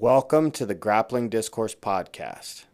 Welcome 0.00 0.50
to 0.52 0.64
the 0.64 0.74
Grappling 0.74 1.28
Discourse 1.28 1.74
Podcast. 1.74 2.64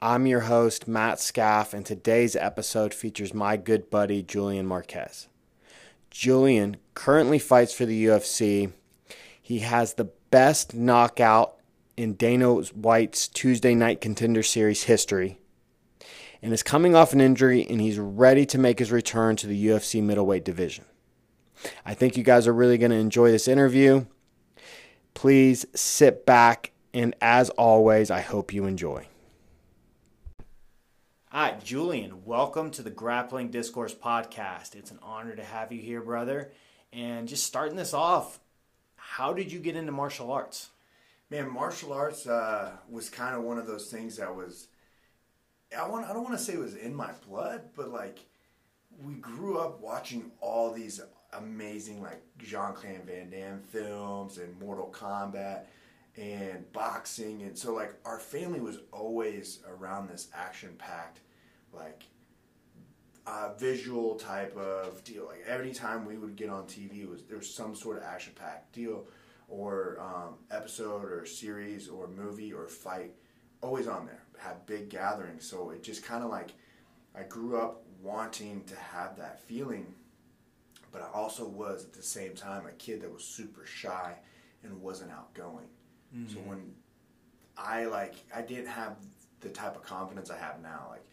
I'm 0.00 0.26
your 0.26 0.40
host, 0.40 0.88
Matt 0.88 1.20
Scaff, 1.20 1.74
and 1.74 1.84
today's 1.84 2.34
episode 2.34 2.94
features 2.94 3.34
my 3.34 3.58
good 3.58 3.90
buddy, 3.90 4.22
Julian 4.22 4.64
Marquez. 4.64 5.28
Julian 6.08 6.78
currently 6.94 7.38
fights 7.38 7.74
for 7.74 7.84
the 7.84 8.06
UFC. 8.06 8.72
He 9.42 9.58
has 9.58 9.92
the 9.92 10.08
best 10.30 10.72
knockout 10.72 11.56
in 11.98 12.14
Dana 12.14 12.50
White's 12.50 13.28
Tuesday 13.28 13.74
Night 13.74 14.00
Contender 14.00 14.42
Series 14.42 14.84
history 14.84 15.38
and 16.40 16.50
is 16.50 16.62
coming 16.62 16.96
off 16.96 17.12
an 17.12 17.20
injury 17.20 17.66
and 17.68 17.82
he's 17.82 17.98
ready 17.98 18.46
to 18.46 18.56
make 18.56 18.78
his 18.78 18.90
return 18.90 19.36
to 19.36 19.46
the 19.46 19.66
UFC 19.66 20.02
middleweight 20.02 20.46
division. 20.46 20.86
I 21.84 21.92
think 21.92 22.16
you 22.16 22.24
guys 22.24 22.46
are 22.46 22.54
really 22.54 22.78
going 22.78 22.90
to 22.92 22.96
enjoy 22.96 23.30
this 23.30 23.48
interview. 23.48 24.06
Please 25.14 25.66
sit 25.74 26.24
back, 26.24 26.72
and 26.94 27.14
as 27.20 27.50
always, 27.50 28.10
I 28.10 28.20
hope 28.20 28.52
you 28.52 28.64
enjoy. 28.64 29.06
Hi, 31.28 31.56
Julian, 31.62 32.24
welcome 32.24 32.70
to 32.72 32.82
the 32.82 32.90
Grappling 32.90 33.50
Discourse 33.50 33.94
Podcast. 33.94 34.74
It's 34.74 34.90
an 34.90 34.98
honor 35.02 35.36
to 35.36 35.44
have 35.44 35.70
you 35.70 35.80
here, 35.80 36.00
brother. 36.00 36.50
And 36.92 37.28
just 37.28 37.44
starting 37.44 37.76
this 37.76 37.94
off, 37.94 38.40
how 38.96 39.32
did 39.32 39.52
you 39.52 39.60
get 39.60 39.76
into 39.76 39.92
martial 39.92 40.32
arts? 40.32 40.70
Man, 41.30 41.48
martial 41.52 41.92
arts 41.92 42.26
uh, 42.26 42.72
was 42.88 43.08
kind 43.08 43.36
of 43.36 43.42
one 43.44 43.58
of 43.58 43.66
those 43.66 43.88
things 43.88 44.16
that 44.16 44.34
was. 44.34 44.66
I 45.76 45.86
want. 45.86 46.06
I 46.06 46.12
don't 46.12 46.24
want 46.24 46.36
to 46.36 46.44
say 46.44 46.54
it 46.54 46.58
was 46.58 46.74
in 46.74 46.92
my 46.92 47.12
blood, 47.28 47.62
but 47.76 47.90
like 47.90 48.18
we 49.04 49.14
grew 49.14 49.58
up 49.58 49.80
watching 49.80 50.32
all 50.40 50.72
these 50.72 51.00
amazing 51.32 52.02
like 52.02 52.22
Jean 52.38 52.72
Claude 52.74 53.04
Van 53.06 53.30
Damme 53.30 53.60
films 53.60 54.38
and 54.38 54.58
Mortal 54.60 54.92
Kombat 54.92 55.64
and 56.16 56.70
boxing. 56.72 57.42
And 57.42 57.56
so 57.56 57.74
like 57.74 57.94
our 58.04 58.18
family 58.18 58.60
was 58.60 58.78
always 58.92 59.60
around 59.68 60.08
this 60.08 60.28
action 60.34 60.74
packed 60.78 61.20
like 61.72 62.04
uh, 63.26 63.50
visual 63.58 64.16
type 64.16 64.56
of 64.56 65.02
deal. 65.04 65.26
Like 65.26 65.44
every 65.46 65.72
time 65.72 66.04
we 66.04 66.16
would 66.16 66.36
get 66.36 66.50
on 66.50 66.64
TV 66.64 67.08
was 67.08 67.22
there 67.24 67.38
was 67.38 67.52
some 67.52 67.74
sort 67.74 67.96
of 67.96 68.02
action 68.02 68.32
packed 68.34 68.72
deal 68.72 69.04
or 69.48 69.98
um, 70.00 70.34
episode 70.50 71.04
or 71.04 71.24
series 71.26 71.88
or 71.88 72.08
movie 72.08 72.52
or 72.52 72.66
fight 72.66 73.12
always 73.62 73.86
on 73.86 74.06
there. 74.06 74.22
Had 74.38 74.64
big 74.66 74.88
gatherings. 74.88 75.48
So 75.48 75.70
it 75.70 75.82
just 75.82 76.04
kind 76.04 76.24
of 76.24 76.30
like 76.30 76.54
I 77.14 77.22
grew 77.22 77.58
up 77.58 77.82
wanting 78.02 78.64
to 78.64 78.76
have 78.76 79.16
that 79.18 79.40
feeling 79.40 79.94
but 80.92 81.02
I 81.02 81.08
also 81.12 81.46
was 81.46 81.84
at 81.84 81.92
the 81.92 82.02
same 82.02 82.34
time 82.34 82.66
a 82.66 82.72
kid 82.72 83.02
that 83.02 83.12
was 83.12 83.24
super 83.24 83.64
shy 83.64 84.14
and 84.62 84.80
wasn't 84.80 85.12
outgoing. 85.12 85.68
Mm-hmm. 86.14 86.34
So 86.34 86.40
when 86.40 86.74
I 87.56 87.84
like 87.86 88.14
I 88.34 88.42
didn't 88.42 88.68
have 88.68 88.96
the 89.40 89.48
type 89.48 89.76
of 89.76 89.82
confidence 89.82 90.30
I 90.30 90.38
have 90.38 90.62
now. 90.62 90.86
Like 90.90 91.04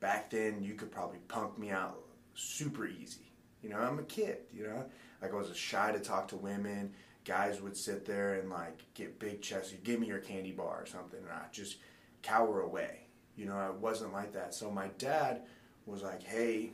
back 0.00 0.30
then, 0.30 0.62
you 0.62 0.74
could 0.74 0.90
probably 0.90 1.18
punk 1.28 1.58
me 1.58 1.70
out 1.70 1.98
super 2.34 2.86
easy. 2.86 3.30
You 3.62 3.70
know, 3.70 3.78
I'm 3.78 3.98
a 3.98 4.04
kid. 4.04 4.38
You 4.52 4.64
know, 4.64 4.84
like 5.22 5.32
I 5.32 5.36
was 5.36 5.54
shy 5.56 5.92
to 5.92 6.00
talk 6.00 6.28
to 6.28 6.36
women. 6.36 6.92
Guys 7.24 7.62
would 7.62 7.76
sit 7.76 8.04
there 8.04 8.34
and 8.34 8.50
like 8.50 8.84
get 8.94 9.18
big 9.18 9.40
chests. 9.40 9.72
You 9.72 9.78
give 9.82 10.00
me 10.00 10.06
your 10.06 10.18
candy 10.18 10.52
bar 10.52 10.82
or 10.82 10.86
something, 10.86 11.20
and 11.20 11.30
I 11.30 11.46
just 11.52 11.76
cower 12.22 12.60
away. 12.60 13.06
You 13.36 13.46
know, 13.46 13.56
I 13.56 13.70
wasn't 13.70 14.12
like 14.12 14.32
that. 14.34 14.54
So 14.54 14.70
my 14.70 14.88
dad 14.98 15.42
was 15.86 16.02
like, 16.02 16.22
"Hey, 16.22 16.72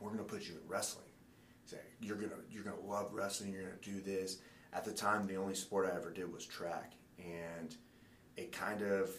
we're 0.00 0.10
gonna 0.10 0.22
put 0.22 0.48
you 0.48 0.54
in 0.54 0.68
wrestling." 0.68 1.07
You're 2.00 2.16
gonna 2.16 2.40
you're 2.50 2.64
gonna 2.64 2.80
love 2.80 3.12
wrestling. 3.12 3.52
You're 3.52 3.62
gonna 3.62 3.74
do 3.82 4.00
this. 4.00 4.38
At 4.72 4.84
the 4.84 4.92
time, 4.92 5.26
the 5.26 5.36
only 5.36 5.54
sport 5.54 5.88
I 5.90 5.96
ever 5.96 6.10
did 6.10 6.32
was 6.32 6.44
track, 6.44 6.92
and 7.18 7.74
it 8.36 8.52
kind 8.52 8.82
of 8.82 9.10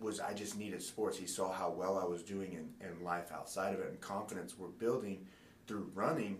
was 0.00 0.20
I 0.20 0.32
just 0.32 0.56
needed 0.56 0.82
sports. 0.82 1.16
He 1.16 1.26
saw 1.26 1.52
how 1.52 1.70
well 1.70 1.98
I 1.98 2.04
was 2.04 2.22
doing 2.22 2.52
in, 2.52 2.86
in 2.86 3.04
life 3.04 3.32
outside 3.32 3.74
of 3.74 3.80
it, 3.80 3.88
and 3.88 4.00
confidence 4.00 4.58
we're 4.58 4.68
building 4.68 5.26
through 5.66 5.90
running. 5.94 6.38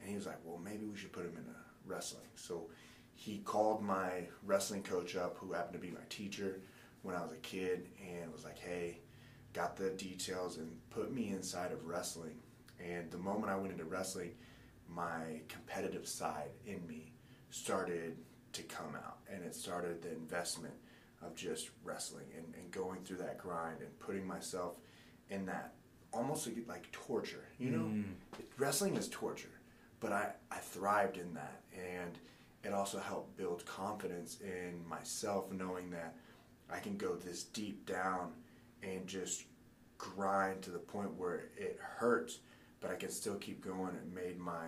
And 0.00 0.08
he 0.08 0.14
was 0.16 0.26
like, 0.26 0.38
"Well, 0.44 0.58
maybe 0.58 0.86
we 0.86 0.96
should 0.96 1.12
put 1.12 1.24
him 1.24 1.36
in 1.36 1.44
wrestling." 1.84 2.28
So 2.36 2.68
he 3.14 3.38
called 3.38 3.82
my 3.82 4.28
wrestling 4.44 4.82
coach 4.82 5.16
up, 5.16 5.36
who 5.38 5.52
happened 5.52 5.74
to 5.74 5.86
be 5.86 5.90
my 5.92 6.04
teacher 6.08 6.60
when 7.02 7.14
I 7.14 7.22
was 7.22 7.32
a 7.32 7.36
kid, 7.36 7.88
and 8.00 8.32
was 8.32 8.44
like, 8.44 8.58
"Hey." 8.58 9.00
Got 9.54 9.76
the 9.76 9.90
details 9.90 10.58
and 10.58 10.70
put 10.90 11.10
me 11.12 11.30
inside 11.30 11.72
of 11.72 11.86
wrestling. 11.86 12.36
And 12.78 13.10
the 13.10 13.16
moment 13.18 13.50
I 13.50 13.56
went 13.56 13.72
into 13.72 13.84
wrestling, 13.86 14.32
my 14.88 15.40
competitive 15.48 16.06
side 16.06 16.50
in 16.66 16.86
me 16.86 17.12
started 17.50 18.16
to 18.52 18.62
come 18.62 18.94
out. 18.96 19.18
And 19.32 19.44
it 19.44 19.54
started 19.54 20.02
the 20.02 20.12
investment 20.12 20.74
of 21.22 21.34
just 21.34 21.70
wrestling 21.84 22.26
and, 22.36 22.46
and 22.54 22.70
going 22.70 23.00
through 23.02 23.18
that 23.18 23.38
grind 23.38 23.80
and 23.80 23.98
putting 23.98 24.26
myself 24.26 24.76
in 25.30 25.46
that 25.46 25.74
almost 26.12 26.46
like, 26.46 26.56
like 26.66 26.90
torture 26.92 27.44
you 27.58 27.70
know? 27.70 27.82
Mm. 27.82 28.04
wrestling 28.56 28.96
is 28.96 29.08
torture 29.08 29.60
but 30.00 30.12
I, 30.12 30.30
I 30.50 30.56
thrived 30.56 31.16
in 31.18 31.34
that. 31.34 31.60
And 31.74 32.16
it 32.64 32.72
also 32.72 32.98
helped 32.98 33.36
build 33.36 33.64
confidence 33.66 34.38
in 34.40 34.80
myself 34.88 35.50
knowing 35.52 35.90
that 35.90 36.14
i 36.70 36.78
can 36.78 36.96
go 36.96 37.14
this 37.14 37.44
deep 37.44 37.86
down 37.86 38.32
and 38.82 39.06
just 39.06 39.44
grind 39.96 40.62
to 40.62 40.70
the 40.70 40.78
point 40.78 41.12
where 41.16 41.46
it 41.56 41.78
hurts 41.80 42.38
but 42.80 42.90
I 42.90 42.94
could 42.94 43.12
still 43.12 43.36
keep 43.36 43.64
going 43.64 43.96
and 44.00 44.14
made 44.14 44.38
my 44.38 44.66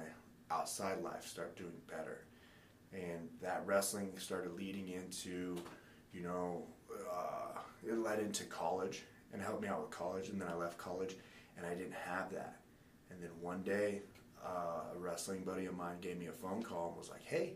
outside 0.51 1.03
life 1.03 1.27
start 1.27 1.57
doing 1.57 1.73
better. 1.89 2.25
And 2.93 3.29
that 3.41 3.63
wrestling 3.67 4.13
started 4.19 4.55
leading 4.55 4.89
into, 4.89 5.57
you 6.13 6.23
know, 6.23 6.65
uh, 6.91 7.61
it 7.87 7.97
led 7.99 8.19
into 8.19 8.45
college 8.45 9.05
and 9.33 9.41
helped 9.41 9.63
me 9.63 9.69
out 9.69 9.81
with 9.81 9.91
college. 9.91 10.29
And 10.29 10.41
then 10.41 10.49
I 10.49 10.55
left 10.55 10.77
college 10.77 11.17
and 11.57 11.65
I 11.65 11.75
didn't 11.75 11.95
have 11.95 12.33
that. 12.33 12.57
And 13.11 13.23
then 13.23 13.31
one 13.41 13.63
day, 13.63 14.03
uh, 14.45 14.95
a 14.95 14.99
wrestling 14.99 15.43
buddy 15.43 15.67
of 15.67 15.77
mine 15.77 15.97
gave 16.01 16.19
me 16.19 16.27
a 16.27 16.33
phone 16.33 16.63
call 16.63 16.89
and 16.89 16.97
was 16.97 17.11
like, 17.11 17.23
hey, 17.23 17.55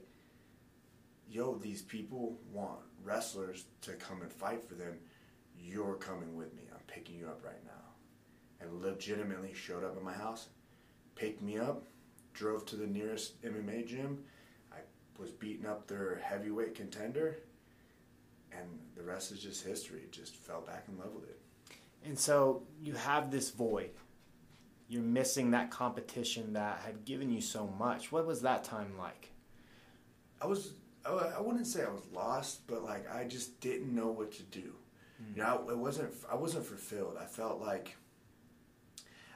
yo, 1.28 1.56
these 1.56 1.82
people 1.82 2.38
want 2.52 2.78
wrestlers 3.02 3.64
to 3.80 3.92
come 3.94 4.22
and 4.22 4.30
fight 4.30 4.62
for 4.62 4.74
them. 4.74 4.98
You're 5.58 5.94
coming 5.94 6.36
with 6.36 6.54
me. 6.54 6.62
I'm 6.72 6.80
picking 6.86 7.16
you 7.16 7.26
up 7.26 7.42
right 7.42 7.64
now 7.64 7.73
and 8.64 8.82
legitimately 8.82 9.52
showed 9.54 9.84
up 9.84 9.96
at 9.96 10.02
my 10.02 10.12
house, 10.12 10.48
picked 11.14 11.42
me 11.42 11.58
up, 11.58 11.84
drove 12.32 12.64
to 12.66 12.76
the 12.76 12.86
nearest 12.86 13.40
MMA 13.42 13.86
gym. 13.86 14.24
I 14.72 14.78
was 15.18 15.30
beating 15.30 15.66
up 15.66 15.86
their 15.86 16.20
heavyweight 16.24 16.74
contender, 16.74 17.38
and 18.52 18.66
the 18.96 19.02
rest 19.02 19.32
is 19.32 19.40
just 19.40 19.64
history. 19.64 20.02
Just 20.10 20.34
fell 20.34 20.60
back 20.60 20.84
in 20.88 20.98
love 20.98 21.14
with 21.14 21.24
it. 21.24 21.40
And 22.04 22.18
so 22.18 22.62
you 22.82 22.94
have 22.94 23.30
this 23.30 23.50
void. 23.50 23.90
You're 24.88 25.02
missing 25.02 25.52
that 25.52 25.70
competition 25.70 26.52
that 26.52 26.80
had 26.84 27.04
given 27.04 27.30
you 27.30 27.40
so 27.40 27.66
much. 27.78 28.12
What 28.12 28.26
was 28.26 28.42
that 28.42 28.64
time 28.64 28.92
like? 28.98 29.30
I 30.40 30.46
was 30.46 30.74
I 31.06 31.40
wouldn't 31.40 31.66
say 31.66 31.82
I 31.82 31.90
was 31.90 32.06
lost, 32.14 32.66
but 32.66 32.82
like 32.82 33.10
I 33.14 33.24
just 33.24 33.60
didn't 33.60 33.94
know 33.94 34.08
what 34.08 34.32
to 34.32 34.42
do. 34.42 34.74
Mm. 35.22 35.36
You 35.36 35.42
know, 35.42 35.66
it 35.70 35.78
wasn't 35.78 36.12
I 36.30 36.34
wasn't 36.34 36.64
fulfilled. 36.64 37.16
I 37.20 37.26
felt 37.26 37.60
like 37.60 37.96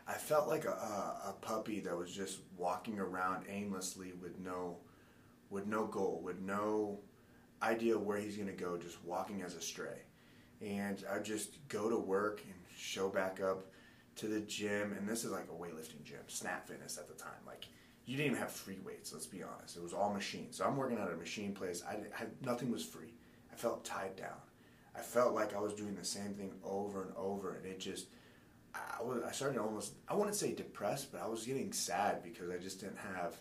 I 0.09 0.15
felt 0.15 0.49
like 0.49 0.65
a, 0.65 0.71
a, 0.71 1.35
puppy 1.43 1.81
that 1.81 1.95
was 1.95 2.11
just 2.11 2.39
walking 2.57 2.99
around 2.99 3.45
aimlessly 3.47 4.13
with 4.21 4.39
no 4.41 4.79
with 5.51 5.67
no 5.67 5.87
goal, 5.87 6.23
with 6.25 6.41
no 6.41 6.99
idea 7.63 7.99
where 7.99 8.17
he's 8.19 8.37
going 8.37 8.49
to 8.49 8.55
go, 8.55 8.77
just 8.79 9.03
walking 9.05 9.43
as 9.43 9.55
a 9.55 9.61
stray. 9.61 10.03
And 10.61 11.05
I 11.13 11.19
just 11.19 11.59
go 11.69 11.89
to 11.91 11.97
work 11.97 12.43
and 12.45 12.55
show 12.77 13.09
back 13.09 13.41
up 13.41 13.67
to 14.17 14.27
the 14.27 14.41
gym, 14.41 14.95
and 14.99 15.09
this 15.09 15.25
is 15.25 15.31
like 15.31 15.49
a 15.49 15.55
weightlifting 15.55 16.03
gym, 16.05 16.19
Snap 16.27 16.67
Fitness 16.67 16.99
at 16.99 17.07
the 17.07 17.15
time. 17.15 17.41
Like 17.47 17.67
you 18.07 18.17
didn't 18.17 18.33
even 18.33 18.39
have 18.39 18.51
free 18.51 18.79
weights. 18.85 19.13
Let's 19.13 19.27
be 19.27 19.43
honest; 19.43 19.77
it 19.77 19.83
was 19.83 19.93
all 19.93 20.13
machines. 20.13 20.57
So 20.57 20.65
I'm 20.65 20.77
working 20.77 20.99
at 20.99 21.13
a 21.13 21.17
machine 21.17 21.53
place. 21.53 21.83
I 21.87 21.97
had 22.13 22.31
nothing 22.43 22.71
was 22.71 22.85
free. 22.85 23.13
I 23.53 23.57
felt 23.57 23.85
tied 23.85 24.17
down. 24.17 24.41
I 24.97 25.01
felt 25.01 25.35
like 25.35 25.55
I 25.55 25.61
was 25.61 25.75
doing 25.75 25.95
the 25.95 26.05
same 26.05 26.33
thing 26.33 26.53
over 26.65 27.03
and 27.03 27.13
over, 27.15 27.57
and 27.57 27.67
it 27.67 27.79
just 27.79 28.07
I 28.99 29.03
was 29.03 29.23
I 29.27 29.33
started 29.33 29.59
almost 29.59 29.95
I 30.09 30.15
wouldn't 30.15 30.37
say 30.37 30.55
depressed, 30.55 31.13
but 31.13 31.23
I 31.23 31.27
was 31.27 31.45
getting 31.45 31.73
sad 31.73 32.23
because 32.23 32.51
I 32.51 32.59
just 32.59 32.81
didn't 32.81 32.99
have 32.99 33.37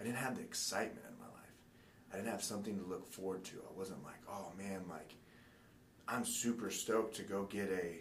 I 0.00 0.04
didn't 0.04 0.18
have 0.18 0.36
the 0.36 0.42
excitement 0.42 1.06
in 1.08 1.18
my 1.18 1.26
life. 1.26 1.54
I 2.12 2.16
didn't 2.16 2.30
have 2.30 2.42
something 2.42 2.78
to 2.78 2.84
look 2.84 3.06
forward 3.06 3.44
to. 3.44 3.56
I 3.56 3.78
wasn't 3.78 4.04
like, 4.04 4.20
oh 4.28 4.52
man, 4.58 4.82
like 4.88 5.14
I'm 6.08 6.24
super 6.24 6.70
stoked 6.70 7.16
to 7.16 7.22
go 7.22 7.44
get 7.44 7.70
a 7.70 8.00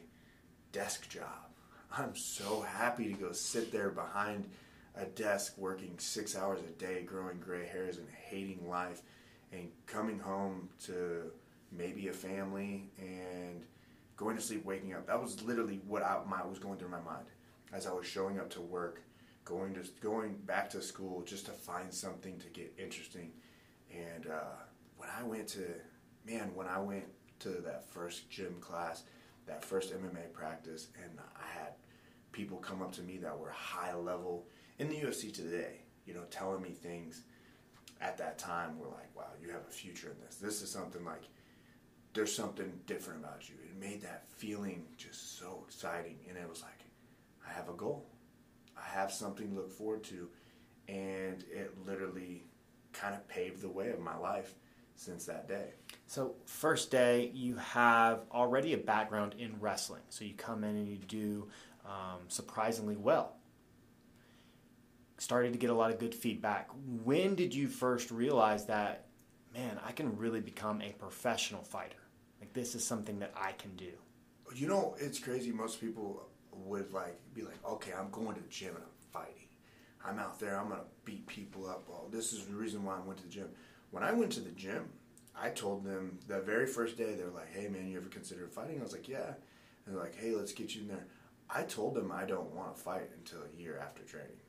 desk 0.72 1.10
job. 1.10 1.50
I'm 1.92 2.16
so 2.16 2.62
happy 2.62 3.14
to 3.14 3.20
go 3.20 3.32
sit 3.32 3.72
there 3.72 3.90
behind 3.90 4.50
a 4.98 5.06
desk 5.06 5.58
working 5.58 5.96
six 5.98 6.36
hours 6.36 6.60
a 6.60 6.80
day, 6.80 7.04
growing 7.04 7.40
gray 7.40 7.66
hairs 7.66 7.98
and 7.98 8.08
hating 8.10 8.68
life, 8.70 9.02
and 9.52 9.70
coming 9.88 10.20
home 10.20 10.70
to 10.86 11.32
maybe 11.72 12.08
a 12.08 12.14
family 12.14 12.90
and 13.00 13.66
going 14.18 14.36
to 14.36 14.42
sleep, 14.42 14.66
waking 14.66 14.94
up. 14.94 15.08
That 15.08 15.22
was 15.22 15.42
literally 15.44 15.82
what 15.88 16.04
I 16.04 16.20
my, 16.28 16.46
was 16.46 16.60
going 16.60 16.78
through 16.78 16.90
my 16.90 17.02
mind 17.02 17.26
as 17.74 17.88
I 17.88 17.92
was 17.92 18.06
showing 18.06 18.40
up 18.40 18.50
to 18.52 18.62
work, 18.62 19.02
going 19.44 19.74
to 19.76 19.82
going 20.02 20.36
back 20.46 20.70
to 20.72 20.82
school 20.82 21.22
just 21.24 21.46
to 21.48 21.52
find 21.52 21.94
something 21.94 22.40
to 22.40 22.48
get 22.48 22.74
interesting. 22.78 23.32
And 23.92 24.28
uh, 24.28 24.64
when 24.98 25.10
I 25.10 25.24
went 25.24 25.48
to 25.50 25.66
man, 26.26 26.52
when 26.56 26.68
I 26.68 26.80
went 26.80 27.06
to 27.40 27.50
that 27.50 27.86
first 27.90 28.30
gym 28.30 28.56
class, 28.60 29.04
that 29.46 29.64
first 29.64 29.94
MMA 29.94 30.34
practice, 30.34 30.88
and 31.04 31.20
I 31.36 31.60
had 31.60 31.74
people 32.32 32.58
come 32.58 32.82
up 32.82 32.92
to 32.94 33.02
me 33.02 33.18
that 33.18 33.38
were 33.38 33.52
high 33.52 33.96
level 33.96 34.48
in 34.80 34.90
the 34.90 34.96
UFC 34.96 35.34
today, 35.34 35.82
you 36.06 36.14
know, 36.14 36.24
telling 36.30 36.62
me 36.62 36.70
things 36.70 37.22
at 38.02 38.18
that 38.18 38.38
time 38.38 38.78
were 38.78 38.88
like, 38.88 39.16
wow, 39.16 39.30
you 39.42 39.50
have 39.52 39.62
a 39.68 39.72
future 39.72 40.10
in 40.10 40.26
this. 40.26 40.36
This 40.36 40.62
is 40.62 40.70
something 40.70 41.04
like, 41.06 41.24
there's 42.16 42.34
something 42.34 42.72
different 42.88 43.24
about 43.24 43.50
you. 43.50 43.56
It 43.64 43.80
made 43.80 44.02
that 44.02 44.24
feeling 44.30 44.86
just 44.98 45.38
so 45.38 45.64
exciting. 45.68 46.18
And 46.28 46.38
it 46.38 46.50
was 46.50 46.64
like, 46.64 46.80
I 47.48 47.52
have 47.54 47.70
a 47.70 47.74
goal. 47.74 48.06
I 48.76 48.90
have 48.90 49.12
something 49.12 49.50
to 49.50 49.56
look 49.56 49.70
forward 49.70 50.04
to. 50.06 50.30
And 50.88 51.44
it 51.52 51.76
literally 51.86 52.46
kind 52.94 53.14
of 53.14 53.28
paved 53.28 53.62
the 53.62 53.70
way 53.70 53.90
of 53.90 54.00
my 54.00 54.18
life 54.18 54.56
since 54.96 55.26
that 55.26 55.50
day. 55.50 55.74
So, 56.08 56.36
first 56.46 56.90
day, 56.90 57.32
you 57.34 57.56
have 57.58 58.22
already 58.32 58.74
a 58.74 58.78
background 58.78 59.36
in 59.38 59.60
wrestling. 59.60 60.04
So, 60.10 60.24
you 60.24 60.34
come 60.36 60.64
in 60.64 60.78
and 60.78 60.88
you 60.88 60.98
do 60.98 61.48
um, 61.86 62.22
surprisingly 62.30 62.96
well. 62.96 63.36
Started 65.18 65.52
to 65.52 65.60
get 65.60 65.70
a 65.70 65.74
lot 65.74 65.92
of 65.92 66.00
good 66.00 66.16
feedback. 66.16 66.70
When 67.04 67.36
did 67.36 67.54
you 67.54 67.68
first 67.68 68.10
realize 68.10 68.68
that, 68.68 69.08
man, 69.54 69.80
I 69.86 69.92
can 69.92 70.16
really 70.18 70.40
become 70.40 70.82
a 70.82 70.94
professional 70.94 71.64
fighter? 71.64 72.05
This 72.56 72.74
is 72.74 72.86
something 72.86 73.20
that 73.20 73.34
I 73.36 73.52
can 73.52 73.76
do. 73.76 73.92
You 74.56 74.68
know, 74.68 74.96
it's 74.98 75.20
crazy. 75.20 75.52
Most 75.52 75.82
people 75.82 76.24
would 76.54 76.94
like 76.94 77.20
be 77.34 77.42
like, 77.42 77.60
okay, 77.68 77.92
I'm 77.92 78.10
going 78.12 78.34
to 78.36 78.42
the 78.42 78.48
gym 78.48 78.76
and 78.76 78.84
I'm 78.86 79.12
fighting. 79.12 79.50
I'm 80.08 80.20
out 80.20 80.40
there. 80.40 80.58
I'm 80.58 80.70
gonna 80.70 80.84
beat 81.04 81.28
people 81.28 81.68
up. 81.68 81.84
Well, 81.90 82.08
this 82.10 82.32
is 82.32 82.46
the 82.46 82.56
reason 82.56 82.86
why 82.86 82.96
I 82.96 83.02
went 83.02 83.20
to 83.20 83.26
the 83.26 83.30
gym. 83.30 83.50
When 83.92 84.04
I 84.04 84.14
went 84.14 84.32
to 84.34 84.40
the 84.40 84.52
gym, 84.52 84.88
I 85.36 85.50
told 85.50 85.84
them 85.84 86.18
the 86.28 86.40
very 86.40 86.66
first 86.66 86.98
day 86.98 87.16
they 87.16 87.24
were 87.26 87.32
like, 87.32 87.54
"Hey, 87.54 87.68
man, 87.68 87.90
you 87.90 87.98
ever 87.98 88.08
considered 88.08 88.54
fighting?" 88.54 88.80
I 88.80 88.84
was 88.84 88.94
like, 88.94 89.10
"Yeah." 89.10 89.34
And 89.86 89.94
they're 89.96 90.02
like, 90.02 90.16
"Hey, 90.16 90.32
let's 90.32 90.54
get 90.54 90.76
you 90.76 90.84
in 90.84 90.88
there." 90.88 91.08
I 91.50 91.64
told 91.64 91.96
them 91.96 92.12
I 92.12 92.24
don't 92.24 92.56
want 92.56 92.76
to 92.76 92.82
fight 92.82 93.10
until 93.18 93.40
a 93.42 93.62
year 93.62 93.78
after 93.80 94.04
training. 94.04 94.40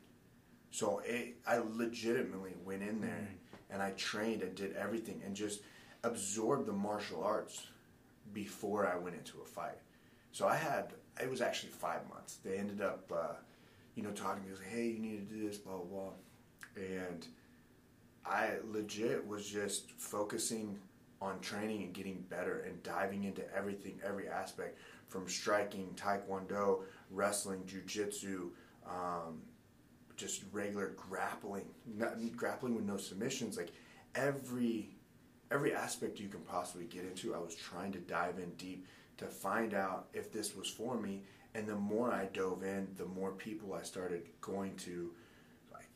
So 0.70 1.00
it, 1.04 1.36
I 1.46 1.58
legitimately 1.58 2.54
went 2.64 2.82
in 2.82 3.00
there 3.00 3.10
mm-hmm. 3.10 3.72
and 3.72 3.82
I 3.82 3.90
trained 3.92 4.42
and 4.42 4.54
did 4.54 4.76
everything 4.76 5.22
and 5.24 5.34
just 5.34 5.62
absorbed 6.04 6.66
the 6.66 6.72
martial 6.72 7.24
arts 7.24 7.66
before 8.32 8.86
I 8.86 8.96
went 8.96 9.16
into 9.16 9.40
a 9.40 9.44
fight. 9.44 9.78
So 10.32 10.46
I 10.46 10.56
had 10.56 10.92
it 11.20 11.30
was 11.30 11.40
actually 11.40 11.70
five 11.70 12.06
months. 12.08 12.38
They 12.44 12.58
ended 12.58 12.82
up, 12.82 13.10
uh, 13.14 13.34
you 13.94 14.02
know, 14.02 14.10
talking 14.10 14.42
to 14.42 14.48
me 14.48 14.54
like, 14.56 14.66
"Hey, 14.66 14.88
you 14.88 14.98
need 14.98 15.28
to 15.28 15.34
do 15.34 15.48
this, 15.48 15.58
blah 15.58 15.78
blah 15.78 15.84
blah," 15.84 16.12
and 16.76 17.26
I 18.24 18.56
legit 18.64 19.26
was 19.26 19.48
just 19.48 19.92
focusing 19.92 20.78
on 21.22 21.40
training 21.40 21.82
and 21.82 21.94
getting 21.94 22.24
better 22.28 22.60
and 22.60 22.82
diving 22.82 23.24
into 23.24 23.42
everything, 23.54 23.98
every 24.04 24.28
aspect 24.28 24.78
from 25.08 25.28
striking, 25.28 25.88
taekwondo, 25.96 26.82
wrestling, 27.10 27.62
jujitsu, 27.62 28.50
um, 28.86 29.40
just 30.16 30.42
regular 30.52 30.94
grappling, 30.96 31.66
not, 31.86 32.16
grappling 32.36 32.74
with 32.74 32.84
no 32.84 32.96
submissions, 32.96 33.56
like 33.56 33.72
every 34.14 34.95
every 35.50 35.74
aspect 35.74 36.20
you 36.20 36.28
can 36.28 36.40
possibly 36.40 36.86
get 36.86 37.04
into. 37.04 37.34
I 37.34 37.38
was 37.38 37.54
trying 37.54 37.92
to 37.92 37.98
dive 37.98 38.38
in 38.38 38.50
deep 38.52 38.86
to 39.18 39.26
find 39.26 39.74
out 39.74 40.08
if 40.12 40.32
this 40.32 40.54
was 40.56 40.68
for 40.68 40.98
me, 40.98 41.22
and 41.54 41.66
the 41.66 41.76
more 41.76 42.12
I 42.12 42.26
dove 42.26 42.62
in, 42.62 42.88
the 42.96 43.06
more 43.06 43.32
people 43.32 43.72
I 43.74 43.82
started 43.82 44.28
going 44.40 44.76
to 44.76 45.12
like 45.72 45.88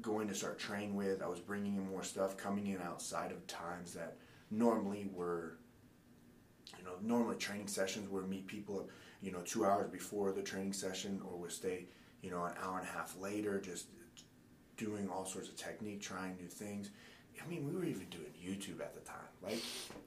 going 0.00 0.28
to 0.28 0.34
start 0.34 0.58
training 0.58 0.94
with. 0.94 1.22
I 1.22 1.28
was 1.28 1.40
bringing 1.40 1.76
in 1.76 1.88
more 1.88 2.04
stuff, 2.04 2.36
coming 2.36 2.68
in 2.68 2.80
outside 2.82 3.32
of 3.32 3.46
times 3.46 3.92
that 3.94 4.16
normally 4.50 5.08
were 5.12 5.56
you 6.78 6.84
know, 6.84 6.92
normally 7.02 7.36
training 7.36 7.66
sessions 7.66 8.08
where 8.08 8.22
meet 8.22 8.46
people, 8.46 8.88
you 9.20 9.32
know, 9.32 9.40
two 9.40 9.64
hours 9.64 9.90
before 9.90 10.32
the 10.32 10.42
training 10.42 10.72
session, 10.72 11.20
or 11.24 11.36
we'll 11.36 11.50
stay, 11.50 11.86
you 12.22 12.30
know, 12.30 12.44
an 12.44 12.54
hour 12.62 12.78
and 12.78 12.88
a 12.88 12.90
half 12.90 13.18
later, 13.18 13.60
just 13.60 13.86
doing 14.76 15.08
all 15.08 15.26
sorts 15.26 15.48
of 15.48 15.56
technique, 15.56 16.00
trying 16.00 16.36
new 16.36 16.48
things. 16.48 16.90
I 17.42 17.48
mean, 17.48 17.66
we 17.66 17.74
were 17.74 17.84
even 17.84 18.06
doing 18.10 18.32
YouTube 18.42 18.80
at 18.80 18.94
the 18.94 19.00
time. 19.00 19.16
Like, 19.42 19.58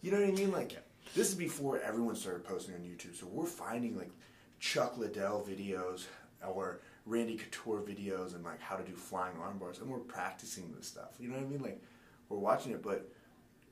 you 0.02 0.12
know 0.12 0.20
what 0.20 0.30
I 0.30 0.32
mean? 0.32 0.52
Like, 0.52 0.78
this 1.16 1.30
is 1.30 1.36
before 1.36 1.80
everyone 1.80 2.16
started 2.16 2.44
posting 2.44 2.76
on 2.76 2.82
YouTube. 2.82 3.16
So 3.16 3.28
we're 3.28 3.46
finding 3.46 3.98
like 3.98 4.12
Chuck 4.60 4.98
Liddell 4.98 5.46
videos 5.48 6.06
or 6.46 6.82
Randy 7.06 7.36
Couture 7.36 7.82
videos 7.82 8.36
and 8.36 8.44
like 8.44 8.62
how 8.62 8.76
to 8.76 8.84
do 8.84 8.94
flying 8.94 9.36
arm 9.42 9.58
bars, 9.58 9.80
and 9.80 9.90
we're 9.90 10.00
practicing 10.00 10.74
this 10.76 10.88
stuff. 10.88 11.12
You 11.20 11.30
know 11.30 11.36
what 11.36 11.46
I 11.46 11.50
mean? 11.50 11.62
Like, 11.62 11.82
we're 12.30 12.38
watching 12.38 12.72
it. 12.72 12.82
But 12.82 13.10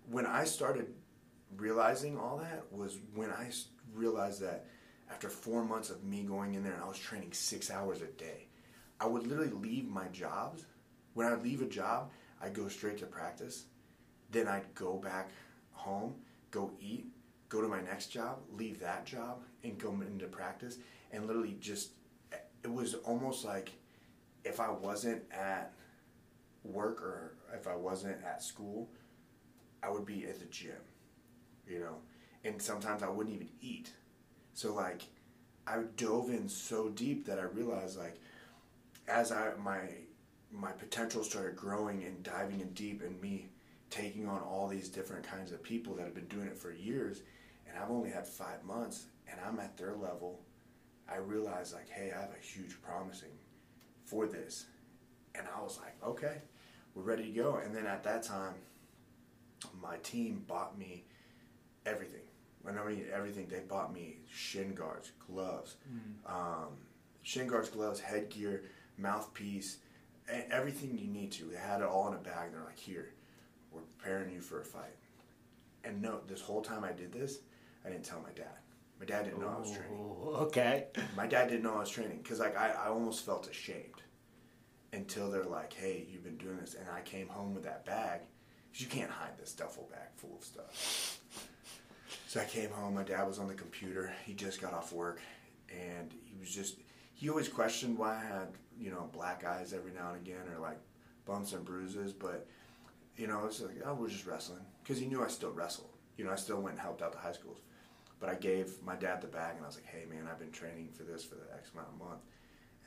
when 0.10 0.26
I 0.26 0.44
started 0.44 0.88
realizing 1.58 2.18
all 2.18 2.38
that 2.38 2.64
was 2.72 2.98
when 3.14 3.30
I 3.30 3.50
realized 3.94 4.42
that 4.42 4.66
after 5.10 5.30
four 5.30 5.64
months 5.64 5.90
of 5.90 6.04
me 6.04 6.24
going 6.24 6.54
in 6.54 6.64
there 6.64 6.74
and 6.74 6.84
I 6.84 6.88
was 6.88 6.98
training 6.98 7.34
six 7.34 7.70
hours 7.70 8.02
a 8.02 8.08
day, 8.08 8.48
I 9.00 9.08
would 9.08 9.28
literally 9.28 9.52
leave 9.52 9.88
my 9.88 10.08
jobs. 10.08 10.66
When 11.14 11.28
I 11.28 11.32
would 11.32 11.44
leave 11.44 11.62
a 11.62 11.66
job, 11.66 12.12
I'd 12.42 12.54
go 12.54 12.68
straight 12.68 12.98
to 13.00 13.06
practice. 13.06 13.66
Then 14.32 14.48
I'd 14.48 14.74
go 14.76 14.98
back 14.98 15.32
home, 15.72 16.16
go 16.52 16.72
eat, 16.80 17.06
go 17.50 17.62
to 17.62 17.68
my 17.68 17.82
next 17.82 18.08
job, 18.08 18.40
leave 18.52 18.80
that 18.80 19.06
job, 19.06 19.42
and 19.64 19.78
go 19.78 19.92
into 19.92 20.26
practice. 20.28 20.78
And 21.12 21.28
literally 21.28 21.58
just, 21.60 21.92
it 22.64 22.72
was 22.72 22.96
almost 22.96 23.44
like 23.44 23.72
if 24.44 24.60
I 24.60 24.70
wasn't 24.70 25.24
at 25.32 25.74
work 26.64 27.02
or 27.02 27.36
if 27.54 27.68
I 27.68 27.76
wasn't 27.76 28.24
at 28.24 28.42
school, 28.42 28.90
I 29.84 29.90
would 29.90 30.06
be 30.06 30.26
at 30.26 30.40
the 30.40 30.46
gym 30.46 30.74
you 31.72 31.80
know, 31.80 31.96
and 32.44 32.62
sometimes 32.62 33.04
I 33.04 33.10
wouldn't 33.10 33.36
even 33.36 33.50
eat. 33.62 33.92
So 34.54 34.74
like, 34.74 35.04
I 35.66 35.80
dove 35.96 36.30
in 36.30 36.50
so 36.50 36.90
deep 36.90 37.26
that 37.26 37.40
I 37.40 37.44
realized 37.44 37.98
like, 37.98 38.20
as 39.08 39.32
I 39.32 39.52
my 39.64 39.82
my 40.52 40.72
potential 40.72 41.24
started 41.24 41.56
growing 41.56 42.04
and 42.04 42.24
diving 42.24 42.60
in 42.60 42.72
deep, 42.74 43.02
and 43.02 43.20
me 43.22 43.50
taking 43.90 44.28
on 44.28 44.42
all 44.42 44.68
these 44.68 44.90
different 44.90 45.24
kinds 45.24 45.52
of 45.52 45.62
people 45.62 45.96
that 45.96 46.06
have 46.06 46.16
been 46.16 46.28
doing 46.28 46.48
it 46.48 46.58
for 46.58 46.72
years, 46.72 47.22
and 47.68 47.78
I've 47.78 47.92
only 47.92 48.10
had 48.10 48.28
five 48.28 48.64
months, 48.64 49.06
and 49.30 49.40
I'm 49.46 49.60
at 49.60 49.78
their 49.78 49.96
level. 49.96 50.40
I 51.10 51.18
realized 51.18 51.74
like, 51.74 51.90
hey, 51.90 52.12
I 52.16 52.22
have 52.22 52.32
a 52.32 52.46
huge 52.46 52.82
promising 52.82 53.32
for 54.06 54.28
this, 54.28 54.66
and 55.36 55.46
I 55.56 55.62
was 55.62 55.80
like, 55.80 55.96
okay, 56.06 56.38
we're 56.96 57.04
ready 57.04 57.26
to 57.26 57.32
go. 57.32 57.56
And 57.64 57.76
then 57.76 57.86
at 57.86 58.04
that 58.04 58.24
time, 58.24 58.56
my 59.82 59.98
team 59.98 60.44
bought 60.48 60.78
me 60.78 61.06
everything. 61.86 62.22
When 62.62 62.78
I 62.78 62.86
mean 62.86 63.06
everything, 63.14 63.48
they 63.48 63.60
bought 63.60 63.94
me 63.94 64.18
shin 64.32 64.74
guards, 64.74 65.12
gloves, 65.28 65.76
mm. 65.92 66.32
um, 66.32 66.70
shin 67.24 67.48
guards, 67.48 67.70
gloves, 67.70 68.00
headgear, 68.00 68.64
mouthpiece, 68.98 69.78
everything 70.50 70.98
you 70.98 71.08
need 71.08 71.32
to. 71.34 71.46
They 71.46 71.58
had 71.58 71.82
it 71.82 71.88
all 71.88 72.08
in 72.08 72.14
a 72.14 72.18
bag. 72.18 72.52
They're 72.52 72.64
like, 72.64 72.80
here, 72.80 73.14
we're 73.72 73.82
preparing 73.82 74.32
you 74.32 74.42
for 74.42 74.62
a 74.62 74.66
fight. 74.66 74.96
And 75.84 76.02
no, 76.02 76.20
this 76.28 76.42
whole 76.42 76.62
time 76.62 76.84
I 76.84 76.92
did 76.92 77.12
this, 77.12 77.40
I 77.86 77.90
didn't 77.90 78.06
tell 78.06 78.22
my 78.22 78.32
dad. 78.36 78.58
My 79.00 79.06
dad 79.06 79.26
didn't 79.26 79.40
know 79.40 79.48
I 79.56 79.60
was 79.60 79.72
training. 79.72 79.98
Oh, 80.00 80.36
okay. 80.46 80.86
My 81.18 81.26
dad 81.26 81.50
didn't 81.50 81.64
know 81.64 81.74
I 81.74 81.80
was 81.80 81.90
training 81.90 82.20
because 82.22 82.40
like 82.40 82.56
I, 82.56 82.70
I 82.70 82.90
almost 82.90 83.26
felt 83.26 83.50
ashamed 83.50 84.04
until 84.94 85.32
they're 85.32 85.44
like, 85.44 85.74
hey, 85.74 86.06
you've 86.08 86.24
been 86.24 86.38
doing 86.38 86.58
this, 86.58 86.76
and 86.76 86.88
I 86.88 87.02
came 87.02 87.28
home 87.28 87.56
with 87.56 87.64
that 87.64 87.84
bag. 87.84 88.20
Cause 88.72 88.82
you 88.82 88.86
can't 88.86 89.10
hide 89.10 89.38
this 89.40 89.54
duffel 89.54 89.90
bag 89.92 90.10
full 90.18 90.38
of 90.38 90.44
stuff. 90.44 91.20
So 92.28 92.40
I 92.40 92.46
came 92.46 92.70
home. 92.70 92.94
My 92.94 93.02
dad 93.02 93.24
was 93.24 93.40
on 93.40 93.48
the 93.48 93.56
computer. 93.56 94.14
He 94.24 94.34
just 94.34 94.62
got 94.62 94.72
off 94.72 94.94
work, 94.94 95.20
and 95.70 96.14
he 96.24 96.40
was 96.40 96.54
just. 96.54 96.76
He 97.22 97.30
always 97.30 97.48
questioned 97.48 98.00
why 98.00 98.16
I 98.16 98.20
had 98.20 98.48
you 98.80 98.90
know 98.90 99.08
black 99.14 99.46
eyes 99.46 99.74
every 99.74 99.92
now 99.92 100.12
and 100.12 100.28
again, 100.28 100.42
or 100.52 100.60
like 100.60 100.80
bumps 101.24 101.54
and 101.54 101.64
bruises. 101.64 102.14
But 102.14 102.48
you 103.16 103.28
know, 103.28 103.46
it's 103.46 103.62
like 103.62 103.76
oh, 103.86 103.94
we're 103.94 104.10
just 104.10 104.26
wrestling 104.26 104.66
because 104.82 105.00
he 105.00 105.06
knew 105.06 105.24
I 105.24 105.28
still 105.28 105.52
wrestled. 105.52 105.92
You 106.18 106.26
know, 106.26 106.32
I 106.32 106.36
still 106.36 106.60
went 106.60 106.78
and 106.78 106.82
helped 106.82 107.04
out 107.04 107.12
the 107.12 107.20
high 107.20 107.34
schools. 107.34 107.60
But 108.20 108.30
I 108.30 108.34
gave 108.34 108.82
my 108.82 108.96
dad 108.96 109.22
the 109.22 109.28
bag, 109.28 109.56
and 109.56 109.64
I 109.64 109.68
was 109.68 109.76
like, 109.76 109.86
"Hey, 109.86 110.06
man, 110.10 110.28
I've 110.28 110.40
been 110.40 110.52
training 110.52 110.90
for 110.98 111.04
this 111.04 111.24
for 111.24 111.36
the 111.36 111.44
X 111.54 111.70
amount 111.76 111.90
of 111.90 112.00
month." 112.00 112.22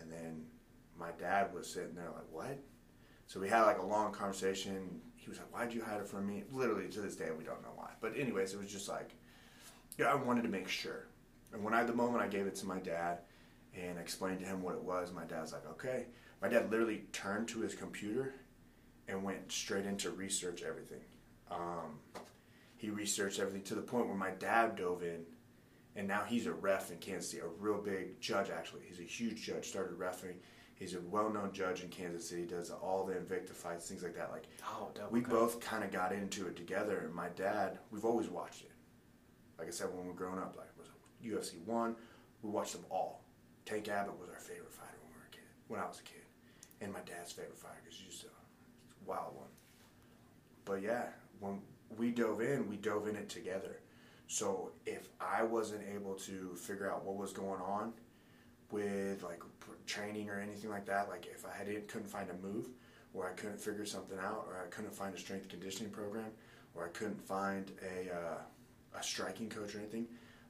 And 0.01 0.11
then 0.11 0.47
my 0.99 1.13
dad 1.13 1.55
was 1.55 1.73
sitting 1.73 1.95
there 1.95 2.11
like, 2.13 2.27
"What?" 2.33 2.59
So 3.29 3.39
we 3.39 3.49
had 3.49 3.63
like 3.63 3.79
a 3.79 3.87
long 3.87 4.11
conversation. 4.11 5.01
He 5.15 5.31
was 5.31 5.39
like, 5.39 5.55
"Why'd 5.55 5.73
you 5.73 5.85
hide 5.85 6.01
it 6.01 6.09
from 6.09 6.27
me?" 6.27 6.43
Literally 6.51 6.89
to 6.89 7.01
this 7.01 7.15
day, 7.15 7.29
we 7.39 7.45
don't 7.45 7.63
know 7.63 7.75
why. 7.77 7.91
But 8.01 8.19
anyways, 8.19 8.53
it 8.53 8.59
was 8.59 8.73
just 8.73 8.89
like 8.89 9.15
yeah, 9.97 10.07
I 10.07 10.17
wanted 10.17 10.43
to 10.43 10.49
make 10.49 10.67
sure. 10.67 11.07
And 11.53 11.63
when 11.63 11.73
I, 11.73 11.85
the 11.85 11.95
moment 11.95 12.21
I 12.21 12.27
gave 12.27 12.49
it 12.49 12.57
to 12.57 12.67
my 12.67 12.81
dad 12.81 13.21
and 13.81 13.99
explained 13.99 14.41
to 14.41 14.47
him 14.47 14.63
what 14.63 14.75
it 14.75 14.83
was, 14.83 15.13
my 15.13 15.25
dad's 15.25 15.53
like, 15.53 15.67
okay. 15.71 16.07
My 16.41 16.49
dad 16.49 16.71
literally 16.71 17.05
turned 17.13 17.49
to 17.49 17.61
his 17.61 17.75
computer 17.75 18.35
and 19.09 19.23
went 19.23 19.51
straight 19.51 19.87
into 19.87 20.11
research 20.11 20.63
everything. 20.63 21.01
Um, 21.51 21.99
he 22.77 22.91
researched 22.91 23.39
everything 23.39 23.63
to 23.63 23.75
the 23.75 23.83
point 23.83 24.07
where 24.07 24.17
my 24.17 24.31
dad 24.31 24.77
dove 24.77 25.03
in, 25.03 25.25
and 25.97 26.07
now 26.07 26.23
he's 26.27 26.47
a 26.47 26.53
ref 26.53 26.91
in 26.91 26.99
Kansas 26.99 27.31
City, 27.31 27.43
a 27.43 27.47
real 27.47 27.81
big 27.81 28.21
judge 28.21 28.51
actually. 28.51 28.83
He's 28.87 29.01
a 29.01 29.05
huge 29.05 29.43
judge. 29.43 29.69
Started 29.69 29.99
refing 29.99 30.35
He's 30.75 30.95
a 30.95 31.01
well-known 31.01 31.53
judge 31.53 31.83
in 31.83 31.89
Kansas 31.89 32.29
City. 32.29 32.45
Does 32.45 32.71
all 32.71 33.05
the 33.05 33.15
Invicta 33.15 33.51
fights, 33.51 33.89
things 33.89 34.03
like 34.03 34.17
that. 34.17 34.31
Like 34.31 34.45
Oh, 34.67 34.91
we 35.11 35.21
both 35.21 35.61
kind 35.61 35.85
of 35.85 35.93
got 35.93 36.13
into 36.13 36.47
it 36.47 36.57
together. 36.57 36.99
And 37.05 37.15
my 37.15 37.29
dad, 37.29 37.79
we've 37.91 38.05
always 38.05 38.29
watched 38.29 38.63
it. 38.63 38.73
Like 39.59 39.69
I 39.69 39.71
said, 39.71 39.89
when 39.95 40.03
we 40.03 40.09
were 40.09 40.15
growing 40.15 40.39
up, 40.39 40.57
like 40.57 40.67
it 40.67 40.79
was 40.79 40.89
UFC 41.25 41.65
one, 41.65 41.95
we 42.43 42.51
watched 42.51 42.73
them 42.73 42.85
all. 42.91 43.24
Tank 43.65 43.89
Abbott 43.89 44.19
was 44.21 44.29
our 44.29 44.39
favorite 44.39 44.73
fighter 44.73 44.99
when 45.01 45.13
we 45.13 45.19
were 45.19 45.27
a 45.27 45.33
kid, 45.33 45.43
when 45.69 45.81
I 45.81 45.87
was 45.87 46.01
a 46.01 46.03
kid, 46.03 46.25
and 46.81 46.93
my 46.93 47.01
dad's 47.01 47.33
favorite 47.33 47.59
fighter 47.59 47.81
because 47.83 47.99
he's 47.99 48.25
a 48.25 49.09
wild 49.09 49.35
one. 49.37 49.49
But 50.65 50.83
yeah, 50.83 51.07
when 51.41 51.61
we 51.97 52.11
dove 52.11 52.41
in, 52.41 52.69
we 52.69 52.77
dove 52.77 53.09
in 53.09 53.17
it 53.17 53.29
together. 53.29 53.81
So 54.27 54.71
if 54.87 55.09
I 55.21 55.43
wasn't 55.43 55.83
able 55.95 56.15
to 56.15 56.55
figure 56.57 56.91
out 56.91 57.05
what 57.05 57.17
was 57.17 57.33
going 57.33 57.61
on 57.61 57.93
with 58.71 59.23
like 59.23 59.43
training 59.87 60.29
or 60.31 60.41
anything 60.41 60.71
like 60.71 60.87
that, 60.87 61.09
like 61.09 61.27
if 61.27 61.45
I 61.47 61.57
had 61.57 61.67
couldn't 61.89 62.09
find 62.09 62.29
a 62.31 62.47
move, 62.47 62.69
or 63.13 63.29
I 63.29 63.33
couldn't 63.33 63.61
figure 63.61 63.87
something 63.87 64.19
out, 64.19 64.47
or 64.49 64.61
I 64.63 64.69
couldn't 64.69 64.95
find 64.95 65.15
a 65.15 65.19
strength 65.19 65.49
conditioning 65.49 65.93
program, 65.93 66.31
or 66.75 66.87
I 66.87 66.89
couldn't 66.89 67.21
find 67.21 67.71
a 67.83 68.15
uh, 68.15 68.99
a 68.99 69.03
striking 69.03 69.49
coach 69.49 69.75
or 69.75 69.79
anything, 69.79 70.07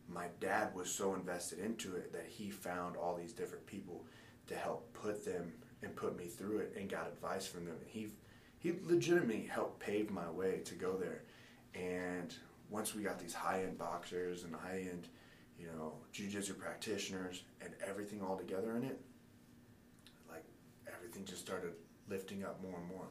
my 0.08 0.26
dad 0.40 0.74
was 0.74 0.90
so 0.90 1.14
invested 1.14 1.58
into 1.58 1.96
it 1.96 2.12
that 2.12 2.26
he 2.28 2.50
found 2.50 2.96
all 2.96 3.14
these 3.16 3.32
different 3.32 3.66
people 3.66 4.04
to 4.46 4.54
help 4.54 4.92
put 4.92 5.24
them 5.24 5.52
and 5.82 5.94
put 5.96 6.16
me 6.16 6.26
through 6.26 6.58
it 6.58 6.74
and 6.78 6.88
got 6.88 7.06
advice 7.06 7.46
from 7.46 7.64
them. 7.64 7.76
And 7.80 7.88
he 7.88 8.08
he 8.58 8.72
legitimately 8.82 9.46
helped 9.50 9.78
pave 9.78 10.10
my 10.10 10.30
way 10.30 10.62
to 10.64 10.74
go 10.74 10.96
there. 10.96 11.22
And 11.74 12.34
once 12.70 12.94
we 12.94 13.02
got 13.02 13.18
these 13.18 13.34
high 13.34 13.62
end 13.62 13.76
boxers 13.76 14.44
and 14.44 14.54
high 14.54 14.86
end, 14.90 15.08
you 15.58 15.66
know, 15.66 15.92
jujitsu 16.14 16.58
practitioners 16.58 17.42
and 17.60 17.74
everything 17.86 18.22
all 18.22 18.38
together 18.38 18.76
in 18.76 18.84
it, 18.84 18.98
like 20.30 20.44
everything 20.88 21.26
just 21.26 21.40
started 21.42 21.72
lifting 22.08 22.42
up 22.42 22.62
more 22.62 22.78
and 22.78 22.88
more. 22.88 23.06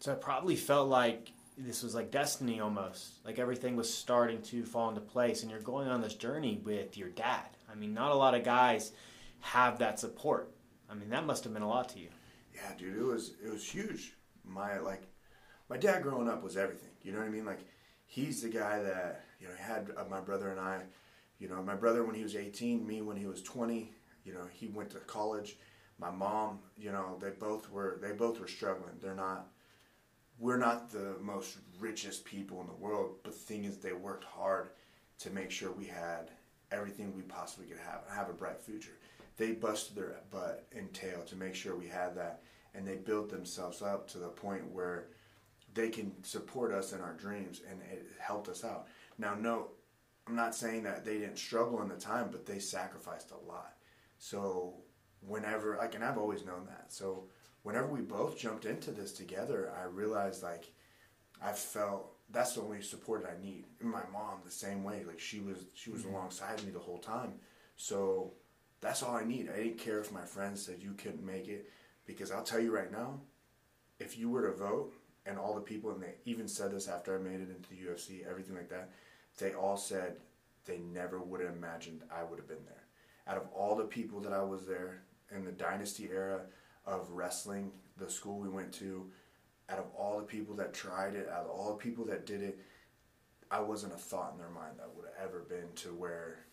So 0.00 0.12
it 0.12 0.20
probably 0.22 0.56
felt 0.56 0.88
like 0.88 1.30
this 1.56 1.82
was 1.82 1.94
like 1.94 2.10
destiny 2.10 2.60
almost. 2.60 3.24
Like 3.24 3.38
everything 3.38 3.76
was 3.76 3.92
starting 3.92 4.42
to 4.42 4.64
fall 4.64 4.88
into 4.88 5.00
place, 5.00 5.42
and 5.42 5.50
you're 5.50 5.60
going 5.60 5.88
on 5.88 6.00
this 6.00 6.14
journey 6.14 6.60
with 6.64 6.96
your 6.96 7.10
dad. 7.10 7.48
I 7.70 7.74
mean, 7.74 7.94
not 7.94 8.12
a 8.12 8.16
lot 8.16 8.34
of 8.34 8.44
guys 8.44 8.92
have 9.40 9.78
that 9.78 9.98
support. 9.98 10.52
I 10.90 10.94
mean, 10.94 11.10
that 11.10 11.26
must 11.26 11.44
have 11.44 11.52
meant 11.52 11.64
a 11.64 11.68
lot 11.68 11.88
to 11.90 11.98
you. 11.98 12.08
Yeah, 12.54 12.76
dude, 12.78 12.98
it 12.98 13.04
was 13.04 13.32
it 13.44 13.50
was 13.50 13.64
huge. 13.64 14.14
My 14.44 14.78
like, 14.78 15.02
my 15.68 15.76
dad 15.76 16.02
growing 16.02 16.28
up 16.28 16.42
was 16.42 16.56
everything. 16.56 16.90
You 17.02 17.12
know 17.12 17.18
what 17.18 17.28
I 17.28 17.30
mean? 17.30 17.46
Like, 17.46 17.60
he's 18.06 18.42
the 18.42 18.48
guy 18.48 18.82
that 18.82 19.24
you 19.40 19.48
know 19.48 19.54
had 19.58 19.90
uh, 19.96 20.04
my 20.10 20.20
brother 20.20 20.50
and 20.50 20.60
I. 20.60 20.82
You 21.38 21.48
know, 21.48 21.60
my 21.62 21.74
brother 21.74 22.04
when 22.04 22.14
he 22.14 22.22
was 22.22 22.36
18, 22.36 22.86
me 22.86 23.02
when 23.02 23.16
he 23.16 23.26
was 23.26 23.42
20. 23.42 23.90
You 24.24 24.32
know, 24.32 24.46
he 24.52 24.68
went 24.68 24.90
to 24.90 24.98
college. 24.98 25.56
My 25.98 26.10
mom, 26.10 26.60
you 26.78 26.92
know, 26.92 27.18
they 27.20 27.30
both 27.30 27.70
were 27.70 27.98
they 28.00 28.12
both 28.12 28.40
were 28.40 28.48
struggling. 28.48 28.94
They're 29.00 29.14
not. 29.14 29.48
We're 30.38 30.58
not 30.58 30.90
the 30.90 31.16
most 31.20 31.58
richest 31.78 32.24
people 32.24 32.60
in 32.60 32.66
the 32.66 32.72
world, 32.72 33.16
but 33.22 33.32
the 33.32 33.38
thing 33.38 33.64
is, 33.64 33.78
they 33.78 33.92
worked 33.92 34.24
hard 34.24 34.70
to 35.18 35.30
make 35.30 35.50
sure 35.50 35.70
we 35.70 35.86
had 35.86 36.30
everything 36.72 37.14
we 37.14 37.22
possibly 37.22 37.66
could 37.66 37.78
have, 37.78 38.00
and 38.06 38.16
have 38.16 38.28
a 38.28 38.32
bright 38.32 38.60
future. 38.60 38.98
They 39.36 39.52
busted 39.52 39.96
their 39.96 40.16
butt 40.30 40.66
and 40.76 40.92
tail 40.92 41.22
to 41.22 41.36
make 41.36 41.54
sure 41.54 41.76
we 41.76 41.88
had 41.88 42.16
that, 42.16 42.42
and 42.74 42.86
they 42.86 42.96
built 42.96 43.30
themselves 43.30 43.82
up 43.82 44.08
to 44.08 44.18
the 44.18 44.28
point 44.28 44.70
where 44.72 45.08
they 45.74 45.88
can 45.88 46.12
support 46.24 46.72
us 46.72 46.92
in 46.92 47.00
our 47.00 47.14
dreams, 47.14 47.60
and 47.70 47.80
it 47.90 48.06
helped 48.18 48.48
us 48.48 48.64
out. 48.64 48.88
Now, 49.18 49.34
no, 49.34 49.68
I'm 50.26 50.36
not 50.36 50.54
saying 50.54 50.82
that 50.84 51.04
they 51.04 51.18
didn't 51.18 51.38
struggle 51.38 51.82
in 51.82 51.88
the 51.88 51.96
time, 51.96 52.28
but 52.30 52.46
they 52.46 52.58
sacrificed 52.58 53.32
a 53.32 53.48
lot. 53.48 53.74
So, 54.18 54.74
whenever, 55.26 55.76
like, 55.76 55.94
and 55.94 56.04
I've 56.04 56.18
always 56.18 56.44
known 56.44 56.66
that. 56.66 56.92
So, 56.92 57.24
whenever 57.62 57.86
we 57.86 58.00
both 58.00 58.38
jumped 58.38 58.64
into 58.64 58.90
this 58.90 59.12
together, 59.12 59.72
I 59.80 59.84
realized, 59.84 60.42
like, 60.42 60.72
I 61.42 61.52
felt 61.52 62.12
that's 62.30 62.54
the 62.54 62.62
only 62.62 62.82
support 62.82 63.28
I 63.28 63.42
need. 63.44 63.66
And 63.80 63.90
my 63.90 64.02
mom, 64.12 64.40
the 64.44 64.50
same 64.50 64.84
way. 64.84 65.04
Like, 65.06 65.20
she 65.20 65.40
was, 65.40 65.58
she 65.74 65.90
was 65.90 66.02
mm-hmm. 66.02 66.14
alongside 66.14 66.62
me 66.64 66.70
the 66.70 66.78
whole 66.78 66.98
time. 66.98 67.34
So, 67.76 68.32
that's 68.80 69.02
all 69.02 69.14
I 69.14 69.24
need. 69.24 69.48
I 69.50 69.56
didn't 69.58 69.78
care 69.78 70.00
if 70.00 70.12
my 70.12 70.24
friends 70.24 70.64
said 70.64 70.82
you 70.82 70.94
couldn't 70.94 71.24
make 71.24 71.48
it, 71.48 71.70
because 72.06 72.32
I'll 72.32 72.42
tell 72.42 72.60
you 72.60 72.74
right 72.74 72.90
now, 72.90 73.20
if 74.00 74.18
you 74.18 74.28
were 74.28 74.50
to 74.50 74.56
vote, 74.56 74.92
and 75.26 75.38
all 75.38 75.54
the 75.54 75.60
people, 75.60 75.90
and 75.90 76.02
they 76.02 76.14
even 76.24 76.48
said 76.48 76.72
this 76.72 76.88
after 76.88 77.14
I 77.14 77.22
made 77.22 77.40
it 77.40 77.50
into 77.50 77.70
the 77.70 77.76
UFC, 77.76 78.26
everything 78.28 78.56
like 78.56 78.68
that, 78.70 78.90
they 79.38 79.54
all 79.54 79.76
said 79.76 80.16
they 80.64 80.78
never 80.78 81.20
would 81.20 81.40
have 81.40 81.54
imagined 81.54 82.02
I 82.10 82.24
would 82.24 82.38
have 82.38 82.48
been 82.48 82.64
there. 82.66 82.84
Out 83.26 83.36
of 83.36 83.48
all 83.54 83.76
the 83.76 83.84
people 83.84 84.20
that 84.20 84.32
I 84.32 84.42
was 84.42 84.66
there 84.66 85.02
in 85.34 85.44
the 85.44 85.52
dynasty 85.52 86.08
era 86.12 86.40
of 86.86 87.10
wrestling, 87.10 87.72
the 87.96 88.10
school 88.10 88.38
we 88.38 88.48
went 88.48 88.72
to, 88.74 89.10
out 89.68 89.78
of 89.78 89.86
all 89.96 90.18
the 90.18 90.24
people 90.24 90.54
that 90.56 90.74
tried 90.74 91.14
it, 91.14 91.28
out 91.28 91.44
of 91.44 91.50
all 91.50 91.70
the 91.70 91.82
people 91.82 92.04
that 92.06 92.26
did 92.26 92.42
it, 92.42 92.58
I 93.50 93.60
wasn't 93.60 93.92
a 93.92 93.98
thought 93.98 94.32
in 94.32 94.38
their 94.38 94.50
mind 94.50 94.78
that 94.78 94.90
would 94.94 95.06
have 95.06 95.28
ever 95.28 95.40
been 95.40 95.72
to 95.76 95.88
where 95.88 96.46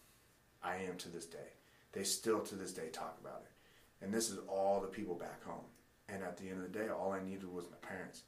I 0.63 0.75
am 0.77 0.97
to 0.97 1.09
this 1.09 1.25
day. 1.25 1.53
They 1.91 2.03
still 2.03 2.41
to 2.41 2.55
this 2.55 2.73
day 2.73 2.89
talk 2.91 3.17
about 3.21 3.43
it. 3.45 4.03
And 4.03 4.13
this 4.13 4.29
is 4.29 4.39
all 4.47 4.79
the 4.81 4.87
people 4.87 5.15
back 5.15 5.43
home. 5.43 5.65
And 6.07 6.23
at 6.23 6.37
the 6.37 6.49
end 6.49 6.63
of 6.63 6.71
the 6.71 6.79
day, 6.79 6.89
all 6.89 7.11
I 7.11 7.23
needed 7.23 7.51
was 7.51 7.65
my 7.69 7.87
parents 7.87 8.23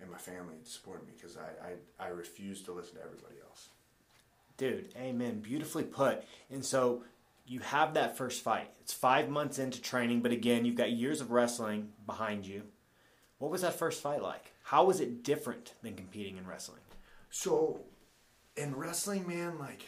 and 0.00 0.10
my 0.10 0.18
family 0.18 0.56
to 0.62 0.70
support 0.70 1.06
me 1.06 1.12
because 1.16 1.36
I, 1.36 2.04
I, 2.04 2.06
I 2.06 2.08
refused 2.08 2.64
to 2.66 2.72
listen 2.72 2.96
to 2.96 3.02
everybody 3.02 3.36
else. 3.46 3.68
Dude, 4.56 4.94
amen. 4.96 5.40
Beautifully 5.40 5.84
put. 5.84 6.24
And 6.50 6.64
so 6.64 7.02
you 7.46 7.60
have 7.60 7.94
that 7.94 8.16
first 8.16 8.42
fight. 8.42 8.70
It's 8.80 8.92
five 8.92 9.28
months 9.28 9.58
into 9.58 9.80
training, 9.80 10.20
but 10.20 10.32
again, 10.32 10.64
you've 10.64 10.76
got 10.76 10.90
years 10.90 11.20
of 11.20 11.30
wrestling 11.30 11.90
behind 12.06 12.46
you. 12.46 12.62
What 13.38 13.50
was 13.50 13.62
that 13.62 13.78
first 13.78 14.02
fight 14.02 14.22
like? 14.22 14.52
How 14.62 14.84
was 14.84 15.00
it 15.00 15.22
different 15.22 15.74
than 15.82 15.94
competing 15.94 16.36
in 16.38 16.46
wrestling? 16.46 16.80
So, 17.30 17.80
in 18.56 18.74
wrestling, 18.74 19.28
man, 19.28 19.58
like, 19.58 19.82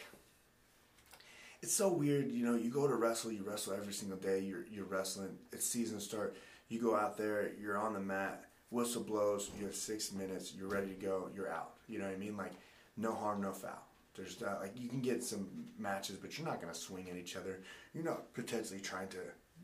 it's 1.61 1.73
so 1.73 1.91
weird. 1.91 2.31
You 2.31 2.45
know, 2.45 2.55
you 2.55 2.69
go 2.69 2.87
to 2.87 2.95
wrestle, 2.95 3.31
you 3.31 3.43
wrestle 3.43 3.73
every 3.73 3.93
single 3.93 4.17
day. 4.17 4.39
You're 4.39 4.65
you're 4.71 4.85
wrestling. 4.85 5.37
It's 5.51 5.65
season 5.65 5.99
start. 5.99 6.35
You 6.69 6.79
go 6.79 6.95
out 6.95 7.17
there. 7.17 7.51
You're 7.59 7.77
on 7.77 7.93
the 7.93 7.99
mat. 7.99 8.45
Whistle 8.69 9.03
blows. 9.03 9.49
You 9.59 9.65
have 9.65 9.75
six 9.75 10.13
minutes. 10.13 10.53
You're 10.55 10.69
ready 10.69 10.87
to 10.87 10.93
go. 10.93 11.29
You're 11.35 11.51
out. 11.51 11.73
You 11.87 11.99
know 11.99 12.05
what 12.05 12.13
I 12.13 12.17
mean? 12.17 12.37
Like, 12.37 12.53
no 12.95 13.13
harm, 13.13 13.41
no 13.41 13.51
foul. 13.51 13.88
There's 14.19 14.41
not 14.41 14.59
like 14.59 14.73
you 14.75 14.89
can 14.89 15.01
get 15.01 15.23
some 15.23 15.47
matches, 15.77 16.17
but 16.17 16.37
you're 16.37 16.47
not 16.47 16.59
gonna 16.59 16.73
swing 16.73 17.09
at 17.09 17.15
each 17.15 17.35
other. 17.37 17.61
You're 17.93 18.03
not 18.03 18.33
potentially 18.33 18.81
trying 18.81 19.07
to, 19.09 19.19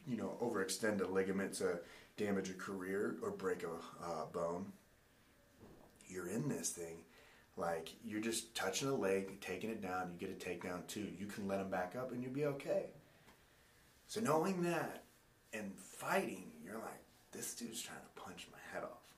you 0.08 0.16
know, 0.16 0.38
overextend 0.42 1.02
a 1.02 1.08
ligament 1.08 1.54
to 1.56 1.80
damage 2.16 2.50
a 2.50 2.54
career 2.54 3.18
or 3.22 3.32
break 3.32 3.64
a 3.64 4.04
uh, 4.04 4.26
bone. 4.32 4.72
You're 6.08 6.30
in 6.30 6.48
this 6.48 6.70
thing 6.70 7.04
like 7.58 7.90
you're 8.04 8.22
just 8.22 8.56
touching 8.56 8.90
a 8.90 8.96
leg, 8.96 9.40
taking 9.42 9.70
it 9.70 9.82
down. 9.82 10.12
You 10.14 10.28
get 10.28 10.36
a 10.36 10.50
takedown 10.50 10.88
too. 10.88 11.08
You 11.18 11.26
can 11.26 11.48
let 11.48 11.60
him 11.60 11.70
back 11.70 11.96
up, 11.98 12.12
and 12.12 12.22
you'll 12.22 12.34
be 12.34 12.46
okay. 12.46 12.88
So 14.08 14.22
knowing 14.22 14.64
that 14.64 15.04
and 15.54 15.74
fighting, 15.78 16.52
you're 16.64 16.76
like, 16.76 17.02
this 17.32 17.54
dude's 17.56 17.82
trying 17.82 18.00
to 18.00 18.22
punch 18.22 18.48
my 18.52 18.58
head 18.74 18.84
off, 18.84 19.14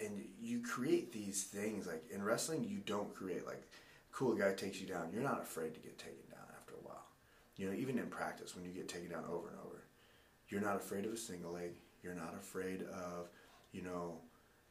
and 0.00 0.24
you 0.40 0.60
create 0.60 1.12
these 1.12 1.44
things. 1.44 1.86
Like 1.86 2.04
in 2.10 2.22
wrestling, 2.22 2.64
you 2.64 2.78
don't 2.84 3.14
create 3.14 3.46
like, 3.46 3.68
cool 4.12 4.34
guy 4.34 4.52
takes 4.52 4.80
you 4.80 4.86
down. 4.86 5.10
You're 5.12 5.22
not 5.22 5.42
afraid 5.42 5.74
to 5.74 5.80
get 5.80 5.98
taken 5.98 6.24
down 6.30 6.46
after 6.56 6.74
a 6.74 6.86
while. 6.86 7.06
You 7.56 7.66
know, 7.68 7.74
even 7.74 7.98
in 7.98 8.06
practice, 8.06 8.54
when 8.54 8.64
you 8.64 8.70
get 8.70 8.88
taken 8.88 9.10
down 9.10 9.24
over 9.30 9.48
and 9.48 9.58
over, 9.66 9.84
you're 10.48 10.60
not 10.60 10.76
afraid 10.76 11.04
of 11.04 11.12
a 11.12 11.16
single 11.16 11.52
leg. 11.52 11.72
You're 12.02 12.14
not 12.14 12.34
afraid 12.38 12.82
of, 12.82 13.28
you 13.72 13.82
know, 13.82 14.18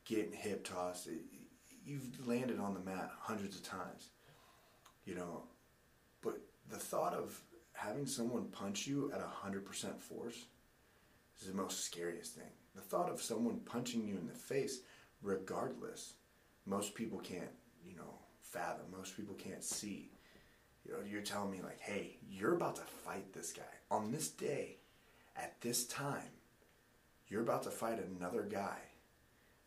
getting 0.06 0.34
hip 0.34 0.64
tossed 0.64 1.08
you've 1.86 2.28
landed 2.28 2.60
on 2.60 2.74
the 2.74 2.80
mat 2.80 3.12
hundreds 3.20 3.56
of 3.56 3.64
times, 3.64 4.10
you 5.06 5.16
know, 5.16 5.44
but 6.22 6.40
the 6.70 6.78
thought 6.78 7.14
of 7.14 7.40
having 7.74 8.06
someone 8.06 8.46
punch 8.46 8.86
you 8.86 9.12
at 9.14 9.22
100% 9.22 10.00
force 10.00 10.46
is 11.40 11.48
the 11.48 11.54
most 11.54 11.84
scariest 11.84 12.36
thing. 12.36 12.52
The 12.76 12.82
thought 12.82 13.10
of 13.10 13.22
someone 13.22 13.62
punching 13.66 14.08
you 14.08 14.16
in 14.16 14.28
the 14.28 14.34
face, 14.34 14.82
regardless, 15.22 16.14
most 16.66 16.94
people 16.94 17.20
can't, 17.20 17.50
you 17.86 17.96
know, 17.96 18.20
fathom. 18.52 18.86
Most 18.96 19.16
people 19.18 19.36
can't 19.36 19.64
see. 19.64 20.12
You 20.86 20.94
know, 20.94 21.00
you're 21.10 21.22
telling 21.22 21.52
me 21.52 21.62
like, 21.62 21.80
hey, 21.80 22.18
you're 22.30 22.56
about 22.56 22.76
to 22.76 22.82
fight 22.82 23.34
this 23.34 23.54
guy 23.54 23.64
on 23.90 24.12
this 24.12 24.30
day, 24.30 24.78
at 25.36 25.60
this 25.62 25.86
time. 25.86 26.22
You're 27.28 27.42
about 27.42 27.64
to 27.64 27.70
fight 27.70 28.00
another 28.00 28.44
guy 28.44 28.78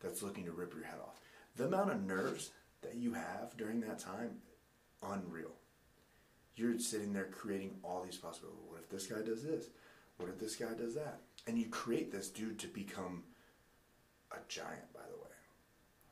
that's 0.01 0.21
looking 0.21 0.45
to 0.45 0.51
rip 0.51 0.73
your 0.73 0.83
head 0.83 0.99
off 1.03 1.19
the 1.55 1.65
amount 1.65 1.91
of 1.91 2.03
nerves 2.03 2.51
that 2.81 2.95
you 2.95 3.13
have 3.13 3.55
during 3.57 3.79
that 3.81 3.99
time, 3.99 4.37
unreal. 5.01 5.53
You're 6.55 6.77
sitting 6.79 7.13
there 7.13 7.25
creating 7.25 7.77
all 7.83 8.03
these 8.03 8.17
possibilities. 8.17 8.61
What 8.67 8.81
if 8.81 8.89
this 8.89 9.07
guy 9.07 9.21
does 9.21 9.43
this? 9.43 9.67
What 10.17 10.29
if 10.29 10.39
this 10.39 10.55
guy 10.55 10.73
does 10.77 10.95
that? 10.95 11.21
And 11.47 11.57
you 11.57 11.67
create 11.67 12.11
this 12.11 12.29
dude 12.29 12.59
to 12.59 12.67
become 12.67 13.23
a 14.31 14.37
giant, 14.47 14.93
by 14.93 15.01
the 15.09 15.17
way. 15.17 15.31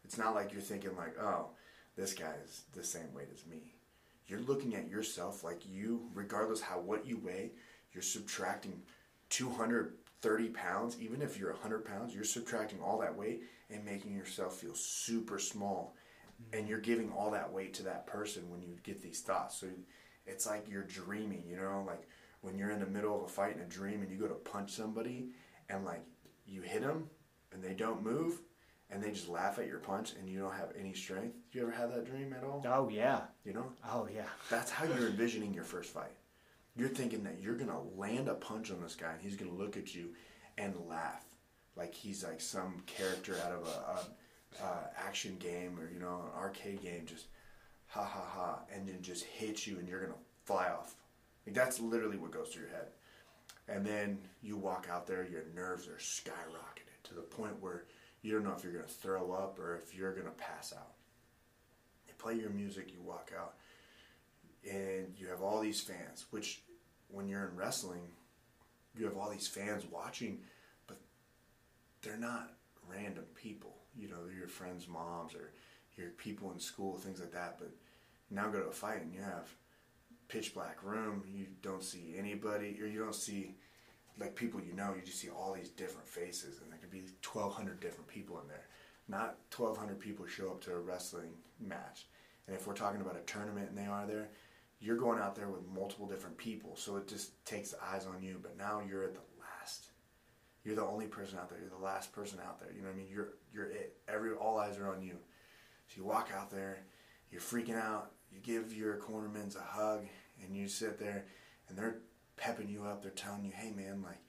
It's 0.03 0.17
not 0.17 0.35
like 0.35 0.51
you're 0.51 0.61
thinking 0.61 0.95
like, 0.97 1.17
oh, 1.19 1.49
this 1.95 2.13
guy 2.13 2.33
is 2.43 2.63
the 2.73 2.83
same 2.83 3.13
weight 3.13 3.29
as 3.33 3.45
me. 3.45 3.75
You're 4.27 4.41
looking 4.41 4.75
at 4.75 4.89
yourself 4.89 5.43
like 5.43 5.61
you, 5.69 6.09
regardless 6.13 6.61
how 6.61 6.79
what 6.79 7.05
you 7.05 7.17
weigh, 7.17 7.51
you're 7.91 8.01
subtracting 8.01 8.81
230 9.29 10.49
pounds, 10.49 10.97
even 10.99 11.21
if 11.21 11.37
you're 11.37 11.51
100 11.51 11.85
pounds, 11.85 12.15
you're 12.15 12.23
subtracting 12.23 12.79
all 12.81 12.99
that 12.99 13.15
weight 13.15 13.41
and 13.69 13.83
making 13.83 14.15
yourself 14.15 14.55
feel 14.55 14.75
super 14.75 15.39
small. 15.39 15.95
And 16.51 16.67
you're 16.67 16.79
giving 16.79 17.11
all 17.11 17.31
that 17.31 17.51
weight 17.51 17.73
to 17.75 17.83
that 17.83 18.07
person 18.07 18.49
when 18.49 18.61
you 18.61 18.77
get 18.83 19.01
these 19.01 19.21
thoughts. 19.21 19.59
So 19.59 19.67
it's 20.25 20.47
like 20.47 20.67
you're 20.69 20.83
dreaming, 20.83 21.43
you 21.47 21.57
know, 21.57 21.83
like 21.85 22.07
when 22.41 22.57
you're 22.57 22.71
in 22.71 22.79
the 22.79 22.85
middle 22.85 23.15
of 23.15 23.23
a 23.23 23.27
fight 23.27 23.55
in 23.55 23.61
a 23.61 23.65
dream 23.65 24.01
and 24.01 24.11
you 24.11 24.17
go 24.17 24.27
to 24.27 24.33
punch 24.33 24.71
somebody 24.71 25.27
and 25.69 25.85
like 25.85 26.03
you 26.45 26.61
hit 26.61 26.81
them 26.81 27.09
and 27.51 27.63
they 27.63 27.73
don't 27.73 28.03
move 28.03 28.41
and 28.93 29.01
they 29.01 29.11
just 29.11 29.29
laugh 29.29 29.57
at 29.59 29.67
your 29.67 29.79
punch 29.79 30.13
and 30.19 30.29
you 30.29 30.39
don't 30.39 30.53
have 30.53 30.71
any 30.79 30.93
strength. 30.93 31.35
You 31.51 31.63
ever 31.63 31.71
had 31.71 31.93
that 31.93 32.05
dream 32.05 32.33
at 32.37 32.43
all? 32.43 32.63
Oh 32.67 32.89
yeah. 32.89 33.21
You 33.43 33.53
know? 33.53 33.65
Oh 33.89 34.07
yeah. 34.13 34.25
That's 34.49 34.71
how 34.71 34.85
you're 34.85 35.07
envisioning 35.07 35.53
your 35.53 35.63
first 35.63 35.91
fight. 35.91 36.15
You're 36.75 36.89
thinking 36.89 37.23
that 37.23 37.39
you're 37.41 37.55
gonna 37.55 37.81
land 37.97 38.27
a 38.27 38.35
punch 38.35 38.71
on 38.71 38.81
this 38.81 38.95
guy 38.95 39.11
and 39.11 39.21
he's 39.21 39.35
gonna 39.35 39.53
look 39.53 39.77
at 39.77 39.93
you 39.95 40.09
and 40.57 40.75
laugh 40.87 41.25
like 41.75 41.93
he's 41.93 42.23
like 42.23 42.41
some 42.41 42.83
character 42.85 43.35
out 43.45 43.51
of 43.51 43.67
a, 43.67 44.63
a, 44.63 44.65
a 44.65 44.89
action 44.97 45.37
game 45.39 45.77
or 45.79 45.89
you 45.91 45.99
know 45.99 46.23
an 46.25 46.39
arcade 46.39 46.81
game, 46.81 47.05
just 47.05 47.27
ha 47.87 48.03
ha 48.03 48.25
ha, 48.25 48.59
and 48.73 48.87
then 48.87 49.01
just 49.01 49.23
hit 49.23 49.65
you 49.65 49.79
and 49.79 49.87
you're 49.87 50.01
gonna 50.01 50.13
fly 50.45 50.69
off. 50.69 50.95
Like 51.45 51.55
that's 51.55 51.79
literally 51.79 52.17
what 52.17 52.31
goes 52.31 52.49
through 52.49 52.63
your 52.63 52.71
head. 52.71 52.87
And 53.67 53.85
then 53.85 54.19
you 54.41 54.57
walk 54.57 54.87
out 54.91 55.07
there, 55.07 55.25
your 55.25 55.43
nerves 55.55 55.87
are 55.87 55.97
skyrocketed 55.97 57.01
to 57.05 57.13
the 57.13 57.21
point 57.21 57.61
where 57.61 57.85
you 58.23 58.31
don't 58.31 58.43
know 58.43 58.53
if 58.57 58.63
you're 58.63 58.73
gonna 58.73 58.85
throw 58.87 59.31
up 59.33 59.59
or 59.59 59.75
if 59.75 59.95
you're 59.95 60.15
gonna 60.15 60.31
pass 60.31 60.73
out. 60.75 60.93
You 62.07 62.13
play 62.17 62.35
your 62.35 62.49
music, 62.49 62.91
you 62.91 63.01
walk 63.01 63.31
out 63.37 63.53
and 64.69 65.13
you 65.17 65.27
have 65.27 65.41
all 65.41 65.59
these 65.59 65.81
fans, 65.81 66.25
which 66.31 66.61
when 67.09 67.27
you're 67.27 67.47
in 67.47 67.55
wrestling, 67.55 68.01
you 68.97 69.05
have 69.05 69.17
all 69.17 69.29
these 69.29 69.47
fans 69.47 69.85
watching, 69.91 70.39
but 70.87 70.97
they're 72.01 72.17
not 72.17 72.53
random 72.89 73.25
people. 73.35 73.75
You 73.95 74.07
know, 74.07 74.25
they're 74.25 74.37
your 74.37 74.47
friends' 74.47 74.87
moms 74.87 75.35
or 75.35 75.51
your 75.97 76.09
people 76.11 76.51
in 76.51 76.59
school, 76.59 76.97
things 76.97 77.19
like 77.19 77.33
that. 77.33 77.57
But 77.59 77.71
now 78.31 78.49
go 78.49 78.59
to 78.59 78.69
a 78.69 78.71
fight 78.71 79.01
and 79.01 79.13
you 79.13 79.21
have 79.21 79.47
pitch 80.27 80.53
black 80.53 80.83
room. 80.83 81.23
You 81.31 81.47
don't 81.61 81.83
see 81.83 82.15
anybody, 82.17 82.77
or 82.81 82.87
you 82.87 82.99
don't 82.99 83.15
see 83.15 83.55
like 84.19 84.35
people 84.35 84.61
you 84.61 84.73
know. 84.73 84.93
You 84.95 85.01
just 85.05 85.19
see 85.19 85.29
all 85.29 85.53
these 85.53 85.69
different 85.69 86.07
faces, 86.07 86.59
and 86.61 86.72
be 86.93 87.05
1,200 87.25 87.79
different 87.79 88.07
people 88.07 88.39
in 88.39 88.47
there. 88.47 88.67
Not 89.07 89.37
1,200 89.55 89.99
people 89.99 90.25
show 90.25 90.51
up 90.51 90.61
to 90.61 90.73
a 90.73 90.79
wrestling 90.79 91.31
match. 91.59 92.07
And 92.47 92.55
if 92.55 92.67
we're 92.67 92.73
talking 92.73 93.01
about 93.01 93.17
a 93.17 93.21
tournament 93.21 93.69
and 93.69 93.77
they 93.77 93.85
are 93.85 94.05
there, 94.05 94.29
you're 94.79 94.97
going 94.97 95.19
out 95.19 95.35
there 95.35 95.47
with 95.47 95.67
multiple 95.73 96.07
different 96.07 96.37
people, 96.37 96.75
so 96.75 96.97
it 96.97 97.07
just 97.07 97.45
takes 97.45 97.71
the 97.71 97.77
eyes 97.81 98.05
on 98.05 98.21
you. 98.21 98.37
But 98.41 98.57
now 98.57 98.81
you're 98.87 99.03
at 99.03 99.13
the 99.13 99.21
last. 99.39 99.87
You're 100.65 100.75
the 100.75 100.85
only 100.85 101.07
person 101.07 101.39
out 101.39 101.49
there. 101.49 101.59
You're 101.59 101.69
the 101.69 101.83
last 101.83 102.11
person 102.11 102.39
out 102.45 102.59
there. 102.59 102.69
You 102.73 102.81
know 102.81 102.87
what 102.87 102.95
I 102.95 102.97
mean? 102.97 103.07
You're 103.09 103.29
you're 103.53 103.67
it. 103.67 103.97
Every 104.09 104.33
all 104.33 104.59
eyes 104.59 104.77
are 104.77 104.93
on 104.93 105.01
you. 105.01 105.15
So 105.87 105.93
you 105.97 106.03
walk 106.03 106.31
out 106.35 106.51
there, 106.51 106.79
you're 107.31 107.41
freaking 107.41 107.79
out. 107.79 108.11
You 108.31 108.39
give 108.41 108.75
your 108.75 108.97
cornermans 108.97 109.55
a 109.55 109.61
hug, 109.61 110.05
and 110.43 110.55
you 110.55 110.67
sit 110.67 110.99
there, 110.99 111.25
and 111.69 111.77
they're 111.77 111.99
pepping 112.35 112.67
you 112.67 112.83
up. 112.83 113.01
They're 113.01 113.11
telling 113.11 113.45
you, 113.45 113.51
"Hey, 113.51 113.71
man, 113.71 114.01
like 114.01 114.19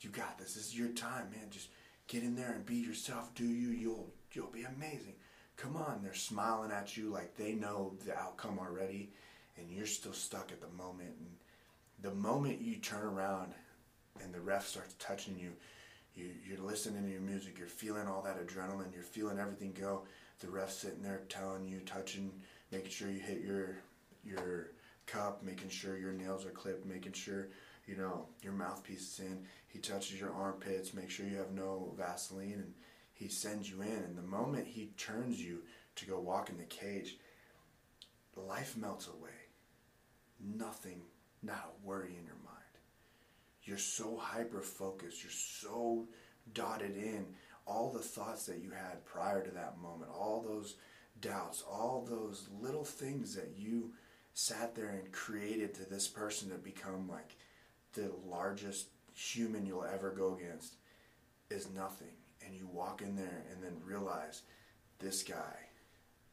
you 0.00 0.10
got 0.10 0.38
this. 0.38 0.54
This 0.54 0.66
is 0.66 0.78
your 0.78 0.90
time, 0.90 1.30
man. 1.30 1.50
Just 1.50 1.68
get 2.08 2.22
in 2.22 2.36
there 2.36 2.52
and 2.52 2.64
be 2.66 2.76
yourself. 2.76 3.34
Do 3.34 3.44
you? 3.44 3.68
You'll 3.70 4.10
you'll 4.32 4.50
be 4.50 4.64
amazing. 4.64 5.14
Come 5.56 5.76
on." 5.76 6.00
They're 6.02 6.14
smiling 6.14 6.72
at 6.72 6.96
you 6.96 7.10
like 7.10 7.36
they 7.36 7.52
know 7.52 7.94
the 8.04 8.16
outcome 8.16 8.58
already 8.58 9.10
and 9.58 9.70
you're 9.70 9.86
still 9.86 10.12
stuck 10.12 10.52
at 10.52 10.60
the 10.60 10.68
moment. 10.76 11.14
And 11.18 11.28
the 12.02 12.14
moment 12.14 12.60
you 12.60 12.76
turn 12.76 13.04
around 13.04 13.52
and 14.22 14.32
the 14.32 14.40
ref 14.40 14.66
starts 14.66 14.94
touching 14.98 15.38
you, 15.38 15.52
you 16.14 16.30
you're 16.46 16.64
listening 16.64 17.04
to 17.04 17.10
your 17.10 17.20
music, 17.20 17.58
you're 17.58 17.68
feeling 17.68 18.06
all 18.06 18.22
that 18.22 18.44
adrenaline, 18.44 18.92
you're 18.92 19.02
feeling 19.02 19.38
everything 19.38 19.72
go. 19.78 20.02
The 20.40 20.48
ref's 20.48 20.76
sitting 20.76 21.02
there 21.02 21.22
telling 21.28 21.66
you, 21.66 21.80
touching, 21.80 22.30
making 22.70 22.90
sure 22.90 23.10
you 23.10 23.20
hit 23.20 23.42
your 23.42 23.78
your 24.24 24.70
cup, 25.06 25.42
making 25.42 25.70
sure 25.70 25.96
your 25.96 26.12
nails 26.12 26.44
are 26.44 26.50
clipped, 26.50 26.84
making 26.84 27.12
sure 27.12 27.48
you 27.86 27.96
know 27.96 28.26
your 28.42 28.52
mouthpiece 28.52 29.18
is 29.18 29.26
in. 29.26 29.44
He 29.68 29.78
touches 29.78 30.20
your 30.20 30.32
armpits, 30.32 30.94
make 30.94 31.10
sure 31.10 31.26
you 31.26 31.36
have 31.36 31.52
no 31.52 31.94
Vaseline, 31.96 32.52
and 32.54 32.74
he 33.12 33.28
sends 33.28 33.70
you 33.70 33.82
in. 33.82 33.88
And 33.88 34.18
the 34.18 34.22
moment 34.22 34.66
he 34.66 34.92
turns 34.96 35.40
you 35.40 35.62
to 35.96 36.06
go 36.06 36.18
walk 36.18 36.50
in 36.50 36.58
the 36.58 36.64
cage, 36.64 37.18
life 38.36 38.76
melts 38.76 39.08
away 39.08 39.30
nothing, 40.40 41.02
not 41.42 41.72
a 41.72 41.86
worry 41.86 42.14
in 42.18 42.24
your 42.24 42.36
mind. 42.44 42.56
You're 43.64 43.78
so 43.78 44.16
hyper 44.16 44.60
focused, 44.60 45.22
you're 45.22 45.30
so 45.30 46.06
dotted 46.52 46.96
in. 46.96 47.26
All 47.66 47.90
the 47.90 47.98
thoughts 47.98 48.46
that 48.46 48.62
you 48.62 48.70
had 48.70 49.04
prior 49.04 49.42
to 49.42 49.50
that 49.50 49.78
moment, 49.80 50.10
all 50.10 50.40
those 50.40 50.76
doubts, 51.20 51.64
all 51.68 52.06
those 52.08 52.48
little 52.60 52.84
things 52.84 53.34
that 53.34 53.54
you 53.56 53.92
sat 54.34 54.74
there 54.74 54.90
and 54.90 55.10
created 55.10 55.74
to 55.74 55.88
this 55.88 56.06
person 56.06 56.50
to 56.50 56.56
become 56.56 57.08
like 57.08 57.36
the 57.96 58.12
largest 58.28 58.88
human 59.14 59.66
you'll 59.66 59.84
ever 59.84 60.10
go 60.10 60.36
against 60.36 60.74
is 61.50 61.68
nothing. 61.74 62.14
And 62.44 62.54
you 62.54 62.68
walk 62.72 63.02
in 63.02 63.16
there 63.16 63.44
and 63.50 63.62
then 63.62 63.74
realize 63.84 64.42
this 64.98 65.22
guy 65.22 65.56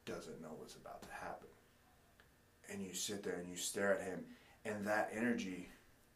doesn't 0.05 0.41
know 0.41 0.53
what's 0.59 0.75
about 0.75 1.01
to 1.01 1.09
happen 1.09 1.47
and 2.73 2.81
you 2.81 2.93
sit 2.93 3.23
there 3.23 3.35
and 3.35 3.49
you 3.49 3.55
stare 3.55 3.97
at 3.97 4.05
him, 4.05 4.23
and 4.65 4.85
that 4.85 5.11
energy 5.15 5.69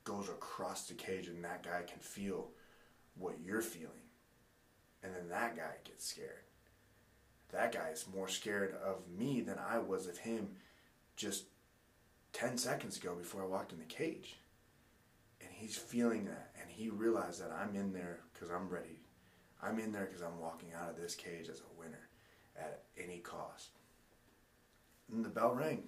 goes 0.04 0.30
across 0.30 0.88
the 0.88 0.94
cage, 0.94 1.28
and 1.28 1.44
that 1.44 1.64
guy 1.64 1.84
can 1.88 2.00
feel 2.00 2.50
what 3.18 3.36
you're 3.44 3.62
feeling. 3.62 3.90
And 5.04 5.14
then 5.14 5.30
that 5.30 5.56
guy 5.56 5.76
gets 5.84 6.08
scared. 6.08 6.44
That 7.52 7.72
guy 7.72 7.90
is 7.90 8.06
more 8.14 8.28
scared 8.28 8.76
of 8.84 9.08
me 9.18 9.42
than 9.42 9.58
I 9.58 9.80
was 9.80 10.08
of 10.08 10.18
him 10.18 10.50
just 11.16 11.46
10 12.34 12.58
seconds 12.58 12.98
ago 12.98 13.16
before 13.16 13.44
I 13.44 13.48
walked 13.48 13.72
in 13.72 13.80
the 13.80 13.86
cage. 13.86 14.38
He's 15.60 15.76
feeling 15.76 16.26
that, 16.26 16.52
and 16.62 16.70
he 16.70 16.90
realized 16.90 17.42
that 17.42 17.52
I'm 17.52 17.76
in 17.76 17.92
there 17.92 18.20
because 18.32 18.52
I'm 18.52 18.70
ready. 18.70 19.02
I'm 19.62 19.80
in 19.80 19.92
there 19.92 20.06
because 20.06 20.22
I'm 20.22 20.40
walking 20.40 20.70
out 20.80 20.92
of 20.92 21.02
this 21.02 21.16
cage 21.16 21.50
as 21.50 21.62
a 21.62 21.80
winner 21.80 22.10
at 22.56 22.84
any 22.96 23.18
cost. 23.18 23.72
And 25.12 25.26
the 25.26 25.30
bell 25.30 25.56
rang. 25.56 25.86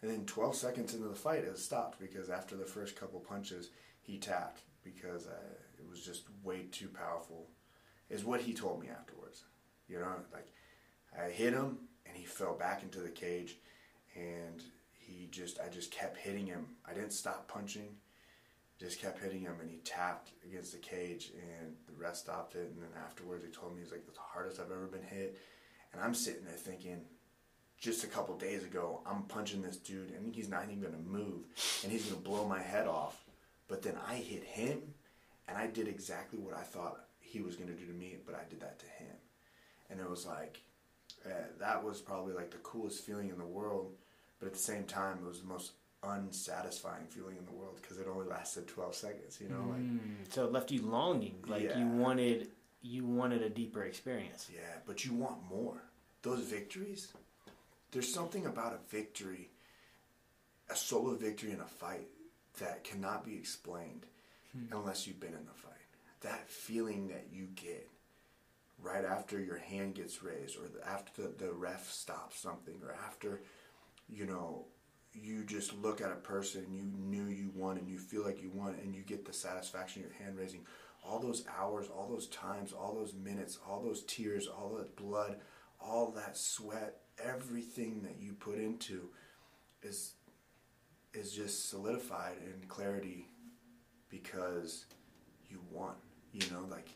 And 0.00 0.10
then 0.10 0.24
12 0.24 0.54
seconds 0.54 0.94
into 0.94 1.08
the 1.08 1.16
fight, 1.16 1.42
it 1.42 1.58
stopped 1.58 1.98
because 1.98 2.30
after 2.30 2.56
the 2.56 2.64
first 2.64 2.94
couple 2.94 3.18
punches, 3.18 3.70
he 4.02 4.18
tapped 4.18 4.62
because 4.84 5.26
uh, 5.26 5.54
it 5.78 5.88
was 5.90 6.04
just 6.04 6.22
way 6.44 6.66
too 6.70 6.88
powerful, 6.88 7.48
is 8.08 8.24
what 8.24 8.40
he 8.40 8.54
told 8.54 8.80
me 8.80 8.88
afterwards. 8.88 9.44
You 9.88 9.98
know, 9.98 10.14
like 10.32 10.52
I 11.20 11.30
hit 11.30 11.54
him 11.54 11.78
and 12.06 12.16
he 12.16 12.24
fell 12.24 12.54
back 12.54 12.84
into 12.84 13.00
the 13.00 13.10
cage 13.10 13.56
and 14.14 14.62
he 14.92 15.26
just, 15.32 15.58
I 15.58 15.68
just 15.68 15.90
kept 15.90 16.18
hitting 16.18 16.46
him. 16.46 16.66
I 16.88 16.94
didn't 16.94 17.12
stop 17.12 17.48
punching, 17.48 17.96
just 18.82 19.00
kept 19.00 19.22
hitting 19.22 19.42
him 19.42 19.54
and 19.60 19.70
he 19.70 19.76
tapped 19.78 20.30
against 20.44 20.72
the 20.72 20.78
cage 20.78 21.30
and 21.34 21.74
the 21.86 22.02
rest 22.02 22.24
stopped 22.24 22.56
it. 22.56 22.72
And 22.74 22.82
then 22.82 22.90
afterwards, 23.04 23.44
he 23.44 23.50
told 23.50 23.74
me, 23.74 23.82
he's 23.82 23.92
like, 23.92 24.04
the 24.06 24.12
hardest 24.18 24.58
I've 24.58 24.72
ever 24.72 24.86
been 24.86 25.02
hit. 25.02 25.38
And 25.92 26.02
I'm 26.02 26.14
sitting 26.14 26.44
there 26.44 26.54
thinking, 26.54 27.02
just 27.78 28.04
a 28.04 28.08
couple 28.08 28.36
days 28.36 28.64
ago, 28.64 29.00
I'm 29.06 29.22
punching 29.22 29.62
this 29.62 29.76
dude 29.76 30.10
and 30.10 30.34
he's 30.34 30.48
not 30.48 30.64
even 30.64 30.80
going 30.80 30.94
to 30.94 30.98
move 30.98 31.44
and 31.82 31.92
he's 31.92 32.06
going 32.06 32.20
to 32.20 32.28
blow 32.28 32.46
my 32.46 32.60
head 32.60 32.86
off. 32.86 33.24
But 33.68 33.82
then 33.82 33.96
I 34.08 34.14
hit 34.14 34.42
him 34.42 34.82
and 35.46 35.56
I 35.56 35.68
did 35.68 35.86
exactly 35.86 36.38
what 36.38 36.56
I 36.56 36.62
thought 36.62 37.04
he 37.20 37.40
was 37.40 37.56
going 37.56 37.68
to 37.68 37.74
do 37.74 37.86
to 37.86 37.92
me, 37.92 38.16
but 38.26 38.34
I 38.34 38.48
did 38.50 38.60
that 38.60 38.78
to 38.80 38.86
him. 38.86 39.14
And 39.90 40.00
it 40.00 40.08
was 40.08 40.26
like, 40.26 40.60
uh, 41.24 41.30
that 41.60 41.84
was 41.84 42.00
probably 42.00 42.34
like 42.34 42.50
the 42.50 42.58
coolest 42.58 43.04
feeling 43.04 43.30
in 43.30 43.38
the 43.38 43.44
world. 43.44 43.92
But 44.40 44.46
at 44.46 44.54
the 44.54 44.58
same 44.58 44.84
time, 44.84 45.18
it 45.24 45.28
was 45.28 45.40
the 45.40 45.46
most 45.46 45.72
unsatisfying 46.02 47.06
feeling 47.08 47.36
in 47.36 47.44
the 47.44 47.52
world 47.52 47.78
because 47.80 47.98
it 47.98 48.06
only 48.08 48.26
lasted 48.26 48.66
12 48.66 48.94
seconds, 48.94 49.38
you 49.40 49.48
know? 49.48 49.74
Mm, 49.76 49.92
like, 49.92 50.32
so 50.32 50.44
it 50.44 50.52
left 50.52 50.70
you 50.70 50.82
longing, 50.82 51.36
like 51.46 51.62
yeah. 51.62 51.78
you 51.78 51.86
wanted 51.86 52.48
you 52.82 53.04
wanted 53.04 53.42
a 53.42 53.48
deeper 53.48 53.84
experience. 53.84 54.50
Yeah, 54.52 54.60
but 54.86 55.04
you 55.04 55.14
want 55.14 55.36
more. 55.48 55.80
Those 56.22 56.40
victories, 56.40 57.12
there's 57.92 58.12
something 58.12 58.46
about 58.46 58.72
a 58.72 58.90
victory, 58.90 59.50
a 60.68 60.74
solo 60.74 61.14
victory 61.14 61.52
in 61.52 61.60
a 61.60 61.66
fight 61.66 62.08
that 62.58 62.82
cannot 62.82 63.24
be 63.24 63.34
explained 63.34 64.06
hmm. 64.52 64.76
unless 64.76 65.06
you've 65.06 65.20
been 65.20 65.34
in 65.34 65.46
the 65.46 65.52
fight. 65.54 65.72
That 66.22 66.48
feeling 66.50 67.08
that 67.08 67.28
you 67.32 67.46
get 67.54 67.88
right 68.82 69.04
after 69.04 69.38
your 69.38 69.58
hand 69.58 69.94
gets 69.94 70.22
raised 70.22 70.56
or 70.56 70.64
after 70.86 71.22
the, 71.22 71.44
the 71.46 71.52
ref 71.52 71.90
stops 71.90 72.40
something 72.40 72.74
or 72.84 72.94
after, 73.06 73.40
you 74.08 74.26
know, 74.26 74.64
you 75.14 75.44
just 75.44 75.74
look 75.74 76.00
at 76.00 76.10
a 76.10 76.16
person 76.16 76.64
you 76.70 76.84
knew 76.98 77.26
you 77.26 77.50
won 77.54 77.76
and 77.76 77.88
you 77.88 77.98
feel 77.98 78.24
like 78.24 78.42
you 78.42 78.50
won 78.54 78.74
and 78.82 78.94
you 78.94 79.02
get 79.02 79.24
the 79.24 79.32
satisfaction 79.32 80.02
of 80.02 80.10
your 80.10 80.18
hand 80.18 80.36
raising 80.36 80.64
all 81.04 81.18
those 81.18 81.44
hours 81.58 81.88
all 81.94 82.08
those 82.08 82.28
times 82.28 82.72
all 82.72 82.94
those 82.94 83.14
minutes 83.14 83.58
all 83.68 83.82
those 83.82 84.02
tears 84.04 84.46
all 84.46 84.74
that 84.76 84.94
blood 84.96 85.36
all 85.80 86.10
that 86.10 86.36
sweat 86.36 87.00
everything 87.22 88.02
that 88.02 88.16
you 88.20 88.32
put 88.32 88.58
into 88.58 89.08
is 89.82 90.14
is 91.14 91.32
just 91.32 91.68
solidified 91.68 92.36
in 92.44 92.66
clarity 92.68 93.28
because 94.08 94.86
you 95.48 95.60
won. 95.70 95.94
You 96.32 96.50
know, 96.50 96.64
like 96.70 96.88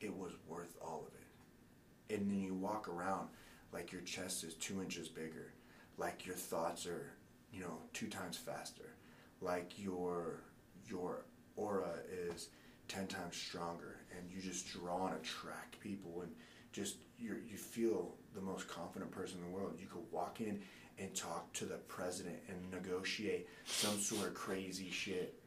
it 0.00 0.14
was 0.14 0.32
worth 0.48 0.76
all 0.82 1.06
of 1.06 1.14
it. 1.14 2.14
And 2.14 2.30
then 2.30 2.40
you 2.40 2.54
walk 2.54 2.88
around 2.88 3.28
like 3.72 3.92
your 3.92 4.00
chest 4.02 4.44
is 4.44 4.54
two 4.54 4.82
inches 4.82 5.08
bigger, 5.08 5.52
like 5.96 6.26
your 6.26 6.34
thoughts 6.34 6.86
are, 6.86 7.12
you 7.52 7.60
know, 7.60 7.78
two 7.92 8.08
times 8.08 8.36
faster, 8.36 8.94
like 9.40 9.72
your 9.76 10.40
your 10.88 11.24
aura 11.56 11.94
is 12.10 12.48
ten 12.88 13.06
times 13.06 13.36
stronger, 13.36 14.00
and 14.16 14.30
you 14.30 14.40
just 14.40 14.68
draw 14.72 15.06
and 15.06 15.16
attract 15.16 15.78
people, 15.80 16.22
and 16.22 16.32
just 16.72 16.96
you 17.18 17.36
you 17.48 17.56
feel 17.56 18.14
the 18.34 18.40
most 18.40 18.68
confident 18.68 19.10
person 19.10 19.38
in 19.38 19.44
the 19.44 19.50
world. 19.50 19.74
You 19.78 19.86
could 19.86 20.04
walk 20.10 20.40
in 20.40 20.60
and 20.98 21.14
talk 21.14 21.52
to 21.54 21.64
the 21.64 21.76
president 21.88 22.36
and 22.48 22.70
negotiate 22.70 23.48
some 23.64 23.98
sort 23.98 24.28
of 24.28 24.34
crazy 24.34 24.90
shit 24.90 25.38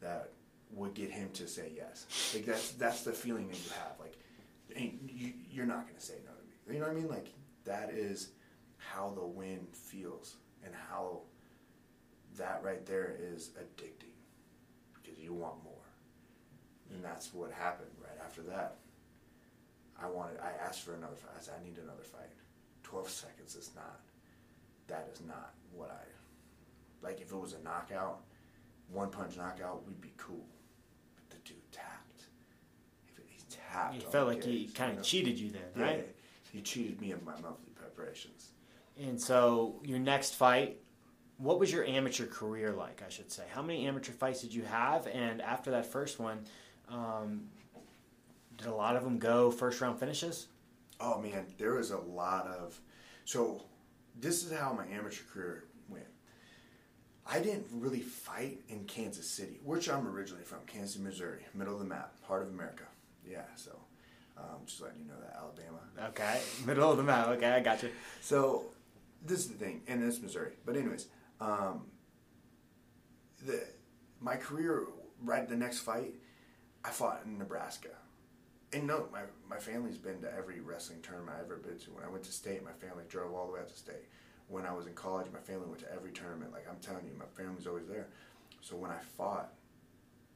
that 0.00 0.30
would 0.70 0.94
get 0.94 1.10
him 1.10 1.28
to 1.34 1.46
say 1.46 1.72
yes. 1.74 2.32
Like 2.34 2.44
that's 2.44 2.72
that's 2.72 3.02
the 3.02 3.12
feeling 3.12 3.48
that 3.48 3.56
you 3.56 3.70
have. 3.70 3.92
Like, 4.00 4.16
you 5.06 5.32
you're 5.50 5.66
not 5.66 5.86
gonna 5.86 6.00
say 6.00 6.14
no 6.24 6.32
to 6.32 6.70
me. 6.70 6.74
You 6.76 6.80
know 6.80 6.88
what 6.88 6.96
I 6.96 7.00
mean? 7.00 7.08
Like 7.08 7.28
that 7.64 7.90
is 7.90 8.30
how 8.76 9.12
the 9.14 9.24
win 9.24 9.66
feels 9.72 10.36
and 10.64 10.74
how 10.90 11.20
that 12.38 12.60
right 12.62 12.84
there 12.86 13.14
is 13.18 13.50
addicting 13.58 14.14
because 14.94 15.18
you 15.18 15.32
want 15.32 15.62
more. 15.64 15.72
And 16.92 17.04
that's 17.04 17.32
what 17.32 17.50
happened 17.52 17.90
right 18.00 18.18
after 18.24 18.42
that. 18.42 18.76
I 20.00 20.08
wanted 20.08 20.38
I 20.40 20.52
asked 20.66 20.82
for 20.82 20.94
another 20.94 21.16
fight. 21.16 21.32
I 21.38 21.40
said 21.40 21.54
I 21.60 21.64
need 21.64 21.78
another 21.78 22.02
fight. 22.02 22.30
Twelve 22.82 23.08
seconds 23.08 23.54
is 23.54 23.70
not 23.74 24.00
that 24.86 25.08
is 25.12 25.20
not 25.26 25.54
what 25.72 25.90
I 25.90 27.04
like 27.04 27.20
if 27.20 27.32
it 27.32 27.36
was 27.36 27.52
a 27.52 27.62
knockout, 27.62 28.20
one 28.90 29.10
punch 29.10 29.36
knockout, 29.36 29.86
we'd 29.86 30.00
be 30.00 30.12
cool. 30.16 30.46
But 31.16 31.30
the 31.30 31.36
dude 31.48 31.70
tapped. 31.70 32.24
If 33.08 33.18
it, 33.18 33.26
he 33.28 33.42
tapped. 33.50 33.94
You 33.94 34.00
felt 34.00 34.28
like 34.28 34.42
he 34.42 34.66
kind 34.68 34.88
you 34.88 34.92
of 34.92 34.96
know? 34.98 35.02
cheated 35.02 35.38
you 35.38 35.50
then, 35.50 35.62
right? 35.76 35.96
Yeah, 35.98 36.12
he 36.52 36.60
cheated 36.62 37.00
me 37.00 37.12
in 37.12 37.22
my 37.24 37.32
monthly 37.32 37.72
preparations. 37.74 38.50
And 39.00 39.20
so 39.20 39.80
your 39.84 39.98
next 39.98 40.34
fight, 40.34 40.78
what 41.44 41.60
was 41.60 41.70
your 41.70 41.84
amateur 41.84 42.26
career 42.26 42.72
like? 42.72 43.02
I 43.06 43.10
should 43.10 43.30
say. 43.30 43.42
How 43.52 43.62
many 43.62 43.86
amateur 43.86 44.12
fights 44.12 44.40
did 44.40 44.54
you 44.54 44.62
have? 44.62 45.06
And 45.06 45.42
after 45.42 45.70
that 45.72 45.86
first 45.86 46.18
one, 46.18 46.40
um, 46.88 47.48
did 48.56 48.66
a 48.66 48.74
lot 48.74 48.96
of 48.96 49.04
them 49.04 49.18
go 49.18 49.50
first 49.50 49.80
round 49.80 50.00
finishes? 50.00 50.46
Oh 51.00 51.20
man, 51.20 51.46
there 51.58 51.74
was 51.74 51.90
a 51.90 51.98
lot 51.98 52.46
of. 52.46 52.80
So, 53.26 53.62
this 54.18 54.44
is 54.44 54.56
how 54.56 54.72
my 54.72 54.86
amateur 54.86 55.24
career 55.32 55.64
went. 55.88 56.06
I 57.26 57.40
didn't 57.40 57.66
really 57.72 58.00
fight 58.00 58.60
in 58.68 58.84
Kansas 58.84 59.28
City, 59.28 59.60
which 59.64 59.88
I'm 59.88 60.06
originally 60.06 60.44
from, 60.44 60.58
Kansas 60.66 60.92
City, 60.92 61.04
Missouri, 61.04 61.40
middle 61.54 61.74
of 61.74 61.80
the 61.80 61.86
map, 61.86 62.14
heart 62.22 62.42
of 62.42 62.48
America. 62.48 62.84
Yeah, 63.26 63.44
so 63.56 63.72
um, 64.36 64.60
just 64.66 64.80
letting 64.80 65.00
you 65.00 65.06
know 65.06 65.20
that 65.20 65.36
Alabama. 65.36 66.10
Okay, 66.10 66.40
middle 66.66 66.90
of 66.90 66.96
the 66.96 67.02
map. 67.02 67.28
Okay, 67.28 67.50
I 67.50 67.60
got 67.60 67.82
you. 67.82 67.90
So, 68.20 68.66
this 69.24 69.40
is 69.40 69.48
the 69.48 69.56
thing, 69.58 69.82
and 69.88 70.02
it's 70.04 70.20
Missouri. 70.20 70.52
But 70.64 70.76
anyways, 70.76 71.08
um, 71.40 71.86
the 73.44 73.62
my 74.20 74.36
career 74.36 74.86
right 75.22 75.48
the 75.48 75.56
next 75.56 75.80
fight, 75.80 76.14
I 76.84 76.90
fought 76.90 77.22
in 77.24 77.38
Nebraska. 77.38 77.90
And 78.72 78.86
no, 78.86 79.08
my, 79.12 79.20
my 79.48 79.58
family's 79.58 79.98
been 79.98 80.20
to 80.22 80.34
every 80.36 80.60
wrestling 80.60 81.00
tournament 81.02 81.36
I've 81.38 81.44
ever 81.46 81.56
been 81.56 81.78
to. 81.78 81.90
When 81.92 82.04
I 82.04 82.08
went 82.08 82.24
to 82.24 82.32
state, 82.32 82.64
my 82.64 82.72
family 82.72 83.04
drove 83.08 83.32
all 83.34 83.46
the 83.46 83.52
way 83.54 83.60
out 83.60 83.68
to 83.68 83.76
state. 83.76 84.08
When 84.48 84.66
I 84.66 84.72
was 84.72 84.86
in 84.86 84.94
college, 84.94 85.28
my 85.32 85.40
family 85.40 85.66
went 85.68 85.80
to 85.80 85.92
every 85.94 86.12
tournament. 86.12 86.52
Like 86.52 86.66
I'm 86.68 86.78
telling 86.80 87.06
you, 87.06 87.12
my 87.18 87.26
family's 87.40 87.66
always 87.66 87.86
there. 87.86 88.08
So 88.60 88.76
when 88.76 88.90
I 88.90 88.98
fought 89.16 89.52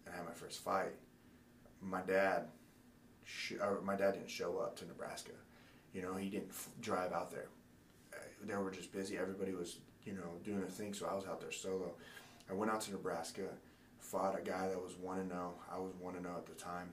and 0.07 0.15
I 0.15 0.19
had 0.19 0.27
my 0.27 0.33
first 0.35 0.61
fight, 0.61 0.93
my 1.83 2.01
dad, 2.03 2.49
sh- 3.25 3.55
my 3.85 3.97
dad 3.97 4.15
didn't 4.15 4.31
show 4.31 4.59
up 4.59 4.77
to 4.79 4.87
Nebraska. 4.87 5.33
You 5.95 6.03
know, 6.03 6.15
he 6.17 6.29
didn't 6.29 6.51
f- 6.51 6.69
drive 6.81 7.13
out 7.13 7.31
there. 7.31 7.49
Uh, 8.13 8.19
They 8.45 8.55
were 8.57 8.71
just 8.71 8.93
busy. 8.93 9.19
Everybody 9.19 9.55
was, 9.55 9.79
you 10.09 10.15
know, 10.15 10.31
doing 10.43 10.61
their 10.61 10.69
thing. 10.69 10.95
So 10.95 11.07
I 11.07 11.15
was 11.15 11.27
out 11.27 11.41
there 11.41 11.53
solo. 11.53 11.93
I 12.51 12.55
went 12.55 12.73
out 12.73 12.81
to 12.83 12.93
Nebraska, 12.93 13.49
fought 13.99 14.39
a 14.39 14.43
guy 14.43 14.69
that 14.69 14.83
was 14.83 14.95
one 14.97 15.19
and 15.19 15.31
zero. 15.31 15.53
I 15.71 15.79
was 15.79 15.93
one 16.01 16.17
and 16.17 16.25
zero 16.25 16.37
at 16.39 16.47
the 16.47 16.55
time, 16.55 16.89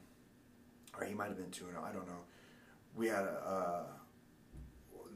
or 1.00 1.06
he 1.06 1.14
might 1.14 1.30
have 1.30 1.38
been 1.38 1.52
two 1.52 1.66
and 1.66 1.74
zero. 1.74 1.86
I 1.88 1.94
don't 1.94 2.08
know. 2.08 2.24
We 2.94 3.08
had 3.08 3.24
a 3.24 3.86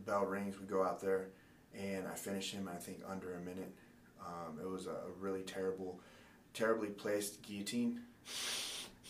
bell 0.06 0.26
rings. 0.26 0.60
We 0.60 0.66
go 0.66 0.82
out 0.84 1.02
there, 1.02 1.28
and 1.78 2.08
I 2.08 2.16
finished 2.16 2.54
him. 2.54 2.70
I 2.74 2.78
think 2.78 3.02
under 3.08 3.36
a 3.36 3.40
minute. 3.40 3.74
Um, 4.26 4.60
it 4.62 4.70
was 4.70 4.86
a, 4.88 4.92
a 4.92 5.12
really 5.20 5.42
terrible, 5.42 6.00
terribly 6.54 6.90
placed 6.90 7.42
guillotine. 7.42 8.02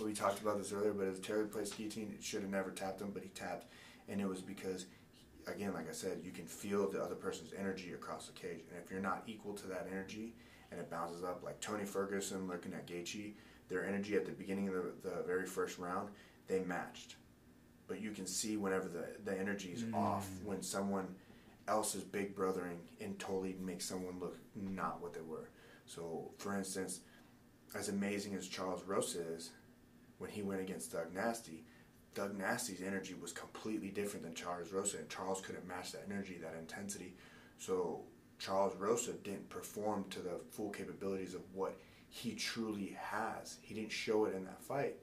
We 0.03 0.13
talked 0.13 0.39
about 0.39 0.57
this 0.57 0.71
earlier, 0.71 0.93
but 0.93 1.03
it 1.07 1.09
was 1.09 1.19
a 1.19 1.21
terribly 1.21 1.51
placed 1.51 1.77
guillotine. 1.77 2.13
It 2.17 2.23
should 2.23 2.41
have 2.41 2.51
never 2.51 2.71
tapped 2.71 3.01
him, 3.01 3.11
but 3.13 3.21
he 3.21 3.29
tapped, 3.29 3.65
and 4.07 4.21
it 4.21 4.27
was 4.27 4.41
because, 4.41 4.85
again, 5.47 5.73
like 5.73 5.89
I 5.89 5.93
said, 5.93 6.19
you 6.23 6.31
can 6.31 6.45
feel 6.45 6.89
the 6.89 7.01
other 7.01 7.15
person's 7.15 7.53
energy 7.57 7.93
across 7.93 8.27
the 8.27 8.33
cage, 8.33 8.63
and 8.69 8.83
if 8.83 8.91
you're 8.91 9.01
not 9.01 9.23
equal 9.27 9.53
to 9.53 9.67
that 9.67 9.87
energy, 9.91 10.35
and 10.71 10.79
it 10.79 10.89
bounces 10.89 11.23
up, 11.23 11.41
like 11.43 11.59
Tony 11.59 11.85
Ferguson 11.85 12.47
looking 12.47 12.73
at 12.73 12.85
Gaethje, 12.85 13.33
their 13.69 13.85
energy 13.85 14.15
at 14.15 14.25
the 14.25 14.31
beginning 14.31 14.67
of 14.67 14.73
the, 14.73 15.09
the 15.09 15.23
very 15.25 15.45
first 15.45 15.79
round, 15.79 16.09
they 16.47 16.59
matched, 16.61 17.15
but 17.87 18.01
you 18.01 18.11
can 18.11 18.25
see 18.25 18.57
whenever 18.57 18.87
the 18.87 19.05
the 19.23 19.37
energy 19.37 19.69
is 19.69 19.83
mm. 19.83 19.93
off 19.95 20.27
when 20.43 20.61
someone 20.61 21.07
else 21.67 21.93
is 21.93 22.03
big 22.03 22.35
brothering 22.35 22.79
and 22.99 23.17
totally 23.19 23.55
makes 23.61 23.85
someone 23.85 24.19
look 24.19 24.37
not 24.55 25.01
what 25.01 25.13
they 25.13 25.21
were. 25.21 25.49
So, 25.85 26.31
for 26.37 26.57
instance, 26.57 27.01
as 27.75 27.89
amazing 27.89 28.35
as 28.35 28.47
Charles 28.47 28.83
Rosa 28.83 29.21
is, 29.35 29.51
when 30.17 30.29
he 30.29 30.41
went 30.41 30.61
against 30.61 30.91
Thug 30.91 31.13
Nasty, 31.13 31.63
Thug 32.15 32.37
Nasty's 32.37 32.81
energy 32.81 33.13
was 33.13 33.31
completely 33.31 33.89
different 33.89 34.25
than 34.25 34.33
Charles 34.33 34.71
Rosa, 34.71 34.97
and 34.97 35.09
Charles 35.09 35.41
couldn't 35.41 35.67
match 35.67 35.91
that 35.91 36.05
energy, 36.09 36.37
that 36.41 36.55
intensity. 36.57 37.15
So 37.57 38.01
Charles 38.39 38.75
Rosa 38.75 39.13
didn't 39.13 39.49
perform 39.49 40.05
to 40.11 40.19
the 40.19 40.39
full 40.49 40.69
capabilities 40.69 41.35
of 41.35 41.41
what 41.53 41.77
he 42.09 42.33
truly 42.33 42.97
has. 42.99 43.57
He 43.61 43.75
didn't 43.75 43.91
show 43.91 44.25
it 44.25 44.35
in 44.35 44.45
that 44.45 44.61
fight, 44.61 44.95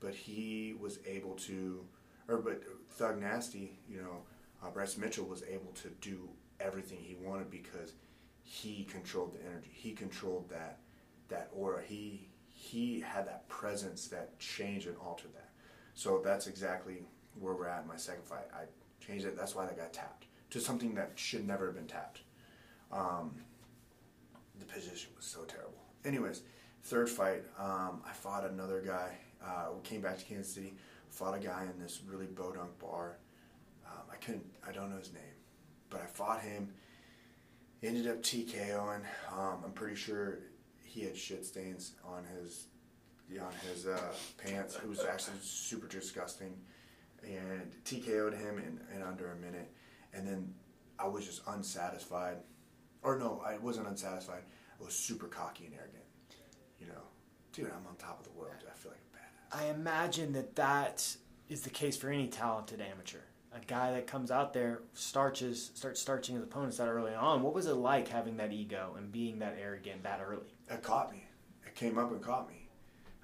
but 0.00 0.14
he 0.14 0.74
was 0.78 0.98
able 1.06 1.34
to, 1.36 1.84
or 2.28 2.38
but 2.38 2.62
Thug 2.90 3.20
Nasty, 3.20 3.78
you 3.88 4.02
know, 4.02 4.22
uh, 4.62 4.70
Bryce 4.70 4.98
Mitchell 4.98 5.24
was 5.26 5.42
able 5.44 5.72
to 5.82 5.88
do 6.00 6.28
everything 6.60 6.98
he 7.00 7.14
wanted 7.14 7.50
because 7.50 7.92
he 8.42 8.84
controlled 8.84 9.34
the 9.34 9.46
energy. 9.46 9.70
He 9.72 9.92
controlled 9.92 10.50
that 10.50 10.78
that 11.28 11.48
aura. 11.54 11.82
He 11.82 12.28
he 12.50 13.00
had 13.00 13.26
that 13.26 13.48
presence 13.48 14.08
that 14.08 14.38
changed 14.38 14.86
and 14.86 14.96
altered 14.98 15.34
that. 15.34 15.43
So 15.94 16.20
that's 16.24 16.46
exactly 16.46 17.02
where 17.38 17.54
we're 17.54 17.68
at 17.68 17.82
in 17.82 17.88
my 17.88 17.96
second 17.96 18.24
fight. 18.24 18.46
I 18.52 18.64
changed 19.04 19.26
it. 19.26 19.36
That's 19.36 19.54
why 19.54 19.66
that 19.66 19.76
got 19.76 19.92
tapped 19.92 20.26
to 20.50 20.60
something 20.60 20.94
that 20.94 21.12
should 21.16 21.46
never 21.46 21.66
have 21.66 21.74
been 21.74 21.86
tapped. 21.86 22.20
Um, 22.92 23.34
the 24.58 24.64
position 24.64 25.10
was 25.16 25.24
so 25.24 25.42
terrible. 25.42 25.82
Anyways, 26.04 26.42
third 26.82 27.08
fight, 27.08 27.42
um, 27.58 28.02
I 28.06 28.12
fought 28.12 28.48
another 28.48 28.80
guy. 28.80 29.16
Uh, 29.44 29.70
we 29.74 29.82
came 29.82 30.00
back 30.00 30.18
to 30.18 30.24
Kansas 30.24 30.54
City, 30.54 30.74
fought 31.10 31.36
a 31.36 31.40
guy 31.40 31.66
in 31.72 31.80
this 31.82 32.00
really 32.06 32.26
bodunk 32.26 32.78
bar. 32.78 33.18
Um, 33.86 34.02
I 34.12 34.16
couldn't, 34.16 34.46
I 34.66 34.72
don't 34.72 34.90
know 34.90 34.98
his 34.98 35.12
name, 35.12 35.22
but 35.90 36.00
I 36.00 36.06
fought 36.06 36.40
him. 36.40 36.72
Ended 37.82 38.06
up 38.06 38.22
TKOing. 38.22 39.02
Um, 39.36 39.58
I'm 39.64 39.72
pretty 39.72 39.96
sure 39.96 40.38
he 40.82 41.02
had 41.02 41.16
shit 41.16 41.44
stains 41.44 41.92
on 42.04 42.24
his 42.24 42.68
on 43.40 43.52
his 43.68 43.86
uh, 43.86 43.98
pants. 44.38 44.76
It 44.76 44.88
was 44.88 45.04
actually 45.04 45.38
super 45.40 45.86
disgusting. 45.86 46.56
And 47.22 47.72
TKO'd 47.84 48.34
him 48.34 48.58
in, 48.58 48.80
in 48.94 49.02
under 49.02 49.32
a 49.32 49.36
minute. 49.36 49.70
And 50.12 50.26
then 50.26 50.52
I 50.98 51.08
was 51.08 51.24
just 51.24 51.42
unsatisfied. 51.46 52.36
Or 53.02 53.18
no, 53.18 53.42
I 53.44 53.58
wasn't 53.58 53.88
unsatisfied. 53.88 54.42
I 54.80 54.84
was 54.84 54.94
super 54.94 55.26
cocky 55.26 55.66
and 55.66 55.74
arrogant. 55.74 56.04
You 56.78 56.86
know, 56.86 57.02
dude, 57.52 57.66
I'm 57.66 57.86
on 57.88 57.96
top 57.96 58.20
of 58.20 58.26
the 58.26 58.38
world. 58.38 58.54
I 58.70 58.76
feel 58.76 58.92
like 58.92 59.00
a 59.00 59.56
badass. 59.56 59.62
I 59.62 59.70
imagine 59.70 60.32
that 60.34 60.56
that 60.56 61.16
is 61.48 61.62
the 61.62 61.70
case 61.70 61.96
for 61.96 62.10
any 62.10 62.28
talented 62.28 62.80
amateur. 62.80 63.20
A 63.52 63.64
guy 63.66 63.92
that 63.92 64.08
comes 64.08 64.32
out 64.32 64.52
there, 64.52 64.82
starches, 64.94 65.70
starts 65.74 66.00
starching 66.00 66.34
his 66.34 66.42
opponents 66.42 66.78
that 66.78 66.88
early 66.88 67.14
on. 67.14 67.42
What 67.42 67.54
was 67.54 67.66
it 67.66 67.74
like 67.74 68.08
having 68.08 68.36
that 68.38 68.52
ego 68.52 68.94
and 68.98 69.12
being 69.12 69.38
that 69.38 69.56
arrogant 69.60 70.02
that 70.02 70.20
early? 70.26 70.56
It 70.68 70.82
caught 70.82 71.12
me. 71.12 71.24
It 71.64 71.76
came 71.76 71.96
up 71.96 72.10
and 72.10 72.20
caught 72.20 72.48
me. 72.48 72.63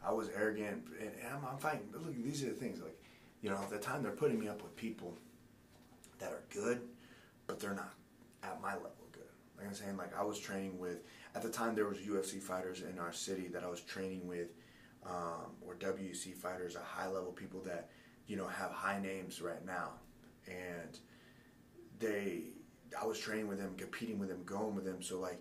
I 0.04 0.12
was 0.12 0.28
arrogant, 0.30 0.84
and, 0.98 1.10
I'm, 1.30 1.44
I'm 1.46 1.58
fighting. 1.58 1.88
But 1.92 2.02
look, 2.02 2.14
these 2.22 2.42
are 2.42 2.46
the 2.46 2.54
things. 2.54 2.80
Like, 2.80 2.98
you 3.42 3.50
know, 3.50 3.56
at 3.56 3.70
the 3.70 3.78
time 3.78 4.02
they're 4.02 4.12
putting 4.12 4.38
me 4.38 4.48
up 4.48 4.62
with 4.62 4.74
people 4.76 5.16
that 6.18 6.32
are 6.32 6.42
good, 6.52 6.80
but 7.46 7.60
they're 7.60 7.74
not 7.74 7.92
at 8.42 8.60
my 8.62 8.74
level 8.74 9.06
good. 9.12 9.22
Like 9.58 9.66
I'm 9.66 9.74
saying, 9.74 9.96
like 9.96 10.16
I 10.18 10.22
was 10.22 10.38
training 10.38 10.78
with. 10.78 10.98
At 11.34 11.42
the 11.42 11.50
time, 11.50 11.74
there 11.74 11.86
was 11.86 11.98
UFC 11.98 12.40
fighters 12.40 12.82
in 12.82 12.98
our 12.98 13.12
city 13.12 13.46
that 13.48 13.62
I 13.62 13.68
was 13.68 13.80
training 13.80 14.26
with, 14.26 14.48
um, 15.06 15.52
or 15.64 15.74
WC 15.76 16.34
fighters, 16.34 16.74
a 16.76 16.80
high 16.80 17.08
level 17.08 17.30
people 17.30 17.60
that 17.62 17.90
you 18.26 18.36
know 18.36 18.46
have 18.46 18.70
high 18.70 19.00
names 19.00 19.40
right 19.40 19.64
now, 19.64 19.90
and 20.46 20.98
they. 21.98 22.44
I 23.00 23.06
was 23.06 23.20
training 23.20 23.46
with 23.46 23.58
them, 23.58 23.74
competing 23.76 24.18
with 24.18 24.30
them, 24.30 24.42
going 24.44 24.74
with 24.74 24.84
them. 24.84 25.00
So 25.00 25.20
like, 25.20 25.40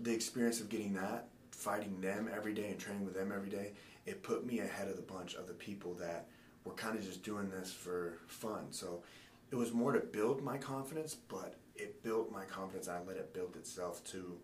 the 0.00 0.14
experience 0.14 0.62
of 0.62 0.70
getting 0.70 0.94
that 0.94 1.28
fighting 1.60 2.00
them 2.00 2.28
every 2.34 2.54
day 2.54 2.68
and 2.70 2.78
training 2.78 3.04
with 3.04 3.14
them 3.14 3.30
every 3.34 3.50
day, 3.50 3.72
it 4.06 4.22
put 4.22 4.46
me 4.46 4.60
ahead 4.60 4.88
of 4.88 4.96
the 4.96 5.02
bunch 5.02 5.34
of 5.34 5.46
the 5.46 5.52
people 5.52 5.92
that 5.94 6.26
were 6.64 6.72
kind 6.72 6.98
of 6.98 7.04
just 7.04 7.22
doing 7.22 7.50
this 7.50 7.70
for 7.70 8.18
fun. 8.26 8.66
So 8.70 9.02
it 9.50 9.56
was 9.56 9.72
more 9.72 9.92
to 9.92 10.00
build 10.00 10.42
my 10.42 10.56
confidence, 10.56 11.14
but 11.28 11.56
it 11.76 12.02
built 12.02 12.32
my 12.32 12.44
confidence. 12.44 12.88
I 12.88 13.00
let 13.06 13.16
it 13.16 13.34
build 13.34 13.56
itself 13.56 14.02
to 14.04 14.38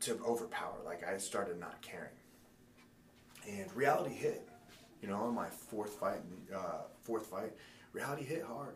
to 0.00 0.18
overpower. 0.24 0.76
Like 0.84 1.06
I 1.06 1.18
started 1.18 1.58
not 1.58 1.82
caring, 1.82 2.16
and 3.48 3.74
reality 3.74 4.14
hit. 4.14 4.48
You 5.02 5.08
know, 5.08 5.16
on 5.16 5.34
my 5.34 5.48
fourth 5.48 5.94
fight, 5.94 6.20
uh, 6.54 6.82
fourth 7.00 7.26
fight, 7.26 7.52
reality 7.92 8.22
hit 8.24 8.44
hard. 8.44 8.74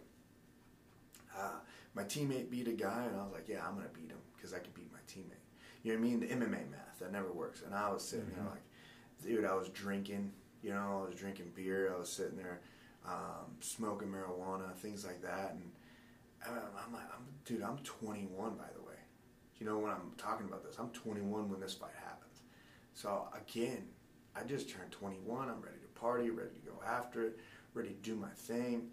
Uh, 1.36 1.58
my 1.94 2.02
teammate 2.02 2.50
beat 2.50 2.66
a 2.66 2.72
guy, 2.72 3.04
and 3.06 3.16
I 3.16 3.22
was 3.22 3.32
like, 3.32 3.46
"Yeah, 3.46 3.66
I'm 3.66 3.74
gonna 3.74 3.88
beat 3.88 4.10
him 4.10 4.18
because 4.36 4.54
I 4.54 4.58
can 4.58 4.72
beat 4.72 4.90
my 4.92 5.00
teammate." 5.06 5.44
You 5.82 5.92
know 5.92 6.00
what 6.00 6.06
I 6.06 6.10
mean? 6.10 6.20
The 6.20 6.26
MMA 6.28 6.70
math 6.94 7.00
that 7.00 7.12
never 7.12 7.32
works. 7.32 7.62
And 7.64 7.74
I 7.74 7.90
was 7.90 8.02
sitting 8.02 8.26
mm-hmm. 8.26 8.44
there 8.44 8.50
like, 8.50 8.62
dude, 9.24 9.44
I 9.44 9.54
was 9.54 9.68
drinking. 9.68 10.32
You 10.62 10.70
know, 10.70 11.02
I 11.04 11.08
was 11.08 11.14
drinking 11.14 11.52
beer. 11.54 11.92
I 11.94 11.98
was 11.98 12.10
sitting 12.10 12.36
there 12.36 12.60
um, 13.06 13.52
smoking 13.60 14.08
marijuana, 14.08 14.74
things 14.74 15.04
like 15.04 15.20
that, 15.22 15.54
and 15.54 15.70
I'm 16.46 16.92
like, 16.92 17.04
I'm, 17.14 17.24
dude, 17.44 17.62
I'm 17.62 17.78
21 17.78 18.54
by 18.56 18.64
the 18.74 18.82
way. 18.82 18.94
You 19.58 19.66
know 19.66 19.78
when 19.78 19.90
I'm 19.90 20.12
talking 20.16 20.46
about 20.46 20.64
this, 20.64 20.76
I'm 20.78 20.88
21 20.90 21.50
when 21.50 21.60
this 21.60 21.74
fight 21.74 21.90
happens. 22.02 22.42
So 22.94 23.28
again, 23.34 23.84
I 24.34 24.42
just 24.42 24.70
turned 24.70 24.90
21. 24.90 25.48
I'm 25.48 25.60
ready 25.60 25.78
to 25.82 26.00
party, 26.00 26.30
ready 26.30 26.50
to 26.50 26.70
go 26.70 26.80
after 26.86 27.24
it, 27.26 27.38
ready 27.74 27.90
to 27.90 27.94
do 27.96 28.16
my 28.16 28.30
thing, 28.30 28.88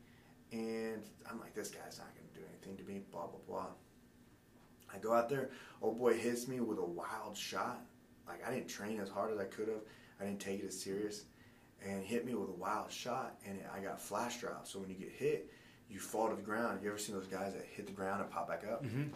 and 0.51 1.03
I'm 1.29 1.39
like, 1.39 1.53
this 1.55 1.69
guy's 1.69 1.97
not 1.97 2.09
gonna 2.13 2.27
do 2.33 2.41
anything 2.49 2.83
to 2.85 2.91
me. 2.91 3.01
Blah 3.11 3.27
blah 3.27 3.39
blah. 3.47 3.67
I 4.93 4.97
go 4.97 5.13
out 5.13 5.29
there, 5.29 5.51
old 5.81 5.97
boy 5.97 6.17
hits 6.17 6.47
me 6.47 6.59
with 6.59 6.77
a 6.77 6.85
wild 6.85 7.37
shot. 7.37 7.81
Like 8.27 8.47
I 8.47 8.53
didn't 8.53 8.67
train 8.67 8.99
as 8.99 9.09
hard 9.09 9.31
as 9.31 9.39
I 9.39 9.45
could 9.45 9.67
have. 9.67 9.81
I 10.19 10.25
didn't 10.25 10.39
take 10.39 10.61
it 10.61 10.67
as 10.67 10.79
serious, 10.79 11.25
and 11.85 12.03
hit 12.03 12.25
me 12.25 12.35
with 12.35 12.49
a 12.49 12.53
wild 12.53 12.91
shot, 12.91 13.37
and 13.45 13.57
it, 13.57 13.65
I 13.73 13.79
got 13.79 13.99
flash 13.99 14.39
drop. 14.39 14.67
So 14.67 14.79
when 14.79 14.89
you 14.89 14.95
get 14.95 15.09
hit, 15.09 15.51
you 15.89 15.99
fall 15.99 16.29
to 16.29 16.35
the 16.35 16.41
ground. 16.41 16.79
You 16.83 16.89
ever 16.89 16.97
seen 16.97 17.15
those 17.15 17.27
guys 17.27 17.53
that 17.53 17.65
hit 17.65 17.87
the 17.87 17.93
ground 17.93 18.21
and 18.21 18.29
pop 18.29 18.47
back 18.47 18.63
up? 18.71 18.83
Mm-hmm. 18.83 19.09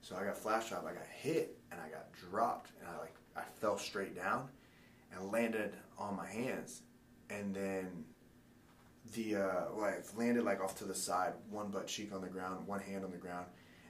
So 0.00 0.16
I 0.16 0.24
got 0.24 0.36
flash 0.36 0.68
drop. 0.68 0.84
I 0.84 0.92
got 0.92 1.06
hit, 1.06 1.58
and 1.70 1.80
I 1.80 1.88
got 1.88 2.12
dropped, 2.12 2.72
and 2.80 2.88
I 2.88 2.98
like 2.98 3.14
I 3.36 3.42
fell 3.60 3.78
straight 3.78 4.16
down, 4.16 4.48
and 5.12 5.30
landed 5.30 5.74
on 5.98 6.16
my 6.16 6.26
hands, 6.26 6.82
and 7.30 7.54
then 7.54 8.04
the 9.14 9.36
uh, 9.36 9.64
like 9.76 10.04
landed 10.16 10.44
like 10.44 10.60
off 10.60 10.76
to 10.78 10.84
the 10.84 10.94
side, 10.94 11.32
one 11.50 11.68
butt 11.68 11.86
cheek 11.86 12.12
on 12.12 12.20
the 12.20 12.28
ground, 12.28 12.66
one 12.66 12.80
hand 12.80 13.04
on 13.04 13.10
the 13.10 13.16
ground, 13.16 13.46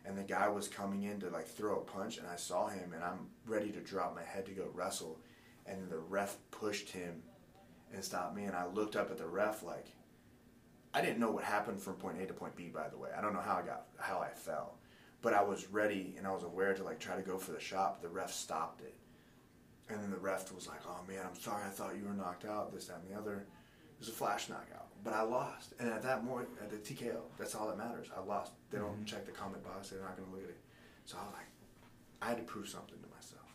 and 0.09 0.16
the 0.16 0.23
guy 0.23 0.49
was 0.49 0.68
coming 0.68 1.03
in 1.03 1.21
to 1.21 1.29
like 1.29 1.47
throw 1.47 1.77
a 1.77 1.83
punch, 1.83 2.16
and 2.16 2.27
I 2.27 2.37
saw 2.37 2.66
him, 2.68 2.94
and 2.94 3.05
I'm 3.05 3.29
ready 3.47 3.71
to 3.73 3.81
drop 3.81 4.14
my 4.14 4.23
head 4.23 4.47
to 4.47 4.53
go 4.53 4.68
wrestle, 4.73 5.21
and 5.66 5.90
the 5.90 5.99
ref 5.99 6.38
pushed 6.51 6.88
him 6.88 7.23
and 7.92 8.03
stopped 8.03 8.35
me, 8.35 8.44
and 8.44 8.57
I 8.57 8.66
looked 8.66 8.97
up 8.97 9.11
at 9.11 9.18
the 9.18 9.27
ref 9.27 9.62
like, 9.62 9.87
I 10.94 11.03
didn't 11.03 11.18
know 11.18 11.31
what 11.31 11.44
happened 11.44 11.83
from 11.83 11.94
point 11.94 12.23
A 12.23 12.27
to 12.27 12.33
point 12.33 12.57
B. 12.57 12.71
By 12.71 12.88
the 12.88 12.97
way, 12.97 13.11
I 13.16 13.21
don't 13.21 13.35
know 13.35 13.42
how 13.42 13.57
I 13.57 13.62
got 13.62 13.88
how 13.99 14.18
I 14.21 14.31
fell, 14.31 14.79
but 15.21 15.35
I 15.35 15.42
was 15.42 15.68
ready 15.68 16.14
and 16.16 16.27
I 16.27 16.33
was 16.33 16.42
aware 16.42 16.73
to 16.73 16.83
like 16.83 16.99
try 16.99 17.14
to 17.14 17.23
go 17.23 17.37
for 17.37 17.53
the 17.53 17.61
shot. 17.61 18.01
The 18.01 18.09
ref 18.09 18.33
stopped 18.33 18.81
it, 18.81 18.94
and 19.90 20.03
then 20.03 20.11
the 20.11 20.16
ref 20.16 20.51
was 20.55 20.66
like, 20.66 20.81
"Oh 20.87 21.01
man, 21.07 21.27
I'm 21.29 21.38
sorry. 21.38 21.64
I 21.66 21.68
thought 21.68 21.97
you 21.99 22.09
were 22.09 22.14
knocked 22.14 22.47
out. 22.47 22.73
This, 22.73 22.87
that, 22.87 23.01
and 23.05 23.14
the 23.14 23.21
other." 23.21 23.40
It 23.40 24.01
was 24.01 24.09
a 24.09 24.12
flash 24.12 24.49
knockout 24.49 24.88
but 25.09 25.16
I 25.16 25.23
lost. 25.23 25.73
And 25.81 25.88
at 25.88 26.03
that 26.03 26.27
point, 26.27 26.49
at 26.61 26.71
the 26.71 26.77
TKO, 26.77 27.21
that's 27.38 27.55
all 27.55 27.68
that 27.68 27.79
matters. 27.79 28.09
I 28.14 28.21
lost. 28.21 28.53
They 28.71 28.79
don't 28.79 28.92
mm-hmm. 28.92 29.05
check 29.05 29.25
the 29.25 29.33
comment 29.33 29.64
box. 29.64 29.88
They're 29.88 30.01
not 30.01 30.16
going 30.16 30.29
to 30.29 30.35
look 30.35 30.44
at 30.44 30.51
it. 30.51 30.61
So 31.07 31.16
I 31.18 31.25
was 31.25 31.33
like, 31.33 31.49
I 32.21 32.29
had 32.29 32.37
to 32.37 32.42
prove 32.42 32.68
something 32.68 32.99
to 33.01 33.09
myself. 33.09 33.49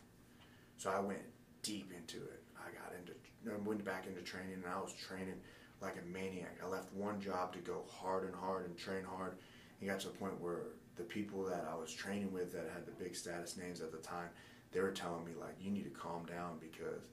So 0.78 0.90
I 0.90 0.98
went 0.98 1.20
deep 1.62 1.92
into 1.96 2.16
it. 2.16 2.42
I 2.58 2.72
got 2.74 2.92
into, 2.98 3.12
I 3.46 3.68
went 3.68 3.84
back 3.84 4.06
into 4.08 4.20
training, 4.22 4.54
and 4.54 4.64
I 4.66 4.80
was 4.80 4.92
training 4.94 5.36
like 5.80 5.94
a 6.02 6.06
maniac. 6.08 6.58
I 6.60 6.66
left 6.66 6.92
one 6.92 7.20
job 7.20 7.52
to 7.52 7.60
go 7.60 7.84
hard 7.88 8.24
and 8.24 8.34
hard 8.34 8.66
and 8.66 8.76
train 8.76 9.04
hard. 9.04 9.36
And 9.80 9.88
got 9.88 10.00
to 10.00 10.08
the 10.08 10.14
point 10.14 10.40
where 10.40 10.62
the 10.96 11.04
people 11.04 11.44
that 11.44 11.68
I 11.70 11.76
was 11.76 11.92
training 11.92 12.32
with 12.32 12.52
that 12.52 12.68
had 12.74 12.84
the 12.84 12.92
big 12.92 13.14
status 13.14 13.56
names 13.56 13.80
at 13.80 13.92
the 13.92 13.98
time, 13.98 14.30
they 14.72 14.80
were 14.80 14.90
telling 14.90 15.24
me 15.24 15.32
like, 15.38 15.54
you 15.60 15.70
need 15.70 15.84
to 15.84 15.90
calm 15.90 16.26
down 16.26 16.58
because 16.58 17.10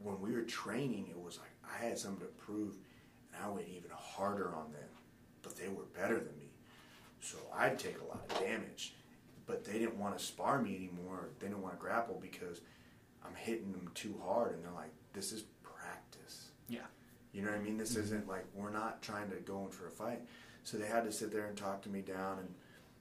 when 0.00 0.20
we 0.20 0.32
were 0.32 0.42
training, 0.42 1.06
it 1.08 1.20
was 1.20 1.38
like 1.38 1.50
I 1.62 1.84
had 1.84 1.98
something 1.98 2.26
to 2.26 2.32
prove 2.32 2.74
and 3.38 3.46
I 3.46 3.54
went 3.54 3.68
even 3.68 3.90
harder 3.94 4.54
on 4.54 4.72
them, 4.72 4.88
but 5.42 5.56
they 5.56 5.68
were 5.68 5.84
better 5.94 6.14
than 6.14 6.36
me. 6.38 6.50
So 7.20 7.38
I'd 7.56 7.78
take 7.78 8.00
a 8.00 8.04
lot 8.04 8.24
of 8.28 8.40
damage, 8.40 8.94
but 9.46 9.64
they 9.64 9.74
didn't 9.74 9.98
want 9.98 10.16
to 10.18 10.24
spar 10.24 10.60
me 10.60 10.76
anymore. 10.76 11.28
They 11.38 11.48
didn't 11.48 11.62
want 11.62 11.74
to 11.74 11.80
grapple 11.80 12.18
because 12.20 12.60
I'm 13.24 13.34
hitting 13.34 13.72
them 13.72 13.90
too 13.94 14.14
hard, 14.24 14.54
and 14.54 14.64
they're 14.64 14.72
like, 14.72 14.92
"This 15.12 15.32
is 15.32 15.42
practice." 15.62 16.50
Yeah. 16.68 16.86
You 17.32 17.42
know 17.42 17.50
what 17.50 17.60
I 17.60 17.62
mean? 17.62 17.76
This 17.76 17.92
mm-hmm. 17.92 18.02
isn't 18.02 18.28
like 18.28 18.44
we're 18.54 18.70
not 18.70 19.02
trying 19.02 19.30
to 19.30 19.36
go 19.36 19.64
in 19.64 19.70
for 19.70 19.86
a 19.86 19.90
fight. 19.90 20.20
So 20.64 20.76
they 20.76 20.86
had 20.86 21.04
to 21.04 21.12
sit 21.12 21.32
there 21.32 21.46
and 21.46 21.56
talk 21.56 21.82
to 21.82 21.88
me 21.88 22.00
down, 22.02 22.38
and 22.38 22.54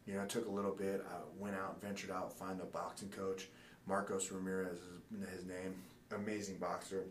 you 0.05 0.15
know, 0.15 0.21
it 0.21 0.29
took 0.29 0.47
a 0.47 0.51
little 0.51 0.71
bit. 0.71 1.05
I 1.07 1.17
went 1.37 1.55
out, 1.55 1.81
ventured 1.81 2.11
out, 2.11 2.37
find 2.37 2.59
a 2.61 2.65
boxing 2.65 3.09
coach. 3.09 3.47
Marcos 3.85 4.31
Ramirez 4.31 4.79
is 4.79 5.29
his 5.29 5.45
name. 5.45 5.75
Amazing 6.13 6.57
boxer. 6.57 7.05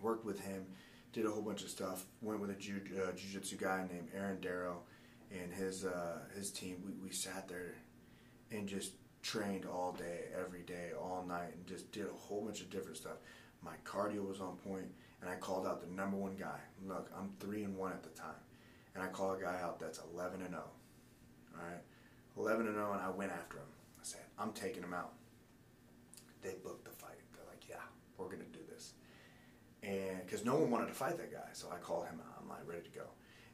Worked 0.00 0.24
with 0.24 0.40
him 0.40 0.66
did 1.12 1.26
a 1.26 1.30
whole 1.30 1.42
bunch 1.42 1.62
of 1.62 1.70
stuff. 1.70 2.04
Went 2.22 2.40
with 2.40 2.50
a 2.50 2.54
jiu, 2.54 2.80
uh, 2.96 3.12
jiu-jitsu 3.12 3.56
guy 3.56 3.86
named 3.90 4.08
Aaron 4.16 4.40
Darrow 4.40 4.80
and 5.30 5.52
his 5.52 5.84
uh, 5.84 6.18
his 6.34 6.50
team. 6.50 6.82
We, 6.84 6.92
we 7.08 7.10
sat 7.10 7.48
there 7.48 7.74
and 8.50 8.68
just 8.68 8.92
trained 9.22 9.66
all 9.66 9.92
day, 9.92 10.26
every 10.38 10.62
day, 10.62 10.90
all 10.98 11.24
night, 11.26 11.54
and 11.54 11.66
just 11.66 11.90
did 11.92 12.06
a 12.06 12.18
whole 12.18 12.42
bunch 12.42 12.60
of 12.60 12.70
different 12.70 12.96
stuff. 12.96 13.16
My 13.62 13.72
cardio 13.84 14.26
was 14.26 14.40
on 14.40 14.56
point, 14.56 14.86
and 15.20 15.30
I 15.30 15.34
called 15.36 15.66
out 15.66 15.80
the 15.80 15.94
number 15.94 16.16
one 16.16 16.36
guy. 16.36 16.60
Look, 16.86 17.10
I'm 17.16 17.30
three 17.40 17.64
and 17.64 17.76
one 17.76 17.92
at 17.92 18.02
the 18.02 18.10
time, 18.10 18.40
and 18.94 19.02
I 19.02 19.08
call 19.08 19.32
a 19.32 19.40
guy 19.40 19.60
out 19.62 19.80
that's 19.80 20.00
11 20.14 20.40
and 20.40 20.50
0. 20.50 20.62
All 20.62 21.64
right, 21.64 21.82
11 22.36 22.66
and 22.66 22.76
0, 22.76 22.92
and 22.92 23.02
I 23.02 23.10
went 23.10 23.32
after 23.32 23.56
him. 23.56 23.66
I 24.00 24.04
said, 24.04 24.20
I'm 24.38 24.52
taking 24.52 24.82
him 24.82 24.94
out. 24.94 25.12
They 26.40 26.54
booked 26.62 26.84
the 26.84 26.92
fight. 26.92 27.18
They're 27.34 27.44
like, 27.48 27.68
yeah, 27.68 27.82
we're 28.16 28.28
gonna 28.30 28.44
do 28.52 28.60
this 28.72 28.92
and 29.88 30.20
because 30.24 30.44
no 30.44 30.54
one 30.54 30.70
wanted 30.70 30.88
to 30.88 30.92
fight 30.92 31.16
that 31.16 31.32
guy, 31.32 31.48
so 31.54 31.68
I 31.72 31.78
called 31.78 32.04
him 32.04 32.20
out. 32.20 32.42
I'm 32.42 32.48
like 32.48 32.66
ready 32.66 32.82
to 32.82 32.90
go, 32.90 33.06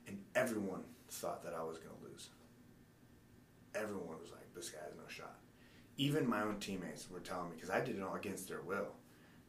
and 0.08 0.18
everyone 0.34 0.82
thought 1.08 1.44
that 1.44 1.54
I 1.54 1.62
was 1.62 1.78
going 1.78 1.94
to 1.96 2.04
lose. 2.10 2.30
Everyone 3.74 4.18
was 4.20 4.32
like, 4.32 4.52
"This 4.52 4.68
guy 4.68 4.80
has 4.84 4.96
no 4.96 5.08
shot." 5.08 5.38
Even 5.96 6.28
my 6.28 6.42
own 6.42 6.58
teammates 6.58 7.08
were 7.08 7.20
telling 7.20 7.50
me 7.50 7.54
because 7.54 7.70
I 7.70 7.80
did 7.80 7.96
it 7.96 8.02
all 8.02 8.16
against 8.16 8.48
their 8.48 8.62
will. 8.62 8.88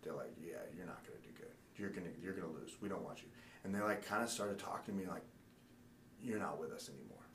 They're 0.03 0.13
like, 0.13 0.35
"Yeah, 0.39 0.61
you're 0.77 0.85
not 0.85 1.03
going 1.07 1.19
to 1.19 1.27
do 1.27 1.33
good. 1.35 1.53
You're 1.75 1.89
gonna 1.89 2.13
you're 2.21 2.33
gonna 2.33 2.53
lose. 2.53 2.77
We 2.79 2.87
don't 2.87 3.03
want 3.03 3.23
you." 3.23 3.29
And 3.63 3.73
they 3.73 3.79
like 3.79 4.05
kind 4.05 4.21
of 4.21 4.29
started 4.29 4.59
talking 4.59 4.93
to 4.93 5.01
me 5.01 5.07
like, 5.09 5.23
"You're 6.21 6.39
not 6.39 6.59
with 6.59 6.71
us 6.71 6.89
anymore." 6.89 7.25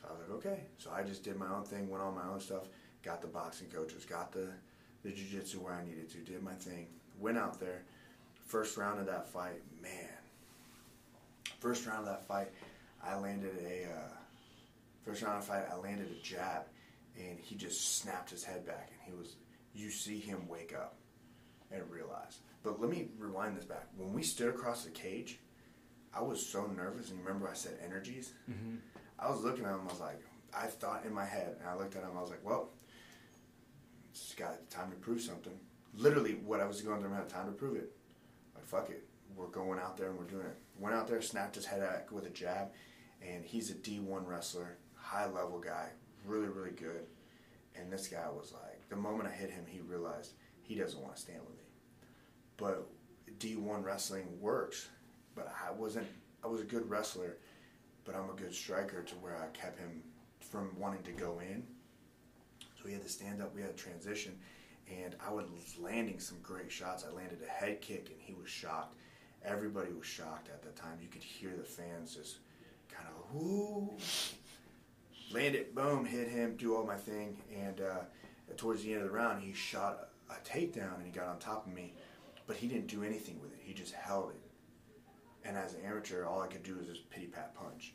So 0.00 0.08
I 0.08 0.12
was 0.12 0.20
like, 0.20 0.30
"Okay." 0.38 0.64
So 0.78 0.90
I 0.90 1.04
just 1.04 1.22
did 1.22 1.36
my 1.36 1.48
own 1.48 1.62
thing, 1.64 1.88
went 1.88 2.02
on 2.02 2.14
my 2.16 2.26
own 2.26 2.40
stuff, 2.40 2.64
got 3.02 3.20
the 3.22 3.28
boxing 3.28 3.68
coaches, 3.68 4.04
got 4.04 4.32
the 4.32 4.48
the 5.04 5.10
jiu-jitsu 5.10 5.60
where 5.60 5.74
I 5.74 5.84
needed 5.84 6.08
to, 6.10 6.18
did 6.18 6.42
my 6.42 6.54
thing, 6.54 6.88
went 7.20 7.36
out 7.36 7.60
there 7.60 7.84
First 8.46 8.76
round 8.76 9.00
of 9.00 9.06
that 9.06 9.28
fight, 9.28 9.62
man. 9.82 10.08
First 11.60 11.86
round 11.86 12.00
of 12.00 12.06
that 12.06 12.26
fight, 12.26 12.48
I 13.02 13.16
landed 13.16 13.56
a. 13.66 13.84
Uh, 13.84 14.12
first 15.04 15.22
round 15.22 15.38
of 15.38 15.44
fight, 15.44 15.64
I 15.72 15.76
landed 15.76 16.08
a 16.10 16.22
jab, 16.22 16.64
and 17.18 17.38
he 17.40 17.54
just 17.54 17.98
snapped 17.98 18.30
his 18.30 18.44
head 18.44 18.66
back, 18.66 18.90
and 18.92 19.00
he 19.12 19.18
was. 19.18 19.36
You 19.74 19.90
see 19.90 20.20
him 20.20 20.46
wake 20.46 20.74
up, 20.74 20.96
and 21.72 21.82
realize. 21.90 22.38
But 22.62 22.80
let 22.80 22.90
me 22.90 23.08
rewind 23.18 23.56
this 23.56 23.64
back. 23.64 23.86
When 23.96 24.12
we 24.12 24.22
stood 24.22 24.48
across 24.48 24.84
the 24.84 24.90
cage, 24.90 25.38
I 26.14 26.22
was 26.22 26.44
so 26.44 26.66
nervous, 26.66 27.10
and 27.10 27.18
remember 27.24 27.48
I 27.48 27.54
said 27.54 27.78
energies. 27.84 28.34
Mm-hmm. 28.48 28.76
I 29.18 29.30
was 29.30 29.42
looking 29.42 29.64
at 29.64 29.72
him. 29.72 29.80
I 29.88 29.92
was 29.92 30.00
like, 30.00 30.20
I 30.56 30.66
thought 30.66 31.04
in 31.04 31.12
my 31.12 31.24
head, 31.24 31.56
and 31.60 31.68
I 31.68 31.74
looked 31.74 31.96
at 31.96 32.02
him. 32.02 32.10
I 32.16 32.20
was 32.20 32.30
like, 32.30 32.44
well, 32.44 32.70
it's 34.12 34.34
got 34.34 34.70
time 34.70 34.90
to 34.90 34.96
prove 34.96 35.20
something. 35.20 35.58
Literally, 35.96 36.34
what 36.44 36.60
I 36.60 36.66
was 36.66 36.80
going 36.82 37.00
through, 37.00 37.12
I 37.12 37.16
had 37.16 37.28
time 37.28 37.46
to 37.46 37.52
prove 37.52 37.76
it 37.76 37.90
fuck 38.64 38.90
it, 38.90 39.04
we're 39.36 39.46
going 39.46 39.78
out 39.78 39.96
there 39.96 40.10
and 40.10 40.18
we're 40.18 40.24
doing 40.24 40.46
it. 40.46 40.56
Went 40.78 40.94
out 40.94 41.08
there, 41.08 41.20
snapped 41.20 41.54
his 41.54 41.66
head 41.66 41.82
out 41.82 42.10
with 42.12 42.26
a 42.26 42.30
jab, 42.30 42.68
and 43.22 43.44
he's 43.44 43.70
a 43.70 43.74
D1 43.74 44.26
wrestler, 44.26 44.78
high 44.94 45.26
level 45.26 45.58
guy, 45.58 45.88
really, 46.24 46.48
really 46.48 46.70
good. 46.70 47.06
And 47.76 47.92
this 47.92 48.08
guy 48.08 48.26
was 48.28 48.52
like, 48.52 48.88
the 48.88 48.96
moment 48.96 49.28
I 49.28 49.32
hit 49.32 49.50
him, 49.50 49.64
he 49.66 49.80
realized 49.80 50.32
he 50.62 50.74
doesn't 50.74 51.00
want 51.00 51.16
to 51.16 51.20
stand 51.20 51.40
with 51.40 51.56
me. 51.56 51.64
But 52.56 52.86
D1 53.38 53.84
wrestling 53.84 54.26
works, 54.40 54.88
but 55.34 55.52
I 55.66 55.72
wasn't, 55.72 56.06
I 56.42 56.46
was 56.46 56.60
a 56.60 56.64
good 56.64 56.88
wrestler, 56.88 57.38
but 58.04 58.14
I'm 58.14 58.30
a 58.30 58.34
good 58.34 58.54
striker 58.54 59.02
to 59.02 59.14
where 59.16 59.36
I 59.36 59.46
kept 59.56 59.78
him 59.78 60.02
from 60.40 60.70
wanting 60.78 61.02
to 61.04 61.12
go 61.12 61.40
in. 61.40 61.64
So 62.80 62.88
he 62.88 62.92
had 62.92 63.02
to 63.02 63.08
stand 63.08 63.42
up, 63.42 63.54
we 63.54 63.62
had 63.62 63.76
to 63.76 63.82
transition, 63.82 64.38
and 64.88 65.16
I 65.26 65.32
was 65.32 65.44
landing 65.80 66.18
some 66.18 66.38
great 66.42 66.70
shots. 66.70 67.04
I 67.08 67.14
landed 67.14 67.40
a 67.46 67.50
head 67.50 67.80
kick, 67.80 68.10
and 68.10 68.20
he 68.20 68.34
was 68.34 68.50
shocked. 68.50 68.96
Everybody 69.44 69.92
was 69.92 70.06
shocked 70.06 70.48
at 70.48 70.62
the 70.62 70.70
time. 70.70 70.98
You 71.00 71.08
could 71.08 71.22
hear 71.22 71.50
the 71.56 71.64
fans 71.64 72.14
just 72.14 72.38
kind 72.88 73.08
of 73.08 73.34
whoo. 73.34 73.90
Land 75.32 75.54
it, 75.54 75.74
boom, 75.74 76.04
hit 76.04 76.28
him, 76.28 76.56
do 76.56 76.76
all 76.76 76.84
my 76.84 76.96
thing, 76.96 77.36
and 77.54 77.80
uh, 77.80 78.00
towards 78.56 78.82
the 78.82 78.92
end 78.92 79.02
of 79.02 79.08
the 79.08 79.14
round, 79.14 79.42
he 79.42 79.52
shot 79.52 80.10
a 80.30 80.34
takedown 80.48 80.96
and 80.96 81.06
he 81.06 81.10
got 81.10 81.26
on 81.26 81.38
top 81.38 81.66
of 81.66 81.72
me, 81.72 81.94
but 82.46 82.56
he 82.56 82.66
didn't 82.66 82.86
do 82.86 83.02
anything 83.02 83.40
with 83.40 83.52
it. 83.52 83.60
He 83.62 83.72
just 83.74 83.94
held 83.94 84.30
it. 84.30 84.40
And 85.44 85.56
as 85.56 85.74
an 85.74 85.80
amateur, 85.86 86.24
all 86.24 86.40
I 86.40 86.46
could 86.46 86.62
do 86.62 86.76
was 86.76 86.86
just 86.86 87.08
pity 87.10 87.26
pat 87.26 87.54
punch. 87.54 87.94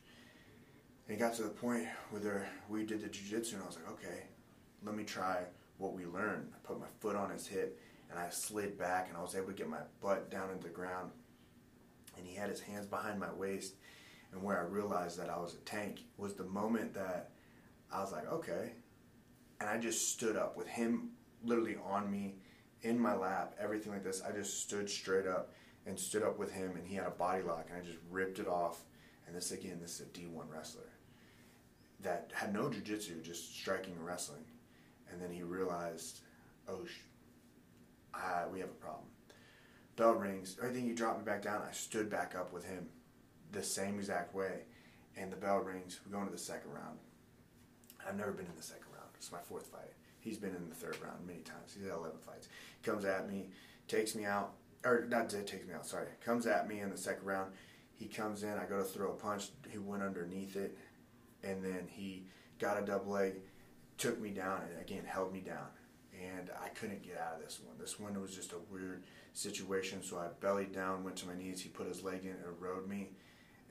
And 1.07 1.17
it 1.17 1.19
got 1.19 1.33
to 1.35 1.43
the 1.43 1.49
point 1.49 1.87
where 2.11 2.47
we 2.67 2.85
did 2.85 3.01
the 3.01 3.07
jiu-jitsu 3.07 3.55
and 3.55 3.63
I 3.63 3.67
was 3.67 3.77
like, 3.77 3.91
okay, 3.93 4.23
let 4.83 4.95
me 4.95 5.03
try 5.03 5.39
what 5.79 5.93
we 5.93 6.05
learned. 6.05 6.49
I 6.53 6.67
put 6.67 6.79
my 6.79 6.85
foot 6.99 7.15
on 7.15 7.31
his 7.31 7.47
hip 7.47 7.79
and 8.11 8.19
I 8.19 8.29
slid 8.29 8.77
back 8.77 9.07
and 9.07 9.17
I 9.17 9.21
was 9.21 9.35
able 9.35 9.47
to 9.47 9.53
get 9.53 9.67
my 9.67 9.79
butt 10.01 10.29
down 10.29 10.51
into 10.51 10.67
the 10.67 10.73
ground. 10.73 11.09
And 12.17 12.27
he 12.27 12.35
had 12.35 12.49
his 12.49 12.59
hands 12.59 12.85
behind 12.85 13.19
my 13.19 13.33
waist. 13.33 13.73
And 14.31 14.43
where 14.43 14.59
I 14.59 14.63
realized 14.63 15.17
that 15.19 15.29
I 15.29 15.39
was 15.39 15.55
a 15.55 15.59
tank 15.59 16.01
was 16.17 16.35
the 16.35 16.43
moment 16.43 16.93
that 16.93 17.31
I 17.91 18.01
was 18.01 18.11
like, 18.11 18.31
okay. 18.31 18.73
And 19.59 19.69
I 19.69 19.77
just 19.77 20.11
stood 20.11 20.35
up 20.35 20.55
with 20.55 20.67
him 20.67 21.09
literally 21.43 21.77
on 21.83 22.11
me, 22.11 22.35
in 22.81 22.99
my 22.99 23.15
lap, 23.15 23.55
everything 23.59 23.91
like 23.91 24.03
this. 24.03 24.21
I 24.21 24.31
just 24.31 24.61
stood 24.61 24.89
straight 24.89 25.27
up 25.27 25.53
and 25.85 25.99
stood 25.99 26.23
up 26.23 26.37
with 26.37 26.51
him, 26.51 26.75
and 26.75 26.85
he 26.85 26.95
had 26.95 27.07
a 27.07 27.11
body 27.11 27.41
lock, 27.41 27.67
and 27.69 27.81
I 27.81 27.85
just 27.85 27.97
ripped 28.09 28.39
it 28.39 28.47
off. 28.47 28.83
And 29.25 29.35
this 29.35 29.51
again, 29.51 29.79
this 29.81 29.99
is 29.99 30.01
a 30.01 30.09
D1 30.09 30.45
wrestler 30.51 30.89
that 32.01 32.31
had 32.33 32.53
no 32.53 32.63
jujitsu, 32.63 33.21
just 33.21 33.55
striking 33.55 33.93
and 33.93 34.05
wrestling. 34.05 34.43
And 35.11 35.21
then 35.21 35.31
he 35.31 35.43
realized, 35.43 36.19
oh, 36.67 36.85
I, 38.13 38.43
we 38.51 38.59
have 38.59 38.69
a 38.69 38.73
problem. 38.73 39.05
Bell 39.95 40.13
rings. 40.13 40.57
I 40.63 40.67
think 40.67 40.87
he 40.87 40.93
dropped 40.93 41.19
me 41.19 41.25
back 41.25 41.41
down. 41.41 41.61
I 41.67 41.71
stood 41.73 42.09
back 42.09 42.35
up 42.35 42.53
with 42.53 42.65
him 42.65 42.87
the 43.51 43.63
same 43.63 43.95
exact 43.95 44.33
way. 44.33 44.61
And 45.17 45.31
the 45.31 45.35
bell 45.37 45.59
rings. 45.59 45.99
We 46.05 46.11
go 46.11 46.19
into 46.19 46.31
the 46.31 46.37
second 46.37 46.71
round. 46.71 46.99
I've 48.07 48.15
never 48.15 48.31
been 48.31 48.45
in 48.45 48.55
the 48.55 48.63
second 48.63 48.85
round. 48.93 49.09
It's 49.15 49.31
my 49.31 49.39
fourth 49.39 49.67
fight. 49.67 49.91
He's 50.19 50.37
been 50.37 50.55
in 50.55 50.69
the 50.69 50.75
third 50.75 50.97
round 51.03 51.25
many 51.25 51.39
times. 51.39 51.73
He's 51.73 51.83
had 51.83 51.93
11 51.93 52.17
fights. 52.25 52.47
He 52.81 52.89
Comes 52.89 53.05
at 53.05 53.29
me, 53.29 53.49
takes 53.87 54.15
me 54.15 54.25
out, 54.25 54.53
or 54.85 55.05
not 55.09 55.29
takes 55.29 55.51
me 55.67 55.73
out, 55.73 55.85
sorry. 55.85 56.07
Comes 56.23 56.45
at 56.45 56.67
me 56.67 56.79
in 56.79 56.89
the 56.89 56.97
second 56.97 57.25
round. 57.25 57.51
He 57.93 58.05
comes 58.05 58.43
in, 58.43 58.51
I 58.51 58.65
go 58.65 58.77
to 58.77 58.83
throw 58.83 59.11
a 59.11 59.15
punch. 59.15 59.49
He 59.69 59.77
went 59.77 60.03
underneath 60.03 60.55
it, 60.55 60.77
and 61.43 61.63
then 61.63 61.87
he 61.89 62.27
got 62.59 62.81
a 62.81 62.85
double 62.85 63.11
leg, 63.11 63.35
took 63.99 64.19
me 64.19 64.29
down, 64.31 64.61
and 64.71 64.81
again 64.81 65.03
held 65.05 65.31
me 65.31 65.41
down. 65.41 65.67
And 66.13 66.49
I 66.61 66.69
couldn't 66.69 67.03
get 67.03 67.17
out 67.17 67.35
of 67.35 67.43
this 67.43 67.59
one. 67.63 67.75
This 67.79 67.99
one 67.99 68.19
was 68.19 68.35
just 68.35 68.51
a 68.53 68.57
weird 68.71 69.03
situation. 69.33 70.01
So 70.03 70.17
I 70.17 70.27
bellied 70.41 70.73
down, 70.73 71.03
went 71.03 71.15
to 71.17 71.27
my 71.27 71.35
knees. 71.35 71.61
He 71.61 71.69
put 71.69 71.87
his 71.87 72.03
leg 72.03 72.23
in 72.23 72.31
and 72.31 72.59
rode 72.59 72.89
me. 72.89 73.11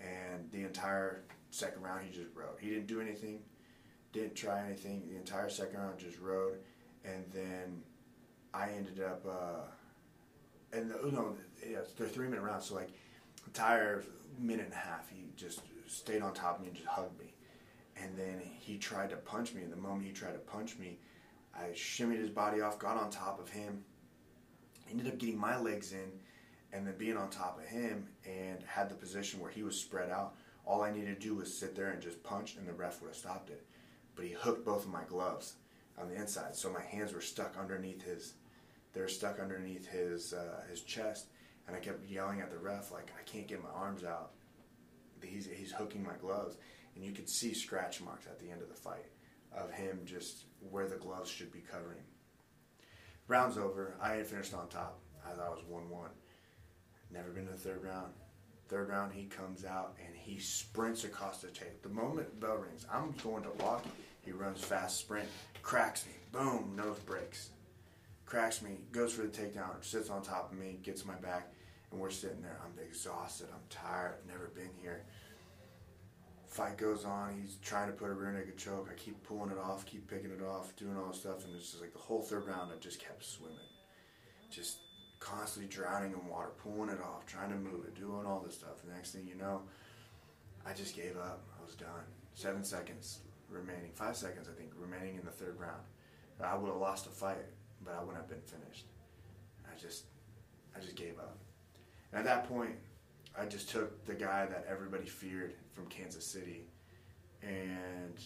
And 0.00 0.50
the 0.52 0.62
entire 0.62 1.24
second 1.50 1.82
round, 1.82 2.06
he 2.06 2.16
just 2.16 2.34
rode. 2.34 2.56
He 2.60 2.70
didn't 2.70 2.86
do 2.86 3.00
anything, 3.00 3.40
didn't 4.12 4.34
try 4.34 4.64
anything. 4.64 5.02
The 5.10 5.16
entire 5.16 5.50
second 5.50 5.78
round 5.78 5.98
just 5.98 6.18
rode. 6.20 6.58
And 7.04 7.24
then 7.34 7.82
I 8.54 8.70
ended 8.70 9.02
up, 9.02 9.24
uh, 9.26 10.76
and 10.76 10.90
the, 10.90 11.10
know, 11.10 11.36
yeah, 11.68 11.78
they're 11.96 12.06
three 12.06 12.28
minute 12.28 12.42
rounds. 12.42 12.66
So 12.66 12.76
like, 12.76 12.90
entire 13.46 14.04
minute 14.38 14.66
and 14.66 14.74
a 14.74 14.76
half, 14.76 15.08
he 15.10 15.24
just 15.36 15.60
stayed 15.86 16.22
on 16.22 16.32
top 16.32 16.56
of 16.56 16.62
me 16.62 16.68
and 16.68 16.76
just 16.76 16.88
hugged 16.88 17.18
me. 17.18 17.34
And 18.02 18.16
then 18.16 18.40
he 18.40 18.78
tried 18.78 19.10
to 19.10 19.16
punch 19.16 19.54
me. 19.54 19.62
And 19.62 19.72
the 19.72 19.76
moment 19.76 20.06
he 20.06 20.12
tried 20.12 20.32
to 20.32 20.38
punch 20.38 20.78
me, 20.78 20.98
I 21.54 21.68
shimmied 21.74 22.18
his 22.18 22.30
body 22.30 22.60
off, 22.60 22.78
got 22.78 22.96
on 22.96 23.10
top 23.10 23.40
of 23.40 23.48
him, 23.48 23.84
ended 24.90 25.08
up 25.08 25.18
getting 25.18 25.38
my 25.38 25.58
legs 25.58 25.92
in, 25.92 26.12
and 26.72 26.86
then 26.86 26.94
being 26.96 27.16
on 27.16 27.30
top 27.30 27.58
of 27.58 27.66
him, 27.66 28.06
and 28.24 28.62
had 28.64 28.88
the 28.88 28.94
position 28.94 29.40
where 29.40 29.50
he 29.50 29.62
was 29.62 29.78
spread 29.78 30.10
out. 30.10 30.34
All 30.64 30.82
I 30.82 30.92
needed 30.92 31.20
to 31.20 31.26
do 31.26 31.34
was 31.34 31.56
sit 31.56 31.74
there 31.74 31.90
and 31.90 32.02
just 32.02 32.22
punch, 32.22 32.56
and 32.56 32.68
the 32.68 32.72
ref 32.72 33.00
would 33.00 33.08
have 33.08 33.16
stopped 33.16 33.50
it. 33.50 33.66
But 34.14 34.26
he 34.26 34.32
hooked 34.32 34.64
both 34.64 34.84
of 34.84 34.90
my 34.90 35.04
gloves 35.04 35.54
on 35.98 36.08
the 36.08 36.14
inside, 36.14 36.54
so 36.54 36.70
my 36.70 36.82
hands 36.82 37.12
were 37.12 37.20
stuck 37.20 37.56
underneath 37.58 38.02
his. 38.02 38.34
They 38.92 39.00
were 39.00 39.08
stuck 39.08 39.40
underneath 39.40 39.86
his 39.86 40.32
uh, 40.32 40.62
his 40.68 40.82
chest, 40.82 41.28
and 41.66 41.76
I 41.76 41.80
kept 41.80 42.08
yelling 42.08 42.40
at 42.40 42.50
the 42.50 42.58
ref 42.58 42.92
like, 42.92 43.10
"I 43.18 43.22
can't 43.22 43.48
get 43.48 43.62
my 43.62 43.70
arms 43.70 44.04
out." 44.04 44.32
He's 45.22 45.46
he's 45.46 45.72
hooking 45.72 46.04
my 46.04 46.14
gloves, 46.20 46.56
and 46.98 47.06
you 47.06 47.12
could 47.12 47.28
see 47.28 47.54
scratch 47.54 48.00
marks 48.00 48.26
at 48.26 48.40
the 48.40 48.50
end 48.50 48.60
of 48.60 48.68
the 48.68 48.74
fight 48.74 49.06
of 49.56 49.70
him 49.70 50.00
just 50.04 50.46
where 50.68 50.88
the 50.88 50.96
gloves 50.96 51.30
should 51.30 51.52
be 51.52 51.60
covering. 51.60 52.02
Round's 53.28 53.56
over. 53.56 53.94
I 54.02 54.14
had 54.14 54.26
finished 54.26 54.52
on 54.52 54.68
top 54.68 54.98
I 55.24 55.30
thought 55.34 55.46
I 55.46 55.50
was 55.50 55.64
1 55.68 55.88
1. 55.90 56.08
Never 57.10 57.30
been 57.30 57.46
to 57.46 57.52
the 57.52 57.58
third 57.58 57.84
round. 57.84 58.12
Third 58.68 58.88
round, 58.88 59.12
he 59.12 59.24
comes 59.24 59.64
out 59.64 59.96
and 60.04 60.14
he 60.14 60.38
sprints 60.38 61.04
across 61.04 61.40
the 61.40 61.48
tape. 61.48 61.82
The 61.82 61.88
moment 61.88 62.40
bell 62.40 62.56
rings, 62.56 62.86
I'm 62.92 63.14
going 63.22 63.42
to 63.44 63.64
walk. 63.64 63.84
He 64.24 64.32
runs 64.32 64.62
fast, 64.62 64.98
sprint, 64.98 65.28
cracks 65.62 66.04
me. 66.06 66.12
Boom, 66.32 66.74
nose 66.76 66.98
breaks. 66.98 67.50
Cracks 68.26 68.60
me, 68.60 68.80
goes 68.92 69.14
for 69.14 69.22
the 69.22 69.28
takedown, 69.28 69.82
sits 69.82 70.10
on 70.10 70.22
top 70.22 70.52
of 70.52 70.58
me, 70.58 70.80
gets 70.82 71.06
my 71.06 71.14
back, 71.14 71.50
and 71.90 71.98
we're 71.98 72.10
sitting 72.10 72.42
there. 72.42 72.60
I'm 72.62 72.78
exhausted. 72.84 73.48
I'm 73.50 73.60
tired. 73.70 74.16
I've 74.18 74.30
never 74.30 74.48
been 74.54 74.70
here 74.82 75.04
fight 76.58 76.76
goes 76.76 77.04
on. 77.04 77.38
He's 77.40 77.56
trying 77.62 77.86
to 77.86 77.92
put 77.92 78.10
a 78.10 78.12
rear 78.12 78.32
naked 78.32 78.58
choke. 78.58 78.88
I 78.90 78.94
keep 78.94 79.22
pulling 79.22 79.52
it 79.52 79.58
off, 79.58 79.86
keep 79.86 80.10
picking 80.10 80.32
it 80.32 80.42
off, 80.42 80.74
doing 80.74 80.96
all 80.96 81.06
this 81.06 81.20
stuff, 81.20 81.44
and 81.44 81.54
it's 81.54 81.70
just 81.70 81.80
like 81.80 81.92
the 81.92 82.00
whole 82.00 82.20
third 82.20 82.48
round. 82.48 82.72
I 82.74 82.78
just 82.80 82.98
kept 82.98 83.24
swimming, 83.24 83.56
just 84.50 84.78
constantly 85.20 85.72
drowning 85.72 86.14
in 86.14 86.26
water, 86.26 86.50
pulling 86.60 86.90
it 86.90 87.00
off, 87.00 87.26
trying 87.26 87.50
to 87.50 87.56
move 87.56 87.84
it, 87.84 87.94
doing 87.94 88.26
all 88.26 88.42
this 88.44 88.56
stuff. 88.56 88.82
The 88.84 88.92
next 88.92 89.12
thing 89.12 89.24
you 89.24 89.36
know, 89.36 89.62
I 90.66 90.72
just 90.72 90.96
gave 90.96 91.16
up. 91.16 91.44
I 91.60 91.64
was 91.64 91.76
done. 91.76 92.04
Seven 92.34 92.64
seconds 92.64 93.20
remaining, 93.48 93.92
five 93.94 94.16
seconds 94.16 94.48
I 94.52 94.58
think 94.58 94.72
remaining 94.76 95.16
in 95.16 95.24
the 95.24 95.30
third 95.30 95.60
round. 95.60 95.82
I 96.42 96.56
would 96.56 96.68
have 96.68 96.80
lost 96.80 97.06
a 97.06 97.10
fight, 97.10 97.46
but 97.84 97.94
I 97.94 98.00
wouldn't 98.00 98.16
have 98.16 98.28
been 98.28 98.40
finished. 98.40 98.86
I 99.64 99.78
just, 99.80 100.06
I 100.76 100.80
just 100.80 100.96
gave 100.96 101.18
up. 101.20 101.38
And 102.12 102.18
at 102.18 102.24
that 102.24 102.48
point, 102.48 102.74
I 103.38 103.44
just 103.44 103.68
took 103.70 104.04
the 104.06 104.14
guy 104.14 104.46
that 104.46 104.66
everybody 104.68 105.04
feared 105.04 105.54
from 105.78 105.86
Kansas 105.86 106.26
City 106.26 106.64
and 107.42 108.20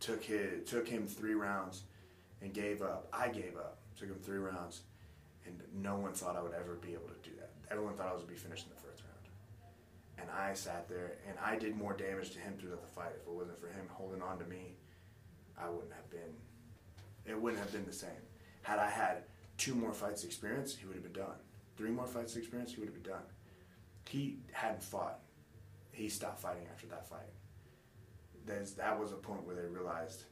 took 0.00 0.24
his, 0.24 0.68
took 0.68 0.88
him 0.88 1.06
three 1.06 1.34
rounds 1.34 1.82
and 2.40 2.52
gave 2.52 2.82
up. 2.82 3.06
I 3.12 3.28
gave 3.28 3.56
up. 3.56 3.78
Took 3.96 4.08
him 4.08 4.18
three 4.20 4.38
rounds, 4.38 4.80
and 5.46 5.60
no 5.72 5.96
one 5.96 6.12
thought 6.12 6.34
I 6.34 6.42
would 6.42 6.54
ever 6.54 6.74
be 6.74 6.92
able 6.92 7.08
to 7.08 7.30
do 7.30 7.36
that. 7.36 7.50
Everyone 7.70 7.94
thought 7.94 8.08
I 8.08 8.14
was 8.14 8.24
be 8.24 8.34
finished 8.34 8.66
in 8.66 8.74
the 8.74 8.80
first 8.80 9.04
round, 9.04 9.28
and 10.18 10.28
I 10.36 10.54
sat 10.54 10.88
there 10.88 11.12
and 11.28 11.38
I 11.38 11.56
did 11.56 11.76
more 11.76 11.92
damage 11.92 12.30
to 12.30 12.40
him 12.40 12.54
throughout 12.58 12.82
the 12.82 12.88
fight. 12.88 13.12
If 13.20 13.28
it 13.28 13.32
wasn't 13.32 13.60
for 13.60 13.68
him 13.68 13.86
holding 13.90 14.22
on 14.22 14.38
to 14.38 14.44
me, 14.46 14.74
I 15.56 15.68
wouldn't 15.68 15.92
have 15.92 16.10
been. 16.10 16.34
It 17.24 17.40
wouldn't 17.40 17.62
have 17.62 17.72
been 17.72 17.86
the 17.86 17.92
same. 17.92 18.10
Had 18.62 18.80
I 18.80 18.90
had 18.90 19.18
two 19.58 19.74
more 19.74 19.92
fights 19.92 20.24
experience, 20.24 20.74
he 20.74 20.86
would 20.86 20.96
have 20.96 21.04
been 21.04 21.12
done. 21.12 21.36
Three 21.76 21.90
more 21.90 22.06
fights 22.06 22.34
experience, 22.34 22.72
he 22.72 22.80
would 22.80 22.88
have 22.88 23.00
been 23.00 23.12
done 23.12 23.22
he 24.12 24.36
hadn't 24.52 24.82
fought. 24.82 25.20
He 25.92 26.08
stopped 26.08 26.40
fighting 26.40 26.66
after 26.72 26.86
that 26.88 27.08
fight. 27.08 27.30
There's, 28.44 28.72
that 28.72 28.98
was 28.98 29.12
a 29.12 29.16
point 29.16 29.46
where 29.46 29.54
they 29.54 29.66
realized 29.66 30.24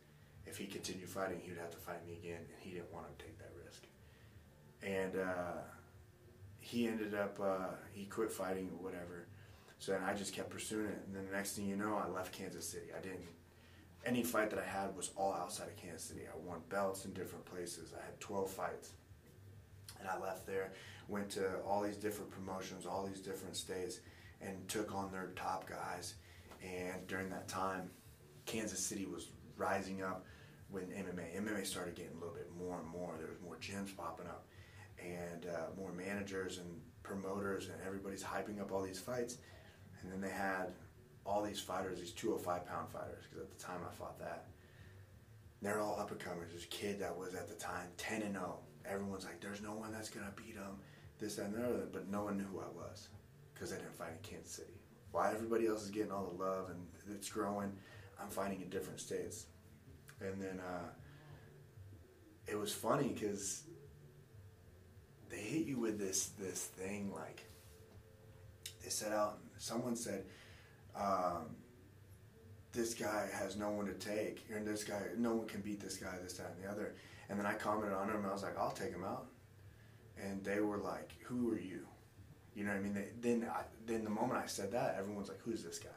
if 0.47 0.57
he 0.57 0.67
continued 0.67 1.09
fighting, 1.09 1.41
he 1.41 1.51
would 1.51 1.61
have 1.61 1.71
to 1.71 1.77
fight 1.77 2.05
me 2.07 2.15
again, 2.15 2.39
and 2.39 2.59
he 2.59 2.71
didn't 2.71 2.93
want 2.93 3.07
to 3.17 3.25
take 3.25 3.39
that 3.39 3.53
risk. 3.65 3.85
And 4.83 5.17
uh, 5.17 5.61
he 6.59 6.89
ended 6.89 7.15
up, 7.15 7.39
uh, 7.41 7.75
he 7.93 8.07
quit 8.07 8.33
fighting 8.33 8.71
or 8.73 8.85
whatever. 8.85 9.27
So 9.79 9.93
then 9.93 10.03
I 10.03 10.15
just 10.15 10.35
kept 10.35 10.51
pursuing 10.51 10.87
it. 10.87 11.03
And 11.07 11.15
then 11.15 11.27
the 11.27 11.37
next 11.37 11.53
thing 11.53 11.67
you 11.67 11.77
know, 11.77 11.95
I 11.97 12.09
left 12.09 12.33
Kansas 12.33 12.69
City. 12.69 12.87
I 12.97 13.01
didn't, 13.01 13.21
any 14.05 14.23
fight 14.23 14.51
that 14.51 14.59
I 14.59 14.65
had 14.65 14.97
was 14.97 15.11
all 15.17 15.35
outside 15.35 15.69
of 15.69 15.77
Kansas 15.77 16.05
City. 16.05 16.23
I 16.27 16.37
won 16.49 16.61
belts 16.69 17.05
in 17.05 17.13
different 17.13 17.45
places. 17.45 17.93
I 17.97 18.05
had 18.05 18.19
12 18.19 18.51
fights. 18.51 18.93
And 20.01 20.09
I 20.09 20.19
left 20.19 20.47
there 20.47 20.73
went 21.11 21.29
to 21.29 21.57
all 21.67 21.83
these 21.83 21.97
different 21.97 22.31
promotions, 22.31 22.87
all 22.87 23.05
these 23.05 23.21
different 23.21 23.57
states, 23.57 24.01
and 24.41 24.69
took 24.69 24.95
on 24.95 25.11
their 25.13 25.33
top 25.37 25.69
guys. 25.69 26.15
And 26.63 27.07
during 27.07 27.29
that 27.31 27.49
time, 27.49 27.91
Kansas 28.47 28.85
City 28.85 29.07
was 29.07 29.29
rising 29.57 30.03
up 30.03 30.25
when 30.71 30.85
MMA. 30.85 31.37
MMA 31.37 31.67
started 31.67 31.95
getting 31.95 32.13
a 32.13 32.19
little 32.19 32.35
bit 32.35 32.51
more 32.59 32.79
and 32.79 32.89
more. 32.89 33.15
There 33.19 33.29
was 33.29 33.41
more 33.43 33.57
gyms 33.57 33.97
popping 33.97 34.27
up, 34.27 34.47
and 35.03 35.47
uh, 35.47 35.67
more 35.77 35.93
managers 35.93 36.59
and 36.59 36.81
promoters, 37.03 37.69
and 37.69 37.77
everybody's 37.87 38.23
hyping 38.23 38.61
up 38.61 38.73
all 38.73 38.83
these 38.83 39.01
fights. 39.01 39.39
And 40.03 40.13
then 40.13 40.21
they 40.21 40.35
had 40.35 40.73
all 41.27 41.43
these 41.43 41.61
fighters, 41.61 42.01
these 42.01 42.13
205 42.13 42.67
pound 42.67 42.89
fighters, 42.89 43.25
because 43.29 43.45
at 43.45 43.57
the 43.57 43.63
time 43.63 43.81
I 43.87 43.95
fought 43.95 44.19
that. 44.19 44.47
They're 45.63 45.81
all 45.81 46.01
up 46.01 46.11
and 46.11 46.19
comers. 46.19 46.53
A 46.55 46.67
kid 46.69 47.01
that 47.01 47.15
was 47.15 47.35
at 47.35 47.47
the 47.47 47.55
time 47.55 47.89
10 47.99 48.23
and 48.23 48.35
0. 48.35 48.59
Everyone's 48.87 49.25
like, 49.25 49.41
there's 49.41 49.61
no 49.61 49.75
one 49.75 49.93
that's 49.93 50.09
to 50.09 50.21
beat 50.35 50.55
him 50.55 50.79
this, 51.19 51.37
that, 51.37 51.47
and 51.47 51.55
the 51.55 51.63
other, 51.63 51.87
but 51.93 52.09
no 52.09 52.25
one 52.25 52.39
knew 52.39 52.45
who 52.45 52.61
I 52.61 52.69
was 52.75 53.09
because 53.61 53.75
I 53.75 53.77
didn't 53.77 53.95
fight 53.95 54.13
in 54.13 54.23
Kansas 54.23 54.53
City. 54.53 54.73
Why 55.13 55.33
everybody 55.33 55.67
else 55.67 55.83
is 55.83 55.91
getting 55.91 56.11
all 56.11 56.33
the 56.35 56.43
love 56.43 56.71
and 56.71 56.81
it's 57.15 57.29
growing, 57.29 57.71
I'm 58.19 58.29
fighting 58.29 58.63
in 58.63 58.71
different 58.71 59.01
states. 59.01 59.47
And 60.21 60.41
then 60.41 60.61
uh, 60.61 60.89
it 62.47 62.59
was 62.59 62.73
funny 62.73 63.09
because 63.09 63.65
they 65.29 65.41
hit 65.41 65.67
you 65.67 65.79
with 65.79 65.99
this 65.99 66.31
this 66.39 66.65
thing 66.65 67.13
like 67.13 67.45
they 68.83 68.89
set 68.89 69.13
out. 69.13 69.39
Someone 69.59 69.95
said, 69.97 70.25
um, 70.97 71.57
"This 72.73 72.95
guy 72.95 73.29
has 73.33 73.57
no 73.57 73.71
one 73.71 73.87
to 73.87 73.95
take, 73.95 74.45
and 74.55 74.67
this 74.67 74.85
guy, 74.85 75.01
no 75.17 75.35
one 75.35 75.47
can 75.47 75.61
beat 75.61 75.81
this 75.81 75.97
guy, 75.97 76.17
this, 76.23 76.35
that, 76.35 76.55
and 76.57 76.65
the 76.65 76.71
other." 76.71 76.95
And 77.29 77.39
then 77.39 77.47
I 77.47 77.55
commented 77.55 77.97
on 77.97 78.09
him. 78.09 78.17
And 78.17 78.27
I 78.27 78.33
was 78.33 78.43
like, 78.43 78.59
I'll 78.59 78.73
take 78.73 78.91
him 78.91 79.05
out. 79.05 79.27
And 80.21 80.43
they 80.45 80.61
were 80.61 80.79
like, 80.79 81.13
Who 81.25 81.53
are 81.53 81.59
you? 81.59 81.87
You 82.55 82.65
know 82.65 82.71
what 82.71 82.79
I 82.79 82.83
mean? 82.83 82.95
They, 82.95 83.09
then, 83.21 83.49
I, 83.49 83.63
then 83.87 84.05
the 84.05 84.11
moment 84.11 84.43
I 84.43 84.47
said 84.47 84.73
that, 84.73 84.97
everyone's 84.99 85.29
like, 85.29 85.41
Who's 85.45 85.63
this 85.63 85.79
guy? 85.79 85.91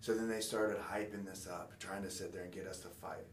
So 0.00 0.14
then 0.14 0.28
they 0.28 0.40
started 0.40 0.78
hyping 0.78 1.24
this 1.24 1.46
up, 1.46 1.78
trying 1.80 2.02
to 2.02 2.10
sit 2.10 2.32
there 2.32 2.42
and 2.42 2.52
get 2.52 2.66
us 2.66 2.78
to 2.80 2.88
fight. 2.88 3.26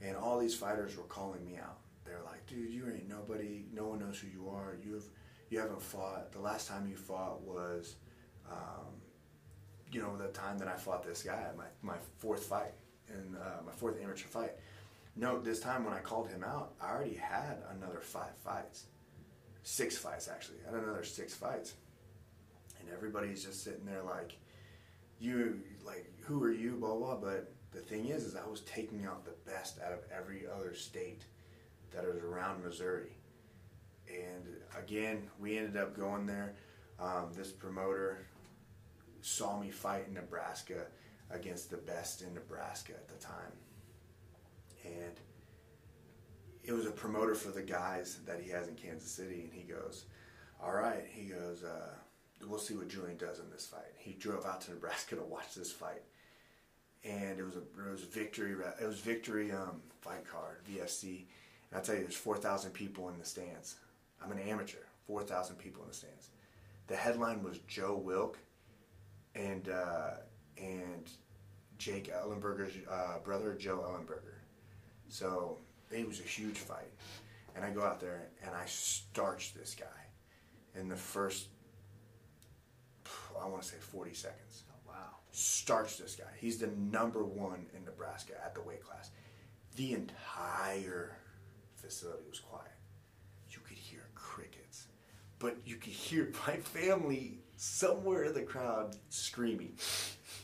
And 0.00 0.16
all 0.16 0.38
these 0.38 0.54
fighters 0.54 0.96
were 0.96 1.04
calling 1.04 1.44
me 1.44 1.56
out. 1.56 1.78
They're 2.04 2.22
like, 2.24 2.46
"Dude, 2.46 2.72
you 2.72 2.86
ain't 2.86 3.08
nobody. 3.08 3.64
No 3.72 3.86
one 3.86 4.00
knows 4.00 4.18
who 4.18 4.28
you 4.28 4.48
are. 4.48 4.76
You 4.84 4.94
have, 4.94 5.04
you 5.50 5.58
haven't 5.58 5.82
fought. 5.82 6.32
The 6.32 6.40
last 6.40 6.68
time 6.68 6.86
you 6.86 6.96
fought 6.96 7.40
was, 7.42 7.96
um, 8.50 9.00
you 9.90 10.02
know, 10.02 10.16
the 10.16 10.28
time 10.28 10.58
that 10.58 10.68
I 10.68 10.74
fought 10.74 11.04
this 11.04 11.22
guy, 11.22 11.46
my 11.56 11.64
my 11.82 11.96
fourth 12.18 12.44
fight, 12.44 12.74
and 13.08 13.36
uh, 13.36 13.62
my 13.64 13.72
fourth 13.72 14.00
amateur 14.02 14.28
fight. 14.28 14.52
No, 15.16 15.40
this 15.40 15.60
time 15.60 15.84
when 15.84 15.94
I 15.94 16.00
called 16.00 16.28
him 16.28 16.42
out, 16.42 16.74
I 16.80 16.90
already 16.90 17.14
had 17.14 17.62
another 17.70 18.00
five 18.00 18.36
fights, 18.44 18.86
six 19.62 19.96
fights 19.96 20.28
actually. 20.28 20.58
I 20.66 20.74
had 20.74 20.82
another 20.82 21.04
six 21.04 21.34
fights, 21.34 21.74
and 22.84 22.94
everybody's 22.94 23.44
just 23.44 23.62
sitting 23.64 23.84
there 23.84 24.02
like, 24.02 24.36
you 25.18 25.60
like, 25.84 26.06
who 26.22 26.42
are 26.42 26.52
you? 26.52 26.72
Blah 26.72 26.94
blah. 26.96 27.16
But 27.16 27.52
the 27.72 27.80
thing 27.80 28.06
is, 28.06 28.24
is 28.24 28.36
I 28.36 28.46
was 28.46 28.60
taking 28.60 29.04
out 29.04 29.24
the 29.24 29.50
best 29.50 29.80
out 29.84 29.92
of 29.92 30.00
every 30.16 30.44
other 30.46 30.74
state 30.74 31.22
that 31.92 32.04
is 32.04 32.22
around 32.22 32.64
Missouri. 32.64 33.16
And 34.08 34.44
again, 34.78 35.22
we 35.40 35.56
ended 35.56 35.76
up 35.76 35.96
going 35.96 36.26
there. 36.26 36.54
Um, 37.00 37.30
this 37.36 37.50
promoter 37.50 38.26
saw 39.22 39.58
me 39.58 39.70
fight 39.70 40.04
in 40.08 40.14
Nebraska 40.14 40.86
against 41.30 41.70
the 41.70 41.76
best 41.78 42.22
in 42.22 42.34
Nebraska 42.34 42.92
at 42.92 43.08
the 43.08 43.14
time. 43.14 43.52
And 44.84 45.14
it 46.62 46.72
was 46.72 46.86
a 46.86 46.90
promoter 46.90 47.34
for 47.34 47.50
the 47.50 47.62
guys 47.62 48.18
that 48.26 48.40
he 48.40 48.50
has 48.50 48.68
in 48.68 48.74
Kansas 48.74 49.10
City. 49.10 49.42
And 49.42 49.52
he 49.52 49.62
goes, 49.62 50.04
All 50.62 50.72
right. 50.72 51.04
He 51.10 51.26
goes, 51.26 51.64
uh, 51.64 51.94
We'll 52.46 52.58
see 52.58 52.74
what 52.74 52.88
Julian 52.88 53.16
does 53.16 53.38
in 53.38 53.50
this 53.50 53.66
fight. 53.66 53.92
He 53.96 54.12
drove 54.12 54.44
out 54.44 54.60
to 54.62 54.72
Nebraska 54.72 55.16
to 55.16 55.22
watch 55.22 55.54
this 55.54 55.72
fight. 55.72 56.02
And 57.04 57.38
it 57.38 57.44
was 57.44 57.56
a 57.56 57.58
it 57.58 57.90
was 57.90 58.00
victory 58.02 58.54
it 58.80 58.86
was 58.86 58.98
victory 59.00 59.52
um, 59.52 59.82
fight 60.00 60.24
card 60.26 60.58
VFC 60.70 61.24
and 61.74 61.80
I'll 61.80 61.84
tell 61.84 61.96
you, 61.96 62.02
there's 62.02 62.14
4,000 62.14 62.70
people 62.70 63.08
in 63.08 63.18
the 63.18 63.24
stands. 63.24 63.74
I'm 64.22 64.30
an 64.30 64.38
amateur, 64.38 64.78
4,000 65.08 65.56
people 65.56 65.82
in 65.82 65.88
the 65.88 65.94
stands. 65.94 66.28
The 66.86 66.94
headline 66.94 67.42
was 67.42 67.58
Joe 67.66 67.96
Wilk 67.96 68.38
and 69.34 69.68
uh, 69.68 70.10
and 70.56 71.10
Jake 71.78 72.12
Ellenberger's 72.12 72.74
uh, 72.88 73.18
brother, 73.24 73.54
Joe 73.54 73.78
Ellenberger. 73.78 74.36
So 75.08 75.58
it 75.90 76.06
was 76.06 76.20
a 76.20 76.24
huge 76.24 76.58
fight. 76.58 76.92
And 77.56 77.64
I 77.64 77.70
go 77.70 77.82
out 77.82 78.00
there 78.00 78.28
and 78.44 78.54
I 78.54 78.66
starch 78.66 79.52
this 79.54 79.74
guy 79.74 80.78
in 80.78 80.88
the 80.88 80.96
first, 80.96 81.48
I 83.42 83.46
want 83.48 83.62
to 83.62 83.68
say 83.68 83.76
40 83.78 84.14
seconds. 84.14 84.64
Oh, 84.70 84.88
wow. 84.88 85.16
Starch 85.30 85.98
this 85.98 86.16
guy. 86.16 86.30
He's 86.38 86.58
the 86.58 86.68
number 86.68 87.24
one 87.24 87.66
in 87.76 87.84
Nebraska 87.84 88.34
at 88.44 88.54
the 88.54 88.62
weight 88.62 88.82
class. 88.84 89.10
The 89.76 89.92
entire 89.92 91.16
facility 91.76 92.24
was 92.28 92.40
quiet. 92.40 92.70
You 93.50 93.58
could 93.66 93.76
hear 93.76 94.06
crickets, 94.14 94.86
but 95.38 95.56
you 95.64 95.76
could 95.76 95.92
hear 95.92 96.32
my 96.46 96.56
family 96.56 97.38
somewhere 97.56 98.24
in 98.24 98.34
the 98.34 98.42
crowd 98.42 98.96
screaming, 99.08 99.76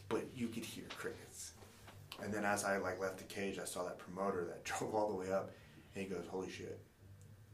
but 0.09 0.25
you 0.35 0.49
could 0.49 0.65
hear 0.65 0.85
crickets. 0.97 1.53
And 2.23 2.33
then 2.33 2.45
as 2.45 2.65
I 2.65 2.77
like 2.79 3.01
left 3.01 3.19
the 3.19 3.25
cage, 3.25 3.59
I 3.59 3.65
saw 3.65 3.85
that 3.85 3.99
promoter 3.99 4.45
that 4.47 4.65
drove 4.65 4.95
all 4.95 5.09
the 5.09 5.17
way 5.17 5.33
up, 5.33 5.51
and 5.95 6.05
he 6.05 6.09
goes, 6.09 6.27
"Holy 6.29 6.51
shit!" 6.51 6.81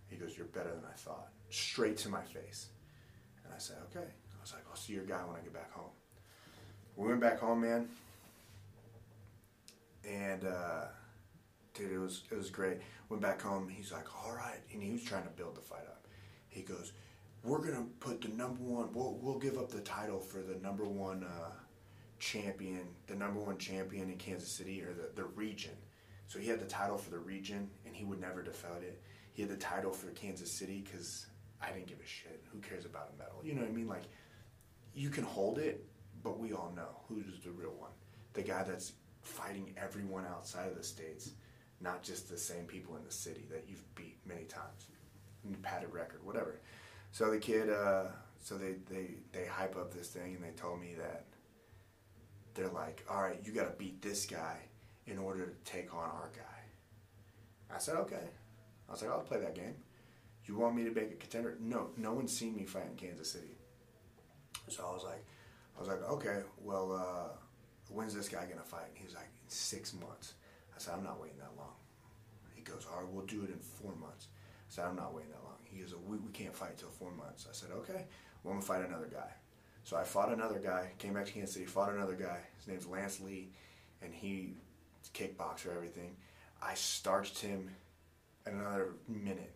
He 0.09 0.17
goes, 0.17 0.37
"You're 0.37 0.47
better 0.47 0.71
than 0.71 0.85
I 0.85 0.95
thought." 0.97 1.29
Straight 1.51 1.97
to 1.99 2.09
my 2.09 2.23
face, 2.23 2.69
and 3.45 3.55
I 3.55 3.59
said, 3.59 3.77
"Okay." 3.91 4.09
Was 4.47 4.55
like, 4.55 4.65
"I'll 4.71 4.77
see 4.77 4.93
your 4.93 5.05
guy 5.05 5.19
when 5.25 5.37
I 5.37 5.41
get 5.41 5.53
back 5.53 5.73
home." 5.73 5.91
We 6.97 7.09
went 7.09 7.21
back 7.21 7.41
home, 7.41 7.61
man, 7.61 7.89
and. 10.05 10.45
uh 10.45 10.87
dude, 11.77 11.93
it 11.93 11.99
was 11.99 12.23
it 12.31 12.37
was 12.37 12.51
great. 12.51 12.79
Went 13.09 13.23
back 13.23 13.41
home. 13.41 13.69
He's 13.69 13.93
like, 13.93 14.07
all 14.25 14.33
right, 14.33 14.61
and 14.73 14.83
he 14.83 14.93
was 14.93 15.03
trying 15.03 15.25
to 15.25 15.31
build 15.31 15.57
the 15.57 15.61
fight 15.61 15.87
up. 15.87 16.07
He 16.49 16.63
goes, 16.63 16.93
we're 17.45 17.59
gonna 17.59 17.87
put 18.01 18.21
the 18.23 18.29
number 18.29 18.63
one. 18.63 18.89
We'll 18.93 19.19
we'll 19.21 19.39
give 19.39 19.59
up 19.59 19.71
the 19.71 19.81
title 19.81 20.19
for 20.19 20.39
the 20.39 20.59
number 20.63 20.85
one 20.85 21.25
uh, 21.25 21.53
champion, 22.19 22.83
the 23.07 23.15
number 23.15 23.41
one 23.41 23.59
champion 23.59 24.11
in 24.11 24.17
Kansas 24.17 24.51
City 24.51 24.83
or 24.83 24.93
the 24.93 25.11
the 25.15 25.25
region. 25.25 25.77
So 26.29 26.39
he 26.39 26.49
had 26.49 26.61
the 26.61 26.67
title 26.67 26.99
for 26.99 27.11
the 27.11 27.19
region, 27.19 27.71
and 27.85 27.95
he 27.95 28.05
would 28.05 28.21
never 28.21 28.43
defend 28.43 28.83
it. 28.83 29.01
He 29.33 29.43
had 29.43 29.51
the 29.51 29.57
title 29.57 29.93
for 29.93 30.09
Kansas 30.11 30.51
City 30.51 30.83
because 30.85 31.27
I 31.63 31.71
didn't 31.71 31.87
give 31.87 32.01
a 32.01 32.07
shit. 32.07 32.43
Who 32.53 32.59
cares 32.59 32.85
about 32.85 33.11
a 33.15 33.19
medal? 33.19 33.41
You 33.45 33.55
know 33.55 33.61
what 33.61 33.71
I 33.71 33.75
mean? 33.75 33.87
Like, 33.87 34.05
you 34.97 35.11
can 35.11 35.23
hold 35.23 35.59
it, 35.59 35.85
but 36.25 36.41
we 36.41 36.53
all 36.53 36.73
know 36.75 37.01
who's 37.09 37.39
the 37.45 37.51
real 37.51 37.75
one. 37.79 37.93
The 38.33 38.43
guy 38.43 38.65
that's 38.65 38.95
fighting 39.23 39.75
everyone 39.77 40.25
outside 40.27 40.69
of 40.69 40.77
the 40.77 40.83
states 40.83 41.31
not 41.81 42.03
just 42.03 42.29
the 42.29 42.39
same 42.39 42.65
people 42.65 42.97
in 42.97 43.05
the 43.05 43.13
city 43.13 43.45
that 43.51 43.65
you've 43.69 43.95
beat 43.95 44.19
many 44.27 44.45
times, 44.45 44.87
padded 45.63 45.93
record, 45.93 46.25
whatever. 46.25 46.61
So 47.13 47.31
the 47.31 47.39
kid, 47.39 47.71
uh, 47.71 48.05
so 48.43 48.57
they, 48.57 48.77
they, 48.91 49.17
they 49.33 49.47
hype 49.47 49.77
up 49.77 49.93
this 49.93 50.09
thing 50.09 50.35
and 50.35 50.43
they 50.43 50.57
told 50.57 50.81
me 50.81 50.95
that 50.99 51.27
they're 52.55 52.69
like, 52.69 53.05
all 53.11 53.23
right, 53.23 53.39
you 53.45 53.53
got 53.53 53.65
to 53.65 53.77
beat 53.79 54.01
this 54.01 54.25
guy 54.25 54.57
in 55.07 55.19
order 55.19 55.47
to 55.47 55.71
take 55.71 55.95
on 55.95 56.01
our 56.01 56.31
guy. 56.35 57.75
I 57.75 57.79
said, 57.79 57.97
okay. 57.97 58.29
I 58.89 58.93
was 58.93 59.03
like, 59.03 59.11
I'll 59.11 59.21
play 59.21 59.41
that 59.41 59.55
game. 59.55 59.75
You 60.47 60.57
want 60.57 60.77
me 60.77 60.85
to 60.85 60.93
make 60.93 61.11
a 61.11 61.17
contender? 61.17 61.57
No, 61.61 61.91
no 61.97 62.15
one's 62.15 62.37
seen 62.37 62.57
me 62.57 62.65
fight 62.65 62.87
in 62.91 62.97
Kansas 62.97 63.31
City. 63.33 63.59
So 64.69 64.85
I 64.89 64.93
was 64.93 65.05
like, 65.05 65.25
I 65.77 65.81
was 65.81 65.89
like, 65.89 66.03
okay, 66.11 66.43
well, 66.63 66.93
uh, 66.93 67.37
when's 67.89 68.15
this 68.15 68.29
guy 68.29 68.47
gonna 68.47 68.65
fight? 68.65 68.87
And 68.89 68.99
he 68.99 69.05
was 69.05 69.15
like, 69.15 69.25
in 69.25 69.49
six 69.49 69.95
months. 69.95 70.35
I 70.75 70.79
said, 70.79 70.95
I'm 70.95 71.05
not 71.05 71.21
waiting 71.21 71.39
that 71.39 71.57
long. 71.57 71.75
He 72.55 72.63
goes, 72.63 72.87
all 72.91 73.01
right, 73.01 73.09
we'll 73.11 73.27
do 73.27 73.45
it 73.45 73.51
in 73.51 73.59
four 73.59 73.95
months. 73.97 74.29
I 74.69 74.75
said, 74.75 74.85
I'm 74.87 74.97
not 74.97 75.15
waiting 75.15 75.31
that 75.31 75.45
long. 75.45 75.57
He 75.65 75.81
goes, 75.81 75.95
we, 76.07 76.19
we 76.19 76.33
can't 76.33 76.55
fight 76.55 76.71
until 76.73 76.89
four 76.89 77.13
months. 77.13 77.47
I 77.49 77.53
said, 77.53 77.71
okay, 77.73 78.07
well, 78.43 78.55
I'm 78.55 78.61
to 78.61 78.67
fight 78.67 78.85
another 78.85 79.09
guy. 79.11 79.31
So 79.85 79.97
I 79.97 80.03
fought 80.03 80.33
another 80.33 80.59
guy, 80.59 80.91
came 80.99 81.15
back 81.15 81.27
to 81.27 81.33
Kansas 81.33 81.55
City, 81.55 81.65
fought 81.65 81.93
another 81.93 82.15
guy. 82.15 82.39
His 82.59 82.67
name's 82.67 82.87
Lance 82.87 83.21
Lee, 83.21 83.51
and 84.03 84.13
he 84.13 84.55
kickboxer, 85.15 85.75
everything. 85.75 86.17
I 86.61 86.75
starched 86.75 87.39
him 87.39 87.71
in 88.47 88.55
another 88.55 88.95
minute. 89.09 89.53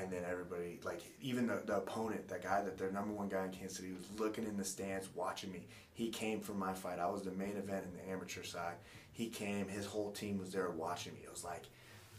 And 0.00 0.12
then 0.12 0.22
everybody, 0.30 0.78
like 0.84 1.00
even 1.20 1.48
the, 1.48 1.60
the 1.66 1.78
opponent, 1.78 2.28
that 2.28 2.42
guy, 2.42 2.62
that 2.62 2.78
their 2.78 2.92
number 2.92 3.12
one 3.12 3.28
guy 3.28 3.44
in 3.44 3.50
Kansas 3.50 3.78
City, 3.78 3.92
was 3.92 4.20
looking 4.20 4.44
in 4.44 4.56
the 4.56 4.64
stands, 4.64 5.08
watching 5.14 5.50
me. 5.50 5.66
He 5.92 6.08
came 6.10 6.40
for 6.40 6.52
my 6.52 6.72
fight. 6.72 7.00
I 7.00 7.10
was 7.10 7.22
the 7.22 7.32
main 7.32 7.56
event 7.56 7.84
in 7.86 7.96
the 7.96 8.12
amateur 8.12 8.44
side 8.44 8.76
he 9.18 9.26
came, 9.26 9.66
his 9.66 9.84
whole 9.84 10.12
team 10.12 10.38
was 10.38 10.52
there 10.52 10.70
watching 10.70 11.12
me. 11.12 11.22
It 11.24 11.30
was 11.30 11.42
like 11.42 11.64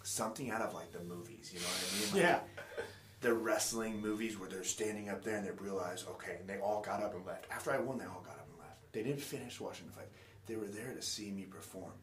something 0.04 0.52
out 0.52 0.62
of 0.62 0.74
like 0.74 0.92
the 0.92 1.00
movies, 1.00 1.50
you 1.54 1.62
know 1.62 1.66
what 1.66 1.88
I 1.88 1.96
mean? 1.96 2.14
Like, 2.14 2.22
yeah. 2.22 2.84
The 3.22 3.34
wrestling 3.34 4.02
movies 4.02 4.38
where 4.38 4.50
they're 4.50 4.66
standing 4.66 5.08
up 5.08 5.24
there 5.24 5.38
and 5.38 5.48
they 5.48 5.52
realize, 5.52 6.04
okay, 6.10 6.36
and 6.42 6.50
they 6.50 6.58
all 6.58 6.82
got 6.82 7.02
up 7.02 7.16
and 7.16 7.26
left. 7.26 7.46
After 7.50 7.72
I 7.72 7.80
won, 7.80 7.98
they 7.98 8.04
all 8.04 8.22
got 8.26 8.34
up 8.34 8.48
and 8.50 8.60
left. 8.60 8.92
They 8.92 9.04
didn't 9.04 9.22
finish 9.22 9.62
watching 9.62 9.88
the 9.88 9.94
fight. 9.94 10.10
They 10.46 10.58
were 10.58 10.68
there 10.68 10.94
to 10.94 11.02
see 11.02 11.32
me 11.32 11.44
perform. 11.44 11.94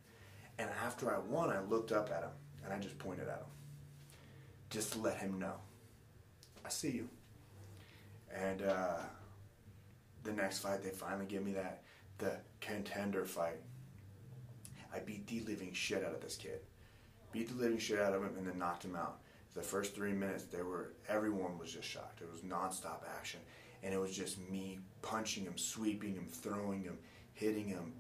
And 0.59 0.71
after 0.83 1.15
I 1.15 1.19
won, 1.19 1.51
I 1.51 1.61
looked 1.61 1.93
up 1.93 2.11
at 2.11 2.23
him 2.23 2.31
and 2.65 2.73
I 2.73 2.79
just 2.79 2.99
pointed 2.99 3.29
at 3.29 3.37
him. 3.37 3.51
Just 4.71 4.95
to 4.95 4.99
let 4.99 5.19
him 5.19 5.39
know. 5.39 5.57
I 6.67 6.69
see 6.69 6.91
you. 6.91 7.09
And 8.35 8.63
uh, 8.63 8.99
the 10.25 10.33
next 10.33 10.59
fight, 10.59 10.83
they 10.83 10.91
finally 10.91 11.27
give 11.27 11.45
me 11.45 11.53
that, 11.53 11.83
the 12.19 12.33
contender 12.61 13.25
fight 13.25 13.61
I 14.97 15.01
beat 15.01 15.27
the 15.27 15.41
living 15.41 15.73
shit 15.73 16.05
out 16.05 16.15
of 16.15 16.23
this 16.23 16.37
kid. 16.37 16.61
Beat 17.33 17.49
the 17.49 17.63
living 17.63 17.79
shit 17.79 18.01
out 18.01 18.15
of 18.15 18.23
him 18.23 18.35
and 18.39 18.47
then 18.47 18.59
knocked 18.59 18.85
him 18.85 18.97
out. 18.97 19.19
The 19.55 19.63
first 19.63 19.95
three 19.95 20.13
minutes, 20.13 20.45
they 20.45 20.63
were 20.63 20.93
everyone 21.09 21.59
was 21.59 21.73
just 21.73 21.89
shocked. 21.89 22.21
It 22.21 22.31
was 22.31 22.41
nonstop 22.41 23.03
action, 23.19 23.41
and 23.83 23.93
it 23.93 23.99
was 23.99 24.17
just 24.17 24.39
me 24.51 24.79
punching 25.03 25.45
him, 25.45 25.57
sweeping 25.57 26.15
him, 26.15 26.27
throwing 26.31 26.83
him, 26.83 26.99
hitting 27.35 27.67
him, 27.67 27.93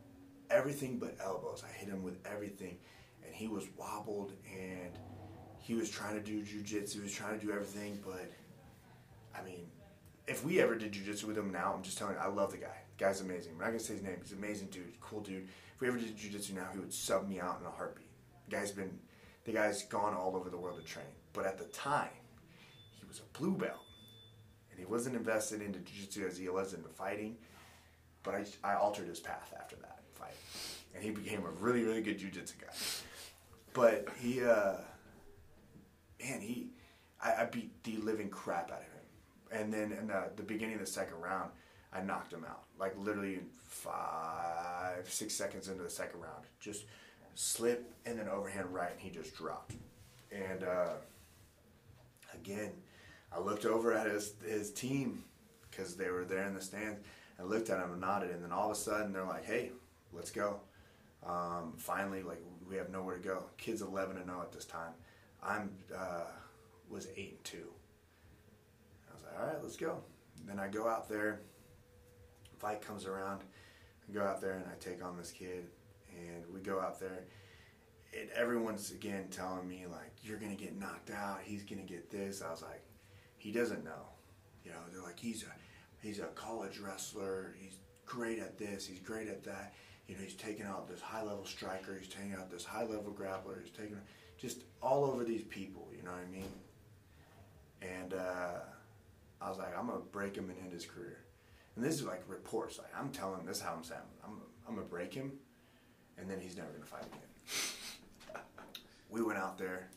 everything 0.50 0.98
but 0.98 1.16
elbows. 1.22 1.62
I 1.66 1.72
hit 1.72 1.88
him 1.88 2.02
with 2.02 2.18
everything, 2.26 2.78
and 3.24 3.34
he 3.34 3.48
was 3.48 3.64
wobbled 3.76 4.32
and 4.50 4.98
he 5.58 5.74
was 5.74 5.90
trying 5.90 6.14
to 6.14 6.20
do 6.20 6.42
jujitsu. 6.42 6.94
He 6.94 7.00
was 7.00 7.12
trying 7.12 7.38
to 7.38 7.44
do 7.44 7.52
everything, 7.52 8.00
but 8.04 8.30
I 9.38 9.44
mean, 9.44 9.66
if 10.26 10.44
we 10.44 10.60
ever 10.60 10.74
did 10.74 10.92
jujitsu 10.92 11.24
with 11.24 11.38
him 11.38 11.50
now, 11.52 11.72
I'm 11.74 11.82
just 11.82 11.98
telling 11.98 12.14
you, 12.14 12.20
I 12.20 12.28
love 12.28 12.52
the 12.52 12.58
guy. 12.58 12.76
The 12.96 13.04
guy's 13.04 13.20
amazing. 13.20 13.52
I'm 13.52 13.58
not 13.58 13.66
gonna 13.66 13.80
say 13.80 13.94
his 13.94 14.02
name. 14.02 14.16
He's 14.22 14.32
an 14.32 14.38
amazing 14.38 14.68
dude, 14.68 15.00
cool 15.00 15.20
dude 15.20 15.48
if 15.76 15.82
we 15.82 15.88
ever 15.88 15.98
did 15.98 16.16
jiu-jitsu 16.16 16.54
now, 16.54 16.68
he 16.72 16.78
would 16.78 16.92
sub 16.92 17.28
me 17.28 17.38
out 17.38 17.58
in 17.60 17.66
a 17.66 17.70
heartbeat. 17.70 18.08
The 18.48 18.56
guy's 18.56 18.72
been, 18.72 18.98
the 19.44 19.52
guy's 19.52 19.82
gone 19.82 20.14
all 20.14 20.34
over 20.34 20.48
the 20.48 20.56
world 20.56 20.78
to 20.78 20.84
train. 20.84 21.04
But 21.34 21.44
at 21.44 21.58
the 21.58 21.64
time, 21.64 22.08
he 22.98 23.06
was 23.06 23.20
a 23.20 23.38
blue 23.38 23.54
belt, 23.54 23.84
and 24.70 24.80
he 24.80 24.86
wasn't 24.86 25.16
invested 25.16 25.60
into 25.60 25.80
jiu-jitsu 25.80 26.26
as 26.26 26.38
he 26.38 26.48
was 26.48 26.72
into 26.72 26.88
fighting. 26.88 27.36
But 28.22 28.36
I, 28.36 28.44
I 28.64 28.74
altered 28.76 29.06
his 29.06 29.20
path 29.20 29.52
after 29.60 29.76
that 29.76 30.00
fight, 30.14 30.32
and 30.94 31.04
he 31.04 31.10
became 31.10 31.44
a 31.44 31.50
really, 31.62 31.84
really 31.84 32.00
good 32.00 32.18
jiu-jitsu 32.18 32.54
guy. 32.58 32.74
But 33.74 34.08
he, 34.18 34.42
uh, 34.42 34.76
man, 36.24 36.40
he, 36.40 36.70
I, 37.22 37.42
I 37.42 37.44
beat 37.44 37.84
the 37.84 37.98
living 37.98 38.30
crap 38.30 38.70
out 38.70 38.78
of 38.78 38.84
him. 38.84 38.95
And 39.52 39.72
then 39.72 39.92
in 39.92 40.08
the, 40.08 40.30
the 40.36 40.42
beginning 40.42 40.74
of 40.74 40.80
the 40.80 40.86
second 40.86 41.20
round, 41.20 41.50
I 41.92 42.02
knocked 42.02 42.32
him 42.32 42.44
out. 42.44 42.64
Like 42.78 42.94
literally 42.98 43.40
five, 43.64 45.08
six 45.08 45.34
seconds 45.34 45.68
into 45.68 45.82
the 45.82 45.90
second 45.90 46.20
round, 46.20 46.44
just 46.60 46.84
slip 47.34 47.92
and 48.04 48.18
then 48.18 48.28
overhand 48.28 48.72
right, 48.72 48.90
and 48.92 49.00
he 49.00 49.10
just 49.10 49.36
dropped. 49.36 49.74
And 50.32 50.64
uh, 50.64 50.94
again, 52.34 52.72
I 53.32 53.40
looked 53.40 53.64
over 53.64 53.92
at 53.92 54.06
his 54.06 54.34
his 54.44 54.72
team 54.72 55.24
because 55.70 55.96
they 55.96 56.10
were 56.10 56.24
there 56.24 56.46
in 56.46 56.54
the 56.54 56.60
stands. 56.60 57.00
I 57.38 57.42
looked 57.42 57.70
at 57.70 57.78
him 57.78 57.92
and 57.92 58.00
nodded, 58.00 58.30
and 58.30 58.42
then 58.42 58.52
all 58.52 58.70
of 58.70 58.76
a 58.76 58.80
sudden 58.80 59.12
they're 59.12 59.24
like, 59.24 59.44
"Hey, 59.44 59.70
let's 60.12 60.30
go." 60.30 60.60
Um, 61.26 61.74
finally, 61.76 62.22
like 62.22 62.42
we 62.68 62.76
have 62.76 62.90
nowhere 62.90 63.16
to 63.16 63.22
go. 63.22 63.44
Kid's 63.56 63.82
11 63.82 64.16
and 64.16 64.26
0 64.26 64.40
at 64.42 64.52
this 64.52 64.64
time. 64.64 64.92
I'm 65.42 65.70
uh, 65.96 66.24
was 66.88 67.08
eight 67.16 67.32
and 67.32 67.44
two. 67.44 67.68
Was 69.16 69.24
like, 69.24 69.40
"All 69.40 69.46
right, 69.46 69.62
let's 69.62 69.76
go." 69.76 70.02
And 70.40 70.48
then 70.48 70.58
I 70.58 70.68
go 70.68 70.88
out 70.88 71.08
there. 71.08 71.40
Fight 72.58 72.80
comes 72.80 73.06
around. 73.06 73.42
I 74.08 74.12
go 74.12 74.22
out 74.22 74.40
there 74.40 74.52
and 74.52 74.64
I 74.66 74.76
take 74.78 75.04
on 75.04 75.16
this 75.16 75.30
kid, 75.30 75.66
and 76.10 76.44
we 76.52 76.60
go 76.60 76.80
out 76.80 77.00
there. 77.00 77.24
And 78.18 78.30
everyone's 78.30 78.92
again 78.92 79.28
telling 79.30 79.68
me 79.68 79.86
like, 79.86 80.12
"You're 80.22 80.38
gonna 80.38 80.54
get 80.54 80.78
knocked 80.78 81.10
out. 81.10 81.40
He's 81.42 81.64
gonna 81.64 81.82
get 81.82 82.10
this." 82.10 82.42
I 82.42 82.50
was 82.50 82.62
like, 82.62 82.82
"He 83.36 83.52
doesn't 83.52 83.84
know." 83.84 84.08
You 84.64 84.70
know, 84.72 84.78
they're 84.92 85.02
like, 85.02 85.18
"He's 85.18 85.42
a 85.42 85.52
he's 86.00 86.18
a 86.20 86.26
college 86.28 86.78
wrestler. 86.78 87.54
He's 87.58 87.78
great 88.04 88.38
at 88.38 88.58
this. 88.58 88.86
He's 88.86 89.00
great 89.00 89.28
at 89.28 89.44
that." 89.44 89.74
You 90.06 90.14
know, 90.14 90.22
he's 90.22 90.34
taking 90.34 90.66
out 90.66 90.88
this 90.88 91.00
high 91.00 91.22
level 91.22 91.44
striker. 91.44 91.96
He's 91.98 92.08
taking 92.08 92.34
out 92.34 92.50
this 92.50 92.64
high 92.64 92.84
level 92.84 93.12
grappler. 93.12 93.60
He's 93.60 93.72
taking 93.72 94.00
just 94.38 94.62
all 94.80 95.04
over 95.04 95.24
these 95.24 95.42
people. 95.42 95.88
You 95.96 96.02
know 96.04 96.12
what 96.12 96.20
I 96.20 96.30
mean? 96.30 96.52
And 97.82 98.14
uh, 98.14 98.60
I 99.40 99.48
was 99.48 99.58
like, 99.58 99.76
I'm 99.78 99.86
gonna 99.86 100.00
break 100.12 100.36
him 100.36 100.50
and 100.50 100.58
end 100.58 100.72
his 100.72 100.86
career. 100.86 101.18
And 101.74 101.84
this 101.84 101.94
is 101.94 102.04
like 102.04 102.22
reports. 102.26 102.78
Like 102.78 102.92
I'm 102.98 103.10
telling 103.10 103.44
this 103.44 103.58
is 103.58 103.62
how 103.62 103.74
I'm 103.74 103.84
saying. 103.84 104.00
I'm 104.24 104.40
I'm 104.66 104.74
gonna 104.74 104.86
break 104.86 105.12
him, 105.12 105.32
and 106.18 106.28
then 106.28 106.40
he's 106.40 106.56
never 106.56 106.70
gonna 106.70 106.84
fight 106.84 107.04
again. 107.04 108.42
we 109.10 109.22
went 109.22 109.38
out 109.38 109.58
there. 109.58 109.88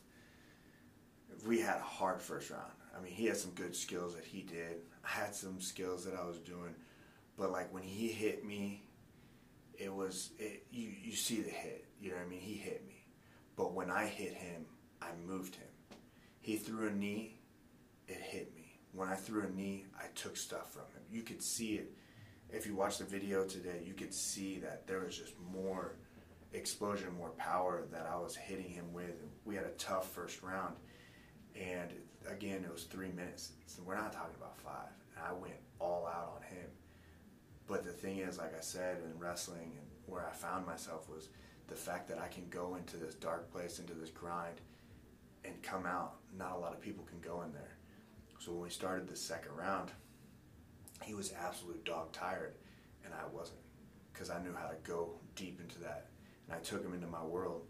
We 1.46 1.60
had 1.60 1.78
a 1.78 1.82
hard 1.82 2.20
first 2.20 2.50
round. 2.50 2.70
I 2.96 3.00
mean, 3.00 3.12
he 3.12 3.26
had 3.26 3.36
some 3.36 3.52
good 3.52 3.74
skills 3.74 4.14
that 4.14 4.24
he 4.24 4.42
did. 4.42 4.82
I 5.04 5.08
had 5.08 5.34
some 5.34 5.60
skills 5.60 6.04
that 6.04 6.14
I 6.14 6.24
was 6.26 6.38
doing, 6.38 6.74
but 7.38 7.50
like 7.50 7.72
when 7.72 7.82
he 7.82 8.08
hit 8.08 8.44
me, 8.44 8.84
it 9.78 9.92
was 9.92 10.30
it, 10.38 10.66
you 10.70 10.90
you 11.02 11.12
see 11.12 11.40
the 11.40 11.50
hit. 11.50 11.86
You 11.98 12.10
know 12.10 12.16
what 12.16 12.26
I 12.26 12.28
mean? 12.28 12.40
He 12.40 12.54
hit 12.54 12.86
me, 12.86 13.04
but 13.56 13.72
when 13.72 13.90
I 13.90 14.04
hit 14.04 14.34
him, 14.34 14.66
I 15.00 15.08
moved 15.26 15.56
him. 15.56 15.68
He 16.40 16.56
threw 16.56 16.88
a 16.88 16.90
knee, 16.90 17.38
it 18.08 18.16
hit 18.16 18.54
me. 18.54 18.59
When 18.92 19.08
I 19.08 19.14
threw 19.14 19.44
a 19.44 19.50
knee, 19.50 19.86
I 19.98 20.06
took 20.14 20.36
stuff 20.36 20.72
from 20.72 20.82
him. 20.82 21.02
You 21.10 21.22
could 21.22 21.42
see 21.42 21.74
it. 21.74 21.92
If 22.50 22.66
you 22.66 22.74
watch 22.74 22.98
the 22.98 23.04
video 23.04 23.44
today, 23.44 23.82
you 23.86 23.94
could 23.94 24.12
see 24.12 24.58
that 24.58 24.86
there 24.86 25.00
was 25.00 25.16
just 25.16 25.34
more 25.52 25.94
explosion, 26.52 27.14
more 27.16 27.30
power 27.30 27.84
that 27.92 28.10
I 28.12 28.16
was 28.16 28.34
hitting 28.34 28.68
him 28.68 28.92
with. 28.92 29.14
We 29.44 29.54
had 29.54 29.64
a 29.64 29.70
tough 29.78 30.10
first 30.10 30.42
round, 30.42 30.74
and 31.54 31.92
again, 32.28 32.64
it 32.64 32.72
was 32.72 32.84
three 32.84 33.12
minutes. 33.12 33.52
So 33.66 33.82
we're 33.84 33.96
not 33.96 34.12
talking 34.12 34.34
about 34.36 34.58
five. 34.58 34.90
And 35.16 35.24
I 35.24 35.32
went 35.32 35.54
all 35.78 36.06
out 36.06 36.32
on 36.36 36.42
him. 36.42 36.66
But 37.66 37.84
the 37.84 37.92
thing 37.92 38.18
is, 38.18 38.38
like 38.38 38.56
I 38.56 38.60
said, 38.60 38.98
in 39.04 39.18
wrestling 39.18 39.72
and 39.78 39.86
where 40.06 40.26
I 40.26 40.32
found 40.32 40.66
myself 40.66 41.08
was 41.08 41.28
the 41.68 41.76
fact 41.76 42.08
that 42.08 42.18
I 42.18 42.26
can 42.26 42.48
go 42.50 42.74
into 42.74 42.96
this 42.96 43.14
dark 43.14 43.50
place, 43.52 43.78
into 43.78 43.94
this 43.94 44.10
grind, 44.10 44.60
and 45.44 45.62
come 45.62 45.86
out. 45.86 46.16
Not 46.36 46.56
a 46.56 46.58
lot 46.58 46.72
of 46.72 46.80
people 46.80 47.04
can 47.04 47.20
go 47.20 47.42
in 47.42 47.52
there. 47.52 47.69
So 48.40 48.52
when 48.52 48.62
we 48.62 48.70
started 48.70 49.06
the 49.06 49.16
second 49.16 49.52
round, 49.54 49.90
he 51.02 51.12
was 51.12 51.34
absolute 51.44 51.84
dog 51.84 52.10
tired, 52.10 52.54
and 53.04 53.12
I 53.12 53.26
wasn't, 53.34 53.60
because 54.12 54.30
I 54.30 54.42
knew 54.42 54.54
how 54.54 54.68
to 54.68 54.76
go 54.82 55.10
deep 55.36 55.60
into 55.60 55.78
that. 55.80 56.06
And 56.46 56.56
I 56.56 56.60
took 56.60 56.82
him 56.82 56.94
into 56.94 57.06
my 57.06 57.22
world, 57.22 57.66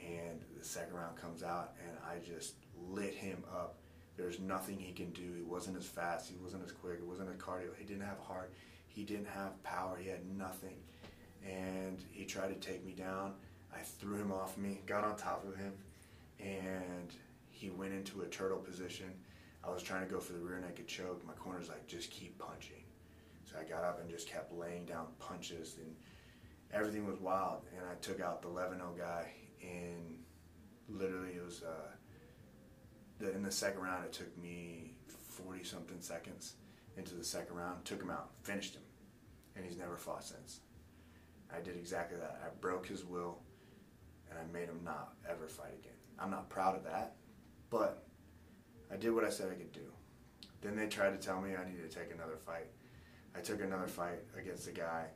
and 0.00 0.40
the 0.56 0.64
second 0.64 0.94
round 0.94 1.16
comes 1.16 1.42
out, 1.42 1.72
and 1.84 1.98
I 2.06 2.24
just 2.24 2.54
lit 2.88 3.14
him 3.14 3.42
up. 3.52 3.78
There's 4.16 4.38
nothing 4.38 4.78
he 4.78 4.92
can 4.92 5.10
do. 5.10 5.34
He 5.36 5.42
wasn't 5.42 5.76
as 5.76 5.86
fast. 5.86 6.30
He 6.30 6.36
wasn't 6.40 6.64
as 6.64 6.70
quick. 6.70 7.00
He 7.00 7.04
wasn't 7.04 7.30
a 7.30 7.32
cardio. 7.32 7.70
He 7.76 7.84
didn't 7.84 8.06
have 8.06 8.20
heart. 8.20 8.52
He 8.86 9.02
didn't 9.02 9.26
have 9.26 9.60
power. 9.64 9.98
He 10.00 10.08
had 10.08 10.24
nothing. 10.38 10.76
And 11.44 11.98
he 12.12 12.26
tried 12.26 12.48
to 12.48 12.68
take 12.68 12.86
me 12.86 12.92
down. 12.92 13.32
I 13.74 13.80
threw 13.80 14.14
him 14.14 14.30
off 14.30 14.56
me, 14.56 14.82
got 14.86 15.02
on 15.02 15.16
top 15.16 15.44
of 15.48 15.56
him, 15.56 15.72
and 16.38 17.12
he 17.50 17.70
went 17.70 17.92
into 17.92 18.20
a 18.20 18.26
turtle 18.26 18.58
position. 18.58 19.12
I 19.64 19.70
was 19.70 19.82
trying 19.82 20.06
to 20.06 20.12
go 20.12 20.20
for 20.20 20.32
the 20.32 20.40
rear 20.40 20.60
naked 20.60 20.88
choke. 20.88 21.24
My 21.26 21.34
corner's 21.34 21.68
like, 21.68 21.86
just 21.86 22.10
keep 22.10 22.38
punching. 22.38 22.84
So 23.44 23.56
I 23.60 23.64
got 23.68 23.84
up 23.84 24.00
and 24.00 24.10
just 24.10 24.28
kept 24.28 24.52
laying 24.52 24.86
down 24.86 25.06
punches, 25.18 25.76
and 25.78 25.94
everything 26.72 27.06
was 27.06 27.20
wild. 27.20 27.62
And 27.76 27.86
I 27.88 27.94
took 28.00 28.20
out 28.20 28.42
the 28.42 28.48
11 28.48 28.78
0 28.78 28.94
guy, 28.96 29.32
and 29.62 30.18
literally 30.88 31.34
it 31.36 31.44
was, 31.44 31.62
uh, 31.62 31.90
the, 33.18 33.32
in 33.32 33.42
the 33.42 33.52
second 33.52 33.82
round, 33.82 34.04
it 34.04 34.12
took 34.12 34.36
me 34.38 34.94
40 35.08 35.64
something 35.64 36.00
seconds 36.00 36.54
into 36.96 37.14
the 37.14 37.24
second 37.24 37.56
round, 37.56 37.84
took 37.84 38.02
him 38.02 38.10
out, 38.10 38.30
finished 38.42 38.74
him, 38.74 38.82
and 39.56 39.64
he's 39.64 39.76
never 39.76 39.96
fought 39.96 40.24
since. 40.24 40.60
I 41.54 41.60
did 41.60 41.76
exactly 41.76 42.18
that. 42.18 42.40
I 42.44 42.48
broke 42.60 42.86
his 42.86 43.04
will, 43.04 43.38
and 44.30 44.38
I 44.38 44.52
made 44.52 44.68
him 44.68 44.80
not 44.84 45.14
ever 45.28 45.46
fight 45.46 45.74
again. 45.78 45.92
I'm 46.18 46.30
not 46.30 46.48
proud 46.48 46.76
of 46.76 46.84
that, 46.84 47.16
but 47.70 48.06
I 48.92 48.96
did 48.96 49.10
what 49.10 49.24
I 49.24 49.30
said 49.30 49.50
I 49.50 49.54
could 49.54 49.72
do. 49.72 49.80
Then 50.60 50.76
they 50.76 50.86
tried 50.86 51.10
to 51.10 51.26
tell 51.26 51.40
me 51.40 51.56
I 51.56 51.68
needed 51.68 51.90
to 51.90 51.98
take 51.98 52.12
another 52.12 52.36
fight. 52.36 52.66
I 53.36 53.40
took 53.40 53.62
another 53.62 53.86
fight 53.86 54.20
against 54.38 54.68
a 54.68 54.72
guy, 54.72 55.06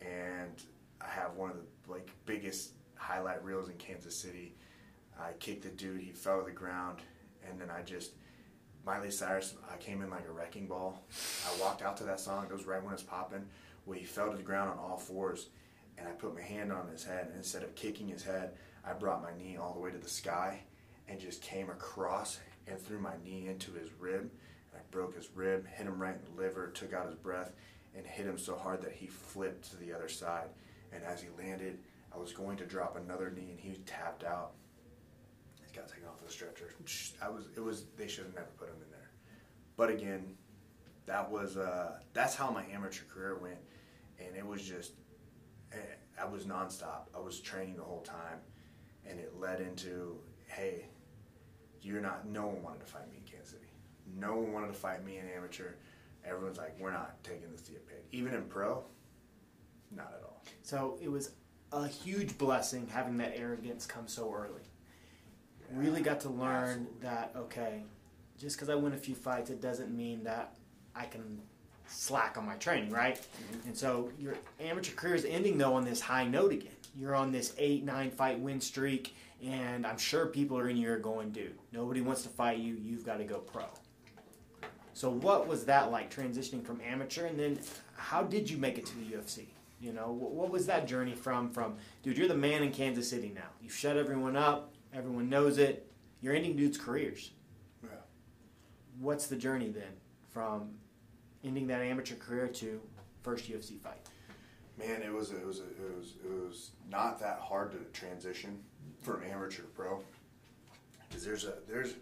and 0.00 0.52
I 1.00 1.08
have 1.08 1.36
one 1.36 1.50
of 1.50 1.56
the 1.56 1.92
like 1.92 2.10
biggest 2.24 2.72
highlight 2.96 3.44
reels 3.44 3.68
in 3.68 3.74
Kansas 3.76 4.16
City. 4.16 4.54
I 5.18 5.32
kicked 5.38 5.62
the 5.62 5.68
dude, 5.68 6.00
he 6.00 6.12
fell 6.12 6.40
to 6.40 6.46
the 6.46 6.50
ground, 6.50 7.00
and 7.46 7.60
then 7.60 7.70
I 7.70 7.82
just 7.82 8.12
Miley 8.84 9.10
Cyrus, 9.10 9.54
I 9.72 9.76
came 9.76 10.00
in 10.00 10.10
like 10.10 10.26
a 10.26 10.32
wrecking 10.32 10.66
ball. 10.66 11.02
I 11.46 11.60
walked 11.60 11.82
out 11.82 11.96
to 11.98 12.04
that 12.04 12.20
song. 12.20 12.46
It 12.48 12.52
was 12.52 12.64
right 12.64 12.82
when 12.82 12.92
it 12.92 12.96
was 12.96 13.02
popping. 13.02 13.46
Where 13.84 13.98
he 13.98 14.04
fell 14.04 14.30
to 14.30 14.36
the 14.36 14.42
ground 14.42 14.70
on 14.70 14.78
all 14.78 14.96
fours, 14.96 15.48
and 15.98 16.08
I 16.08 16.12
put 16.12 16.34
my 16.34 16.40
hand 16.40 16.72
on 16.72 16.88
his 16.88 17.04
head. 17.04 17.26
And 17.26 17.36
instead 17.36 17.62
of 17.62 17.74
kicking 17.74 18.08
his 18.08 18.22
head, 18.22 18.52
I 18.84 18.94
brought 18.94 19.22
my 19.22 19.36
knee 19.36 19.58
all 19.58 19.74
the 19.74 19.80
way 19.80 19.90
to 19.90 19.98
the 19.98 20.08
sky, 20.08 20.60
and 21.08 21.20
just 21.20 21.42
came 21.42 21.68
across 21.68 22.38
and 22.66 22.78
threw 22.78 22.98
my 22.98 23.14
knee 23.24 23.48
into 23.48 23.72
his 23.72 23.90
rib. 23.98 24.30
I 24.74 24.78
broke 24.90 25.16
his 25.16 25.28
rib, 25.34 25.66
hit 25.66 25.86
him 25.86 26.00
right 26.00 26.14
in 26.14 26.34
the 26.34 26.42
liver, 26.42 26.68
took 26.68 26.92
out 26.92 27.06
his 27.06 27.16
breath, 27.16 27.52
and 27.96 28.06
hit 28.06 28.26
him 28.26 28.38
so 28.38 28.56
hard 28.56 28.82
that 28.82 28.92
he 28.92 29.06
flipped 29.06 29.70
to 29.70 29.76
the 29.76 29.92
other 29.92 30.08
side. 30.08 30.48
And 30.92 31.02
as 31.04 31.20
he 31.20 31.28
landed, 31.38 31.78
I 32.14 32.18
was 32.18 32.32
going 32.32 32.56
to 32.58 32.64
drop 32.66 32.96
another 32.96 33.30
knee, 33.30 33.50
and 33.50 33.60
he 33.60 33.80
tapped 33.84 34.24
out 34.24 34.52
He's 35.70 35.78
got 35.78 35.88
taken 35.88 36.08
off 36.08 36.20
the 36.24 36.30
stretcher. 36.30 36.74
I 37.22 37.28
was 37.28 37.44
it 37.56 37.60
was 37.60 37.84
they 37.96 38.08
should 38.08 38.24
have 38.24 38.34
never 38.34 38.48
put 38.58 38.68
him 38.68 38.76
in 38.84 38.90
there. 38.90 39.10
But 39.76 39.90
again, 39.90 40.36
that 41.06 41.30
was 41.30 41.56
uh, 41.56 42.00
that's 42.12 42.34
how 42.34 42.50
my 42.50 42.64
amateur 42.72 43.04
career 43.04 43.38
went, 43.38 43.58
and 44.18 44.36
it 44.36 44.44
was 44.44 44.62
just 44.62 44.92
eh, 45.72 45.76
I 46.20 46.24
was 46.24 46.44
nonstop. 46.44 47.06
I 47.14 47.20
was 47.20 47.40
training 47.40 47.76
the 47.76 47.84
whole 47.84 48.02
time, 48.02 48.38
and 49.06 49.20
it 49.20 49.38
led 49.38 49.60
into 49.60 50.18
hey, 50.48 50.86
you're 51.82 52.00
not. 52.00 52.26
No 52.26 52.46
one 52.46 52.62
wanted 52.62 52.80
to 52.80 52.86
fight 52.86 53.10
me 53.10 53.18
in 53.18 53.30
Kansas 53.30 53.52
City. 53.52 53.66
No 54.18 54.34
one 54.34 54.52
wanted 54.52 54.68
to 54.68 54.74
fight 54.74 55.04
me 55.04 55.18
in 55.18 55.28
amateur. 55.28 55.72
Everyone's 56.24 56.58
like, 56.58 56.78
we're 56.78 56.92
not 56.92 57.22
taking 57.24 57.50
this 57.50 57.62
to 57.62 57.72
get 57.72 57.88
paid. 57.88 58.02
Even 58.12 58.34
in 58.34 58.42
pro, 58.42 58.84
not 59.90 60.12
at 60.18 60.24
all. 60.24 60.42
So 60.62 60.98
it 61.00 61.10
was 61.10 61.32
a 61.72 61.86
huge 61.86 62.36
blessing 62.36 62.88
having 62.92 63.16
that 63.18 63.34
arrogance 63.36 63.86
come 63.86 64.08
so 64.08 64.32
early 64.34 64.62
really 65.72 66.00
got 66.00 66.20
to 66.20 66.28
learn 66.28 66.86
Absolutely. 66.92 67.00
that 67.02 67.32
okay, 67.36 67.84
just 68.38 68.56
because 68.56 68.68
I 68.68 68.74
win 68.74 68.92
a 68.92 68.98
few 68.98 69.14
fights, 69.14 69.50
it 69.50 69.60
doesn't 69.60 69.94
mean 69.94 70.24
that 70.24 70.56
I 70.94 71.04
can 71.04 71.40
slack 71.86 72.36
on 72.36 72.46
my 72.46 72.54
training, 72.54 72.90
right? 72.90 73.16
Mm-hmm. 73.16 73.68
And 73.68 73.76
so 73.76 74.10
your 74.18 74.34
amateur 74.60 74.94
career 74.94 75.14
is 75.14 75.24
ending 75.24 75.58
though 75.58 75.74
on 75.74 75.84
this 75.84 76.00
high 76.00 76.26
note 76.26 76.52
again. 76.52 76.72
You're 76.96 77.14
on 77.14 77.30
this 77.32 77.54
eight, 77.58 77.84
nine 77.84 78.10
fight 78.10 78.38
win 78.40 78.60
streak, 78.60 79.14
and 79.44 79.86
I'm 79.86 79.98
sure 79.98 80.26
people 80.26 80.58
are 80.58 80.68
in 80.68 80.76
your 80.76 80.98
going, 80.98 81.30
dude, 81.30 81.58
nobody 81.72 82.00
wants 82.00 82.22
to 82.22 82.28
fight 82.28 82.58
you. 82.58 82.74
You've 82.74 83.04
got 83.04 83.18
to 83.18 83.24
go 83.24 83.38
pro. 83.38 83.64
So 84.92 85.10
what 85.10 85.48
was 85.48 85.64
that 85.64 85.90
like 85.90 86.14
transitioning 86.14 86.64
from 86.64 86.80
amateur, 86.86 87.26
and 87.26 87.38
then 87.38 87.58
how 87.96 88.22
did 88.22 88.50
you 88.50 88.58
make 88.58 88.76
it 88.76 88.86
to 88.86 88.96
the 88.96 89.16
UFC? 89.16 89.46
You 89.80 89.94
know, 89.94 90.10
what 90.12 90.50
was 90.50 90.66
that 90.66 90.86
journey 90.86 91.14
from? 91.14 91.50
From 91.50 91.76
dude, 92.02 92.18
you're 92.18 92.28
the 92.28 92.34
man 92.34 92.62
in 92.62 92.70
Kansas 92.70 93.08
City 93.08 93.32
now. 93.34 93.48
You 93.62 93.70
shut 93.70 93.96
everyone 93.96 94.36
up. 94.36 94.74
Everyone 94.92 95.30
knows 95.30 95.56
it. 95.56 95.90
You're 96.20 96.34
ending 96.34 96.54
dudes' 96.54 96.76
careers. 96.76 97.30
Yeah. 97.82 97.90
What's 98.98 99.26
the 99.26 99.36
journey 99.36 99.70
then 99.70 99.92
from 100.28 100.72
ending 101.42 101.66
that 101.68 101.80
amateur 101.80 102.16
career 102.16 102.48
to 102.48 102.80
first 103.22 103.50
UFC 103.50 103.80
fight? 103.80 104.06
Man, 104.76 105.02
it 105.02 105.12
was 105.12 105.30
it 105.30 105.46
was 105.46 105.60
it 105.60 105.96
was 105.96 106.14
it 106.22 106.30
was 106.30 106.72
not 106.90 107.18
that 107.20 107.38
hard 107.40 107.72
to 107.72 107.78
transition 107.98 108.58
from 109.00 109.22
amateur 109.22 109.62
pro 109.74 110.00
because 111.08 111.24
there's 111.24 111.44
a 111.44 111.54
there's 111.68 111.94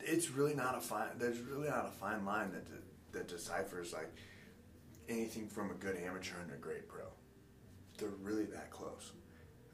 it's 0.00 0.30
really 0.30 0.54
not 0.54 0.76
a 0.76 0.80
fine. 0.80 1.08
There's 1.18 1.40
really 1.40 1.68
not 1.68 1.86
a 1.86 1.90
fine 1.90 2.24
line 2.24 2.52
that 2.52 2.66
that 3.12 3.28
deciphers 3.28 3.92
like 3.92 4.10
anything 5.08 5.46
from 5.48 5.70
a 5.70 5.74
good 5.74 5.96
amateur 5.96 6.36
and 6.42 6.52
a 6.52 6.56
great 6.56 6.88
pro. 6.88 7.04
They're 7.98 8.10
really 8.22 8.44
that 8.46 8.70
close. 8.70 9.12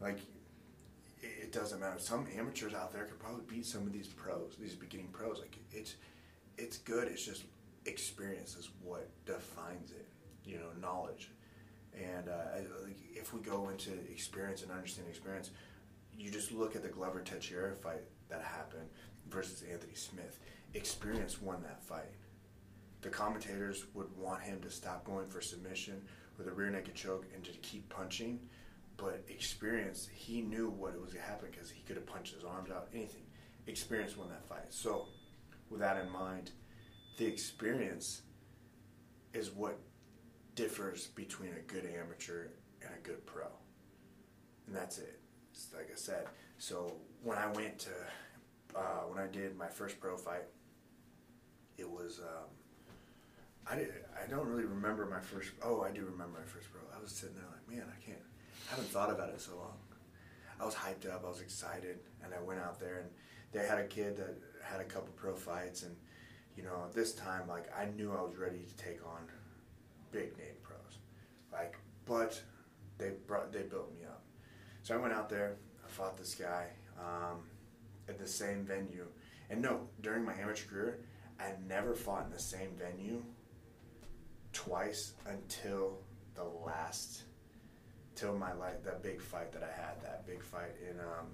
Like 0.01 0.19
it, 1.23 1.53
doesn't 1.53 1.81
matter. 1.81 1.99
Some 1.99 2.27
amateurs 2.37 2.75
out 2.75 2.93
there 2.93 3.05
could 3.05 3.19
probably 3.19 3.45
beat 3.49 3.65
some 3.65 3.83
of 3.83 3.93
these 3.93 4.09
pros, 4.09 4.57
these 4.61 4.75
beginning 4.75 5.09
pros. 5.13 5.39
Like 5.41 5.57
it's 5.73 5.97
it's 6.59 6.79
good. 6.79 7.09
It's 7.09 7.25
just 7.25 7.45
experience 7.87 8.57
is 8.57 8.71
what 8.83 9.09
defines 9.27 9.91
it. 9.91 10.07
You 10.45 10.59
know, 10.59 10.69
knowledge. 10.81 11.31
And 11.95 12.29
uh, 12.29 12.59
if 13.15 13.33
we 13.33 13.41
go 13.41 13.69
into 13.69 13.93
experience 14.11 14.63
and 14.63 14.73
understand 14.73 15.07
experience, 15.09 15.51
you 16.19 16.31
just 16.31 16.53
look 16.53 16.77
at 16.77 16.83
the 16.83 16.89
Glover 16.89 17.21
Teixeira 17.21 17.75
fight 17.75 18.03
that 18.29 18.43
happened 18.43 18.89
versus 19.29 19.63
Anthony 19.71 19.95
Smith. 19.95 20.39
Experience 20.75 21.41
won 21.41 21.63
that 21.63 21.83
fight. 21.83 22.13
The 23.03 23.09
commentators 23.11 23.85
would 23.95 24.15
want 24.17 24.43
him 24.43 24.61
to 24.61 24.71
stop 24.71 25.05
going 25.05 25.29
for 25.29 25.41
submission 25.41 26.03
with 26.39 26.49
a 26.49 26.53
rear 26.53 26.71
naked 26.71 26.95
choke 26.95 27.27
and 27.35 27.45
to 27.45 27.53
keep 27.53 27.89
punching, 27.89 28.41
but 28.97 29.25
experience, 29.29 30.09
he 30.13 30.41
knew 30.41 30.71
what 30.71 30.99
was 31.01 31.13
going 31.13 31.25
to 31.25 31.31
happen 31.31 31.49
because 31.51 31.71
he 31.71 31.83
could 31.83 31.97
have 31.97 32.07
punched 32.07 32.35
his 32.35 32.45
arms 32.45 32.71
out, 32.71 32.89
anything. 32.95 33.23
Experience 33.67 34.17
won 34.17 34.29
that 34.29 34.47
fight. 34.49 34.67
So, 34.71 35.07
with 35.71 35.81
that 35.81 35.97
in 35.97 36.11
mind, 36.11 36.51
the 37.19 37.27
experience 37.27 38.23
is 39.33 39.51
what 39.51 39.79
differs 40.55 41.09
between 41.09 41.51
a 41.51 41.61
good 41.73 41.85
amateur 41.85 42.49
and 42.83 42.91
a 42.95 43.07
good 43.07 43.25
pro. 43.27 43.47
And 44.67 44.75
that's 44.75 44.99
it. 44.99 45.21
Like 45.75 45.91
I 45.93 45.97
said. 45.97 46.27
So 46.59 46.95
when 47.23 47.39
I 47.39 47.47
went 47.53 47.79
to, 47.81 47.91
uh, 48.77 49.03
when 49.09 49.19
I 49.19 49.27
did 49.27 49.57
my 49.57 49.69
first 49.69 50.01
pro 50.01 50.17
fight, 50.17 50.45
it 51.79 51.89
was, 51.89 52.21
um, 52.21 52.49
I, 53.67 53.77
did, 53.77 53.93
I 54.23 54.29
don't 54.29 54.47
really 54.47 54.65
remember 54.65 55.07
my 55.07 55.21
first, 55.21 55.51
oh, 55.63 55.83
I 55.83 55.91
do 55.91 56.05
remember 56.05 56.39
my 56.39 56.47
first 56.47 56.69
pro. 56.73 56.81
I 56.97 57.01
was 57.03 57.11
sitting 57.11 57.37
there 57.37 57.45
like, 57.51 57.77
man, 57.77 57.87
I 57.91 58.05
can't, 58.05 58.23
I 58.69 58.71
haven't 58.71 58.89
thought 58.89 59.11
about 59.11 59.31
it 59.31 59.41
so 59.41 59.57
long. 59.57 59.77
I 60.61 60.65
was 60.65 60.75
hyped 60.75 61.13
up, 61.13 61.25
I 61.25 61.29
was 61.29 61.41
excited, 61.41 61.99
and 62.23 62.33
I 62.33 62.41
went 62.41 62.61
out 62.61 62.79
there 62.79 63.01
and 63.01 63.11
they 63.53 63.67
had 63.67 63.79
a 63.79 63.87
kid 63.87 64.17
that 64.17 64.37
had 64.63 64.81
a 64.81 64.85
couple 64.85 65.13
pro 65.17 65.35
fights 65.35 65.83
and, 65.83 65.97
you 66.57 66.63
know, 66.63 66.87
this 66.95 67.15
time, 67.15 67.49
like, 67.49 67.67
I 67.77 67.87
knew 67.97 68.13
I 68.13 68.23
was 68.23 68.37
ready 68.37 68.61
to 68.61 68.77
take 68.77 69.05
on 69.05 69.29
big 70.13 70.39
name 70.39 70.55
pros. 70.63 70.99
Like, 71.53 71.77
but 72.07 72.41
they 72.99 73.11
brought 73.27 73.53
they 73.53 73.63
built 73.63 73.93
me 73.93 74.05
up. 74.07 74.14
So 74.85 74.95
I 74.95 74.99
went 74.99 75.15
out 75.15 75.31
there, 75.31 75.57
I 75.83 75.89
fought 75.89 76.19
this 76.19 76.35
guy 76.35 76.67
um, 77.01 77.39
at 78.07 78.19
the 78.19 78.27
same 78.27 78.67
venue. 78.67 79.07
And 79.49 79.63
no, 79.63 79.89
during 80.03 80.23
my 80.23 80.35
amateur 80.35 80.69
career, 80.69 80.99
I 81.41 81.53
never 81.67 81.95
fought 81.95 82.27
in 82.27 82.31
the 82.31 82.39
same 82.39 82.69
venue 82.79 83.25
twice 84.53 85.15
until 85.25 86.01
the 86.35 86.45
last, 86.45 87.23
till 88.15 88.37
my 88.37 88.53
like 88.53 88.85
that 88.85 89.03
big 89.03 89.23
fight 89.23 89.53
that 89.53 89.63
I 89.63 89.73
had, 89.75 90.03
that 90.03 90.27
big 90.27 90.43
fight 90.43 90.77
in 90.87 91.01
um, 91.01 91.29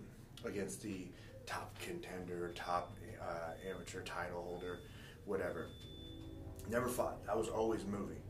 against 0.45 0.81
the 0.81 1.09
top 1.45 1.77
contender, 1.81 2.53
top 2.55 2.97
uh, 3.21 3.69
amateur 3.69 4.03
title 4.03 4.43
holder, 4.43 4.79
whatever. 5.25 5.67
Never 6.69 6.87
fought. 6.87 7.17
I 7.29 7.35
was 7.35 7.49
always 7.49 7.85
moving. 7.85 8.23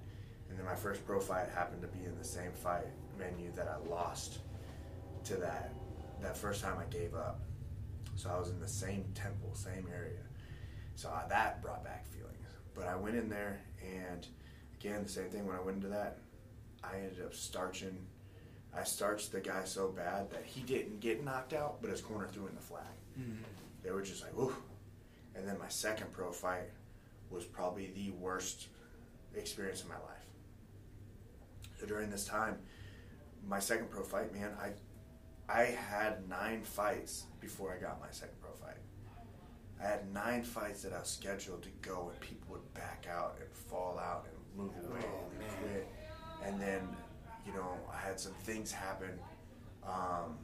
And 0.49 0.59
then 0.59 0.65
my 0.65 0.77
first 0.77 1.05
pro 1.05 1.21
fight 1.21 1.51
happened 1.55 1.83
to 1.83 1.89
be 1.89 2.07
in 2.07 2.17
the 2.17 2.25
same 2.25 2.53
fight 2.53 2.87
venue 3.19 3.53
that 3.53 3.69
I 3.69 3.87
lost 3.87 4.39
to 5.25 5.37
that 5.37 5.73
that 6.23 6.37
first 6.37 6.63
time 6.63 6.77
I 6.79 6.85
gave 6.85 7.15
up. 7.15 7.41
So 8.17 8.31
I 8.31 8.39
was 8.39 8.51
in 8.51 8.61
the 8.61 8.69
same 8.69 9.05
temple, 9.15 9.55
same 9.55 9.87
area. 9.93 10.21
So 10.95 11.09
I, 11.09 11.27
that 11.29 11.63
brought 11.63 11.85
back 11.85 12.07
feelings. 12.09 12.37
But 12.75 12.87
I 12.87 12.97
went 12.97 13.17
in 13.17 13.29
there, 13.29 13.61
and 13.83 14.27
again, 14.79 15.03
the 15.03 15.09
same 15.09 15.31
thing. 15.31 15.47
When 15.47 15.57
I 15.57 15.61
went 15.61 15.77
into 15.77 15.89
that, 15.89 16.19
I 16.85 16.97
ended 16.97 17.25
up 17.25 17.35
starching. 17.35 17.97
I 18.77 18.85
starched 18.85 19.33
the 19.33 19.41
guy 19.41 19.65
so 19.65 19.89
bad 19.89 20.31
that 20.31 20.45
he 20.45 20.61
didn't 20.61 21.01
get 21.01 21.25
knocked 21.25 21.53
out, 21.53 21.81
but 21.81 21.91
his 21.91 22.01
corner 22.01 22.29
threw 22.29 22.47
in 22.47 22.55
the 22.55 22.61
flag. 22.61 22.85
Mm-hmm. 23.19 23.43
They 23.83 23.91
were 23.91 24.03
just 24.03 24.23
like, 24.23 24.37
ooh. 24.39 24.55
And 25.35 25.49
then 25.49 25.59
my 25.59 25.69
second 25.69 26.13
pro 26.13 26.33
fight 26.33 26.71
was 27.31 27.45
probably 27.45 27.91
the 27.95 28.11
worst 28.13 28.69
experience 29.35 29.83
of 29.83 29.89
my 29.89 29.95
life. 29.95 30.27
So 31.79 31.87
during 31.87 32.11
this 32.11 32.27
time, 32.27 32.59
my 33.49 33.59
second 33.59 33.91
pro 33.91 34.03
fight, 34.03 34.33
man, 34.35 34.51
I 34.61 34.71
I 35.53 35.65
had 35.65 36.29
nine 36.29 36.63
fights 36.63 37.25
before 37.41 37.75
I 37.75 37.81
got 37.81 38.01
my 38.01 38.11
second 38.11 38.41
pro 38.41 38.53
fight. 38.53 38.77
I 39.81 39.89
had 39.89 40.13
nine 40.13 40.45
fights 40.45 40.83
that 40.83 40.93
I 40.93 41.01
was 41.01 41.09
scheduled 41.09 41.63
to 41.63 41.71
go, 41.83 42.11
and 42.11 42.21
people 42.21 42.53
would 42.53 42.75
back 42.75 43.07
out 43.11 43.37
and 43.41 43.49
fall 43.53 43.99
out 43.99 44.27
and 44.29 44.65
move 44.65 44.73
away 44.85 45.05
and 45.05 45.49
quit. 45.61 45.89
And 46.45 46.61
then, 46.61 46.89
you 47.45 47.53
know, 47.53 47.79
I 47.93 47.97
had 47.99 48.21
some 48.21 48.35
things 48.45 48.71
happen. 48.71 49.11
Um, 49.85 50.39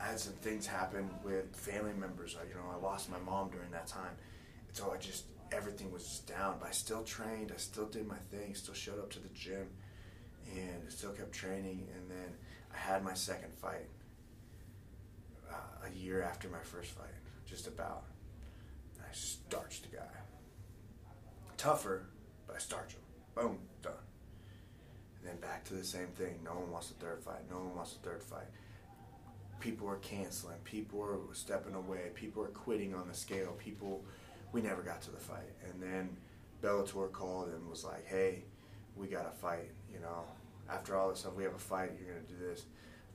I 0.00 0.06
had 0.06 0.20
some 0.20 0.34
things 0.34 0.66
happen 0.66 1.10
with 1.24 1.54
family 1.56 1.94
members. 1.94 2.36
I, 2.40 2.46
you 2.46 2.54
know, 2.54 2.70
I 2.72 2.76
lost 2.80 3.10
my 3.10 3.18
mom 3.18 3.50
during 3.50 3.70
that 3.72 3.88
time, 3.88 4.14
and 4.68 4.76
so 4.76 4.92
I 4.92 4.98
just 4.98 5.24
everything 5.50 5.90
was 5.90 6.04
just 6.04 6.28
down. 6.28 6.58
But 6.60 6.68
I 6.68 6.72
still 6.72 7.02
trained. 7.02 7.50
I 7.52 7.58
still 7.58 7.86
did 7.86 8.06
my 8.06 8.18
thing. 8.30 8.54
Still 8.54 8.74
showed 8.74 9.00
up 9.00 9.10
to 9.12 9.18
the 9.18 9.30
gym, 9.30 9.66
and 10.54 10.92
still 10.92 11.10
kept 11.10 11.32
training. 11.32 11.88
And 11.96 12.08
then 12.08 12.34
I 12.72 12.76
had 12.76 13.02
my 13.02 13.14
second 13.14 13.52
fight 13.54 13.88
a 15.86 15.96
year 15.96 16.22
after 16.22 16.48
my 16.48 16.60
first 16.62 16.90
fight, 16.92 17.06
just 17.46 17.66
about. 17.66 18.04
And 18.96 19.04
I 19.04 19.12
starched 19.12 19.90
the 19.90 19.96
guy. 19.96 20.02
Tougher, 21.56 22.06
but 22.46 22.56
I 22.56 22.58
starch 22.58 22.92
him. 22.92 23.00
Boom, 23.34 23.58
done. 23.82 23.92
And 25.18 25.28
then 25.28 25.36
back 25.40 25.64
to 25.64 25.74
the 25.74 25.84
same 25.84 26.08
thing. 26.08 26.38
No 26.44 26.52
one 26.52 26.70
wants 26.70 26.90
a 26.90 26.94
third 26.94 27.22
fight. 27.22 27.50
No 27.50 27.56
one 27.56 27.74
wants 27.74 27.94
a 27.94 27.98
third 27.98 28.22
fight. 28.22 28.48
People 29.60 29.88
are 29.88 29.96
canceling. 29.96 30.58
People 30.64 31.02
are 31.02 31.18
stepping 31.34 31.74
away. 31.74 32.10
People 32.14 32.42
are 32.42 32.48
quitting 32.48 32.94
on 32.94 33.08
the 33.08 33.14
scale. 33.14 33.52
People, 33.58 34.04
we 34.52 34.60
never 34.60 34.82
got 34.82 35.00
to 35.02 35.10
the 35.10 35.16
fight. 35.16 35.52
And 35.64 35.82
then 35.82 36.16
Bellator 36.62 37.10
called 37.10 37.48
and 37.48 37.68
was 37.70 37.84
like, 37.84 38.06
"Hey, 38.06 38.44
we 38.96 39.06
got 39.06 39.30
to 39.30 39.38
fight." 39.38 39.70
You 39.92 40.00
know, 40.00 40.24
after 40.68 40.96
all 40.96 41.08
this 41.08 41.20
stuff, 41.20 41.34
we 41.34 41.44
have 41.44 41.54
a 41.54 41.58
fight. 41.58 41.92
You're 41.98 42.14
gonna 42.14 42.26
do 42.26 42.36
this. 42.36 42.66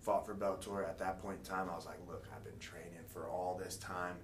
Fought 0.10 0.26
for 0.26 0.34
Bellator. 0.34 0.90
At 0.90 0.98
that 0.98 1.22
point 1.22 1.38
in 1.38 1.46
time, 1.46 1.70
I 1.70 1.76
was 1.76 1.86
like, 1.86 2.00
"Look, 2.08 2.26
I've 2.36 2.44
been 2.44 2.58
training 2.58 3.06
for 3.14 3.30
all 3.30 3.56
this 3.64 3.78
time. 3.78 4.16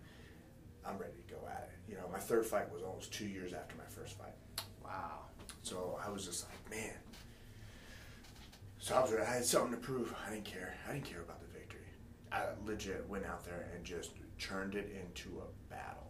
I'm 0.84 0.98
ready 0.98 1.14
to 1.14 1.32
go 1.32 1.48
at 1.48 1.70
it." 1.72 1.92
You 1.92 1.96
know, 1.96 2.08
my 2.12 2.18
third 2.18 2.44
fight 2.44 2.74
was 2.74 2.82
almost 2.82 3.14
two 3.14 3.28
years 3.28 3.54
after 3.54 3.76
my 3.76 3.86
first 3.86 4.18
fight. 4.18 4.34
Wow. 4.84 5.28
So 5.62 6.00
I 6.04 6.10
was 6.10 6.26
just 6.26 6.48
like, 6.50 6.72
man. 6.72 6.96
So 8.80 8.96
I 8.96 9.02
was 9.02 9.14
I 9.14 9.26
had 9.26 9.46
something 9.46 9.74
to 9.74 9.78
prove. 9.78 10.12
I 10.26 10.32
didn't 10.32 10.46
care. 10.46 10.74
I 10.90 10.94
didn't 10.94 11.06
care 11.06 11.22
about 11.22 11.40
the 11.40 11.56
victory. 11.56 11.86
I 12.32 12.46
legit 12.66 13.08
went 13.08 13.28
out 13.28 13.46
there 13.46 13.68
and 13.76 13.86
just 13.86 14.14
turned 14.40 14.74
it 14.74 14.90
into 14.90 15.40
a 15.40 15.72
battle. 15.72 16.10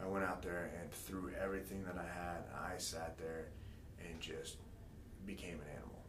I 0.00 0.06
went 0.06 0.24
out 0.24 0.42
there 0.42 0.72
and 0.80 0.90
threw 0.90 1.30
everything 1.40 1.84
that 1.84 1.96
I 1.96 2.08
had. 2.08 2.42
I 2.52 2.76
sat 2.78 3.18
there 3.18 3.50
and 4.00 4.20
just 4.20 4.56
became 5.24 5.60
an 5.60 5.68
animal. 5.76 6.04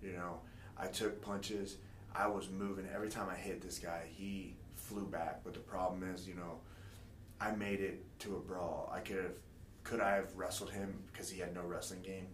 You 0.00 0.12
know, 0.12 0.42
I 0.76 0.86
took 0.86 1.20
punches. 1.20 1.78
I 2.14 2.26
was 2.26 2.50
moving. 2.50 2.88
Every 2.94 3.08
time 3.08 3.28
I 3.30 3.36
hit 3.36 3.60
this 3.60 3.78
guy, 3.78 4.02
he 4.08 4.56
flew 4.74 5.06
back. 5.06 5.40
But 5.44 5.54
the 5.54 5.60
problem 5.60 6.02
is, 6.14 6.26
you 6.26 6.34
know, 6.34 6.60
I 7.40 7.52
made 7.52 7.80
it 7.80 8.04
to 8.20 8.36
a 8.36 8.40
brawl. 8.40 8.92
I 8.94 9.00
could 9.00 9.16
have, 9.16 9.38
could 9.84 10.00
I 10.00 10.14
have 10.16 10.34
wrestled 10.36 10.70
him 10.70 11.02
because 11.12 11.30
he 11.30 11.40
had 11.40 11.54
no 11.54 11.62
wrestling 11.62 12.02
game, 12.02 12.26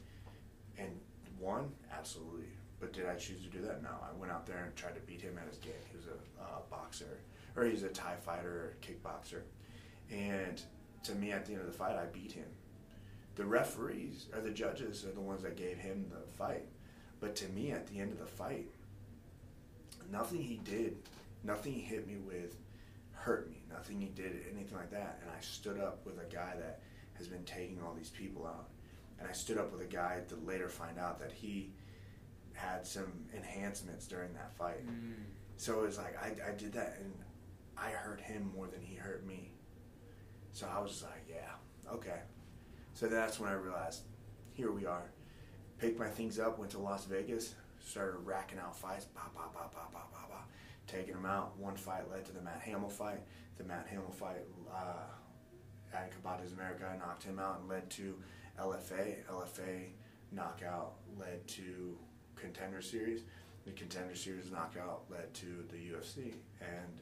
and 0.79 0.91
won? 1.39 1.71
Absolutely. 1.93 2.47
But 2.81 2.93
did 2.93 3.07
I 3.07 3.15
choose 3.15 3.43
to 3.43 3.49
do 3.49 3.61
that? 3.63 3.83
No. 3.83 3.91
I 3.91 4.19
went 4.19 4.33
out 4.33 4.47
there 4.47 4.65
and 4.65 4.75
tried 4.77 4.95
to 4.95 5.01
beat 5.03 5.21
him 5.21 5.39
at 5.39 5.49
his 5.49 5.59
game. 5.59 5.73
He 5.91 5.97
was 5.97 6.07
a 6.07 6.43
uh, 6.43 6.59
boxer, 6.71 7.19
or 7.57 7.65
he's 7.65 7.83
a 7.83 7.89
Thai 7.89 8.17
fighter, 8.17 8.77
kickboxer, 8.83 9.43
and 10.11 10.61
to 11.05 11.15
me, 11.15 11.33
at 11.33 11.47
the 11.47 11.53
end 11.53 11.61
of 11.61 11.67
the 11.67 11.73
fight, 11.73 11.97
I 11.97 12.07
beat 12.07 12.33
him. 12.33 12.47
The 13.37 13.45
referees 13.45 14.27
or 14.35 14.41
the 14.41 14.51
judges 14.51 15.05
are 15.05 15.13
the 15.13 15.21
ones 15.21 15.43
that 15.43 15.57
gave 15.57 15.77
him 15.77 16.07
the 16.11 16.27
fight, 16.37 16.67
but 17.21 17.35
to 17.37 17.49
me, 17.49 17.73
at 17.73 17.87
the 17.87 17.99
end 17.99 18.13
of 18.13 18.19
the 18.19 18.27
fight, 18.27 18.69
nothing 20.15 20.41
he 20.41 20.61
did, 20.65 20.97
nothing 21.43 21.73
he 21.73 21.81
hit 21.81 22.07
me 22.07 22.17
with, 22.17 22.57
hurt 23.13 23.51
me. 23.51 23.57
Nothing 23.71 24.01
he 24.01 24.07
did, 24.07 24.45
anything 24.53 24.77
like 24.77 24.91
that. 24.93 25.19
And 25.23 25.31
I 25.37 25.41
stood 25.41 25.81
up 25.81 26.07
with 26.07 26.19
a 26.19 26.33
guy 26.33 26.55
that 26.57 26.81
has 27.15 27.27
been 27.27 27.43
taking 27.45 27.81
all 27.83 27.93
these 27.93 28.11
people 28.11 28.47
out. 28.47 28.69
And 29.19 29.29
I 29.29 29.33
stood 29.33 29.59
up 29.59 29.73
with 29.73 29.81
a 29.81 29.93
guy 29.93 30.21
to 30.29 30.37
later 30.47 30.69
find 30.69 30.99
out 30.99 31.19
that 31.19 31.33
he 31.33 31.73
had 32.53 32.87
some 32.87 33.13
enhancements 33.37 34.07
during 34.07 34.33
that 34.35 34.57
fight. 34.57 34.87
Mm. 34.87 35.15
So 35.57 35.81
it 35.81 35.87
was 35.87 35.99
like 35.99 36.17
I, 36.23 36.51
I 36.51 36.53
did 36.53 36.73
that 36.75 36.99
and 37.01 37.13
I 37.77 37.91
hurt 37.91 38.21
him 38.21 38.53
more 38.55 38.69
than 38.69 38.81
he 38.81 38.95
hurt 38.95 39.27
me. 39.27 39.51
So 40.53 40.69
I 40.73 40.81
was 40.81 40.93
just 40.93 41.03
like, 41.03 41.27
yeah, 41.29 41.93
okay. 41.93 42.21
So 42.93 43.09
that's 43.09 43.41
when 43.41 43.51
I 43.51 43.55
realized, 43.55 44.03
here 44.53 44.71
we 44.71 44.87
are. 44.87 45.11
Picked 45.79 45.99
my 45.99 46.09
things 46.09 46.39
up, 46.39 46.59
went 46.59 46.71
to 46.73 46.79
Las 46.79 47.05
Vegas, 47.05 47.55
started 47.85 48.19
racking 48.19 48.59
out 48.59 48.77
fights, 48.77 49.07
bah, 49.15 49.23
bah, 49.35 49.43
bah, 49.53 49.69
bah, 49.73 49.89
bah, 49.93 50.01
bah, 50.13 50.27
bah, 50.29 50.45
taking 50.87 51.15
them 51.15 51.27
out. 51.27 51.59
One 51.59 51.77
fight 51.77 52.11
led 52.11 52.25
to 52.27 52.33
the 52.33 52.41
Matt 52.41 52.63
Hamill 52.65 52.89
fight. 52.89 53.21
The 53.59 53.65
Matt 53.65 53.87
Hamill 53.91 54.11
fight, 54.11 54.45
uh, 54.73 55.05
Adam 55.95 56.11
Todd 56.23 56.41
Ismerica 56.45 56.99
knocked 56.99 57.23
him 57.23 57.39
out 57.39 57.61
and 57.61 57.69
led 57.69 57.89
to 57.91 58.17
LFA. 58.61 59.25
LFA 59.31 59.91
knockout 60.33 60.95
led 61.19 61.47
to 61.49 61.97
Contender 62.37 62.83
Series. 62.83 63.23
The 63.65 63.73
Contender 63.73 64.15
Series 64.15 64.51
knockout 64.51 65.05
led 65.11 65.33
to 65.35 65.65
the 65.71 65.77
UFC, 65.77 66.35
and 66.61 66.99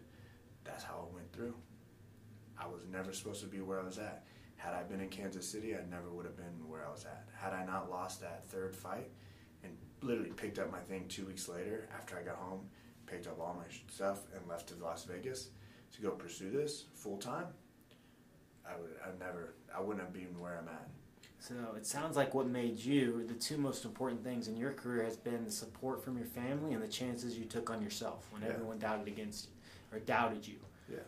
that's 0.65 0.85
how 0.85 1.09
it 1.09 1.15
went 1.15 1.33
through. 1.33 1.55
I 2.59 2.67
was 2.67 2.83
never 2.91 3.13
supposed 3.13 3.41
to 3.41 3.49
be 3.49 3.61
where 3.61 3.81
I 3.81 3.85
was 3.85 3.99
at. 3.99 4.25
Had 4.63 4.75
I 4.75 4.83
been 4.85 5.01
in 5.01 5.09
Kansas 5.09 5.49
City, 5.49 5.75
I 5.75 5.81
never 5.91 6.09
would 6.11 6.25
have 6.25 6.37
been 6.37 6.69
where 6.69 6.87
I 6.87 6.91
was 6.91 7.05
at. 7.05 7.25
Had 7.37 7.53
I 7.53 7.65
not 7.65 7.91
lost 7.91 8.21
that 8.21 8.47
third 8.47 8.77
fight 8.77 9.11
and 9.65 9.73
literally 10.03 10.31
picked 10.31 10.59
up 10.61 10.71
my 10.71 10.79
thing 10.79 11.07
two 11.09 11.27
weeks 11.27 11.49
later 11.49 11.89
after 11.97 12.17
I 12.17 12.23
got 12.23 12.37
home, 12.37 12.61
picked 13.07 13.27
up 13.27 13.41
all 13.41 13.55
my 13.59 13.65
stuff 13.93 14.21
and 14.35 14.47
left 14.49 14.69
to 14.69 14.75
Las 14.77 15.05
Vegas 15.05 15.49
to 15.97 16.01
go 16.03 16.11
pursue 16.13 16.51
this 16.51 16.85
full 16.95 17.17
time, 17.19 17.47
I 18.65 18.77
would 18.81 18.91
I 19.05 19.09
never 19.25 19.55
I 19.77 19.81
wouldn't 19.81 20.05
have 20.05 20.13
been 20.13 20.39
where 20.39 20.57
I'm 20.59 20.69
at. 20.69 20.89
So 21.41 21.55
it 21.77 21.85
sounds 21.85 22.17
like 22.17 22.33
what 22.33 22.47
made 22.47 22.79
you 22.79 23.25
the 23.27 23.35
two 23.35 23.59
most 23.59 23.85
important 23.85 24.23
things 24.23 24.47
in 24.47 24.57
your 24.57 24.73
career 24.73 25.03
has 25.03 25.17
been 25.17 25.45
the 25.45 25.51
support 25.51 26.05
from 26.05 26.17
your 26.17 26.29
family 26.29 26.73
and 26.73 26.81
the 26.83 26.87
chances 26.89 27.37
you 27.37 27.47
took 27.47 27.69
on 27.69 27.83
yourself 27.83 28.29
when 28.31 28.43
Yeah. 28.43 28.51
everyone 28.51 28.79
doubted 28.79 29.09
against 29.09 29.49
you 29.49 29.97
or 29.97 29.99
doubted 29.99 30.47
you. 30.47 30.61
Yeah. 30.89 30.99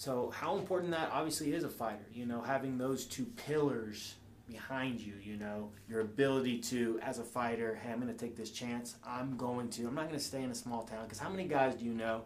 So 0.00 0.30
how 0.34 0.56
important 0.56 0.92
that 0.92 1.10
obviously 1.12 1.52
is 1.52 1.62
a 1.62 1.68
fighter, 1.68 2.06
you 2.10 2.24
know, 2.24 2.40
having 2.40 2.78
those 2.78 3.04
two 3.04 3.26
pillars 3.36 4.14
behind 4.48 4.98
you, 4.98 5.12
you 5.22 5.36
know, 5.36 5.72
your 5.90 6.00
ability 6.00 6.56
to 6.60 6.98
as 7.02 7.18
a 7.18 7.22
fighter, 7.22 7.78
hey, 7.82 7.92
I'm 7.92 8.00
going 8.00 8.10
to 8.10 8.18
take 8.18 8.34
this 8.34 8.50
chance. 8.50 8.94
I'm 9.06 9.36
going 9.36 9.68
to 9.68 9.86
I'm 9.86 9.94
not 9.94 10.06
going 10.06 10.18
to 10.18 10.24
stay 10.24 10.42
in 10.42 10.50
a 10.50 10.54
small 10.54 10.84
town 10.84 11.04
because 11.04 11.18
how 11.18 11.28
many 11.28 11.44
guys 11.46 11.74
do 11.74 11.84
you 11.84 11.92
know 11.92 12.22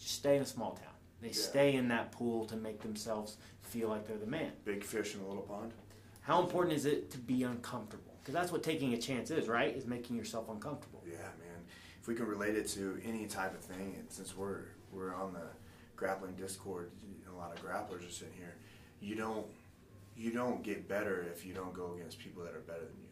just 0.00 0.12
stay 0.14 0.36
in 0.36 0.42
a 0.42 0.46
small 0.46 0.70
town? 0.70 0.94
They 1.20 1.28
Yeah. 1.28 1.34
stay 1.34 1.74
in 1.74 1.88
that 1.88 2.12
pool 2.12 2.46
to 2.46 2.56
make 2.56 2.80
themselves 2.80 3.36
feel 3.60 3.90
like 3.90 4.06
they're 4.06 4.16
the 4.16 4.24
man. 4.24 4.52
Big 4.64 4.82
fish 4.82 5.14
in 5.14 5.20
a 5.20 5.28
little 5.28 5.42
pond. 5.42 5.74
How 6.22 6.40
important 6.40 6.74
is 6.76 6.86
it 6.86 7.10
to 7.10 7.18
be 7.18 7.42
uncomfortable? 7.42 8.16
Because 8.20 8.32
that's 8.32 8.50
what 8.50 8.62
taking 8.62 8.94
a 8.94 8.98
chance 8.98 9.30
is, 9.30 9.48
right? 9.48 9.76
Is 9.76 9.84
making 9.84 10.16
yourself 10.16 10.48
uncomfortable. 10.48 11.02
Yeah, 11.06 11.18
man. 11.18 11.60
If 12.00 12.08
we 12.08 12.14
can 12.14 12.24
relate 12.26 12.56
it 12.56 12.68
to 12.68 12.98
any 13.04 13.26
type 13.26 13.52
of 13.52 13.60
thing, 13.60 13.96
and 13.98 14.10
since 14.10 14.34
we're 14.34 14.62
we're 14.90 15.14
on 15.14 15.34
the 15.34 15.44
grappling 15.94 16.32
Discord, 16.36 16.90
a 17.38 17.40
lot 17.40 17.56
of 17.56 17.64
grapplers 17.64 18.06
are 18.06 18.10
sitting 18.10 18.34
here. 18.36 18.54
You 19.00 19.14
don't 19.14 19.46
you 20.16 20.32
don't 20.32 20.62
get 20.64 20.88
better 20.88 21.24
if 21.32 21.46
you 21.46 21.54
don't 21.54 21.72
go 21.72 21.94
against 21.94 22.18
people 22.18 22.42
that 22.42 22.54
are 22.54 22.60
better 22.60 22.80
than 22.80 22.98
you. 23.00 23.08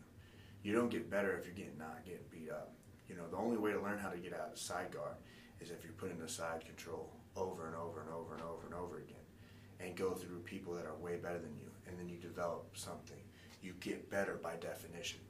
You 0.65 0.75
don't 0.75 0.91
get 0.91 1.09
better 1.09 1.37
if 1.39 1.47
you're 1.47 1.55
getting 1.55 1.79
not 1.79 2.05
getting 2.05 2.25
beat 2.31 2.51
up. 2.51 2.73
You 3.09 3.15
know, 3.15 3.29
the 3.31 3.37
only 3.37 3.57
way 3.57 3.73
to 3.73 3.81
learn 3.81 3.99
how 3.99 4.11
to 4.11 4.17
get 4.17 4.33
out 4.33 4.51
of 4.53 4.59
side 4.59 4.91
guard 4.91 5.15
is 5.61 5.71
if 5.71 5.85
you're 5.85 5.93
put 5.93 6.11
into 6.11 6.29
side 6.29 6.65
control 6.65 7.13
over 7.37 7.69
and 7.69 7.77
over 7.77 8.01
and 8.01 8.11
over 8.11 8.35
and 8.35 8.43
over 8.43 8.67
and 8.67 8.75
over 8.75 8.99
again, 8.99 9.17
and 9.79 9.95
go 9.95 10.13
through 10.13 10.41
people 10.41 10.75
that 10.75 10.87
are 10.87 10.97
way 10.97 11.17
better 11.17 11.39
than 11.39 11.55
you, 11.55 11.71
and 11.87 11.99
then 11.99 12.09
you 12.09 12.17
develop 12.17 12.67
something. 12.75 13.19
You 13.63 13.75
get 13.81 14.11
better 14.11 14.41
by 14.43 14.57
definition. 14.57 15.21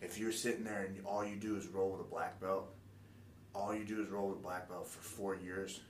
If 0.00 0.18
you're 0.18 0.32
sitting 0.32 0.64
there 0.64 0.82
and 0.82 1.06
all 1.06 1.24
you 1.24 1.36
do 1.36 1.56
is 1.56 1.68
roll 1.68 1.92
with 1.92 2.00
a 2.00 2.10
black 2.10 2.40
belt, 2.40 2.66
all 3.54 3.74
you 3.74 3.84
do 3.84 4.02
is 4.02 4.08
roll 4.08 4.30
with 4.30 4.38
a 4.38 4.42
black 4.42 4.68
belt 4.68 4.88
for 4.88 5.02
four 5.02 5.36
years, 5.36 5.80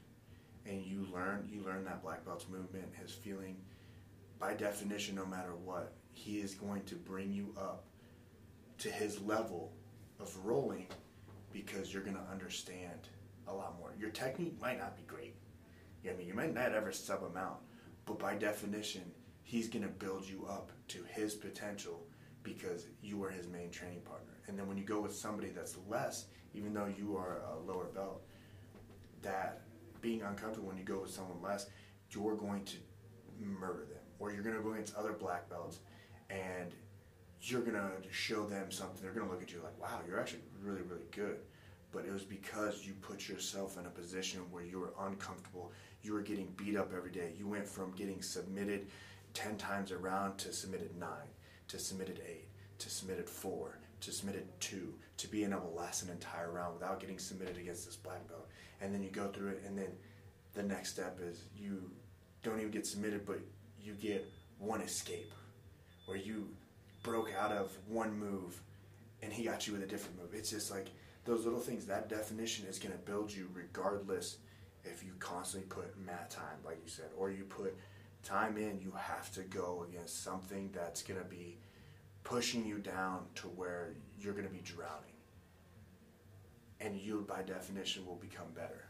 and 0.66 0.84
you 0.84 1.06
learn 1.12 1.48
you 1.50 1.62
learn 1.62 1.84
that 1.84 2.02
black 2.02 2.24
belt's 2.24 2.48
movement, 2.48 2.86
his 3.00 3.12
feeling. 3.12 3.56
By 4.38 4.54
definition, 4.54 5.14
no 5.14 5.26
matter 5.26 5.54
what, 5.54 5.92
he 6.12 6.40
is 6.40 6.54
going 6.54 6.82
to 6.84 6.96
bring 6.96 7.32
you 7.32 7.54
up 7.56 7.84
to 8.78 8.90
his 8.90 9.20
level 9.20 9.72
of 10.20 10.36
rolling 10.44 10.86
because 11.52 11.92
you're 11.92 12.02
going 12.02 12.16
to 12.16 12.30
understand 12.30 13.08
a 13.46 13.54
lot 13.54 13.78
more. 13.78 13.94
Your 13.98 14.10
technique 14.10 14.60
might 14.60 14.78
not 14.78 14.96
be 14.96 15.02
great. 15.02 15.34
I 16.08 16.14
mean, 16.14 16.26
you 16.26 16.34
might 16.34 16.54
not 16.54 16.72
ever 16.72 16.90
sub 16.90 17.22
him 17.22 17.36
out, 17.36 17.60
but 18.06 18.18
by 18.18 18.34
definition, 18.34 19.02
he's 19.42 19.68
going 19.68 19.84
to 19.84 19.88
build 19.88 20.26
you 20.28 20.46
up 20.48 20.72
to 20.88 21.04
his 21.08 21.34
potential 21.34 22.04
because 22.42 22.86
you 23.02 23.22
are 23.22 23.30
his 23.30 23.46
main 23.46 23.70
training 23.70 24.00
partner. 24.00 24.32
And 24.48 24.58
then 24.58 24.66
when 24.66 24.76
you 24.76 24.84
go 24.84 25.00
with 25.00 25.14
somebody 25.14 25.50
that's 25.50 25.76
less, 25.88 26.26
even 26.54 26.74
though 26.74 26.92
you 26.98 27.16
are 27.16 27.42
a 27.52 27.58
lower 27.58 27.86
belt, 27.86 28.22
that 29.22 29.62
being 30.02 30.20
uncomfortable 30.22 30.68
when 30.68 30.76
you 30.76 30.84
go 30.84 31.00
with 31.00 31.10
someone 31.10 31.40
less, 31.40 31.70
you're 32.10 32.36
going 32.36 32.64
to 32.64 32.76
murder 33.40 33.86
them. 33.86 34.02
Or 34.18 34.30
you're 34.32 34.42
going 34.42 34.56
to 34.56 34.62
go 34.62 34.72
against 34.72 34.94
other 34.94 35.12
black 35.12 35.48
belts 35.48 35.78
and 36.28 36.74
you're 37.40 37.62
going 37.62 37.74
to 37.74 37.90
show 38.10 38.46
them 38.46 38.70
something. 38.70 39.02
They're 39.02 39.12
going 39.12 39.26
to 39.26 39.32
look 39.32 39.42
at 39.42 39.52
you 39.52 39.60
like, 39.62 39.80
wow, 39.80 40.00
you're 40.06 40.20
actually 40.20 40.42
really, 40.62 40.82
really 40.82 41.06
good. 41.10 41.38
But 41.90 42.04
it 42.04 42.12
was 42.12 42.22
because 42.22 42.86
you 42.86 42.94
put 42.94 43.28
yourself 43.28 43.78
in 43.78 43.86
a 43.86 43.90
position 43.90 44.40
where 44.50 44.64
you 44.64 44.78
were 44.78 44.94
uncomfortable. 45.00 45.72
You 46.02 46.12
were 46.14 46.22
getting 46.22 46.52
beat 46.56 46.76
up 46.76 46.92
every 46.96 47.10
day. 47.10 47.32
You 47.38 47.48
went 47.48 47.66
from 47.66 47.92
getting 47.92 48.22
submitted 48.22 48.86
10 49.34 49.56
times 49.56 49.92
around 49.92 50.38
to 50.38 50.52
submitted 50.52 50.96
9, 50.98 51.08
to 51.68 51.78
submitted 51.78 52.20
8, 52.26 52.46
to 52.78 52.90
submitted 52.90 53.28
4, 53.28 53.78
to 54.00 54.12
submitted 54.12 54.48
2, 54.60 54.94
to 55.18 55.28
being 55.28 55.52
able 55.52 55.62
to 55.62 55.68
last 55.68 56.02
an 56.02 56.10
entire 56.10 56.50
round 56.50 56.74
without 56.74 57.00
getting 57.00 57.18
submitted 57.18 57.56
against 57.56 57.86
this 57.86 57.96
black 57.96 58.26
belt. 58.28 58.48
And 58.82 58.92
then 58.92 59.02
you 59.02 59.10
go 59.10 59.28
through 59.28 59.50
it, 59.50 59.62
and 59.64 59.78
then 59.78 59.92
the 60.54 60.62
next 60.62 60.90
step 60.90 61.18
is 61.22 61.44
you 61.56 61.90
don't 62.42 62.58
even 62.58 62.72
get 62.72 62.86
submitted, 62.86 63.24
but 63.24 63.38
you 63.80 63.94
get 63.94 64.28
one 64.58 64.80
escape 64.80 65.32
where 66.06 66.16
you 66.16 66.48
broke 67.02 67.30
out 67.38 67.52
of 67.52 67.76
one 67.88 68.16
move 68.18 68.60
and 69.22 69.32
he 69.32 69.44
got 69.44 69.66
you 69.66 69.72
with 69.72 69.82
a 69.82 69.86
different 69.86 70.20
move. 70.20 70.34
It's 70.34 70.50
just 70.50 70.70
like 70.70 70.88
those 71.24 71.44
little 71.44 71.60
things. 71.60 71.86
That 71.86 72.08
definition 72.08 72.66
is 72.66 72.78
going 72.78 72.92
to 72.92 72.98
build 72.98 73.32
you 73.32 73.48
regardless 73.54 74.38
if 74.84 75.04
you 75.04 75.12
constantly 75.20 75.68
put 75.68 75.98
mat 76.04 76.30
time, 76.30 76.58
like 76.64 76.78
you 76.84 76.90
said, 76.90 77.10
or 77.16 77.30
you 77.30 77.44
put 77.44 77.76
time 78.24 78.56
in. 78.56 78.80
You 78.80 78.92
have 78.96 79.32
to 79.34 79.42
go 79.42 79.86
against 79.88 80.24
something 80.24 80.70
that's 80.74 81.02
going 81.02 81.20
to 81.20 81.26
be 81.26 81.58
pushing 82.24 82.66
you 82.66 82.78
down 82.78 83.20
to 83.36 83.46
where 83.48 83.94
you're 84.20 84.34
going 84.34 84.46
to 84.46 84.52
be 84.52 84.60
drowning. 84.60 85.11
And 86.84 86.96
you, 86.96 87.24
by 87.28 87.42
definition, 87.42 88.04
will 88.04 88.16
become 88.16 88.48
better. 88.54 88.84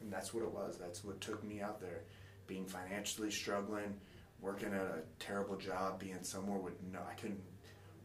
And 0.00 0.12
that's 0.12 0.34
what 0.34 0.42
it 0.42 0.50
was. 0.50 0.78
That's 0.78 1.04
what 1.04 1.20
took 1.20 1.44
me 1.44 1.60
out 1.60 1.80
there. 1.80 2.02
Being 2.46 2.66
financially 2.66 3.30
struggling, 3.30 3.94
working 4.40 4.74
at 4.74 4.82
a 4.82 5.02
terrible 5.18 5.56
job, 5.56 6.00
being 6.00 6.22
somewhere 6.22 6.58
with 6.58 6.74
no, 6.92 6.98
I 7.08 7.14
couldn't 7.14 7.40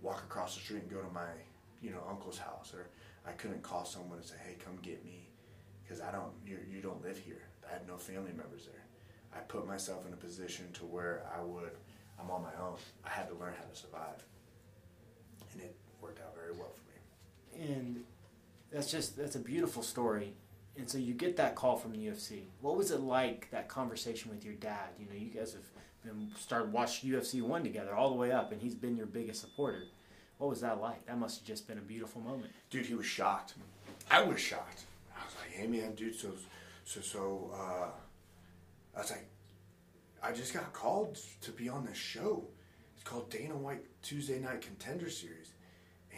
walk 0.02 0.24
across 0.24 0.56
the 0.56 0.62
street 0.62 0.84
and 0.84 0.92
go 0.92 1.02
to 1.02 1.14
my, 1.14 1.28
you 1.82 1.92
know, 1.92 2.02
uncle's 2.10 2.38
house, 2.38 2.72
or 2.74 2.88
I 3.28 3.32
couldn't 3.32 3.64
call 3.64 3.84
someone 3.84 4.20
and 4.20 4.28
say, 4.28 4.36
"Hey, 4.46 4.56
come 4.64 4.78
get 4.82 5.04
me," 5.04 5.28
because 5.84 6.02
I 6.02 6.12
don't, 6.12 6.32
you, 6.46 6.58
you 6.72 6.82
don't 6.82 7.04
live 7.04 7.18
here. 7.18 7.42
I 7.68 7.74
had 7.74 7.88
no 7.88 7.98
family 7.98 8.32
members 8.32 8.66
there. 8.66 8.86
I 9.34 9.40
put 9.40 9.68
myself 9.68 10.08
in 10.08 10.14
a 10.14 10.18
position 10.18 10.72
to 10.74 10.86
where 10.86 11.24
I 11.38 11.42
would, 11.42 11.72
I'm 12.20 12.32
on 12.32 12.42
my 12.44 12.54
own. 12.64 12.78
I 13.06 13.10
had 13.10 13.28
to 13.30 13.36
learn 13.36 13.54
how 13.58 13.66
to 13.66 13.76
survive, 13.76 14.24
and 15.52 15.62
it 15.62 15.76
worked 16.02 16.22
out 16.22 16.34
very 16.34 16.54
well 16.54 16.72
for 16.72 17.58
me. 17.60 17.68
And 17.74 18.04
that's 18.72 18.92
just 18.92 19.18
that's 19.18 19.36
a 19.36 19.40
beautiful 19.40 19.84
story. 19.84 20.34
And 20.78 20.90
so 20.90 20.98
you 20.98 21.14
get 21.14 21.36
that 21.38 21.56
call 21.56 21.76
from 21.76 21.92
the 21.92 21.98
UFC. 21.98 22.44
What 22.62 22.78
was 22.78 22.92
it 22.92 23.02
like 23.02 23.50
that 23.52 23.68
conversation 23.68 24.32
with 24.32 24.46
your 24.46 24.54
dad? 24.54 24.90
You 24.98 25.06
know, 25.08 25.16
you 25.16 25.28
guys 25.28 25.54
have 25.54 25.64
been 26.06 26.30
started 26.38 26.72
watching 26.72 27.10
UFC 27.10 27.42
one 27.42 27.64
together 27.64 27.94
all 27.94 28.10
the 28.10 28.16
way 28.16 28.32
up, 28.32 28.52
and 28.52 28.62
he's 28.62 28.76
been 28.76 28.96
your 28.96 29.06
biggest 29.06 29.42
supporter. 29.42 29.84
What 30.38 30.50
was 30.50 30.62
that 30.62 30.80
like? 30.80 31.06
That 31.06 31.18
must 31.18 31.40
have 31.40 31.48
just 31.48 31.68
been 31.68 31.78
a 31.78 31.82
beautiful 31.82 32.22
moment. 32.22 32.52
dude, 32.70 32.86
he 32.86 32.94
was 32.96 33.06
shocked. 33.06 33.56
I 34.10 34.24
was 34.24 34.40
shocked. 34.40 34.84
I 35.14 35.26
was 35.26 35.36
like, 35.36 35.52
hey 35.52 35.68
man, 35.68 35.96
dude, 35.96 36.16
so 36.16 36.32
so 36.86 37.02
so 37.02 37.52
uh 37.54 37.88
I 38.96 39.02
was 39.02 39.12
like 39.12 39.28
I 40.24 40.32
just 40.32 40.54
got 40.54 40.72
called 40.74 41.18
to 41.42 41.52
be 41.52 41.68
on 41.68 41.86
this 41.86 41.98
show. 41.98 42.46
It's 42.96 43.04
called 43.04 43.30
Dana 43.30 43.56
White 43.56 43.84
Tuesday 44.02 44.40
Night 44.40 44.62
Contender 44.62 45.10
Series. 45.10 45.52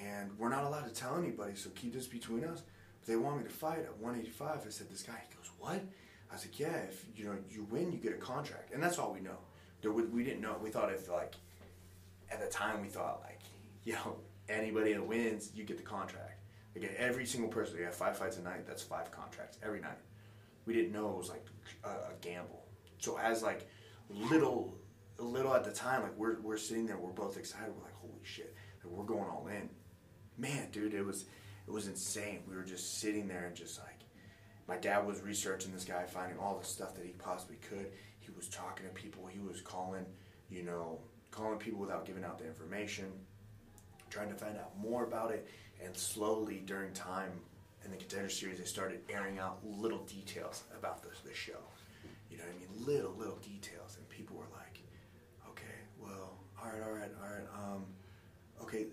And 0.03 0.31
we're 0.37 0.49
not 0.49 0.63
allowed 0.63 0.85
to 0.85 0.93
tell 0.93 1.17
anybody, 1.17 1.55
so 1.55 1.69
keep 1.71 1.93
this 1.93 2.07
between 2.07 2.43
us. 2.43 2.63
But 2.99 3.07
they 3.07 3.15
want 3.15 3.37
me 3.37 3.43
to 3.43 3.49
fight 3.49 3.79
at 3.79 3.97
185. 3.97 4.61
I 4.65 4.69
said, 4.69 4.89
this 4.89 5.03
guy, 5.03 5.13
he 5.27 5.35
goes, 5.35 5.51
what? 5.59 5.81
I 6.31 6.35
was 6.35 6.45
like, 6.45 6.59
yeah, 6.59 6.77
if 6.77 7.05
you 7.15 7.25
know 7.25 7.35
you 7.49 7.67
win, 7.69 7.91
you 7.91 7.97
get 7.97 8.13
a 8.13 8.17
contract. 8.17 8.73
And 8.73 8.81
that's 8.81 8.97
all 8.97 9.13
we 9.13 9.19
know. 9.19 9.37
There, 9.81 9.91
we, 9.91 10.03
we 10.03 10.23
didn't 10.23 10.41
know. 10.41 10.55
We 10.61 10.69
thought 10.69 10.91
if 10.91 11.09
like 11.09 11.35
at 12.31 12.39
the 12.39 12.47
time 12.47 12.81
we 12.81 12.87
thought 12.87 13.21
like, 13.25 13.39
you 13.83 13.93
know, 13.93 14.17
anybody 14.47 14.93
that 14.93 15.05
wins, 15.05 15.51
you 15.53 15.63
get 15.63 15.77
the 15.77 15.83
contract. 15.83 16.39
Like 16.75 16.95
every 16.97 17.25
single 17.25 17.49
person, 17.49 17.77
they 17.77 17.83
have 17.83 17.95
five 17.95 18.17
fights 18.17 18.37
a 18.37 18.41
night. 18.41 18.65
That's 18.65 18.81
five 18.81 19.11
contracts 19.11 19.57
every 19.61 19.81
night. 19.81 19.97
We 20.65 20.73
didn't 20.73 20.93
know 20.93 21.09
it 21.09 21.17
was 21.17 21.29
like 21.29 21.45
a, 21.83 21.89
a 21.89 22.13
gamble. 22.21 22.63
So 22.99 23.17
as 23.17 23.43
like 23.43 23.67
little, 24.09 24.73
little 25.17 25.53
at 25.53 25.65
the 25.65 25.71
time, 25.71 26.03
like 26.03 26.17
we're 26.17 26.39
we're 26.39 26.57
sitting 26.57 26.85
there, 26.85 26.97
we're 26.97 27.11
both 27.11 27.37
excited. 27.37 27.73
We're 27.75 27.83
like, 27.83 27.95
holy 27.95 28.23
shit, 28.23 28.55
like, 28.83 28.93
we're 28.93 29.03
going 29.03 29.29
all 29.29 29.47
in. 29.47 29.69
Man, 30.41 30.69
dude, 30.71 30.95
it 30.95 31.05
was 31.05 31.25
it 31.67 31.71
was 31.71 31.87
insane. 31.87 32.39
We 32.49 32.55
were 32.55 32.63
just 32.63 32.99
sitting 32.99 33.27
there 33.27 33.45
and 33.45 33.55
just 33.55 33.79
like, 33.79 33.99
my 34.67 34.75
dad 34.75 35.05
was 35.05 35.21
researching 35.21 35.71
this 35.71 35.85
guy, 35.85 36.03
finding 36.05 36.39
all 36.39 36.57
the 36.57 36.65
stuff 36.65 36.95
that 36.95 37.05
he 37.05 37.11
possibly 37.11 37.57
could. 37.57 37.91
He 38.19 38.31
was 38.35 38.47
talking 38.49 38.87
to 38.87 38.91
people. 38.91 39.27
He 39.27 39.39
was 39.39 39.61
calling, 39.61 40.03
you 40.49 40.63
know, 40.63 40.99
calling 41.29 41.59
people 41.59 41.79
without 41.79 42.05
giving 42.05 42.23
out 42.23 42.39
the 42.39 42.47
information, 42.47 43.05
trying 44.09 44.29
to 44.29 44.35
find 44.35 44.57
out 44.57 44.71
more 44.79 45.03
about 45.03 45.29
it. 45.29 45.47
And 45.83 45.95
slowly, 45.95 46.63
during 46.65 46.91
time 46.93 47.31
in 47.85 47.91
the 47.91 47.97
contender 47.97 48.29
series, 48.29 48.57
they 48.57 48.65
started 48.65 49.01
airing 49.09 49.37
out 49.37 49.59
little 49.63 50.03
details 50.05 50.63
about 50.75 51.03
the, 51.03 51.09
the 51.23 51.35
show. 51.35 51.61
You 52.31 52.37
know 52.37 52.45
what 52.45 52.55
I 52.55 52.59
mean? 52.59 52.87
Little, 52.87 53.13
little 53.15 53.37
details. 53.37 53.97
And 53.97 54.09
people 54.09 54.37
were 54.37 54.49
like, 54.57 54.81
okay, 55.49 55.77
well, 55.99 56.39
um, 57.53 57.85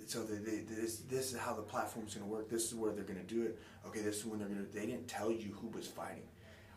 so 0.06 0.22
they, 0.24 0.38
they, 0.38 0.58
this 0.62 0.98
this 1.10 1.32
is 1.32 1.38
how 1.38 1.54
the 1.54 1.62
platform's 1.62 2.14
going 2.14 2.26
to 2.26 2.32
work. 2.32 2.48
This 2.48 2.66
is 2.66 2.74
where 2.74 2.92
they're 2.92 3.04
going 3.04 3.20
to 3.20 3.34
do 3.34 3.42
it. 3.42 3.58
Okay, 3.86 4.00
this 4.00 4.18
is 4.18 4.26
when 4.26 4.38
they're 4.38 4.48
going 4.48 4.64
to. 4.64 4.72
They 4.72 4.86
didn't 4.86 5.08
tell 5.08 5.30
you 5.30 5.54
who 5.60 5.68
was 5.68 5.86
fighting. 5.86 6.28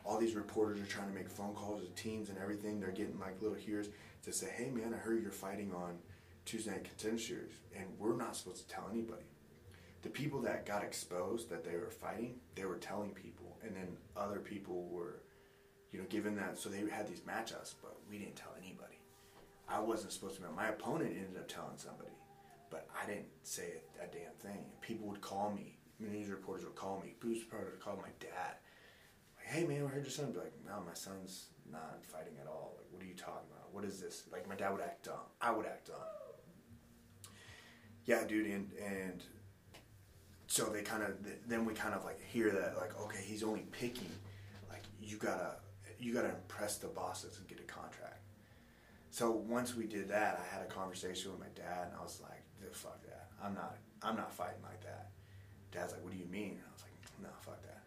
All 0.03 0.17
these 0.17 0.35
reporters 0.35 0.79
are 0.79 0.85
trying 0.85 1.07
to 1.07 1.13
make 1.13 1.29
phone 1.29 1.53
calls 1.53 1.83
to 1.83 1.89
teams 1.91 2.29
and 2.29 2.37
everything. 2.37 2.79
They're 2.79 2.91
getting 2.91 3.19
like 3.19 3.41
little 3.41 3.57
hears 3.57 3.89
to 4.23 4.31
say, 4.31 4.49
"Hey, 4.55 4.69
man, 4.69 4.93
I 4.93 4.97
heard 4.97 5.21
you're 5.21 5.31
fighting 5.31 5.71
on 5.73 5.97
Tuesday 6.45 6.71
Night 6.71 6.83
Contender 6.83 7.21
Series," 7.21 7.53
and 7.75 7.85
we're 7.99 8.15
not 8.15 8.35
supposed 8.35 8.67
to 8.67 8.73
tell 8.73 8.87
anybody. 8.91 9.23
The 10.03 10.09
people 10.09 10.41
that 10.41 10.65
got 10.65 10.83
exposed 10.83 11.49
that 11.49 11.63
they 11.63 11.75
were 11.75 11.91
fighting, 11.91 12.35
they 12.55 12.65
were 12.65 12.77
telling 12.77 13.11
people, 13.11 13.57
and 13.63 13.75
then 13.75 13.97
other 14.17 14.39
people 14.39 14.87
were, 14.89 15.21
you 15.91 15.99
know, 15.99 16.05
given 16.09 16.35
that. 16.37 16.57
So 16.57 16.69
they 16.69 16.79
had 16.89 17.07
these 17.07 17.21
matchups, 17.21 17.75
but 17.81 17.95
we 18.09 18.17
didn't 18.17 18.35
tell 18.35 18.53
anybody. 18.59 18.99
I 19.69 19.79
wasn't 19.79 20.11
supposed 20.11 20.37
to. 20.37 20.49
My 20.55 20.69
opponent 20.69 21.13
ended 21.15 21.37
up 21.37 21.47
telling 21.47 21.77
somebody 21.77 22.09
but 22.71 22.87
I 22.99 23.05
didn't 23.05 23.27
say 23.43 23.73
a, 23.99 24.05
a 24.05 24.07
damn 24.07 24.33
thing. 24.39 24.65
People 24.81 25.07
would 25.09 25.21
call 25.21 25.51
me. 25.51 25.77
News 25.99 26.29
reporters 26.29 26.65
would 26.65 26.75
call 26.75 26.99
me. 27.03 27.13
News 27.23 27.41
reporters 27.43 27.73
would 27.73 27.81
call 27.81 27.97
my 27.97 28.09
dad. 28.19 28.55
Like, 29.37 29.45
hey 29.45 29.67
man, 29.67 29.85
I 29.85 29.87
heard 29.87 30.03
your 30.03 30.11
son. 30.11 30.25
I'd 30.25 30.33
be 30.33 30.39
like, 30.39 30.53
no, 30.65 30.81
my 30.87 30.95
son's 30.95 31.49
not 31.71 31.99
fighting 32.03 32.33
at 32.41 32.47
all. 32.47 32.73
Like, 32.77 32.87
what 32.91 33.03
are 33.03 33.05
you 33.05 33.13
talking 33.13 33.47
about? 33.51 33.71
What 33.71 33.83
is 33.83 33.99
this? 33.99 34.23
Like, 34.31 34.49
my 34.49 34.55
dad 34.55 34.71
would 34.71 34.81
act 34.81 35.05
dumb. 35.05 35.27
I 35.39 35.51
would 35.51 35.67
act 35.67 35.87
dumb. 35.87 35.97
Yeah, 38.05 38.23
dude, 38.25 38.47
and 38.47 38.71
and 38.83 39.23
so 40.47 40.65
they 40.65 40.81
kind 40.81 41.03
of 41.03 41.13
then 41.47 41.65
we 41.65 41.73
kind 41.73 41.93
of 41.93 42.03
like 42.03 42.19
hear 42.31 42.49
that 42.49 42.77
like 42.77 42.99
okay, 43.01 43.21
he's 43.23 43.43
only 43.43 43.65
picking. 43.71 44.09
Like, 44.69 44.83
you 44.99 45.17
gotta 45.17 45.57
you 45.99 46.13
gotta 46.13 46.29
impress 46.29 46.77
the 46.77 46.87
bosses 46.87 47.37
and 47.37 47.47
get 47.47 47.59
a 47.59 47.63
contract. 47.63 48.21
So 49.11 49.29
once 49.31 49.75
we 49.75 49.85
did 49.85 50.07
that, 50.09 50.41
I 50.41 50.55
had 50.55 50.65
a 50.65 50.69
conversation 50.69 51.31
with 51.31 51.39
my 51.41 51.47
dad, 51.53 51.89
and 51.89 51.97
I 51.99 52.01
was 52.01 52.21
like, 52.23 52.40
fuck 52.73 53.01
that. 53.03 53.29
I'm 53.43 53.53
not 53.53 53.77
I'm 54.01 54.15
not 54.15 54.33
fighting 54.33 54.61
like 54.63 54.81
that. 54.83 55.09
Dad's 55.71 55.93
like, 55.93 56.03
what 56.03 56.11
do 56.11 56.19
you 56.19 56.25
mean? 56.25 56.51
And 56.51 56.61
I 56.67 56.73
was 56.73 56.83
like, 56.83 57.21
no, 57.21 57.29
fuck 57.41 57.61
that. 57.63 57.83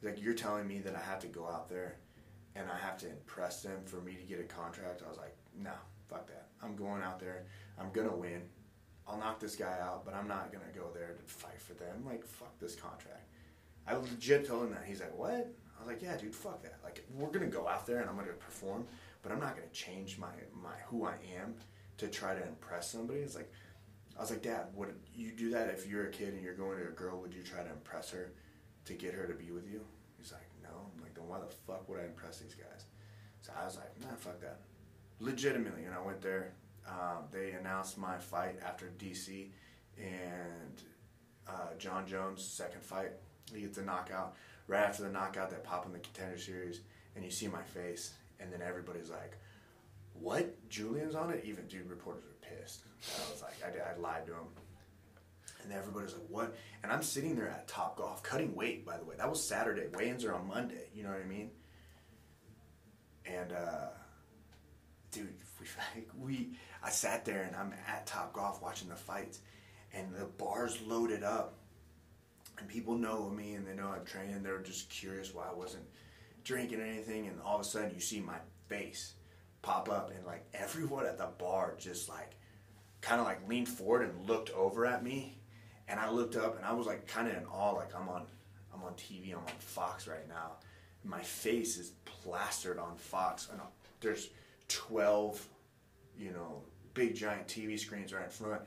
He's 0.00 0.10
like, 0.10 0.22
you're 0.22 0.34
telling 0.34 0.66
me 0.66 0.78
that 0.80 0.94
I 0.94 1.00
have 1.00 1.18
to 1.20 1.26
go 1.26 1.46
out 1.46 1.68
there 1.68 1.96
and 2.54 2.66
I 2.70 2.78
have 2.78 2.96
to 2.98 3.08
impress 3.08 3.62
them 3.62 3.80
for 3.84 4.00
me 4.00 4.14
to 4.14 4.22
get 4.22 4.40
a 4.40 4.44
contract. 4.44 5.02
I 5.04 5.08
was 5.08 5.18
like, 5.18 5.36
no, 5.60 5.72
fuck 6.08 6.26
that. 6.28 6.48
I'm 6.62 6.76
going 6.76 7.02
out 7.02 7.20
there. 7.20 7.44
I'm 7.78 7.90
gonna 7.92 8.14
win. 8.14 8.42
I'll 9.06 9.18
knock 9.18 9.40
this 9.40 9.56
guy 9.56 9.78
out, 9.80 10.04
but 10.04 10.14
I'm 10.14 10.28
not 10.28 10.52
gonna 10.52 10.64
go 10.74 10.90
there 10.92 11.14
to 11.14 11.32
fight 11.32 11.60
for 11.60 11.74
them. 11.74 12.04
Like, 12.06 12.24
fuck 12.24 12.58
this 12.58 12.74
contract. 12.74 13.26
I 13.86 13.94
legit 13.96 14.46
told 14.46 14.64
him 14.64 14.70
that. 14.72 14.84
He's 14.86 15.00
like, 15.00 15.16
what? 15.16 15.32
I 15.76 15.80
was 15.80 15.86
like, 15.86 16.02
yeah, 16.02 16.16
dude, 16.16 16.34
fuck 16.34 16.62
that. 16.62 16.78
Like, 16.82 17.04
we're 17.14 17.30
gonna 17.30 17.46
go 17.46 17.68
out 17.68 17.86
there 17.86 18.00
and 18.00 18.10
I'm 18.10 18.16
gonna 18.16 18.32
perform, 18.32 18.86
but 19.22 19.32
I'm 19.32 19.40
not 19.40 19.56
gonna 19.56 19.68
change 19.72 20.18
my 20.18 20.32
my 20.62 20.74
who 20.86 21.04
I 21.04 21.14
am 21.40 21.54
to 21.98 22.08
try 22.08 22.34
to 22.34 22.46
impress 22.46 22.90
somebody. 22.90 23.20
It's 23.20 23.34
like 23.34 23.50
I 24.18 24.20
was 24.20 24.30
like, 24.30 24.42
Dad, 24.42 24.66
would 24.74 24.94
you 25.14 25.30
do 25.30 25.50
that 25.50 25.68
if 25.68 25.86
you're 25.86 26.06
a 26.06 26.10
kid 26.10 26.34
and 26.34 26.42
you're 26.42 26.54
going 26.54 26.78
to 26.78 26.88
a 26.88 26.90
girl? 26.90 27.20
Would 27.20 27.32
you 27.32 27.42
try 27.42 27.62
to 27.62 27.70
impress 27.70 28.10
her 28.10 28.32
to 28.86 28.92
get 28.94 29.14
her 29.14 29.26
to 29.26 29.34
be 29.34 29.52
with 29.52 29.70
you? 29.70 29.80
He's 30.18 30.32
like, 30.32 30.48
No. 30.62 30.70
I'm 30.96 31.02
like, 31.02 31.14
then 31.14 31.28
why 31.28 31.38
the 31.38 31.46
fuck 31.46 31.88
would 31.88 32.00
I 32.00 32.04
impress 32.04 32.38
these 32.38 32.54
guys? 32.54 32.86
So 33.42 33.52
I 33.60 33.64
was 33.64 33.76
like, 33.76 34.00
Nah, 34.00 34.16
fuck 34.16 34.40
that. 34.40 34.58
Legitimately, 35.20 35.84
and 35.84 35.94
I 35.94 36.00
went 36.00 36.20
there. 36.20 36.52
Um, 36.88 37.24
they 37.30 37.52
announced 37.52 37.98
my 37.98 38.16
fight 38.18 38.58
after 38.64 38.90
DC, 38.98 39.48
and 39.98 40.82
uh, 41.46 41.74
Jon 41.78 42.06
Jones' 42.06 42.42
second 42.42 42.82
fight. 42.82 43.12
He 43.54 43.60
gets 43.60 43.78
a 43.78 43.82
knockout. 43.82 44.36
Right 44.66 44.82
after 44.82 45.02
the 45.02 45.10
knockout, 45.10 45.50
they 45.50 45.56
pop 45.62 45.86
in 45.86 45.92
the 45.92 45.98
contender 45.98 46.38
series, 46.38 46.80
and 47.14 47.24
you 47.24 47.30
see 47.30 47.48
my 47.48 47.62
face, 47.62 48.14
and 48.40 48.52
then 48.52 48.62
everybody's 48.62 49.10
like, 49.10 49.38
"What? 50.20 50.68
Julian's 50.68 51.14
on 51.14 51.30
it?" 51.30 51.44
Even 51.44 51.66
dude, 51.66 51.88
reporters 51.88 52.24
were 52.24 52.48
pissed. 52.48 52.82
I 53.06 53.30
was 53.30 53.42
like, 53.42 53.54
I, 53.64 53.92
I 53.92 53.96
lied 53.98 54.26
to 54.26 54.32
him. 54.32 54.46
And 55.64 55.72
everybody's 55.72 56.12
like, 56.12 56.26
what? 56.28 56.56
And 56.82 56.90
I'm 56.90 57.02
sitting 57.02 57.36
there 57.36 57.48
at 57.48 57.68
Top 57.68 57.96
Golf, 57.96 58.22
cutting 58.22 58.54
weight, 58.54 58.86
by 58.86 58.96
the 58.96 59.04
way. 59.04 59.16
That 59.18 59.28
was 59.28 59.42
Saturday. 59.42 59.86
Weigh-ins 59.92 60.24
are 60.24 60.34
on 60.34 60.46
Monday. 60.46 60.88
You 60.94 61.02
know 61.02 61.10
what 61.10 61.20
I 61.20 61.26
mean? 61.26 61.50
And, 63.26 63.52
uh, 63.52 63.88
dude, 65.10 65.34
we, 65.60 65.66
like, 65.94 66.08
we, 66.18 66.50
I 66.82 66.90
sat 66.90 67.24
there 67.24 67.42
and 67.42 67.54
I'm 67.54 67.74
at 67.86 68.06
Top 68.06 68.32
Golf 68.32 68.62
watching 68.62 68.88
the 68.88 68.96
fights. 68.96 69.40
And 69.92 70.14
the 70.14 70.24
bar's 70.24 70.80
loaded 70.82 71.22
up. 71.22 71.54
And 72.58 72.68
people 72.68 72.96
know 72.96 73.28
me 73.28 73.54
and 73.54 73.66
they 73.66 73.74
know 73.74 73.88
I'm 73.88 74.04
training. 74.04 74.42
They're 74.42 74.60
just 74.60 74.90
curious 74.90 75.34
why 75.34 75.46
I 75.50 75.54
wasn't 75.54 75.84
drinking 76.44 76.80
anything. 76.80 77.26
And 77.26 77.40
all 77.42 77.56
of 77.56 77.60
a 77.60 77.64
sudden 77.64 77.92
you 77.94 78.00
see 78.00 78.20
my 78.20 78.38
face 78.68 79.14
pop 79.62 79.88
up. 79.88 80.10
And, 80.14 80.24
like, 80.26 80.46
everyone 80.54 81.06
at 81.06 81.18
the 81.18 81.28
bar 81.38 81.74
just, 81.78 82.08
like, 82.08 82.38
kind 83.00 83.20
of 83.20 83.26
like 83.26 83.48
leaned 83.48 83.68
forward 83.68 84.02
and 84.02 84.28
looked 84.28 84.50
over 84.50 84.86
at 84.86 85.02
me, 85.04 85.38
and 85.88 85.98
I 85.98 86.10
looked 86.10 86.36
up 86.36 86.56
and 86.56 86.64
I 86.64 86.72
was 86.72 86.86
like 86.86 87.06
kind 87.06 87.28
of 87.28 87.36
in 87.36 87.44
awe, 87.46 87.72
like 87.72 87.94
I'm 87.94 88.08
on, 88.08 88.26
I'm 88.74 88.82
on 88.82 88.92
TV, 88.94 89.32
I'm 89.32 89.38
on 89.38 89.46
Fox 89.58 90.06
right 90.06 90.28
now. 90.28 90.56
My 91.04 91.20
face 91.20 91.78
is 91.78 91.92
plastered 92.04 92.78
on 92.78 92.96
Fox, 92.96 93.48
and 93.50 93.60
uh, 93.60 93.64
there's 94.00 94.30
12, 94.68 95.46
you 96.18 96.32
know, 96.32 96.62
big 96.94 97.14
giant 97.14 97.46
TV 97.46 97.78
screens 97.78 98.12
right 98.12 98.24
in 98.24 98.30
front, 98.30 98.62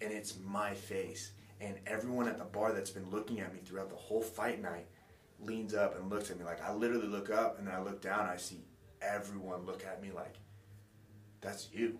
and 0.00 0.12
it's 0.12 0.36
my 0.46 0.74
face. 0.74 1.32
And 1.60 1.74
everyone 1.86 2.28
at 2.28 2.38
the 2.38 2.44
bar 2.44 2.72
that's 2.72 2.90
been 2.90 3.10
looking 3.10 3.40
at 3.40 3.52
me 3.52 3.60
throughout 3.64 3.90
the 3.90 3.96
whole 3.96 4.22
fight 4.22 4.62
night 4.62 4.86
leans 5.42 5.74
up 5.74 5.98
and 5.98 6.08
looks 6.10 6.30
at 6.30 6.38
me. 6.38 6.44
Like 6.44 6.62
I 6.62 6.72
literally 6.72 7.06
look 7.06 7.30
up 7.30 7.58
and 7.58 7.66
then 7.66 7.74
I 7.74 7.82
look 7.82 8.00
down. 8.00 8.26
I 8.26 8.36
see 8.36 8.60
everyone 9.02 9.66
look 9.66 9.84
at 9.84 10.02
me 10.02 10.10
like, 10.12 10.36
"That's 11.40 11.68
you." 11.72 11.98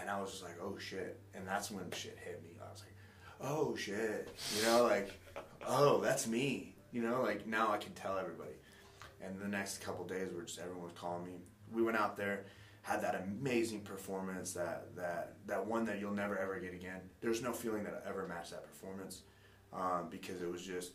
and 0.00 0.08
I 0.08 0.20
was 0.20 0.30
just 0.30 0.42
like, 0.42 0.56
oh 0.62 0.78
shit. 0.78 1.20
And 1.34 1.46
that's 1.46 1.70
when 1.70 1.90
shit 1.90 2.18
hit 2.24 2.42
me. 2.42 2.50
I 2.60 2.70
was 2.70 2.82
like, 2.82 3.50
oh 3.50 3.76
shit. 3.76 4.28
You 4.56 4.64
know, 4.64 4.84
like, 4.84 5.10
oh, 5.66 6.00
that's 6.00 6.26
me. 6.26 6.74
You 6.92 7.02
know, 7.02 7.22
like 7.22 7.46
now 7.46 7.72
I 7.72 7.76
can 7.76 7.92
tell 7.92 8.18
everybody. 8.18 8.52
And 9.22 9.38
the 9.38 9.48
next 9.48 9.82
couple 9.82 10.04
days 10.04 10.32
were 10.34 10.42
just 10.42 10.58
everyone 10.58 10.84
was 10.84 10.92
calling 10.94 11.24
me. 11.24 11.32
We 11.72 11.82
went 11.82 11.96
out 11.96 12.16
there, 12.16 12.46
had 12.82 13.02
that 13.02 13.14
amazing 13.14 13.82
performance, 13.82 14.52
that 14.54 14.96
that 14.96 15.34
that 15.46 15.64
one 15.64 15.84
that 15.84 16.00
you'll 16.00 16.12
never 16.12 16.38
ever 16.38 16.58
get 16.58 16.72
again. 16.74 17.00
There's 17.20 17.42
no 17.42 17.52
feeling 17.52 17.84
that 17.84 18.02
ever 18.08 18.26
matched 18.26 18.50
that 18.50 18.64
performance 18.66 19.22
um, 19.72 20.08
because 20.10 20.40
it 20.40 20.50
was 20.50 20.62
just 20.62 20.92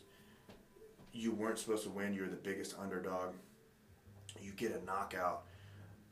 you 1.12 1.32
weren't 1.32 1.58
supposed 1.58 1.84
to 1.84 1.90
win. 1.90 2.12
You 2.12 2.22
were 2.22 2.28
the 2.28 2.36
biggest 2.36 2.76
underdog. 2.78 3.34
You 4.46 4.52
get 4.52 4.80
a 4.80 4.84
knockout, 4.84 5.42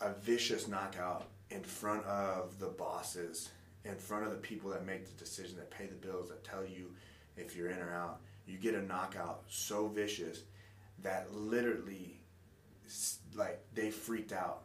a 0.01 0.13
vicious 0.13 0.67
knockout 0.67 1.29
in 1.51 1.63
front 1.63 2.05
of 2.05 2.59
the 2.59 2.67
bosses, 2.67 3.51
in 3.85 3.95
front 3.95 4.25
of 4.25 4.33
the 4.33 4.39
people 4.39 4.71
that 4.71 4.85
make 4.85 5.07
the 5.07 5.13
decision, 5.13 5.57
that 5.57 5.71
pay 5.71 5.87
the 5.87 5.95
bills, 5.95 6.31
that 6.31 6.43
tell 6.43 6.65
you 6.65 6.91
if 7.37 7.55
you're 7.55 7.71
in 7.71 7.79
or 7.79 7.95
out. 7.95 8.21
You 8.45 8.59
get 8.59 8.75
a 8.75 8.83
knockout 8.83 9.45
so 9.47 9.87
vicious 9.87 10.43
that 11.03 11.33
literally, 11.33 12.19
like, 13.37 13.63
they 13.73 13.93
freaked 13.93 14.33
out. 14.33 14.63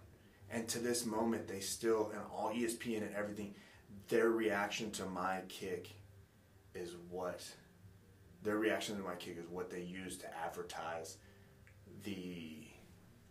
And 0.50 0.68
to 0.70 0.80
this 0.80 1.06
moment, 1.06 1.48
they 1.48 1.60
still, 1.60 2.10
and 2.12 2.24
all 2.34 2.52
ESPN 2.52 3.04
and 3.04 3.14
everything, 3.16 3.54
their 4.08 4.32
reaction 4.32 4.90
to 4.92 5.06
my 5.06 5.42
kick 5.48 5.92
is 6.74 6.96
what 7.12 7.46
their 8.42 8.58
reaction 8.58 8.98
to 8.98 9.04
my 9.04 9.16
kick 9.16 9.38
is 9.38 9.48
what 9.48 9.70
they 9.70 9.82
use 9.82 10.18
to 10.18 10.38
advertise 10.44 11.18
the 12.04 12.59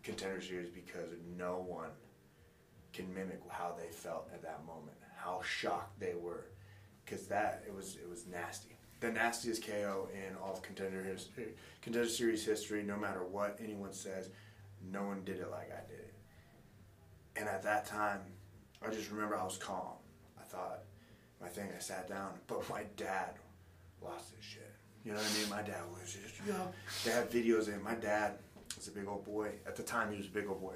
contender 0.03 0.40
series 0.40 0.68
because 0.68 1.11
no 1.36 1.64
one 1.66 1.90
can 2.92 3.12
mimic 3.14 3.40
how 3.49 3.74
they 3.78 3.88
felt 3.88 4.28
at 4.32 4.42
that 4.42 4.64
moment, 4.66 4.96
how 5.16 5.40
shocked 5.42 5.99
they 6.01 6.14
were, 6.14 6.46
because 7.05 7.26
that 7.26 7.62
it 7.66 7.74
was 7.74 7.96
it 7.96 8.09
was 8.09 8.26
nasty. 8.26 8.76
The 9.01 9.12
nastiest 9.12 9.64
KO 9.64 10.09
in 10.12 10.34
all 10.36 10.55
of 10.55 10.62
contender 10.62 11.03
history, 11.03 11.55
contender 11.82 12.09
series 12.09 12.44
history. 12.44 12.82
No 12.82 12.96
matter 12.96 13.22
what 13.22 13.59
anyone 13.62 13.92
says, 13.92 14.30
no 14.90 15.05
one 15.05 15.22
did 15.24 15.38
it 15.38 15.51
like 15.51 15.70
I 15.72 15.88
did 15.88 16.01
it. 16.01 16.14
And 17.36 17.49
at 17.49 17.62
that 17.62 17.86
time, 17.86 18.20
I 18.84 18.90
just 18.90 19.11
remember 19.11 19.36
I 19.36 19.44
was 19.44 19.57
calm. 19.57 19.94
I 20.38 20.42
thought 20.42 20.80
my 21.40 21.49
thing. 21.49 21.68
I 21.76 21.80
sat 21.80 22.09
down, 22.09 22.32
but 22.46 22.68
my 22.68 22.82
dad 22.96 23.34
lost 24.03 24.34
his 24.34 24.44
shit. 24.44 24.72
You 25.05 25.12
know 25.12 25.18
what 25.18 25.30
I 25.32 25.38
mean? 25.40 25.51
My 25.51 25.62
dad 25.62 25.82
was 25.92 26.12
just, 26.12 26.34
you 26.44 26.53
know, 26.53 26.68
they 27.05 27.12
had 27.12 27.30
videos 27.30 27.68
in. 27.72 27.82
My 27.82 27.94
dad 27.94 28.38
was 28.76 28.88
a 28.88 28.90
big 28.90 29.08
old 29.08 29.24
boy. 29.24 29.50
At 29.66 29.76
the 29.76 29.82
time, 29.82 30.10
he 30.10 30.18
was 30.18 30.26
a 30.26 30.30
big 30.30 30.48
old 30.48 30.60
boy. 30.60 30.74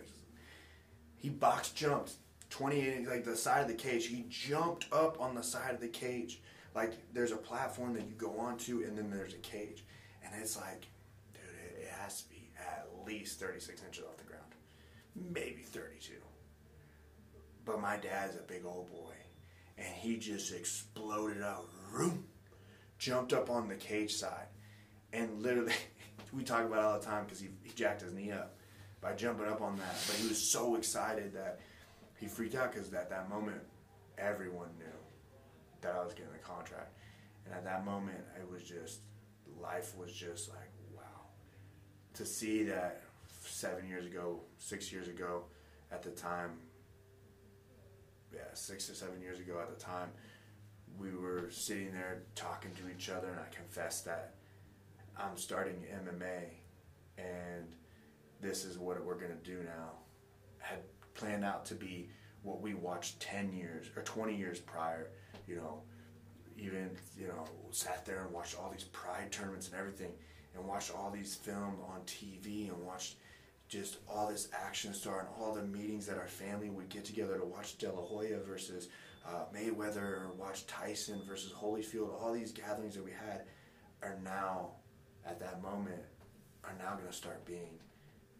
He 1.17 1.29
box 1.29 1.71
jumped 1.71 2.13
28 2.51 3.09
like 3.09 3.25
the 3.25 3.37
side 3.37 3.63
of 3.63 3.69
the 3.69 3.75
cage. 3.75 4.07
He 4.07 4.27
jumped 4.29 4.87
up 4.93 5.21
on 5.21 5.35
the 5.35 5.43
side 5.43 5.75
of 5.75 5.81
the 5.81 5.89
cage. 5.89 6.41
Like 6.75 6.93
there's 7.13 7.33
a 7.33 7.37
platform 7.37 7.95
that 7.95 8.03
you 8.03 8.15
go 8.17 8.39
onto 8.39 8.83
and 8.83 8.97
then 8.97 9.11
there's 9.11 9.35
a 9.35 9.39
cage. 9.39 9.85
And 10.25 10.33
it's 10.41 10.57
like 10.57 10.87
dude 11.33 11.43
it, 11.79 11.83
it 11.83 11.91
has 12.01 12.23
to 12.23 12.29
be 12.31 12.51
at 12.59 12.89
least 13.07 13.39
36 13.39 13.83
inches 13.85 14.05
off 14.05 14.17
the 14.17 14.25
ground. 14.25 14.43
Maybe 15.15 15.63
32 15.63 16.15
but 17.65 17.81
my 17.81 17.97
dad's 17.97 18.37
a 18.37 18.43
big 18.43 18.65
old 18.65 18.91
boy 18.91 19.15
and 19.79 19.87
he 19.87 20.17
just 20.17 20.53
exploded 20.53 21.43
out 21.43 21.69
room 21.91 22.25
jumped 22.99 23.33
up 23.33 23.51
on 23.51 23.69
the 23.69 23.75
cage 23.75 24.15
side 24.15 24.47
and 25.13 25.43
literally 25.43 25.73
we 26.33 26.43
talk 26.45 26.65
about 26.65 26.79
all 26.81 26.99
the 26.99 27.05
time 27.05 27.25
because 27.25 27.41
he, 27.41 27.49
he 27.63 27.73
jacked 27.73 28.03
his 28.03 28.13
knee 28.13 28.31
up 28.33 28.55
by 29.01 29.13
jumping 29.15 29.47
up 29.47 29.61
on 29.61 29.77
that. 29.79 29.97
But 30.07 30.17
he 30.17 30.29
was 30.29 30.39
so 30.39 30.77
excited 30.77 31.35
that 31.35 31.61
he 32.19 32.27
freaked 32.27 32.55
out 32.55 32.73
because 32.73 32.93
at 32.95 33.11
that 33.11 33.29
moment, 33.29 33.61
everyone 34.19 34.69
knew. 34.79 34.87
that 35.81 35.95
I 35.95 36.05
was 36.05 36.15
getting 36.15 36.33
a 36.35 36.47
contract. 36.47 36.97
And 37.45 37.55
at 37.55 37.65
that 37.65 37.85
moment, 37.85 38.19
it 38.41 38.51
was 38.51 38.63
just 38.63 39.01
life 39.61 39.97
was 39.97 40.13
just 40.13 40.49
like 40.51 40.71
wow. 40.95 41.03
To 42.15 42.25
see 42.25 42.63
that 42.65 43.03
seven 43.41 43.89
years 43.89 44.07
ago, 44.07 44.41
six 44.59 44.93
years 44.93 45.09
ago, 45.09 45.45
at 45.91 46.03
the 46.03 46.11
time, 46.11 46.53
yeah, 48.33 48.41
six 48.55 48.89
or 48.89 48.95
seven 48.95 49.21
years 49.21 49.41
ago 49.41 49.59
at 49.61 49.69
the 49.77 49.85
time, 49.85 50.09
we 50.99 51.11
were 51.11 51.49
sitting 51.51 51.93
there 51.93 52.23
talking 52.35 52.71
to 52.75 52.83
each 52.95 53.09
other, 53.11 53.29
and 53.29 53.41
I 53.41 53.55
confessed 53.55 54.05
that 54.05 54.35
I'm 55.19 55.37
starting 55.37 55.85
MMA, 56.05 56.45
and 57.19 57.67
this 58.41 58.65
is 58.65 58.79
what 58.79 59.05
we're 59.05 59.19
gonna 59.19 59.35
do 59.45 59.63
now. 59.65 59.91
Had 60.59 60.81
planned 61.15 61.45
out 61.45 61.65
to 61.67 61.75
be 61.75 62.09
what 62.43 62.61
we 62.61 62.75
watched 62.75 63.21
10 63.21 63.53
years 63.53 63.91
or 63.97 64.03
20 64.03 64.35
years 64.35 64.59
prior, 64.59 65.11
you 65.47 65.57
know, 65.57 65.83
even, 66.59 66.91
you 67.19 67.29
know, 67.29 67.45
sat 67.71 68.05
there 68.05 68.23
and 68.23 68.33
watched 68.33 68.59
all 68.59 68.71
these 68.71 68.85
pride 68.85 69.31
tournaments 69.31 69.69
and 69.69 69.79
everything 69.79 70.13
and 70.55 70.67
watched 70.67 70.95
all 70.95 71.11
these 71.11 71.35
filmed 71.35 71.79
on 71.89 72.01
TV 72.07 72.69
and 72.69 72.85
watched 72.85 73.17
just 73.69 73.99
all 74.09 74.29
this 74.29 74.49
action 74.53 74.93
star 74.93 75.21
and 75.21 75.29
all 75.39 75.55
the 75.55 75.63
meetings 75.63 76.07
that 76.07 76.19
our 76.19 76.29
family 76.29 76.69
would 76.69 76.89
get 76.89 77.05
together 77.05 77.39
to 77.39 77.45
watch 77.45 77.79
De 77.79 77.91
La 77.91 78.03
Hoya 78.03 78.39
versus 78.47 78.89
uh, 79.27 79.45
Mayweather 79.55 79.97
or 79.97 80.33
watch 80.39 80.67
Tyson 80.67 81.23
versus 81.27 81.53
Holyfield. 81.53 82.21
All 82.21 82.33
these 82.33 82.53
gatherings 82.53 82.95
that 82.95 83.05
we 83.05 83.13
had 83.13 83.45
are 84.03 84.19
now, 84.23 84.73
at 85.27 85.41
that 85.41 85.63
moment, 85.63 86.03
are 86.65 86.75
now 86.79 86.95
going 86.95 87.09
to 87.09 87.13
start 87.13 87.45
being 87.45 87.79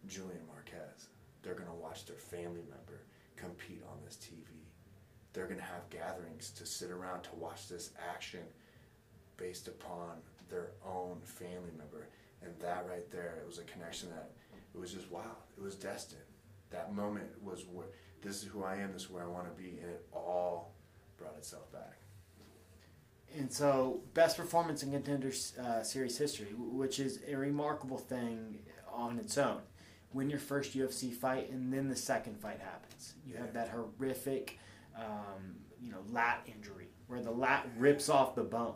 Julian 0.07 0.41
Marquez. 0.47 1.07
They're 1.41 1.55
going 1.55 1.67
to 1.67 1.73
watch 1.73 2.05
their 2.05 2.17
family 2.17 2.63
member 2.69 3.01
compete 3.35 3.83
on 3.89 3.97
this 4.05 4.17
TV. 4.17 4.47
They're 5.33 5.47
going 5.47 5.59
to 5.59 5.65
have 5.65 5.89
gatherings 5.89 6.51
to 6.51 6.65
sit 6.65 6.91
around 6.91 7.23
to 7.23 7.35
watch 7.35 7.67
this 7.67 7.91
action 8.09 8.43
based 9.37 9.67
upon 9.67 10.21
their 10.49 10.71
own 10.85 11.19
family 11.23 11.71
member. 11.77 12.07
And 12.41 12.53
that 12.59 12.85
right 12.89 13.09
there, 13.11 13.39
it 13.41 13.47
was 13.47 13.59
a 13.59 13.63
connection 13.63 14.09
that 14.09 14.31
it 14.73 14.79
was 14.79 14.93
just 14.93 15.11
wild. 15.11 15.43
It 15.57 15.63
was 15.63 15.75
destined. 15.75 16.21
That 16.69 16.93
moment 16.93 17.27
was 17.41 17.65
what 17.65 17.91
this 18.21 18.41
is 18.41 18.43
who 18.43 18.63
I 18.63 18.75
am, 18.75 18.93
this 18.93 19.03
is 19.03 19.09
where 19.09 19.23
I 19.23 19.27
want 19.27 19.45
to 19.45 19.61
be, 19.61 19.79
and 19.81 19.89
it 19.89 20.05
all 20.13 20.73
brought 21.17 21.35
itself 21.37 21.71
back. 21.71 21.97
And 23.35 23.51
so, 23.51 24.01
best 24.13 24.37
performance 24.37 24.83
in 24.83 24.91
Contender 24.91 25.31
uh, 25.61 25.81
Series 25.81 26.17
history, 26.17 26.53
which 26.55 26.99
is 26.99 27.19
a 27.27 27.35
remarkable 27.35 27.97
thing 27.97 28.59
on 28.91 29.17
its 29.17 29.37
own. 29.37 29.61
Win 30.13 30.29
your 30.29 30.39
first 30.39 30.77
UFC 30.77 31.11
fight, 31.11 31.49
and 31.49 31.73
then 31.73 31.89
the 31.89 31.95
second 31.95 32.39
fight 32.39 32.59
happens. 32.59 33.15
You 33.25 33.35
have 33.37 33.53
that 33.53 33.69
horrific, 33.69 34.59
um, 34.95 35.55
you 35.81 35.91
know, 35.91 36.03
lat 36.11 36.45
injury 36.45 36.89
where 37.07 37.21
the 37.21 37.31
lat 37.31 37.67
rips 37.77 38.09
off 38.09 38.35
the 38.35 38.43
bone. 38.43 38.75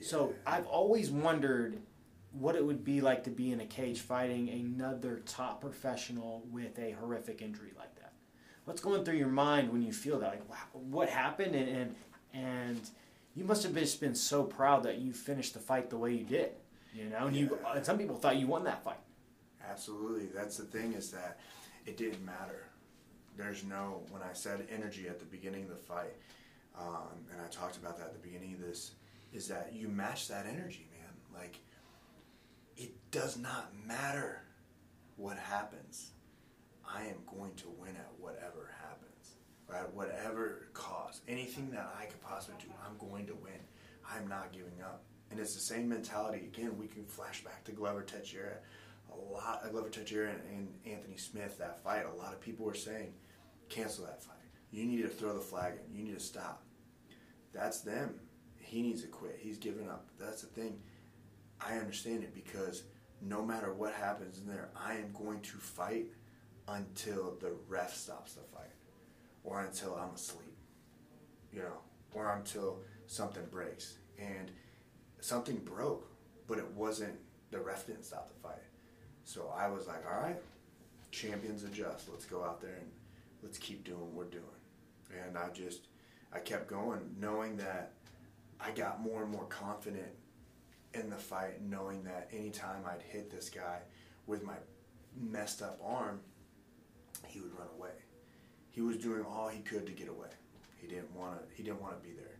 So 0.00 0.34
I've 0.46 0.66
always 0.66 1.10
wondered 1.10 1.78
what 2.32 2.54
it 2.54 2.64
would 2.64 2.84
be 2.84 3.00
like 3.00 3.24
to 3.24 3.30
be 3.30 3.52
in 3.52 3.60
a 3.60 3.66
cage 3.66 4.00
fighting 4.00 4.48
another 4.48 5.22
top 5.26 5.60
professional 5.60 6.42
with 6.50 6.78
a 6.78 6.92
horrific 6.92 7.40
injury 7.40 7.72
like 7.78 7.94
that. 7.96 8.12
What's 8.64 8.80
going 8.80 9.04
through 9.04 9.16
your 9.16 9.28
mind 9.28 9.70
when 9.70 9.82
you 9.82 9.92
feel 9.92 10.18
that? 10.18 10.30
Like, 10.30 10.50
wow, 10.50 10.56
what 10.72 11.08
happened? 11.08 11.54
And, 11.54 11.68
and 11.68 11.94
and 12.34 12.90
you 13.36 13.44
must 13.44 13.62
have 13.62 13.74
just 13.74 14.00
been 14.00 14.14
so 14.14 14.42
proud 14.42 14.82
that 14.84 14.98
you 14.98 15.12
finished 15.12 15.52
the 15.54 15.60
fight 15.60 15.90
the 15.90 15.98
way 15.98 16.12
you 16.14 16.24
did. 16.24 16.52
You 16.94 17.10
know, 17.10 17.26
and 17.26 17.36
you 17.36 17.58
and 17.74 17.84
some 17.84 17.98
people 17.98 18.16
thought 18.16 18.36
you 18.36 18.46
won 18.46 18.64
that 18.64 18.82
fight. 18.82 18.96
Absolutely. 19.70 20.26
That's 20.34 20.56
the 20.56 20.64
thing 20.64 20.94
is 20.94 21.10
that 21.10 21.38
it 21.84 21.98
didn't 21.98 22.24
matter. 22.24 22.70
There's 23.36 23.64
no, 23.64 24.02
when 24.10 24.22
I 24.22 24.32
said 24.32 24.66
energy 24.74 25.06
at 25.08 25.18
the 25.18 25.26
beginning 25.26 25.64
of 25.64 25.68
the 25.68 25.76
fight, 25.76 26.14
um, 26.78 27.26
and 27.30 27.40
I 27.40 27.48
talked 27.48 27.76
about 27.76 27.98
that 27.98 28.06
at 28.06 28.12
the 28.14 28.26
beginning 28.26 28.54
of 28.54 28.60
this, 28.60 28.92
is 29.34 29.46
that 29.48 29.72
you 29.74 29.88
match 29.88 30.28
that 30.28 30.46
energy, 30.46 30.88
man. 30.92 31.40
Like, 31.42 31.58
it 32.78 32.92
does 33.10 33.36
not 33.36 33.72
matter 33.86 34.42
what 35.16 35.36
happens. 35.36 36.12
I 36.88 37.02
am 37.02 37.16
going 37.26 37.54
to 37.56 37.68
win 37.78 37.96
at 37.96 38.08
whatever 38.18 38.70
happens, 38.75 38.75
at 39.74 39.92
whatever 39.94 40.68
cost. 40.72 41.22
Anything 41.28 41.70
that 41.70 41.92
I 42.00 42.06
could 42.06 42.20
possibly 42.22 42.56
do, 42.60 42.72
I'm 42.86 42.96
going 43.08 43.26
to 43.26 43.34
win. 43.34 43.60
I'm 44.08 44.28
not 44.28 44.52
giving 44.52 44.82
up. 44.82 45.04
And 45.30 45.40
it's 45.40 45.54
the 45.54 45.60
same 45.60 45.88
mentality. 45.88 46.46
Again, 46.46 46.78
we 46.78 46.86
can 46.86 47.04
flash 47.04 47.42
back 47.42 47.64
to 47.64 47.72
Glover 47.72 48.02
Teixeira 48.02 48.58
a 49.12 49.32
lot 49.32 49.62
of 49.64 49.72
Glover 49.72 49.88
Teixeira 49.88 50.30
and, 50.30 50.40
and 50.50 50.68
Anthony 50.94 51.16
Smith 51.16 51.58
that 51.58 51.82
fight. 51.82 52.04
A 52.06 52.16
lot 52.16 52.32
of 52.32 52.40
people 52.40 52.66
were 52.66 52.74
saying, 52.74 53.12
cancel 53.68 54.04
that 54.06 54.22
fight. 54.22 54.36
You 54.70 54.84
need 54.84 55.02
to 55.02 55.08
throw 55.08 55.34
the 55.34 55.40
flag 55.40 55.74
in. 55.74 55.96
You 55.96 56.04
need 56.04 56.18
to 56.18 56.24
stop. 56.24 56.62
That's 57.52 57.80
them. 57.80 58.14
He 58.58 58.82
needs 58.82 59.02
to 59.02 59.08
quit. 59.08 59.38
He's 59.38 59.58
giving 59.58 59.88
up. 59.88 60.08
That's 60.18 60.42
the 60.42 60.48
thing. 60.48 60.80
I 61.60 61.78
understand 61.78 62.22
it 62.22 62.34
because 62.34 62.82
no 63.22 63.42
matter 63.42 63.72
what 63.72 63.94
happens 63.94 64.38
in 64.38 64.46
there, 64.46 64.68
I 64.76 64.94
am 64.94 65.12
going 65.12 65.40
to 65.40 65.56
fight 65.56 66.06
until 66.68 67.36
the 67.40 67.52
ref 67.68 67.94
stops 67.94 68.34
the 68.34 68.42
fight 68.42 68.55
or 69.46 69.60
until 69.60 69.94
I'm 69.94 70.14
asleep, 70.14 70.56
you 71.52 71.60
know, 71.60 71.78
or 72.12 72.32
until 72.32 72.80
something 73.06 73.44
breaks. 73.50 73.94
And 74.18 74.50
something 75.20 75.56
broke, 75.58 76.10
but 76.46 76.58
it 76.58 76.70
wasn't, 76.72 77.14
the 77.50 77.60
ref 77.60 77.86
didn't 77.86 78.04
stop 78.04 78.28
the 78.28 78.34
fight. 78.34 78.62
So 79.24 79.52
I 79.56 79.68
was 79.68 79.86
like, 79.86 80.04
all 80.10 80.20
right, 80.20 80.36
champions 81.10 81.62
adjust. 81.62 82.08
Let's 82.10 82.26
go 82.26 82.44
out 82.44 82.60
there 82.60 82.74
and 82.74 82.90
let's 83.42 83.58
keep 83.58 83.84
doing 83.84 84.00
what 84.00 84.12
we're 84.12 84.24
doing. 84.24 84.44
And 85.24 85.38
I 85.38 85.48
just, 85.50 85.86
I 86.32 86.40
kept 86.40 86.68
going, 86.68 87.00
knowing 87.18 87.56
that 87.58 87.92
I 88.60 88.72
got 88.72 89.00
more 89.00 89.22
and 89.22 89.30
more 89.30 89.44
confident 89.44 90.12
in 90.92 91.08
the 91.08 91.16
fight, 91.16 91.62
knowing 91.62 92.02
that 92.04 92.28
anytime 92.32 92.82
I'd 92.86 93.02
hit 93.02 93.30
this 93.30 93.48
guy 93.48 93.78
with 94.26 94.42
my 94.44 94.54
messed 95.16 95.62
up 95.62 95.78
arm, 95.84 96.20
he 97.26 97.40
would 97.40 97.52
run 97.56 97.68
away. 97.78 97.90
He 98.76 98.82
was 98.82 98.98
doing 98.98 99.24
all 99.24 99.48
he 99.48 99.60
could 99.60 99.86
to 99.86 99.92
get 99.92 100.08
away. 100.08 100.28
He 100.76 100.86
didn't 100.86 101.10
want 101.16 101.40
to. 101.40 101.56
He 101.56 101.62
didn't 101.62 101.80
want 101.80 101.96
to 101.96 102.06
be 102.06 102.14
there, 102.14 102.36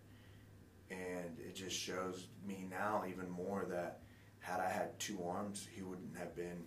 and 0.90 1.38
it 1.38 1.54
just 1.54 1.74
shows 1.74 2.26
me 2.46 2.66
now 2.70 3.04
even 3.08 3.30
more 3.30 3.64
that 3.70 4.00
had 4.40 4.60
I 4.60 4.68
had 4.68 5.00
two 5.00 5.18
arms, 5.26 5.66
he 5.74 5.80
wouldn't 5.80 6.14
have 6.18 6.36
been 6.36 6.64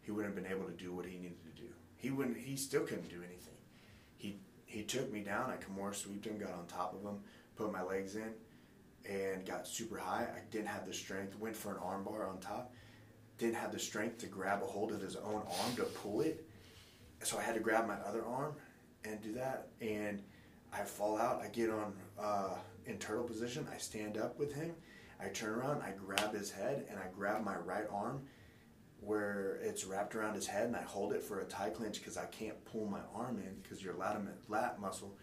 he 0.00 0.10
wouldn't 0.10 0.34
have 0.34 0.42
been 0.42 0.50
able 0.50 0.66
to 0.66 0.72
do 0.72 0.94
what 0.94 1.04
he 1.04 1.18
needed 1.18 1.44
to 1.44 1.62
do. 1.62 1.68
He 1.98 2.10
wouldn't. 2.10 2.38
He 2.38 2.56
still 2.56 2.80
couldn't 2.80 3.10
do 3.10 3.18
anything. 3.18 3.58
He 4.16 4.38
he 4.64 4.82
took 4.82 5.12
me 5.12 5.20
down. 5.20 5.50
I 5.50 5.56
Kimura 5.56 5.94
sweeped 5.94 6.24
him, 6.24 6.38
got 6.38 6.54
on 6.54 6.66
top 6.66 6.94
of 6.94 7.02
him, 7.02 7.20
put 7.56 7.70
my 7.70 7.82
legs 7.82 8.16
in, 8.16 8.32
and 9.06 9.44
got 9.44 9.68
super 9.68 9.98
high. 9.98 10.26
I 10.34 10.40
didn't 10.50 10.68
have 10.68 10.86
the 10.86 10.94
strength. 10.94 11.38
Went 11.38 11.54
for 11.54 11.72
an 11.72 11.82
armbar 11.82 12.30
on 12.30 12.38
top. 12.38 12.72
Didn't 13.36 13.56
have 13.56 13.72
the 13.72 13.78
strength 13.78 14.16
to 14.20 14.26
grab 14.26 14.62
a 14.62 14.66
hold 14.66 14.90
of 14.90 15.02
his 15.02 15.16
own 15.16 15.42
arm 15.60 15.76
to 15.76 15.82
pull 15.82 16.22
it. 16.22 16.46
So 17.22 17.36
I 17.36 17.42
had 17.42 17.54
to 17.56 17.60
grab 17.60 17.86
my 17.86 17.96
other 17.96 18.24
arm 18.24 18.54
and 19.04 19.20
do 19.22 19.32
that. 19.34 19.68
And 19.80 20.22
I 20.72 20.82
fall 20.82 21.18
out. 21.18 21.42
I 21.42 21.48
get 21.48 21.70
on 21.70 21.92
uh, 22.18 22.54
in 22.86 22.98
turtle 22.98 23.24
position. 23.24 23.66
I 23.72 23.78
stand 23.78 24.16
up 24.18 24.38
with 24.38 24.54
him. 24.54 24.72
I 25.22 25.28
turn 25.28 25.58
around. 25.58 25.82
I 25.82 25.92
grab 25.92 26.34
his 26.34 26.50
head 26.50 26.86
and 26.88 26.98
I 26.98 27.06
grab 27.14 27.44
my 27.44 27.56
right 27.56 27.86
arm 27.92 28.22
where 29.00 29.58
it's 29.62 29.84
wrapped 29.84 30.14
around 30.14 30.34
his 30.34 30.46
head 30.46 30.66
and 30.66 30.76
I 30.76 30.82
hold 30.82 31.12
it 31.12 31.22
for 31.22 31.40
a 31.40 31.44
tie 31.44 31.70
clinch 31.70 32.00
because 32.00 32.18
I 32.18 32.26
can't 32.26 32.62
pull 32.66 32.86
my 32.86 33.00
arm 33.14 33.38
in 33.38 33.56
because 33.62 33.82
your 33.82 33.94
lat, 33.94 34.20
lat 34.48 34.80
muscle 34.80 35.16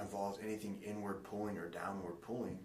involves 0.00 0.38
anything 0.42 0.80
inward 0.84 1.24
pulling 1.24 1.58
or 1.58 1.68
downward 1.68 2.20
pulling. 2.22 2.58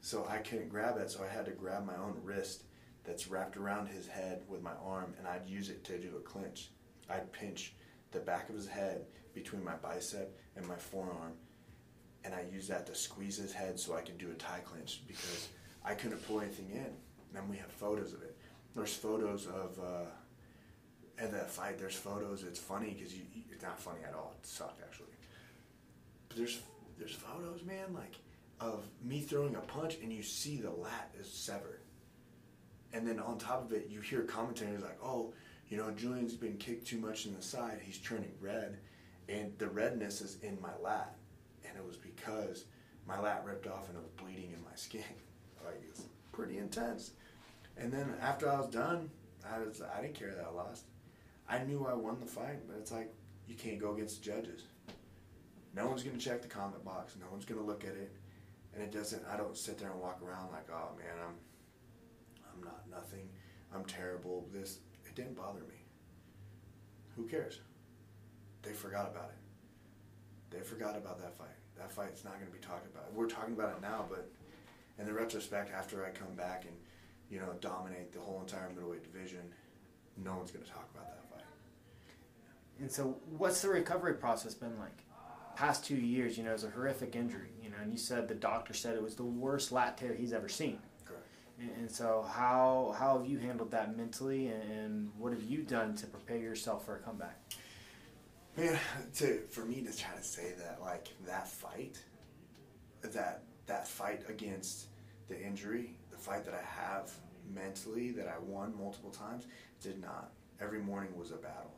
So 0.00 0.26
I 0.28 0.38
couldn't 0.38 0.68
grab 0.68 0.96
it, 0.98 1.10
so 1.10 1.24
I 1.24 1.28
had 1.32 1.44
to 1.46 1.50
grab 1.50 1.84
my 1.84 1.96
own 1.96 2.20
wrist 2.22 2.64
that's 3.04 3.28
wrapped 3.28 3.56
around 3.56 3.88
his 3.88 4.06
head 4.06 4.42
with 4.48 4.62
my 4.62 4.74
arm 4.84 5.14
and 5.18 5.26
I'd 5.26 5.46
use 5.46 5.70
it 5.70 5.82
to 5.84 5.98
do 5.98 6.16
a 6.16 6.20
clinch. 6.20 6.70
I'd 7.10 7.32
pinch 7.32 7.74
the 8.12 8.20
back 8.20 8.48
of 8.48 8.54
his 8.54 8.68
head 8.68 9.06
between 9.42 9.64
my 9.64 9.74
bicep 9.76 10.38
and 10.56 10.66
my 10.66 10.76
forearm 10.76 11.32
and 12.24 12.34
I 12.34 12.44
use 12.52 12.68
that 12.68 12.86
to 12.86 12.94
squeeze 12.94 13.36
his 13.36 13.52
head 13.52 13.78
so 13.78 13.96
I 13.96 14.02
can 14.02 14.16
do 14.16 14.30
a 14.30 14.34
tie 14.34 14.60
clinch 14.64 15.02
because 15.06 15.48
I 15.84 15.94
couldn't 15.94 16.26
pull 16.26 16.40
anything 16.40 16.70
in. 16.72 16.92
And 17.38 17.48
we 17.48 17.56
have 17.56 17.70
photos 17.70 18.12
of 18.12 18.22
it 18.22 18.36
there's 18.78 18.94
photos 18.94 19.46
of 19.46 19.78
uh, 19.78 21.22
at 21.22 21.32
that 21.32 21.50
fight. 21.50 21.78
There's 21.78 21.94
photos. 21.94 22.44
It's 22.44 22.58
funny 22.58 22.94
because 22.96 23.14
it's 23.50 23.62
not 23.62 23.78
funny 23.78 24.00
at 24.06 24.14
all. 24.14 24.34
It 24.38 24.46
sucked 24.46 24.80
actually. 24.82 25.06
But 26.28 26.38
there's 26.38 26.60
there's 26.98 27.12
photos, 27.12 27.64
man, 27.64 27.94
like 27.94 28.16
of 28.60 28.84
me 29.04 29.20
throwing 29.20 29.54
a 29.54 29.60
punch 29.60 29.98
and 30.02 30.12
you 30.12 30.22
see 30.22 30.56
the 30.56 30.70
lat 30.70 31.10
is 31.18 31.30
severed. 31.30 31.80
And 32.92 33.06
then 33.06 33.18
on 33.18 33.38
top 33.38 33.64
of 33.64 33.72
it, 33.72 33.88
you 33.90 34.00
hear 34.00 34.22
commentators 34.22 34.82
like, 34.82 34.98
"Oh, 35.02 35.34
you 35.68 35.76
know, 35.76 35.90
Julian's 35.90 36.34
been 36.34 36.56
kicked 36.56 36.86
too 36.86 36.98
much 36.98 37.26
in 37.26 37.34
the 37.34 37.42
side. 37.42 37.80
He's 37.82 37.98
turning 37.98 38.32
red, 38.40 38.78
and 39.28 39.52
the 39.58 39.68
redness 39.68 40.20
is 40.20 40.38
in 40.42 40.60
my 40.60 40.76
lat, 40.82 41.16
and 41.66 41.76
it 41.76 41.84
was 41.86 41.96
because 41.96 42.64
my 43.06 43.18
lat 43.20 43.44
ripped 43.44 43.66
off 43.66 43.88
and 43.88 43.96
it 43.96 44.02
was 44.02 44.10
bleeding 44.12 44.52
in 44.52 44.62
my 44.62 44.74
skin. 44.76 45.04
Like 45.64 45.82
it's 45.88 46.02
pretty 46.32 46.58
intense." 46.58 47.10
And 47.76 47.92
then 47.92 48.14
after 48.20 48.48
I 48.50 48.58
was 48.60 48.68
done, 48.68 49.10
I 49.44 49.58
was 49.58 49.82
I 49.82 50.00
didn't 50.00 50.14
care 50.14 50.32
that 50.34 50.44
I 50.46 50.50
lost. 50.50 50.84
I 51.48 51.58
knew 51.64 51.86
I 51.86 51.94
won 51.94 52.20
the 52.20 52.26
fight, 52.26 52.60
but 52.68 52.76
it's 52.78 52.92
like 52.92 53.12
you 53.46 53.54
can't 53.56 53.78
go 53.80 53.92
against 53.94 54.22
the 54.22 54.30
judges. 54.30 54.64
No 55.74 55.86
one's 55.88 56.02
gonna 56.02 56.18
check 56.18 56.42
the 56.42 56.48
comment 56.48 56.84
box. 56.84 57.16
No 57.20 57.26
one's 57.30 57.44
gonna 57.44 57.62
look 57.62 57.84
at 57.84 57.96
it. 57.96 58.12
and 58.74 58.82
it 58.82 58.92
doesn't. 58.92 59.22
I 59.32 59.36
don't 59.36 59.56
sit 59.56 59.78
there 59.78 59.90
and 59.90 60.00
walk 60.00 60.20
around 60.22 60.52
like, 60.52 60.68
oh 60.70 60.90
man, 60.96 61.14
I'm 61.26 61.34
I'm 62.52 62.62
not 62.64 62.84
nothing. 62.90 63.28
I'm 63.74 63.84
terrible. 63.84 64.46
This 64.52 64.78
it 65.06 65.14
didn't 65.14 65.36
bother 65.36 65.60
me. 65.60 65.76
Who 67.16 67.26
cares? 67.26 67.60
They 68.68 68.74
forgot 68.74 69.10
about 69.10 69.30
it. 69.30 70.54
They 70.54 70.62
forgot 70.62 70.94
about 70.94 71.18
that 71.22 71.34
fight. 71.34 71.56
That 71.78 71.90
fight's 71.90 72.22
not 72.22 72.34
going 72.34 72.48
to 72.48 72.52
be 72.52 72.58
talked 72.58 72.86
about. 72.86 73.10
We're 73.14 73.26
talking 73.26 73.54
about 73.54 73.76
it 73.76 73.80
now, 73.80 74.04
but 74.10 74.30
in 74.98 75.06
the 75.06 75.12
retrospect, 75.12 75.72
after 75.72 76.04
I 76.04 76.10
come 76.10 76.34
back 76.36 76.66
and 76.66 76.76
you 77.30 77.38
know 77.38 77.54
dominate 77.62 78.12
the 78.12 78.20
whole 78.20 78.40
entire 78.42 78.68
middleweight 78.68 79.10
division, 79.10 79.40
no 80.22 80.36
one's 80.36 80.50
going 80.50 80.64
to 80.64 80.70
talk 80.70 80.86
about 80.94 81.06
that 81.06 81.30
fight. 81.30 81.46
And 82.78 82.92
so, 82.92 83.16
what's 83.38 83.62
the 83.62 83.70
recovery 83.70 84.14
process 84.14 84.52
been 84.52 84.78
like? 84.78 85.04
Past 85.56 85.86
two 85.86 85.96
years, 85.96 86.36
you 86.36 86.44
know, 86.44 86.50
it 86.50 86.52
was 86.52 86.64
a 86.64 86.70
horrific 86.70 87.16
injury, 87.16 87.50
you 87.62 87.70
know, 87.70 87.76
and 87.82 87.90
you 87.90 87.98
said 87.98 88.28
the 88.28 88.34
doctor 88.34 88.74
said 88.74 88.94
it 88.94 89.02
was 89.02 89.16
the 89.16 89.24
worst 89.24 89.72
lat 89.72 89.96
tear 89.96 90.14
he's 90.14 90.32
ever 90.32 90.48
seen. 90.48 90.78
Correct. 91.04 91.24
And, 91.58 91.70
and 91.78 91.90
so, 91.90 92.26
how 92.30 92.94
how 92.98 93.16
have 93.16 93.26
you 93.26 93.38
handled 93.38 93.70
that 93.70 93.96
mentally, 93.96 94.48
and, 94.48 94.70
and 94.70 95.10
what 95.16 95.32
have 95.32 95.42
you 95.42 95.62
done 95.62 95.96
to 95.96 96.06
prepare 96.06 96.36
yourself 96.36 96.84
for 96.84 96.96
a 96.96 96.98
comeback? 96.98 97.40
Man, 98.58 98.76
to 99.18 99.38
for 99.50 99.64
me 99.64 99.82
to 99.82 99.96
try 99.96 100.16
to 100.16 100.24
say 100.24 100.52
that 100.58 100.80
like 100.82 101.10
that 101.24 101.46
fight, 101.46 101.96
that 103.02 103.44
that 103.66 103.86
fight 103.86 104.22
against 104.28 104.86
the 105.28 105.40
injury, 105.40 105.94
the 106.10 106.16
fight 106.16 106.44
that 106.44 106.54
I 106.54 106.64
have 106.64 107.12
mentally 107.54 108.10
that 108.10 108.26
I 108.26 108.36
won 108.40 108.74
multiple 108.76 109.10
times, 109.10 109.46
did 109.80 110.00
not. 110.00 110.32
Every 110.60 110.80
morning 110.80 111.16
was 111.16 111.30
a 111.30 111.36
battle. 111.36 111.72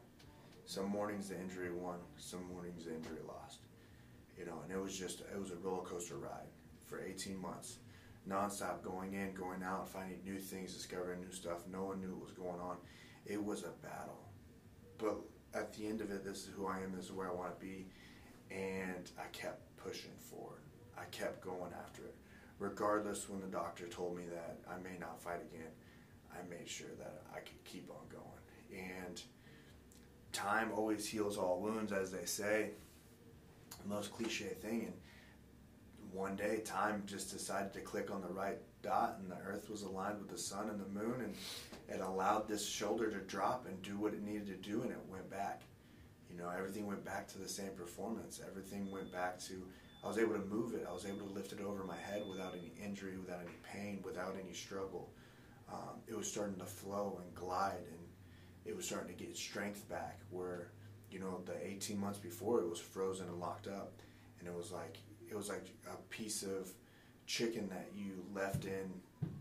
Some 0.65 0.89
mornings 0.89 1.29
the 1.29 1.39
injury 1.39 1.71
won, 1.71 1.99
some 2.17 2.49
mornings 2.51 2.87
the 2.87 2.95
injury 2.95 3.19
lost. 3.29 3.59
You 4.39 4.47
know, 4.47 4.61
and 4.65 4.73
it 4.73 4.81
was 4.81 4.99
just 4.99 5.21
it 5.21 5.39
was 5.39 5.51
a 5.51 5.57
roller 5.57 5.83
coaster 5.83 6.17
ride 6.17 6.49
for 6.87 7.03
18 7.03 7.39
months, 7.39 7.77
nonstop 8.27 8.83
going 8.83 9.13
in, 9.13 9.35
going 9.35 9.63
out, 9.63 9.87
finding 9.87 10.21
new 10.25 10.39
things, 10.39 10.73
discovering 10.73 11.21
new 11.21 11.33
stuff. 11.33 11.67
No 11.71 11.85
one 11.85 12.01
knew 12.01 12.15
what 12.15 12.29
was 12.29 12.33
going 12.33 12.59
on. 12.59 12.79
It 13.27 13.45
was 13.45 13.65
a 13.65 13.87
battle, 13.87 14.25
but 14.97 15.19
at 15.55 15.73
the 15.73 15.87
end 15.87 16.01
of 16.01 16.11
it, 16.11 16.25
this 16.25 16.47
is 16.47 16.51
who 16.57 16.67
I 16.67 16.81
am. 16.81 16.93
This 16.95 17.07
is 17.07 17.13
where 17.13 17.29
I 17.31 17.35
want 17.35 17.59
to 17.59 17.65
be, 17.65 17.87
and 18.51 19.11
I 19.19 19.27
kept 19.33 19.77
pushing 19.77 20.13
forward. 20.19 20.61
I 20.97 21.05
kept 21.07 21.43
going 21.43 21.73
after 21.83 22.03
it, 22.03 22.15
regardless. 22.59 23.29
When 23.29 23.41
the 23.41 23.47
doctor 23.47 23.87
told 23.87 24.17
me 24.17 24.25
that 24.31 24.59
I 24.71 24.77
may 24.83 24.99
not 24.99 25.21
fight 25.21 25.41
again, 25.53 25.71
I 26.33 26.49
made 26.49 26.69
sure 26.69 26.95
that 26.99 27.23
I 27.35 27.41
could 27.41 27.63
keep 27.65 27.91
on 27.91 28.07
going. 28.09 28.87
And 28.99 29.21
time 30.33 30.71
always 30.75 31.07
heals 31.07 31.37
all 31.37 31.61
wounds, 31.61 31.93
as 31.93 32.11
they 32.11 32.25
say. 32.25 32.71
Most 33.87 34.13
cliche 34.13 34.55
thing. 34.61 34.85
And 34.87 34.95
one 36.13 36.37
day, 36.37 36.61
time 36.65 37.03
just 37.07 37.33
decided 37.33 37.73
to 37.73 37.81
click 37.81 38.11
on 38.11 38.21
the 38.21 38.29
right 38.29 38.59
dot, 38.83 39.17
and 39.21 39.31
the 39.31 39.39
earth 39.47 39.71
was 39.71 39.83
aligned 39.83 40.19
with 40.19 40.29
the 40.29 40.39
sun 40.39 40.69
and 40.69 40.81
the 40.81 40.89
moon, 40.89 41.21
and 41.21 41.35
it 41.91 42.01
allowed 42.01 42.49
this 42.49 42.67
shoulder 42.67 43.11
to 43.11 43.19
drop 43.19 43.67
and 43.67 43.83
do 43.83 43.99
what 43.99 44.15
it 44.15 44.23
needed 44.23 44.47
to 44.47 44.71
do, 44.71 44.83
and 44.83 44.93
it 44.93 45.01
went 45.09 45.29
back. 45.29 45.63
You 46.31 46.39
know, 46.39 46.49
everything 46.49 46.87
went 46.87 47.05
back 47.05 47.27
to 47.29 47.39
the 47.39 47.49
same 47.49 47.71
performance. 47.71 48.41
Everything 48.49 48.91
went 48.93 49.13
back 49.13 49.41
to, 49.41 49.67
I 50.05 50.09
was 50.09 50.17
able 50.17 50.35
to 50.35 50.45
move 50.47 50.75
it. 50.75 50.87
I 50.89 50.93
was 50.93 51.05
able 51.05 51.27
to 51.27 51.33
lift 51.33 51.53
it 51.53 51.61
over 51.61 51.83
my 51.83 51.97
head 51.97 52.23
without 52.31 52.55
any 52.55 52.73
injury, 52.83 53.17
without 53.19 53.41
any 53.41 53.57
pain, 53.65 54.01
without 54.05 54.37
any 54.41 54.53
struggle. 54.53 55.11
Um, 55.69 55.99
it 56.07 56.17
was 56.17 56.31
starting 56.31 56.57
to 56.57 56.65
flow 56.65 57.21
and 57.23 57.35
glide, 57.35 57.85
and 57.91 57.99
it 58.65 58.77
was 58.77 58.87
starting 58.87 59.15
to 59.15 59.25
get 59.25 59.37
strength 59.37 59.89
back. 59.89 60.21
Where, 60.31 60.69
you 61.11 61.19
know, 61.19 61.41
the 61.45 61.67
18 61.67 61.99
months 61.99 62.19
before, 62.21 62.61
it 62.61 62.71
was 62.71 62.79
frozen 62.79 63.27
and 63.27 63.41
locked 63.41 63.67
up, 63.67 63.93
and 64.39 64.49
it 64.49 64.55
was 64.55 64.71
like 64.71 64.99
it 65.29 65.37
was 65.37 65.49
like 65.49 65.67
a 65.89 65.97
piece 66.09 66.43
of 66.43 66.71
chicken 67.27 67.69
that 67.69 67.89
you 67.95 68.25
left 68.35 68.65
in 68.65 68.93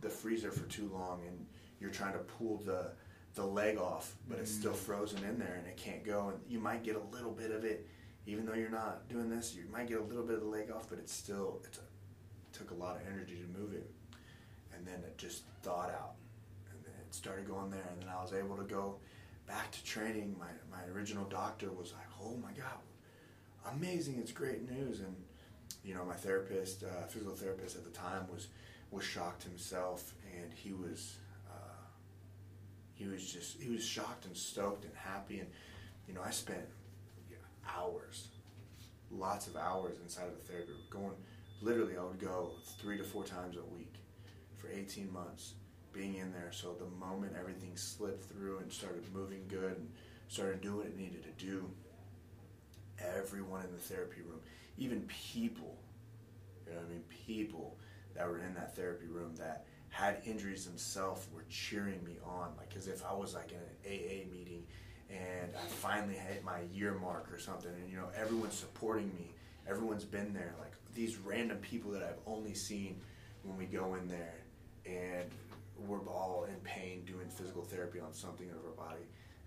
the 0.01 0.09
freezer 0.09 0.51
for 0.51 0.67
too 0.67 0.89
long, 0.93 1.21
and 1.27 1.45
you're 1.79 1.89
trying 1.89 2.13
to 2.13 2.19
pull 2.19 2.57
the 2.57 2.91
the 3.35 3.45
leg 3.45 3.77
off, 3.77 4.15
but 4.27 4.39
it's 4.39 4.51
still 4.51 4.73
frozen 4.73 5.23
in 5.23 5.37
there 5.37 5.55
and 5.57 5.67
it 5.67 5.77
can't 5.77 6.03
go. 6.03 6.29
And 6.29 6.39
you 6.49 6.59
might 6.59 6.83
get 6.83 6.95
a 6.95 7.15
little 7.15 7.31
bit 7.31 7.51
of 7.51 7.63
it, 7.63 7.87
even 8.25 8.45
though 8.45 8.55
you're 8.55 8.69
not 8.69 9.07
doing 9.07 9.29
this. 9.29 9.55
You 9.55 9.63
might 9.71 9.87
get 9.87 9.99
a 9.99 10.03
little 10.03 10.23
bit 10.23 10.35
of 10.35 10.41
the 10.41 10.47
leg 10.47 10.71
off, 10.71 10.89
but 10.89 10.99
it's 10.99 11.13
still 11.13 11.61
it's 11.65 11.77
a, 11.77 11.81
it 11.81 12.53
took 12.53 12.71
a 12.71 12.73
lot 12.73 12.95
of 12.95 13.01
energy 13.07 13.35
to 13.35 13.59
move 13.59 13.73
it. 13.73 13.89
And 14.75 14.85
then 14.85 14.95
it 14.95 15.17
just 15.17 15.43
thawed 15.61 15.89
out, 15.89 16.15
and 16.71 16.83
then 16.83 16.93
it 16.99 17.13
started 17.13 17.47
going 17.47 17.69
there. 17.69 17.85
And 17.91 18.01
then 18.01 18.09
I 18.09 18.21
was 18.21 18.33
able 18.33 18.55
to 18.55 18.63
go 18.63 18.95
back 19.47 19.71
to 19.71 19.83
training. 19.83 20.35
My 20.39 20.47
my 20.71 20.83
original 20.93 21.25
doctor 21.25 21.71
was 21.71 21.93
like, 21.93 22.07
"Oh 22.21 22.37
my 22.37 22.51
God, 22.51 23.75
amazing! 23.75 24.17
It's 24.19 24.31
great 24.31 24.69
news." 24.69 25.01
And 25.01 25.15
you 25.83 25.93
know, 25.93 26.05
my 26.05 26.13
therapist, 26.13 26.83
uh, 26.83 27.07
physical 27.07 27.35
therapist 27.35 27.75
at 27.75 27.83
the 27.83 27.91
time, 27.91 28.27
was 28.31 28.47
was 28.91 29.03
shocked 29.03 29.43
himself, 29.43 30.13
and 30.39 30.53
he 30.53 30.71
was 30.71 31.17
he 32.99 33.07
was 33.07 33.25
just 33.31 33.61
he 33.61 33.69
was 33.69 33.83
shocked 33.83 34.25
and 34.25 34.35
stoked 34.35 34.83
and 34.83 34.93
happy. 34.93 35.39
And 35.39 35.47
you 36.07 36.13
know, 36.13 36.21
I 36.21 36.31
spent 36.31 36.59
hours, 37.73 38.27
lots 39.09 39.47
of 39.47 39.55
hours 39.55 39.97
inside 40.03 40.27
of 40.27 40.35
the 40.35 40.51
therapy 40.51 40.73
group 40.73 40.89
going. 40.89 41.15
Literally, 41.61 41.97
I 41.97 42.03
would 42.03 42.19
go 42.19 42.51
three 42.81 42.97
to 42.97 43.03
four 43.03 43.23
times 43.23 43.55
a 43.55 43.73
week 43.73 43.95
for 44.57 44.69
18 44.69 45.11
months, 45.11 45.53
being 45.93 46.15
in 46.15 46.33
there. 46.33 46.51
So 46.51 46.73
the 46.73 46.89
moment 47.03 47.35
everything 47.39 47.71
slid 47.75 48.21
through 48.21 48.59
and 48.59 48.71
started 48.71 49.05
moving 49.13 49.45
good 49.47 49.77
and 49.77 49.89
started 50.27 50.61
doing 50.61 50.77
what 50.77 50.85
it 50.87 50.97
needed 50.97 51.23
to 51.23 51.45
do, 51.45 51.69
everyone 53.17 53.63
in 53.63 53.71
the 53.71 53.81
therapy 53.81 54.21
room, 54.21 54.39
even 54.77 55.07
people, 55.31 55.77
you 56.67 56.73
know 56.73 56.79
I 56.81 56.89
mean, 56.89 57.03
people 57.25 57.77
that 58.15 58.27
were 58.27 58.39
in 58.39 58.53
that 58.55 58.75
therapy 58.75 59.07
room 59.07 59.35
that 59.37 59.65
had 59.89 60.21
injuries 60.25 60.65
themselves 60.65 61.27
were 61.33 61.45
cheering 61.49 62.03
me 62.03 62.17
on, 62.25 62.49
like 62.57 62.75
as 62.75 62.87
if 62.87 63.03
I 63.05 63.13
was 63.13 63.33
like 63.33 63.51
in 63.51 63.57
an 63.57 63.63
AA 63.85 64.29
meeting 64.31 64.63
and 65.09 65.51
I 65.55 65.65
finally 65.67 66.15
hit 66.15 66.43
my 66.43 66.61
year 66.71 66.93
mark 66.93 67.31
or 67.33 67.39
something, 67.39 67.71
and 67.71 67.89
you 67.89 67.97
know 67.97 68.09
everyone's 68.15 68.53
supporting 68.53 69.07
me, 69.15 69.31
everyone's 69.67 70.05
been 70.05 70.33
there, 70.33 70.53
like 70.59 70.73
these 70.93 71.17
random 71.17 71.57
people 71.57 71.91
that 71.91 72.03
I've 72.03 72.19
only 72.27 72.53
seen 72.53 72.99
when 73.43 73.57
we 73.57 73.65
go 73.65 73.95
in 73.95 74.07
there, 74.07 74.35
and 74.85 75.29
we're 75.87 76.05
all 76.07 76.45
in 76.47 76.55
pain 76.61 77.03
doing 77.05 77.27
physical 77.29 77.63
therapy 77.63 77.99
on 77.99 78.13
something 78.13 78.49
of 78.49 78.57
our 78.57 78.87
body. 78.87 79.03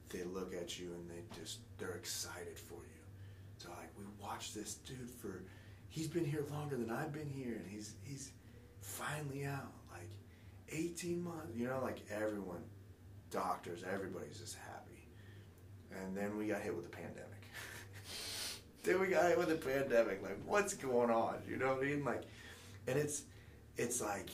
They 0.09 0.25
look 0.25 0.55
at 0.55 0.79
you 0.79 0.93
and 0.93 1.09
they 1.09 1.23
just 1.39 1.61
they're 1.79 1.95
excited 1.95 2.59
for 2.59 2.75
you. 2.75 3.03
So 3.57 3.69
like 3.71 3.91
we 3.99 4.05
watched 4.21 4.55
this 4.55 4.75
dude 4.75 5.11
for 5.11 5.43
he's 5.89 6.09
been 6.09 6.25
here 6.25 6.45
longer 6.51 6.77
than 6.77 6.91
I've 6.91 7.13
been 7.13 7.29
here 7.29 7.55
and 7.55 7.67
he's 7.67 7.95
he's 8.03 8.33
finally 8.81 9.45
out. 9.45 9.73
Like 10.73 10.81
eighteen 10.81 11.23
months 11.23 11.57
you 11.57 11.67
know, 11.67 11.81
like 11.83 12.01
everyone, 12.11 12.63
doctors, 13.31 13.83
everybody's 13.91 14.39
just 14.39 14.57
happy. 14.57 15.09
And 16.01 16.17
then 16.17 16.37
we 16.39 16.47
got 16.47 16.63
hit 16.63 16.75
with 16.75 16.91
the 16.91 16.97
pandemic. 16.97 17.29
then 18.83 19.01
we 19.01 19.09
got 19.09 19.25
hit 19.25 19.39
with 19.39 19.49
the 19.49 19.57
pandemic. 19.57 20.23
Like, 20.23 20.39
what's 20.47 20.75
going 20.75 21.11
on? 21.11 21.37
You 21.49 21.57
know 21.57 21.75
what 21.75 21.83
I 21.83 21.87
mean? 21.87 22.05
Like 22.05 22.23
and 22.87 22.99
it's 22.99 23.23
it's 23.77 24.01
like 24.01 24.31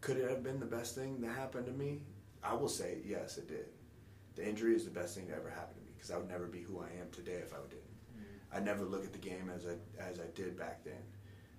could 0.00 0.16
it 0.16 0.30
have 0.30 0.42
been 0.42 0.60
the 0.60 0.66
best 0.66 0.94
thing 0.94 1.20
that 1.20 1.34
happened 1.34 1.66
to 1.66 1.72
me? 1.72 2.02
I 2.42 2.54
will 2.54 2.68
say 2.68 2.98
yes, 3.04 3.36
it 3.36 3.48
did. 3.48 3.66
The 4.36 4.48
injury 4.48 4.74
is 4.74 4.84
the 4.84 4.90
best 4.90 5.16
thing 5.16 5.26
that 5.28 5.36
ever 5.36 5.50
happened 5.50 5.80
to 5.80 5.82
me 5.82 5.92
because 5.96 6.10
I 6.10 6.16
would 6.18 6.28
never 6.28 6.46
be 6.46 6.62
who 6.62 6.80
I 6.80 7.00
am 7.00 7.10
today 7.10 7.40
if 7.42 7.52
I 7.52 7.56
didn't. 7.68 7.82
Mm-hmm. 8.16 8.56
I 8.56 8.60
never 8.60 8.84
look 8.84 9.04
at 9.04 9.12
the 9.12 9.18
game 9.18 9.50
as 9.54 9.66
I 9.66 10.02
as 10.02 10.20
I 10.20 10.26
did 10.34 10.56
back 10.56 10.84
then. 10.84 11.02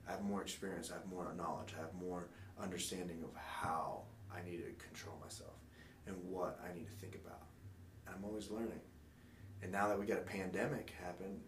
I 0.08 0.14
have 0.14 0.24
more 0.24 0.42
experience. 0.42 0.90
I 0.90 0.96
have 0.96 1.06
more 1.06 1.32
knowledge. 1.38 1.76
I 1.78 1.82
have 1.82 1.94
more 1.94 2.30
understanding 2.62 3.24
of 3.24 3.30
how 3.36 4.04
I 4.34 4.48
need 4.48 4.58
to 4.58 4.86
control 4.86 5.16
myself 5.22 5.56
and 6.08 6.16
what 6.24 6.60
I 6.64 6.74
need 6.76 6.88
to 6.88 6.94
think 6.94 7.16
about. 7.16 7.44
And 8.06 8.16
I'm 8.16 8.24
always 8.26 8.50
learning. 8.50 8.82
And 9.62 9.72
now 9.72 9.88
that 9.88 10.00
we 10.00 10.06
got 10.06 10.20
a 10.20 10.22
pandemic 10.22 10.94
happen, 11.02 11.42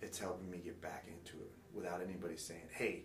it's 0.00 0.18
helping 0.18 0.50
me 0.50 0.58
get 0.58 0.80
back 0.80 1.06
into 1.08 1.42
it 1.42 1.52
without 1.72 2.00
anybody 2.02 2.36
saying, 2.36 2.68
"Hey, 2.70 3.04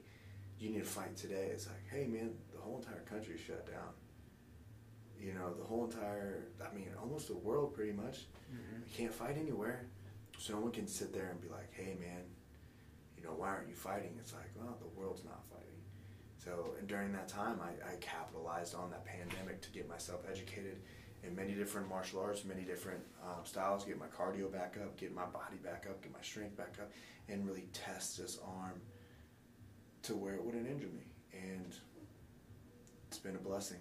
you 0.59 0.69
need 0.69 0.79
to 0.79 0.85
fight 0.85 1.15
today." 1.15 1.49
It's 1.51 1.67
like, 1.67 1.85
"Hey, 1.89 2.05
man, 2.07 2.37
the 2.51 2.59
whole 2.59 2.77
entire 2.77 3.01
country 3.01 3.35
is 3.35 3.41
shut 3.41 3.65
down." 3.65 3.93
You 5.19 5.33
know, 5.33 5.53
the 5.53 5.63
whole 5.63 5.85
entire, 5.85 6.47
I 6.61 6.73
mean, 6.73 6.89
almost 6.99 7.27
the 7.27 7.37
world 7.37 7.73
pretty 7.73 7.93
much. 7.93 8.27
Mm-hmm. 8.51 8.83
You 8.85 8.93
can't 8.93 9.13
fight 9.13 9.37
anywhere. 9.37 9.87
So 10.37 10.53
no 10.53 10.59
one 10.59 10.71
can 10.71 10.87
sit 10.87 11.13
there 11.13 11.29
and 11.29 11.39
be 11.39 11.47
like, 11.47 11.71
hey 11.71 11.95
man, 11.99 12.23
you 13.15 13.23
know, 13.23 13.31
why 13.31 13.49
aren't 13.49 13.69
you 13.69 13.75
fighting? 13.75 14.17
It's 14.19 14.33
like, 14.33 14.49
well, 14.55 14.77
the 14.81 14.87
world's 14.99 15.23
not 15.23 15.41
fighting. 15.49 15.72
So 16.43 16.75
and 16.77 16.87
during 16.87 17.13
that 17.13 17.27
time, 17.27 17.59
I, 17.61 17.93
I 17.93 17.95
capitalized 17.97 18.75
on 18.75 18.89
that 18.91 19.05
pandemic 19.05 19.61
to 19.61 19.69
get 19.71 19.87
myself 19.87 20.21
educated 20.29 20.77
in 21.23 21.35
many 21.35 21.53
different 21.53 21.87
martial 21.87 22.19
arts, 22.19 22.43
many 22.43 22.63
different 22.63 22.99
um, 23.23 23.45
styles, 23.45 23.85
get 23.85 23.97
my 23.97 24.07
cardio 24.07 24.51
back 24.51 24.75
up, 24.81 24.97
get 24.97 25.13
my 25.13 25.25
body 25.25 25.55
back 25.63 25.85
up, 25.89 26.01
get 26.01 26.11
my 26.11 26.21
strength 26.21 26.57
back 26.57 26.75
up, 26.81 26.91
and 27.29 27.45
really 27.47 27.67
test 27.71 28.17
this 28.17 28.39
arm 28.45 28.81
to 30.01 30.15
where 30.15 30.33
it 30.33 30.43
wouldn't 30.43 30.67
injure 30.67 30.87
me. 30.87 31.03
And 31.31 31.73
it's 33.07 33.19
been 33.19 33.35
a 33.35 33.39
blessing. 33.39 33.79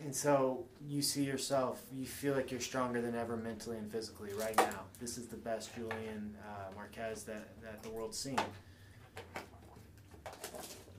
And 0.00 0.12
so 0.12 0.64
you 0.84 1.00
see 1.00 1.22
yourself, 1.22 1.80
you 1.92 2.06
feel 2.06 2.34
like 2.34 2.50
you're 2.50 2.60
stronger 2.60 3.00
than 3.00 3.14
ever 3.14 3.36
mentally 3.36 3.76
and 3.76 3.90
physically 3.90 4.32
right 4.32 4.56
now. 4.56 4.80
This 4.98 5.16
is 5.16 5.26
the 5.28 5.36
best 5.36 5.72
Julian 5.76 6.34
uh, 6.44 6.74
Marquez 6.74 7.22
that, 7.24 7.50
that 7.62 7.84
the 7.84 7.90
world's 7.90 8.18
seen. 8.18 8.40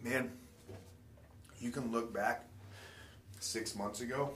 man, 0.02 0.32
you 1.64 1.72
can 1.72 1.92
look 1.94 2.14
back 2.14 2.46
six 3.40 3.74
months 3.76 4.02
ago 4.02 4.32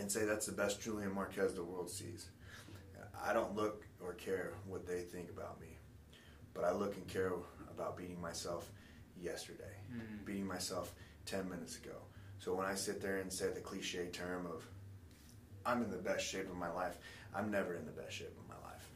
and 0.00 0.10
say 0.10 0.24
that's 0.24 0.46
the 0.46 0.52
best 0.52 0.80
Julian 0.80 1.14
Marquez 1.14 1.52
the 1.54 1.62
world 1.62 1.90
sees. 1.90 2.26
I 3.24 3.32
don't 3.34 3.54
look 3.54 3.84
or 4.02 4.14
care 4.14 4.54
what 4.66 4.86
they 4.86 5.00
think 5.02 5.28
about 5.30 5.60
me, 5.60 5.76
but 6.54 6.64
I 6.64 6.72
look 6.72 6.96
and 6.96 7.06
care 7.06 7.32
about 7.70 7.96
beating 7.96 8.20
myself 8.20 8.70
yesterday, 9.20 9.76
Mm. 9.92 10.24
beating 10.24 10.46
myself 10.46 10.94
10 11.26 11.48
minutes 11.48 11.76
ago. 11.76 11.96
So 12.38 12.54
when 12.54 12.66
I 12.66 12.74
sit 12.74 13.00
there 13.02 13.18
and 13.18 13.30
say 13.32 13.50
the 13.50 13.60
cliche 13.60 14.08
term 14.08 14.46
of, 14.46 14.66
I'm 15.66 15.82
in 15.84 15.90
the 15.90 15.98
best 15.98 16.26
shape 16.26 16.48
of 16.48 16.56
my 16.56 16.70
life, 16.72 16.96
I'm 17.34 17.50
never 17.50 17.74
in 17.74 17.84
the 17.84 17.92
best 17.92 18.12
shape 18.16 18.36
of 18.36 18.48
my 18.48 18.56
life. 18.68 18.88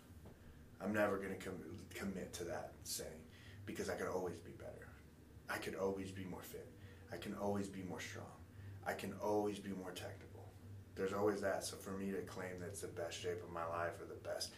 I'm 0.81 0.93
never 0.93 1.18
going 1.18 1.36
to 1.39 1.44
com- 1.44 1.78
commit 1.94 2.32
to 2.35 2.44
that 2.44 2.73
saying 2.85 3.23
because 3.66 3.89
I 3.90 3.94
could 3.94 4.09
always 4.09 4.39
be 4.39 4.51
better. 4.52 4.89
I 5.48 5.59
could 5.59 5.77
always 5.77 6.10
be 6.10 6.24
more 6.24 6.43
fit. 6.43 6.66
I 7.17 7.19
can 7.19 7.35
always 7.41 7.67
be 7.69 7.83
more 7.83 8.01
strong. 8.01 8.27
I 8.87 8.93
can 8.93 9.15
always 9.23 9.59
be 9.59 9.71
more 9.71 9.91
technical. 9.93 10.45
There's 10.95 11.15
always 11.15 11.41
that. 11.41 11.65
So 11.65 11.77
for 11.77 11.93
me 11.93 12.11
to 12.11 12.19
claim 12.23 12.61
that 12.61 12.67
it's 12.67 12.83
the 12.83 12.89
best 12.89 13.19
shape 13.19 13.43
of 13.43 13.51
my 13.51 13.65
life 13.67 13.93
or 14.01 14.05
the 14.05 14.21
best, 14.29 14.53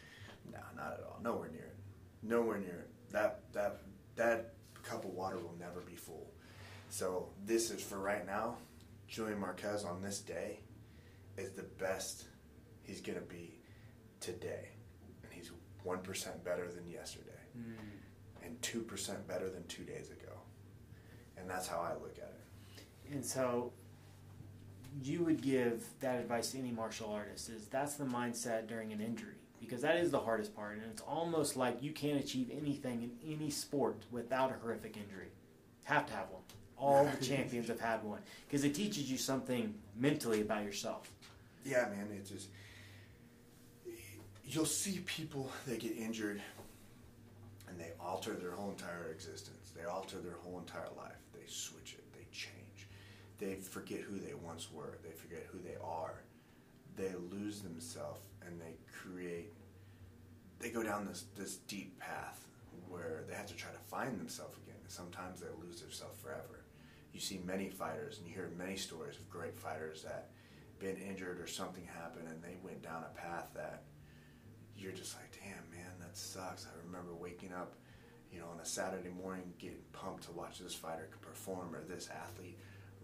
no, 0.53 0.59
not 0.77 0.95
at 0.95 1.05
all. 1.07 1.21
Nowhere 1.23 1.49
near 1.51 1.63
it. 1.67 1.77
Nowhere 2.23 2.59
near 2.59 2.81
it. 2.81 2.91
That 3.13 3.41
that 3.53 3.81
that 4.17 4.55
cup 4.83 5.05
of 5.05 5.11
water 5.11 5.39
will 5.39 5.55
never 5.59 5.81
be 5.81 5.95
full. 5.95 6.31
So 6.91 7.29
this 7.45 7.71
is 7.71 7.81
for 7.83 7.99
right 7.99 8.27
now. 8.27 8.57
Julian 9.07 9.39
Marquez 9.39 9.85
on 9.85 10.03
this 10.03 10.19
day 10.21 10.59
is 11.37 11.51
the 11.53 11.63
best 11.63 12.25
he's 12.83 13.01
gonna 13.01 13.21
be 13.21 13.55
today, 14.21 14.69
and 15.23 15.33
he's 15.33 15.53
one 15.85 16.01
percent 16.01 16.43
better 16.45 16.67
than 16.71 16.89
yesterday, 16.91 17.31
Mm. 17.57 17.75
and 18.45 18.63
two 18.63 18.81
percent 18.83 19.27
better 19.29 19.49
than 19.49 19.65
two 19.69 19.85
days 19.85 20.11
ago, 20.11 20.33
and 21.37 21.49
that's 21.49 21.67
how 21.69 21.79
I 21.81 21.95
look 21.95 22.19
at 22.19 22.25
it. 22.25 22.38
And 23.13 23.25
so 23.25 23.73
you 25.03 25.25
would 25.25 25.41
give 25.41 25.85
that 26.01 26.19
advice 26.19 26.53
to 26.53 26.59
any 26.59 26.73
martial 26.73 27.13
artist 27.13 27.49
is 27.51 27.67
that's 27.67 27.95
the 27.95 28.05
mindset 28.05 28.67
during 28.67 28.93
an 28.93 29.01
injury 29.01 29.35
because 29.61 29.83
that 29.83 29.97
is 29.97 30.11
the 30.11 30.19
hardest 30.19 30.55
part 30.55 30.75
and 30.75 30.83
it's 30.91 31.03
almost 31.03 31.57
like 31.57 31.83
you 31.83 31.93
can't 31.93 32.19
achieve 32.19 32.51
anything 32.51 33.03
in 33.03 33.35
any 33.35 33.51
sport 33.51 33.97
without 34.11 34.51
a 34.51 34.55
horrific 34.55 34.97
injury. 34.97 35.29
Have 35.85 36.07
to 36.07 36.13
have 36.13 36.31
one. 36.31 36.43
All 36.77 37.05
the 37.19 37.25
champions 37.25 37.69
have 37.69 37.81
had 37.81 38.03
one 38.03 38.21
because 38.47 38.65
it 38.65 38.75
teaches 38.75 39.11
you 39.11 39.19
something 39.19 39.75
mentally 39.97 40.41
about 40.41 40.65
yourself. 40.65 41.11
Yeah, 41.65 41.89
man, 41.91 42.09
it 42.13 42.27
just 42.27 42.49
you'll 44.45 44.65
see 44.65 45.01
people 45.07 45.51
that 45.67 45.81
get 45.81 45.97
injured 45.97 46.41
and 47.69 47.79
they 47.79 47.93
alter 48.01 48.35
their 48.35 48.53
whole 48.53 48.71
entire 48.71 49.11
existence. 49.13 49.73
They 49.77 49.85
alter 49.85 50.19
their 50.19 50.37
whole 50.43 50.59
entire 50.59 50.89
life. 50.97 51.19
They 51.35 51.47
switch 51.47 51.95
it. 51.95 51.98
They 53.39 53.55
forget 53.55 54.01
who 54.01 54.19
they 54.19 54.35
once 54.35 54.71
were. 54.73 54.99
They 55.05 55.13
forget 55.13 55.47
who 55.51 55.59
they 55.61 55.77
are. 55.83 56.23
They 56.97 57.13
lose 57.31 57.61
themselves 57.61 58.21
and 58.45 58.61
they 58.61 58.75
create. 58.93 59.53
They 60.59 60.71
go 60.71 60.83
down 60.83 61.07
this 61.07 61.27
this 61.37 61.57
deep 61.69 61.99
path 62.01 62.47
where 62.89 63.25
they 63.29 63.35
have 63.35 63.47
to 63.47 63.55
try 63.55 63.71
to 63.71 63.79
find 63.79 64.19
themselves 64.19 64.57
again. 64.65 64.81
Sometimes 64.89 65.41
they 65.41 65.47
lose 65.65 65.81
themselves 65.81 66.21
forever. 66.21 66.65
You 67.13 67.21
see 67.21 67.41
many 67.45 67.69
fighters 67.69 68.19
and 68.19 68.27
you 68.27 68.35
hear 68.35 68.51
many 68.57 68.77
stories 68.77 69.17
of 69.17 69.29
great 69.31 69.57
fighters 69.57 70.03
that 70.03 70.31
been 70.79 70.97
injured 70.97 71.41
or 71.41 71.47
something 71.47 71.85
happened 71.85 72.29
and 72.29 72.43
they 72.43 72.57
went 72.63 72.83
down 72.83 73.05
a 73.05 73.21
path 73.21 73.49
that 73.55 73.83
you're 74.77 74.93
just 74.93 75.17
like, 75.17 75.31
damn, 75.43 75.71
man, 75.77 75.91
that 76.01 76.17
sucks. 76.17 76.67
I 76.67 76.87
remember 76.87 77.13
waking 77.15 77.53
up, 77.53 77.75
you 78.33 78.39
know, 78.39 78.47
on 78.53 78.61
a 78.61 78.65
Saturday 78.65 79.11
morning 79.11 79.53
getting 79.59 79.83
pumped 79.93 80.25
to 80.25 80.33
watch 80.33 80.59
this 80.61 80.75
fighter 80.75 81.09
perform 81.21 81.75
or 81.75 81.83
this 81.83 82.09
athlete 82.11 82.59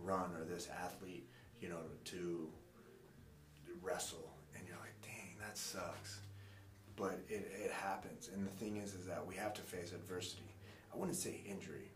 run 0.04 0.30
or 0.36 0.44
this 0.44 0.68
athlete, 0.82 1.28
you 1.60 1.68
know, 1.68 1.80
to 2.04 2.48
wrestle. 3.82 4.30
And 4.56 4.66
you're 4.66 4.76
like, 4.78 5.00
dang, 5.02 5.36
that 5.40 5.56
sucks. 5.56 6.20
But 6.96 7.20
it, 7.28 7.50
it 7.52 7.70
happens. 7.72 8.30
And 8.32 8.46
the 8.46 8.50
thing 8.52 8.76
is, 8.76 8.94
is 8.94 9.06
that 9.06 9.26
we 9.26 9.34
have 9.34 9.52
to 9.54 9.62
face 9.62 9.92
adversity. 9.92 10.54
I 10.92 10.96
wouldn't 10.96 11.16
say 11.16 11.40
injury, 11.44 11.90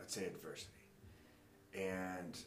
I'd 0.00 0.10
say 0.10 0.24
adversity. 0.24 0.70
And, 1.74 2.38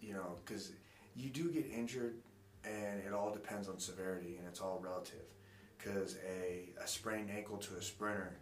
you 0.00 0.12
know, 0.12 0.36
because 0.44 0.72
you 1.16 1.30
do 1.30 1.50
get 1.50 1.66
injured 1.66 2.16
and 2.64 3.02
it 3.06 3.12
all 3.12 3.32
depends 3.32 3.68
on 3.68 3.78
severity 3.78 4.36
and 4.38 4.46
it's 4.46 4.60
all 4.60 4.80
relative 4.82 5.24
because 5.78 6.16
a, 6.26 6.68
a 6.82 6.86
sprained 6.86 7.30
ankle 7.30 7.56
to 7.56 7.74
a 7.76 7.82
sprinter 7.82 8.38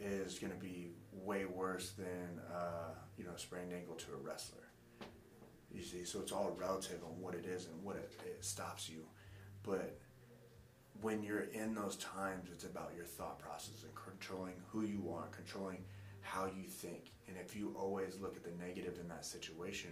is 0.00 0.38
going 0.38 0.52
to 0.52 0.58
be 0.58 0.90
way 1.12 1.44
worse 1.44 1.92
than 1.92 2.40
uh, 2.52 2.94
you 3.16 3.24
know 3.24 3.30
a 3.36 3.38
sprained 3.38 3.72
ankle 3.72 3.94
to 3.94 4.12
a 4.12 4.16
wrestler 4.16 4.63
you 5.74 5.82
see 5.82 6.04
so 6.04 6.20
it's 6.20 6.32
all 6.32 6.56
relative 6.58 7.02
on 7.04 7.20
what 7.20 7.34
it 7.34 7.46
is 7.46 7.66
and 7.66 7.82
what 7.82 7.96
it, 7.96 8.12
it 8.24 8.44
stops 8.44 8.88
you 8.88 9.04
but 9.62 9.98
when 11.00 11.22
you're 11.22 11.46
in 11.52 11.74
those 11.74 11.96
times 11.96 12.48
it's 12.52 12.64
about 12.64 12.92
your 12.96 13.04
thought 13.04 13.38
process 13.38 13.82
and 13.82 13.92
controlling 13.94 14.54
who 14.68 14.82
you 14.82 15.12
are 15.14 15.26
controlling 15.28 15.84
how 16.20 16.46
you 16.46 16.64
think 16.64 17.10
and 17.28 17.36
if 17.36 17.56
you 17.56 17.74
always 17.78 18.18
look 18.20 18.36
at 18.36 18.44
the 18.44 18.64
negative 18.64 18.98
in 19.00 19.08
that 19.08 19.24
situation 19.24 19.90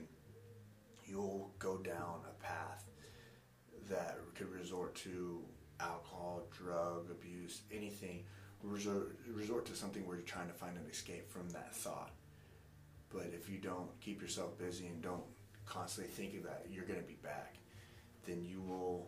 you'll 1.05 1.51
go 1.59 1.77
down 1.79 2.21
a 2.29 2.43
path 2.43 2.85
that 3.89 4.19
could 4.35 4.51
resort 4.51 4.95
to 4.95 5.43
alcohol, 5.83 6.43
drug 6.51 7.11
abuse, 7.11 7.63
anything. 7.73 8.25
Resort, 8.63 9.17
resort 9.35 9.67
to 9.67 9.75
something 9.75 10.07
where 10.07 10.17
you're 10.17 10.25
trying 10.25 10.47
to 10.47 10.55
find 10.55 10.77
an 10.77 10.85
escape 10.91 11.31
from 11.31 11.49
that 11.51 11.75
thought. 11.75 12.11
But 13.11 13.33
if 13.35 13.51
you 13.51 13.59
don't 13.59 13.89
keep 14.01 14.23
yourself 14.23 14.57
busy 14.57 14.87
and 14.87 15.03
don't 15.03 15.25
constantly 15.67 16.13
think 16.13 16.37
of 16.37 16.45
that, 16.45 16.67
you're 16.71 16.85
going 16.85 17.01
to 17.01 17.07
be 17.07 17.19
back, 17.23 17.55
then 18.27 18.45
you 18.45 18.61
will 18.61 19.07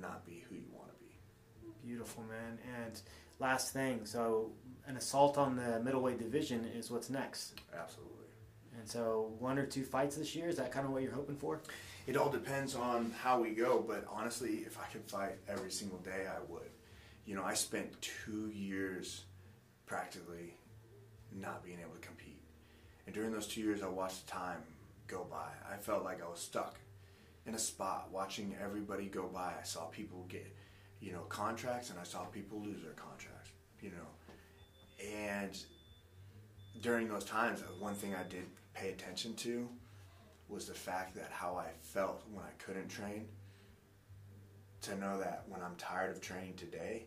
not 0.00 0.24
be 0.24 0.44
who 0.48 0.54
you 0.54 0.68
want 0.72 0.88
to 0.88 1.04
be. 1.04 1.86
Beautiful, 1.86 2.24
man. 2.24 2.58
And 2.84 3.00
last 3.38 3.72
thing, 3.72 4.04
so 4.04 4.50
an 4.86 4.96
assault 4.96 5.38
on 5.38 5.56
the 5.56 5.80
middleweight 5.80 6.18
division 6.18 6.64
is 6.76 6.90
what's 6.90 7.10
next. 7.10 7.60
Absolutely. 7.78 8.16
And 8.78 8.88
so 8.88 9.32
one 9.38 9.58
or 9.58 9.66
two 9.66 9.84
fights 9.84 10.16
this 10.16 10.34
year, 10.34 10.48
is 10.48 10.56
that 10.56 10.72
kind 10.72 10.86
of 10.86 10.92
what 10.92 11.02
you're 11.02 11.12
hoping 11.12 11.36
for? 11.36 11.60
It 12.06 12.16
all 12.16 12.30
depends 12.30 12.74
on 12.74 13.12
how 13.22 13.40
we 13.40 13.50
go, 13.50 13.84
but 13.86 14.04
honestly, 14.10 14.64
if 14.66 14.78
I 14.78 14.84
could 14.92 15.04
fight 15.04 15.36
every 15.48 15.70
single 15.70 15.98
day, 15.98 16.26
I 16.28 16.40
would. 16.50 16.70
You 17.26 17.36
know, 17.36 17.44
I 17.44 17.54
spent 17.54 18.00
two 18.00 18.50
years 18.50 19.24
practically 19.86 20.54
not 21.32 21.64
being 21.64 21.78
able 21.80 21.94
to 21.94 22.00
compete. 22.00 22.40
And 23.06 23.14
during 23.14 23.32
those 23.32 23.46
two 23.46 23.60
years, 23.60 23.82
I 23.82 23.88
watched 23.88 24.26
time 24.26 24.62
go 25.10 25.26
by. 25.30 25.50
I 25.70 25.76
felt 25.76 26.04
like 26.04 26.22
I 26.22 26.28
was 26.28 26.38
stuck 26.38 26.78
in 27.46 27.54
a 27.54 27.58
spot 27.58 28.08
watching 28.12 28.54
everybody 28.62 29.06
go 29.06 29.26
by. 29.26 29.54
I 29.58 29.64
saw 29.64 29.84
people 29.86 30.24
get, 30.28 30.46
you 31.00 31.12
know, 31.12 31.22
contracts 31.28 31.90
and 31.90 31.98
I 31.98 32.04
saw 32.04 32.24
people 32.24 32.60
lose 32.60 32.82
their 32.82 32.92
contracts, 32.92 33.50
you 33.80 33.90
know. 33.90 35.04
And 35.04 35.58
during 36.82 37.08
those 37.08 37.24
times, 37.24 37.62
uh, 37.62 37.66
one 37.78 37.94
thing 37.94 38.14
I 38.14 38.22
did 38.22 38.44
pay 38.74 38.90
attention 38.90 39.34
to 39.36 39.68
was 40.48 40.66
the 40.66 40.74
fact 40.74 41.14
that 41.16 41.30
how 41.30 41.56
I 41.56 41.68
felt 41.80 42.22
when 42.32 42.44
I 42.44 42.62
couldn't 42.62 42.88
train. 42.88 43.26
To 44.82 44.96
know 44.96 45.18
that 45.20 45.44
when 45.46 45.60
I'm 45.60 45.76
tired 45.76 46.10
of 46.10 46.22
training 46.22 46.54
today, 46.56 47.04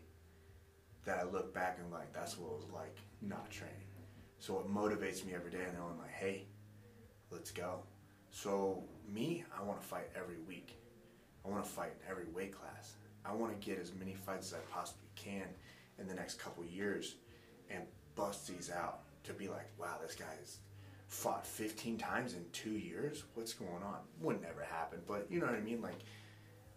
that 1.05 1.17
I 1.17 1.23
look 1.23 1.53
back 1.55 1.79
and 1.81 1.91
like 1.91 2.13
that's 2.13 2.37
what 2.37 2.51
it 2.51 2.55
was 2.57 2.69
like 2.71 2.95
not 3.21 3.49
training. 3.49 3.75
So 4.37 4.59
it 4.59 4.71
motivates 4.71 5.25
me 5.25 5.33
every 5.33 5.49
day, 5.49 5.63
and 5.67 5.77
I'm 5.77 5.97
like, 5.97 6.11
hey, 6.11 6.45
let's 7.31 7.49
go. 7.49 7.79
So 8.33 8.83
me, 9.13 9.45
I 9.57 9.63
want 9.63 9.79
to 9.79 9.87
fight 9.87 10.09
every 10.17 10.39
week. 10.47 10.79
I 11.45 11.49
want 11.49 11.63
to 11.63 11.69
fight 11.69 11.91
in 11.91 12.11
every 12.11 12.25
weight 12.33 12.51
class. 12.51 12.95
I 13.23 13.31
want 13.31 13.57
to 13.57 13.65
get 13.65 13.79
as 13.79 13.91
many 13.93 14.15
fights 14.15 14.47
as 14.47 14.55
I 14.55 14.73
possibly 14.73 15.07
can 15.15 15.45
in 15.99 16.07
the 16.07 16.15
next 16.15 16.39
couple 16.39 16.65
years, 16.65 17.15
and 17.69 17.83
bust 18.15 18.47
these 18.47 18.71
out 18.71 19.01
to 19.25 19.33
be 19.33 19.47
like, 19.47 19.69
wow, 19.79 19.97
this 20.01 20.15
guy's 20.15 20.57
fought 21.07 21.45
15 21.45 21.99
times 21.99 22.33
in 22.33 22.43
two 22.51 22.71
years. 22.71 23.23
What's 23.35 23.53
going 23.53 23.83
on? 23.85 23.99
Would 24.21 24.41
never 24.41 24.63
happen, 24.63 24.99
but 25.07 25.27
you 25.29 25.39
know 25.39 25.45
what 25.45 25.55
I 25.55 25.61
mean. 25.61 25.81
Like, 25.81 25.99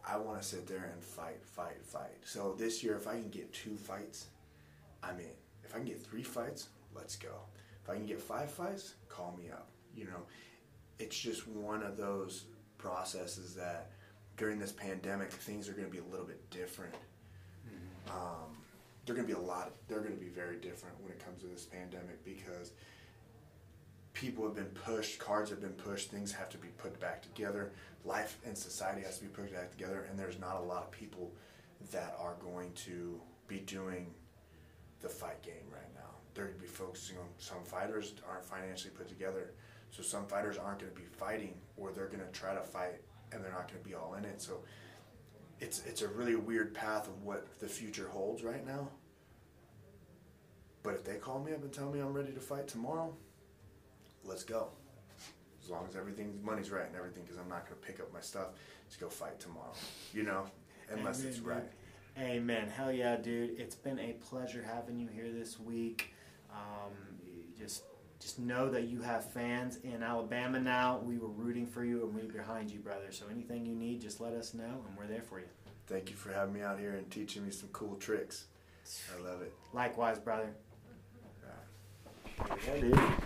I 0.06 0.18
want 0.18 0.40
to 0.42 0.46
sit 0.46 0.66
there 0.66 0.90
and 0.92 1.02
fight, 1.02 1.42
fight, 1.42 1.82
fight. 1.82 2.18
So 2.26 2.54
this 2.58 2.84
year, 2.84 2.96
if 2.96 3.08
I 3.08 3.12
can 3.12 3.30
get 3.30 3.50
two 3.54 3.76
fights, 3.76 4.26
I'm 5.02 5.18
in. 5.18 5.34
If 5.64 5.74
I 5.74 5.78
can 5.78 5.86
get 5.86 6.02
three 6.02 6.22
fights, 6.22 6.68
let's 6.94 7.16
go. 7.16 7.32
If 7.82 7.88
I 7.88 7.94
can 7.94 8.04
get 8.04 8.20
five 8.20 8.50
fights, 8.50 8.94
call 9.08 9.34
me 9.42 9.50
up. 9.50 9.70
You 9.96 10.04
know, 10.04 10.20
it's 10.98 11.18
just 11.18 11.46
one 11.46 11.82
of 11.82 11.96
those 11.96 12.44
processes 12.78 13.54
that 13.54 13.90
during 14.36 14.58
this 14.58 14.72
pandemic, 14.72 15.30
things 15.30 15.68
are 15.68 15.72
going 15.72 15.86
to 15.86 15.90
be 15.90 15.98
a 15.98 16.10
little 16.10 16.26
bit 16.26 16.48
different. 16.50 16.94
Um, 18.10 18.56
they're 19.04 19.14
going 19.14 19.26
to 19.26 19.34
be 19.34 19.38
a 19.38 19.44
lot. 19.44 19.72
They're 19.88 20.00
going 20.00 20.16
to 20.16 20.20
be 20.20 20.28
very 20.28 20.56
different 20.56 21.00
when 21.00 21.12
it 21.12 21.24
comes 21.24 21.40
to 21.42 21.46
this 21.46 21.64
pandemic 21.64 22.24
because 22.24 22.72
people 24.12 24.44
have 24.44 24.54
been 24.54 24.64
pushed, 24.64 25.18
cards 25.18 25.50
have 25.50 25.60
been 25.60 25.72
pushed, 25.72 26.10
things 26.10 26.32
have 26.32 26.48
to 26.50 26.58
be 26.58 26.68
put 26.78 26.98
back 27.00 27.22
together, 27.22 27.72
life 28.04 28.38
and 28.46 28.56
society 28.56 29.02
has 29.02 29.18
to 29.18 29.24
be 29.24 29.30
put 29.30 29.52
back 29.52 29.70
together, 29.70 30.06
and 30.08 30.18
there's 30.18 30.38
not 30.38 30.56
a 30.56 30.62
lot 30.62 30.82
of 30.82 30.90
people 30.90 31.32
that 31.92 32.16
are 32.18 32.34
going 32.42 32.72
to 32.72 33.20
be 33.46 33.58
doing 33.58 34.06
the 35.02 35.08
fight 35.08 35.42
game 35.42 35.68
right 35.70 35.94
now. 35.94 36.10
They're 36.34 36.46
going 36.46 36.56
to 36.56 36.62
be 36.62 36.68
focusing 36.68 37.18
on 37.18 37.26
some 37.38 37.62
fighters 37.64 38.14
aren't 38.28 38.44
financially 38.44 38.92
put 38.96 39.08
together, 39.08 39.52
so 39.96 40.02
some 40.02 40.26
fighters 40.26 40.58
aren't 40.58 40.80
going 40.80 40.92
to 40.92 40.96
be 40.96 41.06
fighting, 41.06 41.54
or 41.78 41.90
they're 41.90 42.08
going 42.08 42.20
to 42.20 42.38
try 42.38 42.54
to 42.54 42.60
fight 42.60 43.00
and 43.32 43.42
they're 43.42 43.52
not 43.52 43.66
going 43.66 43.82
to 43.82 43.88
be 43.88 43.94
all 43.94 44.14
in 44.14 44.24
it. 44.26 44.42
So 44.42 44.60
it's 45.58 45.82
it's 45.86 46.02
a 46.02 46.08
really 46.08 46.36
weird 46.36 46.74
path 46.74 47.08
of 47.08 47.22
what 47.22 47.58
the 47.60 47.66
future 47.66 48.08
holds 48.08 48.44
right 48.44 48.66
now. 48.66 48.88
But 50.82 50.94
if 50.94 51.04
they 51.04 51.16
call 51.16 51.40
me 51.40 51.52
up 51.52 51.62
and 51.62 51.72
tell 51.72 51.90
me 51.90 52.00
I'm 52.00 52.12
ready 52.12 52.32
to 52.32 52.40
fight 52.40 52.68
tomorrow, 52.68 53.16
let's 54.22 54.44
go. 54.44 54.68
As 55.64 55.70
long 55.70 55.86
as 55.88 55.96
everything, 55.96 56.38
money's 56.44 56.70
right 56.70 56.86
and 56.86 56.94
everything, 56.94 57.24
because 57.24 57.38
I'm 57.38 57.48
not 57.48 57.66
going 57.66 57.80
to 57.80 57.86
pick 57.86 57.98
up 57.98 58.12
my 58.12 58.20
stuff 58.20 58.48
to 58.92 58.98
go 59.00 59.08
fight 59.08 59.40
tomorrow. 59.40 59.72
You 60.12 60.24
know, 60.24 60.44
unless 60.90 61.20
Amen, 61.20 61.28
it's 61.28 61.38
dude. 61.38 61.46
right. 61.46 61.70
Amen. 62.18 62.68
Hell 62.68 62.92
yeah, 62.92 63.16
dude. 63.16 63.58
It's 63.58 63.74
been 63.74 63.98
a 63.98 64.12
pleasure 64.12 64.62
having 64.62 64.98
you 64.98 65.08
here 65.08 65.32
this 65.32 65.58
week. 65.58 66.14
Um, 66.50 66.92
just 67.58 67.82
just 68.26 68.40
know 68.40 68.68
that 68.68 68.88
you 68.88 69.00
have 69.02 69.24
fans 69.30 69.78
in 69.84 70.02
Alabama 70.02 70.58
now. 70.58 70.98
We 71.04 71.16
were 71.16 71.28
rooting 71.28 71.64
for 71.64 71.84
you 71.84 72.02
and 72.02 72.12
we're 72.12 72.24
behind 72.24 72.72
you, 72.72 72.80
brother. 72.80 73.12
So 73.12 73.26
anything 73.30 73.64
you 73.64 73.76
need, 73.76 74.00
just 74.00 74.20
let 74.20 74.32
us 74.32 74.52
know 74.52 74.64
and 74.64 74.98
we're 74.98 75.06
there 75.06 75.22
for 75.22 75.38
you. 75.38 75.46
Thank 75.86 76.10
you 76.10 76.16
for 76.16 76.32
having 76.32 76.52
me 76.52 76.60
out 76.60 76.80
here 76.80 76.94
and 76.94 77.08
teaching 77.08 77.44
me 77.44 77.52
some 77.52 77.68
cool 77.72 77.94
tricks. 77.94 78.46
I 79.16 79.22
love 79.22 79.42
it. 79.42 79.52
Likewise, 79.72 80.18
brother. 80.18 80.50
Yeah, 82.66 82.80
dude. 82.80 83.25